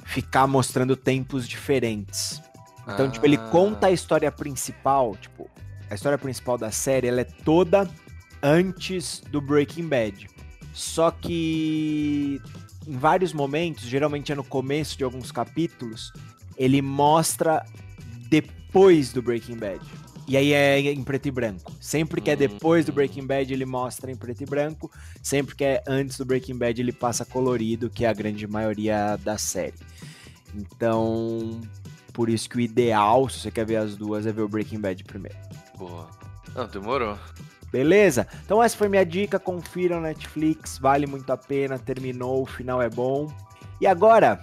ficar 0.08 0.46
mostrando 0.46 0.96
tempos 0.96 1.46
diferentes. 1.46 2.40
Então, 2.88 3.10
tipo, 3.10 3.24
ele 3.26 3.36
Ah. 3.36 3.48
conta 3.50 3.88
a 3.88 3.90
história 3.92 4.32
principal, 4.32 5.14
tipo, 5.16 5.48
a 5.90 5.94
história 5.94 6.16
principal 6.16 6.56
da 6.56 6.70
série, 6.70 7.06
ela 7.08 7.20
é 7.20 7.24
toda 7.24 7.88
antes 8.42 9.20
do 9.30 9.40
Breaking 9.40 9.86
Bad. 9.86 10.26
Só 10.72 11.10
que 11.10 12.40
em 12.86 12.96
vários 12.96 13.34
momentos, 13.34 13.84
geralmente 13.84 14.32
é 14.32 14.34
no 14.34 14.44
começo 14.44 14.96
de 14.96 15.04
alguns 15.04 15.30
capítulos, 15.30 16.10
ele 16.56 16.80
mostra 16.80 17.62
depois 18.30 19.12
do 19.12 19.20
Breaking 19.20 19.56
Bad. 19.56 19.84
E 20.28 20.36
aí 20.36 20.52
é 20.52 20.78
em 20.78 21.02
preto 21.02 21.26
e 21.26 21.30
branco. 21.30 21.72
Sempre 21.80 22.20
que 22.20 22.30
é 22.30 22.36
depois 22.36 22.84
do 22.84 22.92
Breaking 22.92 23.26
Bad, 23.26 23.50
ele 23.50 23.64
mostra 23.64 24.10
em 24.10 24.16
preto 24.16 24.42
e 24.42 24.46
branco. 24.46 24.90
Sempre 25.22 25.56
que 25.56 25.64
é 25.64 25.82
antes 25.86 26.18
do 26.18 26.24
Breaking 26.26 26.58
Bad, 26.58 26.78
ele 26.78 26.92
passa 26.92 27.24
colorido, 27.24 27.88
que 27.88 28.04
é 28.04 28.08
a 28.08 28.12
grande 28.12 28.46
maioria 28.46 29.16
da 29.16 29.38
série. 29.38 29.78
Então, 30.54 31.58
por 32.12 32.28
isso 32.28 32.46
que 32.50 32.58
o 32.58 32.60
ideal, 32.60 33.26
se 33.30 33.40
você 33.40 33.50
quer 33.50 33.64
ver 33.64 33.76
as 33.76 33.96
duas, 33.96 34.26
é 34.26 34.32
ver 34.32 34.42
o 34.42 34.48
Breaking 34.48 34.80
Bad 34.80 35.02
primeiro. 35.04 35.38
Boa. 35.78 36.10
Não, 36.54 36.66
demorou. 36.66 37.18
Beleza? 37.72 38.26
Então 38.44 38.62
essa 38.62 38.76
foi 38.76 38.88
minha 38.88 39.04
dica, 39.04 39.38
confiram 39.38 40.00
Netflix, 40.00 40.78
vale 40.78 41.06
muito 41.06 41.30
a 41.30 41.36
pena, 41.36 41.78
terminou, 41.78 42.42
o 42.42 42.46
final 42.46 42.82
é 42.82 42.88
bom. 42.88 43.32
E 43.80 43.86
agora, 43.86 44.42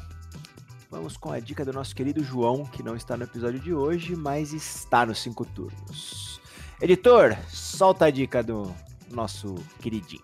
vamos 0.95 1.17
com 1.17 1.29
a 1.29 1.41
dica 1.41 1.65
do 1.65 1.73
nosso 1.73 1.93
querido 1.93 2.23
João, 2.23 2.63
que 2.63 2.81
não 2.81 2.95
está 2.95 3.17
no 3.17 3.25
episódio 3.25 3.59
de 3.59 3.73
hoje, 3.73 4.15
mas 4.15 4.53
está 4.53 5.05
nos 5.05 5.21
cinco 5.21 5.43
turnos. 5.43 6.39
Editor, 6.81 7.35
solta 7.49 8.05
a 8.05 8.09
dica 8.09 8.41
do 8.41 8.73
nosso 9.11 9.55
queridinho. 9.81 10.23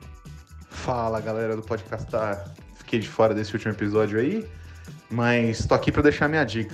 Fala 0.70 1.20
galera 1.20 1.58
do 1.58 1.62
Podcastar. 1.62 2.56
Fiquei 2.76 3.00
de 3.00 3.10
fora 3.10 3.34
desse 3.34 3.54
último 3.54 3.74
episódio 3.74 4.18
aí, 4.18 4.48
mas 5.10 5.66
tô 5.66 5.76
aqui 5.76 5.92
pra 5.92 6.02
deixar 6.02 6.30
minha 6.30 6.46
dica. 6.46 6.74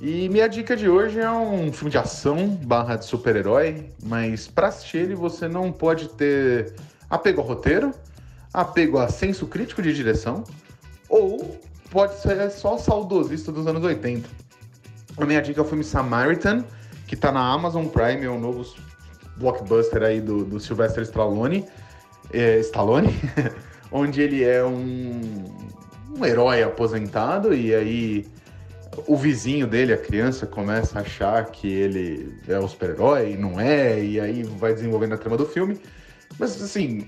E 0.00 0.28
minha 0.28 0.48
dica 0.48 0.76
de 0.76 0.88
hoje 0.88 1.20
é 1.20 1.30
um 1.30 1.72
filme 1.72 1.92
de 1.92 1.98
ação 1.98 2.48
barra 2.48 2.96
de 2.96 3.04
super-herói, 3.04 3.92
mas 4.02 4.48
para 4.48 4.66
assistir 4.66 4.98
ele 4.98 5.14
você 5.14 5.46
não 5.46 5.70
pode 5.70 6.08
ter 6.08 6.74
apego 7.08 7.40
ao 7.40 7.46
roteiro, 7.46 7.94
apego 8.52 8.98
a 8.98 9.08
senso 9.08 9.46
crítico 9.46 9.80
de 9.80 9.94
direção, 9.94 10.42
ou 11.08 11.60
pode 11.90 12.18
ser 12.20 12.50
só 12.50 12.76
saudosista 12.78 13.52
dos 13.52 13.66
anos 13.66 13.82
80. 13.82 14.28
A 15.16 15.24
minha 15.24 15.40
dica 15.40 15.60
é 15.60 15.62
o 15.62 15.66
filme 15.66 15.84
Samaritan, 15.84 16.64
que 17.06 17.16
tá 17.16 17.32
na 17.32 17.40
Amazon 17.40 17.86
Prime, 17.86 18.24
é 18.24 18.30
um 18.30 18.38
novo 18.38 18.64
blockbuster 19.36 20.02
aí 20.02 20.20
do, 20.20 20.44
do 20.44 20.60
Sylvester 20.60 21.02
Stallone, 21.02 21.64
é, 22.32 22.58
Stallone 22.60 23.14
onde 23.90 24.20
ele 24.20 24.44
é 24.44 24.64
um, 24.64 25.44
um 26.16 26.24
herói 26.24 26.62
aposentado 26.62 27.54
e 27.54 27.74
aí 27.74 28.26
o 29.06 29.16
vizinho 29.16 29.66
dele, 29.66 29.92
a 29.92 29.98
criança, 29.98 30.46
começa 30.46 30.98
a 30.98 31.02
achar 31.02 31.44
que 31.46 31.68
ele 31.68 32.34
é 32.48 32.58
o 32.58 32.66
super-herói, 32.66 33.36
não 33.36 33.60
é, 33.60 34.02
e 34.02 34.20
aí 34.20 34.42
vai 34.42 34.74
desenvolvendo 34.74 35.14
a 35.14 35.18
trama 35.18 35.36
do 35.36 35.46
filme. 35.46 35.78
Mas 36.38 36.60
assim, 36.60 37.06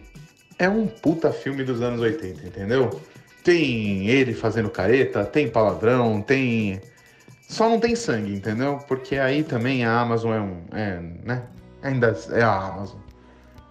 é 0.59 0.69
um 0.69 0.87
puta 0.87 1.33
filme 1.33 1.65
dos 1.65 1.83
anos 1.83 2.01
80, 2.01 2.47
entendeu? 2.47 3.01
Tem 3.43 4.07
ele 4.07 4.35
fazendo 4.35 4.71
careta, 4.71 5.25
tem 5.25 5.49
palavrão, 5.49 6.21
tem. 6.21 6.81
Só 7.49 7.69
não 7.69 7.81
tem 7.81 7.97
sangue, 7.97 8.35
entendeu? 8.35 8.79
Porque 8.87 9.17
aí 9.17 9.43
também 9.43 9.85
a 9.85 10.01
Amazon 10.01 10.33
é 10.33 10.41
um. 10.41 10.65
É, 10.73 11.01
né? 11.25 11.43
Ainda 11.83 12.17
é 12.31 12.43
a 12.43 12.53
Amazon. 12.53 13.01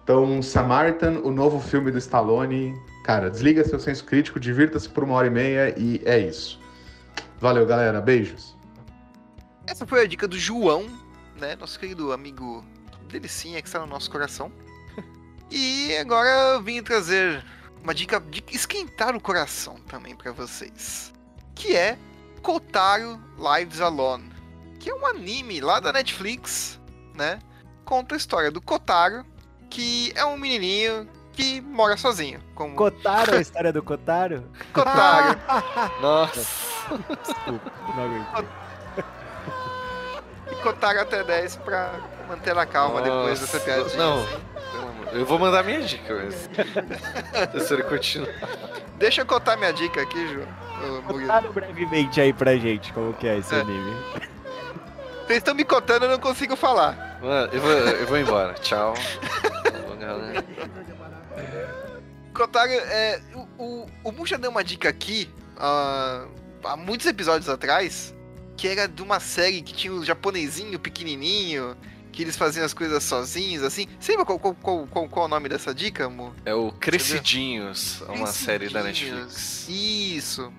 Então, 0.02 0.42
Samaritan, 0.42 1.20
o 1.20 1.30
novo 1.30 1.60
filme 1.60 1.90
do 1.90 1.98
Stallone. 1.98 2.74
Cara, 3.04 3.30
desliga 3.30 3.64
seu 3.64 3.78
senso 3.78 4.04
crítico, 4.04 4.38
divirta-se 4.38 4.88
por 4.88 5.04
uma 5.04 5.14
hora 5.14 5.26
e 5.26 5.30
meia 5.30 5.74
e 5.78 6.02
é 6.04 6.18
isso. 6.18 6.60
Valeu, 7.40 7.64
galera. 7.64 8.00
Beijos. 8.00 8.56
Essa 9.66 9.86
foi 9.86 10.02
a 10.02 10.06
dica 10.06 10.26
do 10.26 10.38
João, 10.38 10.86
né? 11.40 11.56
Nosso 11.56 11.78
querido 11.78 12.12
amigo 12.12 12.64
Delicinha 13.08 13.62
que 13.62 13.68
está 13.68 13.80
no 13.80 13.86
nosso 13.86 14.10
coração. 14.10 14.50
E 15.52 15.96
agora 15.96 16.28
eu 16.28 16.62
vim 16.62 16.80
trazer 16.80 17.44
uma 17.82 17.94
dica 17.94 18.20
de 18.20 18.44
esquentar 18.50 19.14
o 19.16 19.20
coração 19.20 19.76
também 19.88 20.14
para 20.14 20.32
vocês. 20.32 21.12
Que 21.54 21.76
é 21.76 21.98
Kotaro 22.42 23.20
Lives 23.38 23.80
Alone. 23.80 24.30
Que 24.78 24.90
é 24.90 24.94
um 24.94 25.06
anime 25.06 25.60
lá 25.60 25.80
da 25.80 25.92
Netflix, 25.92 26.80
né? 27.14 27.38
Conta 27.84 28.14
a 28.14 28.18
história 28.18 28.50
do 28.50 28.60
Kotaro, 28.60 29.24
que 29.68 30.12
é 30.14 30.24
um 30.24 30.36
menininho 30.36 31.08
que 31.32 31.60
mora 31.60 31.96
sozinho. 31.96 32.40
Como 32.54 32.74
Kotaro, 32.76 33.36
a 33.36 33.40
história 33.40 33.72
do 33.72 33.82
Kotaro? 33.82 34.44
Kotaro. 34.72 35.38
Nossa. 36.00 36.40
Desculpa, 37.24 37.72
não 37.96 38.04
aguentei. 38.04 38.44
e 40.50 40.62
Kotaro 40.62 41.00
até 41.00 41.22
10 41.22 41.56
pra 41.56 42.00
manter 42.28 42.56
a 42.56 42.66
calma 42.66 43.02
depois 43.02 43.40
dessa 43.40 43.58
Nossa, 43.58 43.64
piadinha. 43.64 43.96
Não, 43.96 44.22
assim. 44.22 44.49
Eu 45.12 45.24
vou 45.26 45.38
mandar 45.38 45.62
minha 45.64 45.80
dica, 45.82 46.14
mas. 46.14 46.48
Se 47.66 47.74
ele 47.74 47.82
continuar. 47.84 48.28
Deixa 48.98 49.22
eu 49.22 49.26
contar 49.26 49.56
minha 49.56 49.72
dica 49.72 50.02
aqui, 50.02 50.28
Ju. 50.28 50.42
Contaram 51.06 51.52
brevemente 51.52 52.20
aí 52.20 52.32
pra 52.32 52.56
gente 52.56 52.92
como 52.92 53.12
que 53.14 53.26
é 53.28 53.38
esse 53.38 53.54
É. 53.54 53.60
anime. 53.60 53.94
Vocês 55.26 55.38
estão 55.38 55.54
me 55.54 55.64
contando, 55.64 56.04
eu 56.06 56.10
não 56.10 56.18
consigo 56.18 56.56
falar. 56.56 57.18
Mano, 57.22 57.52
eu 57.52 57.60
vou, 57.60 57.70
eu 57.70 58.06
vou 58.06 58.18
embora. 58.18 58.54
Tchau. 58.54 58.94
Kotaro, 62.34 62.70
é, 62.70 63.20
o, 63.34 63.62
o, 63.62 63.86
o 64.04 64.12
Mu 64.12 64.24
já 64.26 64.36
deu 64.36 64.50
uma 64.50 64.64
dica 64.64 64.88
aqui, 64.88 65.28
ah, 65.58 66.24
há 66.64 66.76
muitos 66.76 67.06
episódios 67.06 67.48
atrás, 67.48 68.14
que 68.56 68.68
era 68.68 68.86
de 68.88 69.02
uma 69.02 69.20
série 69.20 69.60
que 69.62 69.74
tinha 69.74 69.92
o 69.92 70.04
japonesinho 70.04 70.78
pequenininho, 70.78 71.76
que 72.12 72.22
eles 72.22 72.36
faziam 72.36 72.64
as 72.64 72.74
coisas 72.74 73.02
sozinhos, 73.02 73.62
assim. 73.62 73.86
Você 73.98 74.12
lembra 74.12 74.26
qual, 74.26 74.38
qual, 74.38 74.54
qual, 74.86 75.08
qual, 75.08 75.24
é 75.24 75.26
o 75.26 75.28
nome 75.28 75.48
dessa 75.48 75.74
dica, 75.74 76.08
Mu? 76.08 76.34
É 76.44 76.54
o 76.54 76.72
Crescidinhos, 76.72 78.00
uma 78.08 78.26
série 78.26 78.68
da 78.68 78.82
Crescidinhos. 78.82 79.18
Netflix. 79.26 79.68
Isso. 79.68 80.52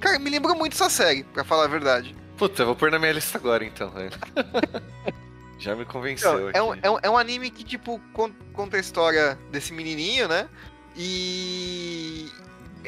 Cara, 0.00 0.18
me 0.18 0.30
lembrou 0.30 0.54
muito 0.56 0.74
essa 0.74 0.88
série, 0.88 1.24
pra 1.24 1.44
falar 1.44 1.64
a 1.64 1.68
verdade. 1.68 2.14
Puta, 2.36 2.62
eu 2.62 2.66
vou 2.66 2.76
pôr 2.76 2.90
na 2.90 2.98
minha 2.98 3.12
lista 3.12 3.36
agora 3.36 3.64
então, 3.64 3.90
velho. 3.90 4.12
Já 5.58 5.74
me 5.74 5.84
convenceu 5.84 6.50
Então, 6.50 6.60
é, 6.60 6.62
um, 6.62 6.72
aqui. 6.72 6.80
é, 6.84 6.90
um, 6.90 6.98
é 7.02 7.10
um 7.10 7.18
anime 7.18 7.50
que, 7.50 7.64
tipo, 7.64 8.00
con- 8.12 8.32
conta 8.52 8.76
a 8.76 8.80
história 8.80 9.36
desse 9.50 9.72
menininho, 9.72 10.28
né? 10.28 10.48
E. 10.96 12.30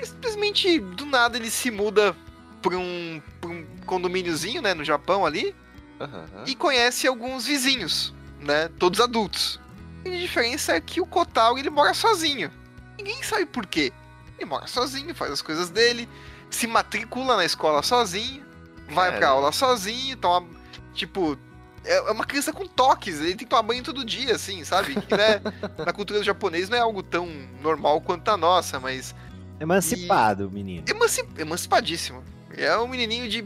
simplesmente, 0.03 0.79
do 0.79 1.05
nada, 1.05 1.37
ele 1.37 1.51
se 1.51 1.71
muda 1.71 2.15
pra 2.63 2.77
um, 2.77 3.21
pra 3.41 3.51
um 3.51 3.67
condomíniozinho, 3.87 4.63
né? 4.63 4.73
No 4.73 4.85
Japão 4.85 5.27
ali. 5.27 5.55
Aham. 6.01 6.45
E 6.47 6.55
conhece 6.55 7.07
alguns 7.07 7.47
vizinhos, 7.47 8.15
né? 8.41 8.69
Todos 8.79 9.01
adultos. 9.01 9.61
E 10.05 10.09
a 10.09 10.19
diferença 10.19 10.73
é 10.73 10.81
que 10.81 11.01
o 11.01 11.07
Kotaro, 11.07 11.59
ele 11.59 11.69
mora 11.71 11.93
sozinho. 11.93 12.51
Ninguém 12.97 13.23
sabe 13.23 13.45
por 13.47 13.67
quê. 13.67 13.93
Ele 14.39 14.47
mora 14.49 14.67
sozinho, 14.67 15.15
faz 15.15 15.31
as 15.33 15.43
coisas 15.43 15.69
dele, 15.69 16.09
se 16.51 16.67
matricula 16.67 17.37
na 17.37 17.45
escola 17.45 17.83
sozinho, 17.83 18.43
vai 18.89 19.17
pra 19.19 19.29
aula 19.29 19.53
sozinho, 19.53 20.17
toma. 20.17 20.49
Tipo, 20.95 21.39
é 21.85 21.97
é 21.97 22.11
uma 22.11 22.25
criança 22.25 22.51
com 22.53 22.67
toques, 22.67 23.21
ele 23.21 23.29
tem 23.31 23.37
que 23.39 23.47
tomar 23.47 23.63
banho 23.63 23.83
todo 23.83 24.03
dia, 24.05 24.35
assim, 24.35 24.65
sabe? 24.65 24.95
Que 25.01 25.15
né, 25.15 25.41
na 25.85 25.93
cultura 25.93 26.19
do 26.21 26.25
japonês 26.25 26.69
não 26.71 26.79
é 26.79 26.81
algo 26.81 27.03
tão 27.03 27.27
normal 27.63 28.01
quanto 28.01 28.29
a 28.31 28.37
nossa, 28.39 28.81
mas 28.81 29.15
Emancipado, 29.61 30.49
o 30.49 30.51
menino. 30.51 30.85
emanci- 30.89 31.29
emancipadíssimo. 31.37 32.25
É 32.57 32.77
um 32.79 32.89
menininho 32.89 33.29
de. 33.29 33.45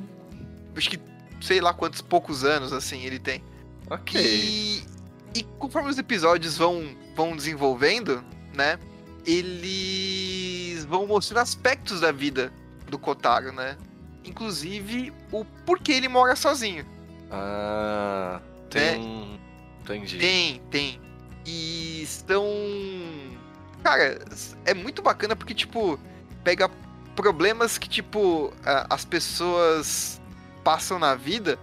Acho 0.77 0.91
que 0.91 1.01
sei 1.41 1.61
lá 1.61 1.73
quantos 1.75 2.01
poucos 2.01 2.45
anos, 2.45 2.73
assim, 2.73 3.03
ele 3.05 3.19
tem. 3.19 3.43
Ok. 3.91 4.21
E, 4.21 4.85
e 5.35 5.43
conforme 5.59 5.91
os 5.91 5.99
episódios 5.99 6.57
vão, 6.57 6.97
vão 7.17 7.37
desenvolvendo, 7.37 8.25
né? 8.55 8.79
Eles 9.27 10.85
vão 10.85 11.07
mostrando 11.07 11.43
aspectos 11.43 12.01
da 12.01 12.13
vida 12.13 12.53
do 12.89 12.99
Kotaro, 12.99 13.53
né? 13.53 13.77
Inclusive 14.25 15.13
o 15.31 15.45
porquê 15.67 15.93
ele 15.93 16.09
mora 16.09 16.35
sozinho. 16.37 16.87
Ah, 17.31 18.41
tem 18.71 18.83
É. 18.83 18.97
um. 18.99 19.39
Entendi. 19.83 20.19
Tem, 20.19 20.63
tem. 20.71 21.01
E 21.45 22.03
estão. 22.03 22.45
Cara, 23.83 24.19
é 24.65 24.73
muito 24.73 25.03
bacana 25.03 25.37
porque, 25.37 25.53
tipo, 25.53 25.99
pega 26.43 26.71
problemas 27.15 27.77
que, 27.77 27.87
tipo, 27.89 28.51
as 28.89 29.05
pessoas 29.05 30.21
passam 30.65 30.99
na 30.99 31.15
vida 31.15 31.59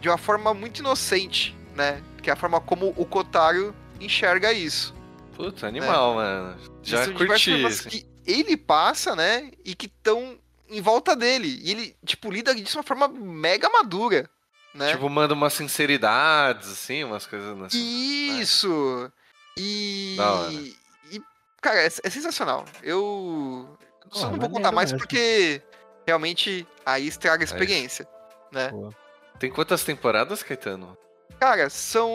de 0.00 0.08
uma 0.08 0.18
forma 0.18 0.54
muito 0.54 0.78
inocente, 0.78 1.56
né? 1.74 2.02
Que 2.22 2.30
é 2.30 2.32
a 2.32 2.36
forma 2.36 2.60
como 2.60 2.92
o 2.96 3.04
Kotaro 3.04 3.74
enxerga 4.00 4.52
isso. 4.52 4.94
Puta, 5.34 5.66
animal, 5.66 6.14
mano. 6.14 6.56
Já 6.82 7.04
São 7.04 7.14
diversas 7.14 7.44
curti 7.44 7.66
esse. 7.66 7.88
que 7.88 8.06
ele 8.26 8.56
passa, 8.56 9.16
né? 9.16 9.50
E 9.64 9.74
que 9.74 9.86
estão 9.86 10.38
em 10.68 10.80
volta 10.80 11.16
dele. 11.16 11.60
E 11.62 11.70
ele, 11.70 11.96
tipo, 12.04 12.30
lida 12.30 12.54
disso 12.54 12.72
de 12.72 12.76
uma 12.76 12.82
forma 12.84 13.08
mega 13.08 13.68
madura, 13.70 14.28
né? 14.74 14.92
Tipo, 14.92 15.08
manda 15.08 15.34
umas 15.34 15.54
sinceridades, 15.54 16.70
assim, 16.70 17.04
umas 17.04 17.26
coisas 17.26 17.56
nessa. 17.56 17.76
Isso! 17.76 19.10
E. 19.56 20.14
Da 20.16 20.32
hora. 20.32 20.52
e, 20.52 21.22
cara, 21.60 21.80
é, 21.80 21.86
é 21.86 22.10
sensacional. 22.10 22.64
Eu. 22.82 23.76
Só 24.10 24.26
Pô, 24.26 24.32
não 24.32 24.40
vou 24.40 24.50
contar 24.50 24.72
mais 24.72 24.92
mesmo. 24.92 25.04
porque 25.06 25.62
realmente 26.06 26.66
aí 26.84 27.06
estraga 27.06 27.42
a 27.42 27.46
experiência. 27.46 28.08
Né? 28.52 28.70
Pô. 28.70 28.90
Tem 29.38 29.50
quantas 29.50 29.84
temporadas, 29.84 30.42
Caetano? 30.42 30.96
Cara, 31.38 31.70
são 31.70 32.10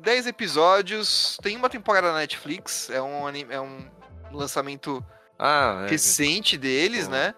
10 0.00 0.26
episódios. 0.26 1.38
Tem 1.42 1.56
uma 1.56 1.68
temporada 1.68 2.12
na 2.12 2.18
Netflix. 2.20 2.88
É 2.90 3.02
um, 3.02 3.26
anime, 3.26 3.52
é 3.52 3.60
um 3.60 3.86
lançamento 4.32 5.04
Ah, 5.38 5.84
é. 5.86 5.90
recente 5.90 6.56
deles, 6.56 7.06
Pô. 7.06 7.12
né? 7.12 7.34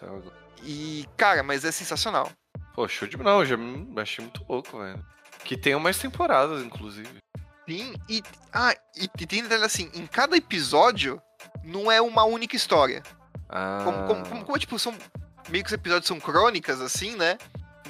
tá 0.00 0.06
E, 0.62 1.06
cara, 1.16 1.42
mas 1.42 1.64
é 1.64 1.72
sensacional. 1.72 2.30
Pô, 2.74 2.88
show 2.88 3.06
de 3.06 3.16
não, 3.18 3.44
já 3.44 3.56
me- 3.56 4.00
achei 4.00 4.24
muito 4.24 4.44
louco, 4.48 4.78
velho. 4.78 5.04
Que 5.44 5.56
tenham 5.56 5.78
mais 5.78 5.98
temporadas, 5.98 6.62
inclusive. 6.64 7.18
Sim, 7.68 7.94
e. 8.08 8.22
Ah, 8.52 8.74
e, 8.96 9.04
e 9.04 9.26
tem 9.26 9.42
detalhe 9.42 9.64
assim: 9.64 9.90
em 9.94 10.06
cada 10.06 10.36
episódio 10.36 11.20
não 11.62 11.90
é 11.92 12.00
uma 12.00 12.24
única 12.24 12.56
história. 12.56 13.02
Ah. 13.48 13.82
Como, 13.84 14.06
como, 14.06 14.28
como- 14.28 14.44
como, 14.44 14.58
tipo, 14.58 14.78
são. 14.78 14.94
Meio 15.50 15.62
que 15.62 15.68
os 15.68 15.74
episódios 15.74 16.06
são 16.08 16.18
crônicas, 16.18 16.80
assim, 16.80 17.14
né? 17.16 17.36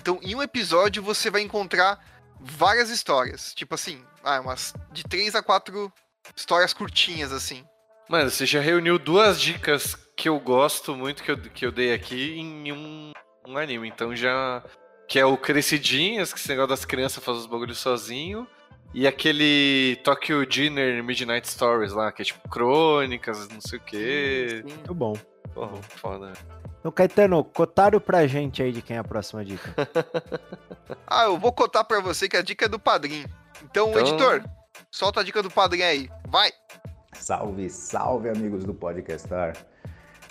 Então, 0.05 0.21
em 0.23 0.35
um 0.35 0.43
episódio 0.43 1.03
você 1.03 1.31
vai 1.31 1.41
encontrar 1.41 1.99
várias 2.39 2.91
histórias. 2.91 3.55
Tipo 3.55 3.75
assim, 3.75 4.05
ah, 4.23 4.39
umas 4.39 4.75
de 4.93 5.03
três 5.03 5.35
a 5.35 5.43
quatro 5.43 5.91
histórias 6.37 6.75
curtinhas, 6.75 7.33
assim. 7.33 7.65
Mano, 8.07 8.29
você 8.29 8.45
já 8.45 8.61
reuniu 8.61 8.99
duas 8.99 9.41
dicas 9.41 9.95
que 10.15 10.29
eu 10.29 10.39
gosto 10.39 10.95
muito 10.95 11.23
que 11.23 11.31
eu, 11.31 11.39
que 11.39 11.65
eu 11.65 11.73
dei 11.73 11.95
aqui 11.95 12.39
em 12.39 12.71
um, 12.71 13.13
um 13.49 13.57
anime. 13.57 13.89
Então 13.89 14.15
já. 14.15 14.63
Que 15.09 15.19
é 15.19 15.25
o 15.25 15.39
Crescidinhas, 15.39 16.35
que 16.35 16.39
esse 16.39 16.51
negócio 16.51 16.69
das 16.69 16.85
crianças 16.85 17.25
fazem 17.25 17.41
os 17.41 17.47
bagulhos 17.47 17.79
sozinho. 17.79 18.47
E 18.93 19.07
aquele 19.07 19.97
Tokyo 20.05 20.45
Dinner 20.45 21.03
Midnight 21.03 21.49
Stories 21.49 21.93
lá, 21.93 22.13
que 22.13 22.21
é 22.21 22.25
tipo 22.27 22.47
crônicas, 22.51 23.49
não 23.49 23.61
sei 23.63 23.79
o 23.79 23.83
quê. 23.83 24.63
Muito 24.69 24.95
bom. 24.95 25.15
Porra, 25.55 25.83
foda. 25.97 26.35
Então, 26.85 26.93
Caetano, 26.93 27.43
cotaram 27.43 27.98
pra 27.98 28.27
gente 28.27 28.62
aí 28.62 28.70
de 28.70 28.82
quem 28.82 28.97
é 28.98 29.01
a 29.01 29.05
próxima 29.05 29.43
dica. 29.43 29.74
Ah, 31.06 31.24
eu 31.24 31.39
vou 31.39 31.51
contar 31.52 31.85
pra 31.85 32.01
você 32.01 32.28
que 32.28 32.36
a 32.36 32.43
dica 32.43 32.66
é 32.66 32.69
do 32.69 32.78
padrinho. 32.78 33.27
Então, 33.62 33.89
Então- 33.90 34.01
editor, 34.02 34.44
solta 34.90 35.20
a 35.20 35.23
dica 35.23 35.43
do 35.43 35.51
padrinho 35.51 35.86
aí. 35.86 36.11
Vai! 36.28 36.51
Salve, 37.15 37.70
salve 37.70 38.28
amigos 38.28 38.65
do 38.65 38.74
Podcastar. 38.74 39.56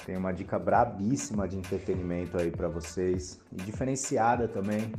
Tem 0.06 0.16
uma 0.16 0.32
dica 0.32 0.60
brabíssima 0.60 1.48
de 1.48 1.58
entretenimento 1.58 2.38
aí 2.38 2.52
pra 2.52 2.68
vocês 2.68 3.40
e 3.52 3.56
diferenciada 3.56 4.48
também 4.48 4.94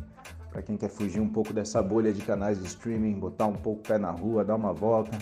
pra 0.50 0.60
quem 0.62 0.76
quer 0.76 0.88
fugir 0.88 1.20
um 1.20 1.28
pouco 1.28 1.52
dessa 1.52 1.80
bolha 1.82 2.12
de 2.12 2.22
canais 2.22 2.58
de 2.58 2.66
streaming, 2.66 3.12
botar 3.12 3.46
um 3.46 3.54
pouco 3.56 3.80
o 3.80 3.82
pé 3.82 3.98
na 3.98 4.10
rua, 4.10 4.44
dar 4.44 4.56
uma 4.56 4.72
volta, 4.72 5.16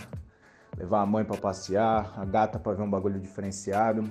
levar 0.78 1.00
a 1.02 1.06
mãe 1.06 1.24
pra 1.24 1.36
passear, 1.36 2.14
a 2.16 2.24
gata 2.24 2.58
pra 2.58 2.72
ver 2.72 2.82
um 2.82 2.90
bagulho 2.90 3.20
diferenciado. 3.20 4.08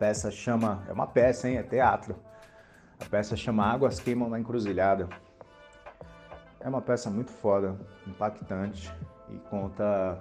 Peça 0.00 0.30
chama, 0.30 0.82
é 0.88 0.92
uma 0.94 1.06
peça, 1.06 1.46
hein, 1.46 1.58
é 1.58 1.62
teatro. 1.62 2.16
A 2.98 3.04
peça 3.04 3.36
chama 3.36 3.66
Águas 3.66 4.00
Queimam 4.00 4.30
na 4.30 4.40
Encruzilhada. 4.40 5.06
É 6.58 6.66
uma 6.66 6.80
peça 6.80 7.10
muito 7.10 7.30
foda, 7.30 7.78
impactante 8.06 8.90
e 9.28 9.36
conta 9.50 10.18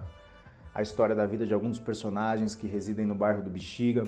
a 0.75 0.81
história 0.81 1.15
da 1.15 1.25
vida 1.25 1.47
de 1.47 1.53
alguns 1.53 1.79
personagens 1.79 2.55
que 2.55 2.67
residem 2.67 3.05
no 3.05 3.15
bairro 3.15 3.41
do 3.41 3.49
Bexiga, 3.49 4.05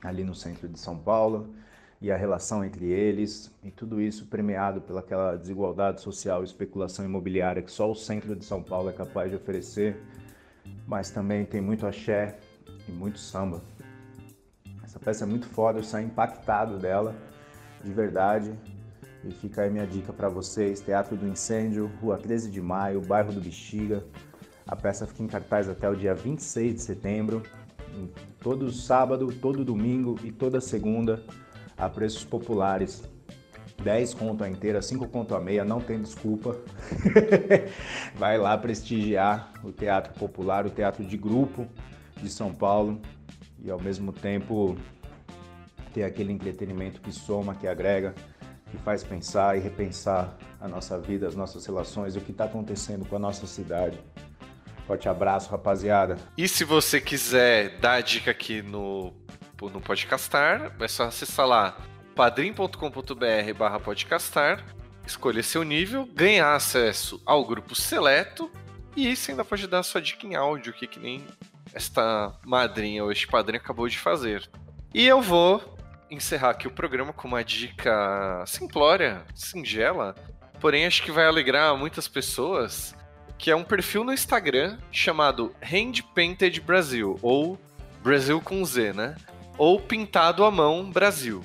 ali 0.00 0.22
no 0.22 0.32
centro 0.32 0.68
de 0.68 0.78
São 0.78 0.96
Paulo, 0.96 1.52
e 2.00 2.12
a 2.12 2.16
relação 2.16 2.64
entre 2.64 2.86
eles, 2.86 3.52
e 3.64 3.70
tudo 3.72 4.00
isso 4.00 4.26
premiado 4.26 4.80
pelaquela 4.80 5.34
desigualdade 5.34 6.00
social 6.00 6.42
e 6.42 6.44
especulação 6.44 7.04
imobiliária 7.04 7.62
que 7.62 7.72
só 7.72 7.90
o 7.90 7.96
centro 7.96 8.36
de 8.36 8.44
São 8.44 8.62
Paulo 8.62 8.90
é 8.90 8.92
capaz 8.92 9.28
de 9.28 9.34
oferecer, 9.34 10.00
mas 10.86 11.10
também 11.10 11.44
tem 11.44 11.60
muito 11.60 11.84
axé 11.84 12.38
e 12.88 12.92
muito 12.92 13.18
samba. 13.18 13.60
Essa 14.92 15.00
peça 15.00 15.24
é 15.24 15.26
muito 15.26 15.46
foda, 15.46 15.78
eu 15.78 15.82
saí 15.82 16.04
impactado 16.04 16.76
dela, 16.76 17.16
de 17.82 17.90
verdade, 17.90 18.52
e 19.24 19.30
fica 19.30 19.62
aí 19.62 19.70
minha 19.70 19.86
dica 19.86 20.12
para 20.12 20.28
vocês: 20.28 20.82
Teatro 20.82 21.16
do 21.16 21.26
Incêndio, 21.26 21.90
Rua 22.02 22.18
13 22.18 22.50
de 22.50 22.60
Maio, 22.60 23.00
bairro 23.00 23.32
do 23.32 23.40
Bexiga. 23.40 24.04
A 24.68 24.76
peça 24.76 25.06
fica 25.06 25.22
em 25.22 25.26
cartaz 25.26 25.66
até 25.66 25.88
o 25.88 25.96
dia 25.96 26.14
26 26.14 26.74
de 26.74 26.82
setembro, 26.82 27.42
em 27.96 28.06
todo 28.38 28.70
sábado, 28.70 29.32
todo 29.32 29.64
domingo 29.64 30.18
e 30.22 30.30
toda 30.30 30.60
segunda, 30.60 31.24
a 31.78 31.88
preços 31.88 32.22
populares. 32.22 33.02
10 33.82 34.12
conto 34.12 34.44
a 34.44 34.50
inteira, 34.50 34.82
5 34.82 35.08
conto 35.08 35.34
a 35.34 35.40
meia, 35.40 35.64
não 35.64 35.80
tem 35.80 36.02
desculpa. 36.02 36.54
Vai 38.14 38.36
lá 38.36 38.58
prestigiar 38.58 39.54
o 39.64 39.72
teatro 39.72 40.12
popular, 40.12 40.66
o 40.66 40.70
teatro 40.70 41.02
de 41.02 41.16
grupo 41.16 41.66
de 42.22 42.28
São 42.28 42.52
Paulo 42.52 43.00
e 43.64 43.70
ao 43.70 43.80
mesmo 43.80 44.12
tempo 44.12 44.76
ter 45.94 46.04
aquele 46.04 46.32
entretenimento 46.32 47.00
que 47.00 47.12
soma, 47.12 47.54
que 47.54 47.66
agrega, 47.66 48.14
que 48.70 48.76
faz 48.78 49.04
pensar 49.04 49.56
e 49.56 49.60
repensar 49.60 50.36
a 50.60 50.66
nossa 50.66 50.98
vida, 50.98 51.28
as 51.28 51.36
nossas 51.36 51.64
relações, 51.66 52.16
o 52.16 52.20
que 52.20 52.32
está 52.32 52.44
acontecendo 52.44 53.04
com 53.04 53.16
a 53.16 53.18
nossa 53.18 53.46
cidade. 53.46 54.00
Forte 54.86 55.08
abraço, 55.08 55.50
rapaziada. 55.50 56.16
E 56.36 56.48
se 56.48 56.64
você 56.64 57.00
quiser 57.00 57.78
dar 57.78 57.94
a 57.94 58.00
dica 58.00 58.30
aqui 58.30 58.62
no, 58.62 59.12
no 59.60 59.80
Podcastar, 59.80 60.74
é 60.80 60.88
só 60.88 61.04
acessar 61.04 61.46
lá 61.46 61.76
padrim.com.br 62.14 63.54
barra 63.56 63.80
podcastar, 63.80 64.64
escolher 65.06 65.42
seu 65.42 65.62
nível, 65.62 66.06
ganhar 66.12 66.54
acesso 66.54 67.22
ao 67.24 67.44
grupo 67.44 67.74
seleto 67.74 68.50
e 68.94 69.14
você 69.16 69.30
ainda 69.30 69.44
pode 69.44 69.66
dar 69.66 69.82
sua 69.82 70.02
dica 70.02 70.26
em 70.26 70.34
áudio, 70.34 70.72
que, 70.72 70.86
que 70.86 71.00
nem 71.00 71.24
esta 71.74 72.32
madrinha 72.44 73.02
ou 73.04 73.10
este 73.12 73.26
padrinho 73.26 73.60
acabou 73.62 73.88
de 73.88 73.98
fazer. 73.98 74.48
E 74.94 75.06
eu 75.06 75.20
vou 75.22 75.76
encerrar 76.10 76.50
aqui 76.50 76.66
o 76.66 76.70
programa 76.70 77.12
com 77.12 77.26
uma 77.28 77.42
dica 77.42 78.44
simplória, 78.46 79.22
singela, 79.34 80.14
porém 80.60 80.84
acho 80.86 81.02
que 81.02 81.10
vai 81.10 81.24
alegrar 81.26 81.74
muitas 81.76 82.06
pessoas, 82.06 82.94
que 83.38 83.50
é 83.50 83.56
um 83.56 83.64
perfil 83.64 84.04
no 84.04 84.12
Instagram 84.12 84.78
chamado 84.90 85.54
Hand 85.62 86.02
Painted 86.14 86.60
Brasil, 86.60 87.18
ou 87.22 87.58
Brasil 88.02 88.40
com 88.40 88.62
Z, 88.64 88.92
né? 88.92 89.16
Ou 89.56 89.80
Pintado 89.80 90.44
à 90.44 90.50
Mão 90.50 90.90
Brasil. 90.90 91.42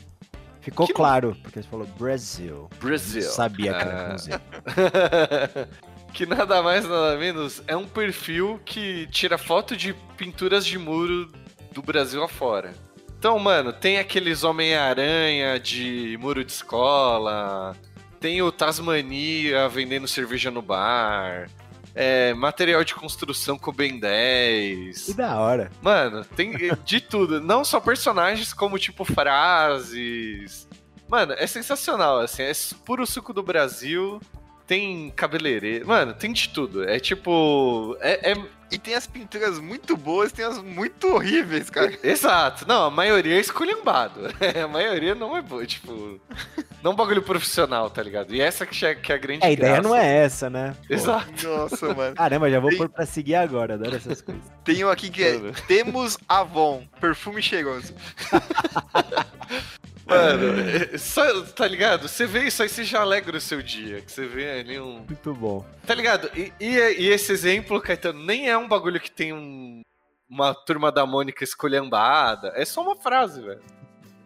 Ficou 0.59 0.85
Que 0.85 0.93
claro, 0.93 1.37
porque 1.41 1.61
você 1.61 1.67
falou 1.69 1.87
Brasil. 1.97 2.69
Brasil. 2.81 3.21
Sabia 3.21 3.73
que 3.73 3.79
era 3.79 4.07
Ah. 4.07 4.11
com 4.11 4.17
Z. 4.17 4.31
que 6.13 6.25
nada 6.25 6.61
mais, 6.61 6.87
nada 6.87 7.17
menos, 7.17 7.61
é 7.67 7.75
um 7.75 7.85
perfil 7.85 8.59
que 8.65 9.07
tira 9.07 9.37
foto 9.37 9.75
de 9.75 9.93
pinturas 10.17 10.65
de 10.65 10.77
muro 10.77 11.31
do 11.71 11.81
Brasil 11.81 12.23
afora. 12.23 12.73
Então, 13.17 13.37
mano, 13.39 13.73
tem 13.73 13.97
aqueles 13.97 14.43
Homem-Aranha 14.43 15.59
de 15.59 16.17
muro 16.19 16.43
de 16.43 16.51
escola, 16.51 17.75
tem 18.19 18.41
o 18.41 18.51
Tasmania 18.51 19.67
vendendo 19.69 20.07
cerveja 20.07 20.51
no 20.51 20.61
bar, 20.61 21.49
é, 21.99 22.31
material 22.35 22.83
de 22.83 22.93
construção 22.93 23.57
com 23.57 23.71
Ben 23.71 23.99
10. 23.99 25.05
Que 25.05 25.13
da 25.15 25.39
hora. 25.39 25.71
Mano, 25.81 26.23
tem 26.23 26.53
de 26.85 27.01
tudo. 27.01 27.41
Não 27.41 27.65
só 27.65 27.79
personagens, 27.79 28.53
como, 28.53 28.77
tipo, 28.77 29.03
frases. 29.03 30.67
Mano, 31.09 31.33
é 31.33 31.47
sensacional, 31.47 32.19
assim. 32.19 32.43
É 32.43 32.51
puro 32.85 33.05
suco 33.07 33.33
do 33.33 33.41
Brasil. 33.41 34.21
Tem 34.67 35.09
cabeleireiro. 35.15 35.87
Mano, 35.87 36.13
tem 36.13 36.31
de 36.33 36.49
tudo. 36.49 36.83
É 36.87 36.99
tipo. 36.99 37.95
É, 38.01 38.31
é- 38.33 38.57
E 38.69 38.77
tem 38.77 38.95
as 38.95 39.07
pinturas 39.07 39.59
muito 39.59 39.95
boas, 39.95 40.29
tem 40.33 40.43
as 40.43 40.61
muito 40.61 41.07
horríveis, 41.07 41.69
cara. 41.69 41.97
Exato. 42.03 42.67
Não, 42.67 42.83
a 42.83 42.91
maioria 42.91 43.37
é 43.37 43.39
esculhambado. 43.39 44.19
a 44.61 44.67
maioria 44.67 45.15
não 45.15 45.37
é 45.37 45.41
boa. 45.41 45.65
Tipo. 45.65 46.19
Não 46.83 46.91
é 46.91 46.93
um 46.93 46.97
bagulho 46.97 47.21
profissional, 47.23 47.89
tá 47.89 48.03
ligado? 48.03 48.35
E 48.35 48.41
essa 48.41 48.65
que 48.65 48.85
é, 48.85 48.93
que 48.93 49.09
é 49.11 49.15
a 49.15 49.17
grande 49.17 49.43
É, 49.43 49.47
a 49.47 49.51
ideia 49.51 49.73
graça. 49.75 49.87
não 49.87 49.95
é 49.95 50.17
essa, 50.17 50.49
né? 50.49 50.75
Pô. 50.85 50.93
Exato. 50.93 51.47
Nossa, 51.47 51.93
mano. 51.93 52.15
Caramba, 52.15 52.49
já 52.51 52.59
vou 52.59 52.69
Tem- 52.69 52.77
pôr 52.77 52.89
pra 52.89 53.05
seguir 53.05 53.35
agora, 53.35 53.75
adoro 53.75 53.95
essas 53.95 54.21
coisas. 54.21 54.43
Tem 54.65 54.83
um 54.83 54.89
aqui 54.89 55.09
que 55.09 55.23
é. 55.23 55.39
Temos 55.65 56.17
Avon, 56.27 56.83
perfume 56.99 57.41
cheiroso. 57.41 57.93
Mano, 60.07 60.59
é- 60.93 60.97
só, 60.97 61.41
tá 61.43 61.67
ligado? 61.67 62.07
Você 62.07 62.25
vê 62.25 62.43
isso 62.47 62.63
aí, 62.63 62.69
você 62.69 62.83
já 62.83 63.01
alegra 63.01 63.37
o 63.37 63.41
seu 63.41 63.61
dia. 63.61 64.01
Que 64.01 64.11
você 64.11 64.25
vê 64.25 64.59
ali 64.59 64.79
um. 64.79 64.99
Muito 65.07 65.33
bom. 65.33 65.65
Tá 65.85 65.93
ligado? 65.93 66.29
E, 66.35 66.53
e- 66.59 67.01
e 67.01 67.07
esse 67.09 67.31
exemplo, 67.31 67.81
Caetano, 67.81 68.23
nem 68.23 68.49
é 68.49 68.57
um 68.57 68.67
bagulho 68.67 68.99
que 68.99 69.11
tem 69.11 69.33
um, 69.33 69.81
uma 70.29 70.53
turma 70.53 70.91
da 70.91 71.05
Mônica 71.05 71.43
escolhambada. 71.43 72.51
É 72.55 72.63
só 72.65 72.81
uma 72.81 72.95
frase, 72.95 73.41
velho. 73.41 73.61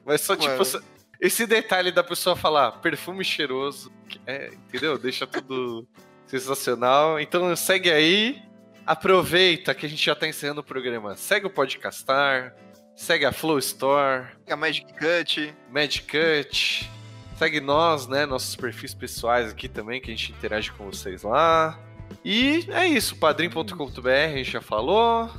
Mas 0.06 0.22
só, 0.22 0.36
tipo, 0.36 0.52
Mano. 0.58 0.84
esse 1.20 1.46
detalhe 1.46 1.92
da 1.92 2.04
pessoa 2.04 2.36
falar 2.36 2.72
perfume 2.74 3.24
cheiroso. 3.24 3.92
que 4.10 4.20
É, 4.28 4.48
entendeu? 4.68 4.98
Deixa 4.98 5.26
tudo 5.28 5.88
sensacional. 6.28 7.20
Então 7.20 7.56
segue 7.56 7.92
aí. 7.92 8.42
Aproveita 8.86 9.76
que 9.76 9.86
a 9.86 9.90
gente 9.90 10.04
já 10.04 10.16
tá 10.16 10.28
encerrando 10.28 10.62
o 10.62 10.64
programa. 10.64 11.16
Segue 11.16 11.46
o 11.46 11.50
Podcastar. 11.52 12.56
Segue 13.02 13.26
a 13.26 13.32
Flow 13.32 13.58
Store. 13.58 14.28
A 14.48 14.56
Magic 14.56 14.86
Cut. 14.94 15.52
Magic 15.72 16.04
Cut. 16.06 16.88
Segue 17.36 17.60
nós, 17.60 18.08
né? 18.08 18.28
Nossos 18.28 18.56
perfis 18.56 18.94
pessoais 18.94 19.50
aqui 19.50 19.68
também, 19.68 20.00
que 20.00 20.12
a 20.12 20.16
gente 20.16 20.32
interage 20.32 20.72
com 20.72 20.86
vocês 20.86 21.24
lá. 21.24 21.80
E 22.24 22.64
é 22.70 22.86
isso, 22.86 23.16
padrim.com.br, 23.16 24.08
a 24.08 24.28
gente 24.38 24.52
já 24.52 24.62
falou. 24.62 25.32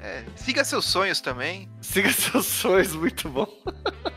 É, 0.00 0.22
siga 0.36 0.62
seus 0.64 0.84
sonhos 0.84 1.20
também. 1.20 1.68
Siga 1.80 2.08
seus 2.14 2.46
sonhos, 2.46 2.94
muito 2.94 3.28
bom. 3.28 3.48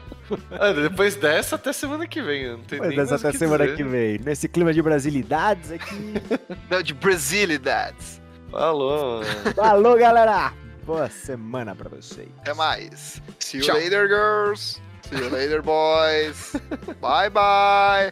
Depois 0.83 1.15
dessa, 1.15 1.55
até 1.55 1.73
semana 1.73 2.05
que 2.05 2.21
vem. 2.21 2.51
Não 2.51 2.59
tem 2.59 2.77
Pois 2.77 2.91
nem 2.91 2.99
essa 2.99 3.13
mais 3.13 3.23
o 3.23 3.27
até 3.27 3.31
que 3.31 3.39
semana 3.39 3.63
dizer. 3.63 3.77
que 3.77 3.83
vem. 3.83 4.19
Nesse 4.19 4.47
clima 4.47 4.71
de 4.71 4.81
brasilidades 4.83 5.71
aqui. 5.71 6.13
Não, 6.69 6.83
de 6.83 6.93
Brasilidades. 6.93 8.21
Falou, 8.51 9.21
mano. 9.23 9.55
Falou, 9.55 9.97
galera! 9.97 10.60
Boa 10.85 11.09
semana 11.09 11.75
pra 11.75 11.89
vocês. 11.89 12.29
Até 12.39 12.53
mais. 12.53 13.21
See 13.39 13.57
you 13.57 13.63
Tchau. 13.65 13.75
later, 13.75 14.07
girls. 14.07 14.81
See 15.03 15.15
you 15.15 15.29
later, 15.29 15.61
boys. 15.61 16.53
bye, 16.99 17.29
bye. 17.29 18.11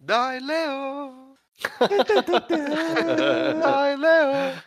Dai, 0.00 0.38
Leo. 0.40 1.34
Dai, 3.62 3.96
Leo. 3.96 4.62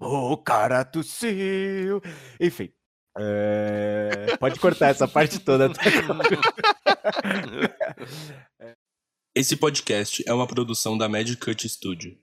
O 0.00 0.36
cara 0.38 0.84
tossiu. 0.84 2.00
Enfim. 2.40 2.72
É, 3.18 4.36
Pode 4.38 4.60
cortar 4.60 4.88
essa 4.88 5.08
parte 5.08 5.38
toda. 5.38 5.72
tá? 5.72 5.82
Esse 9.34 9.56
podcast 9.56 10.22
é 10.26 10.32
uma 10.32 10.46
produção 10.46 10.96
da 10.96 11.08
Magic 11.08 11.36
Cut 11.36 11.68
Studio. 11.68 12.16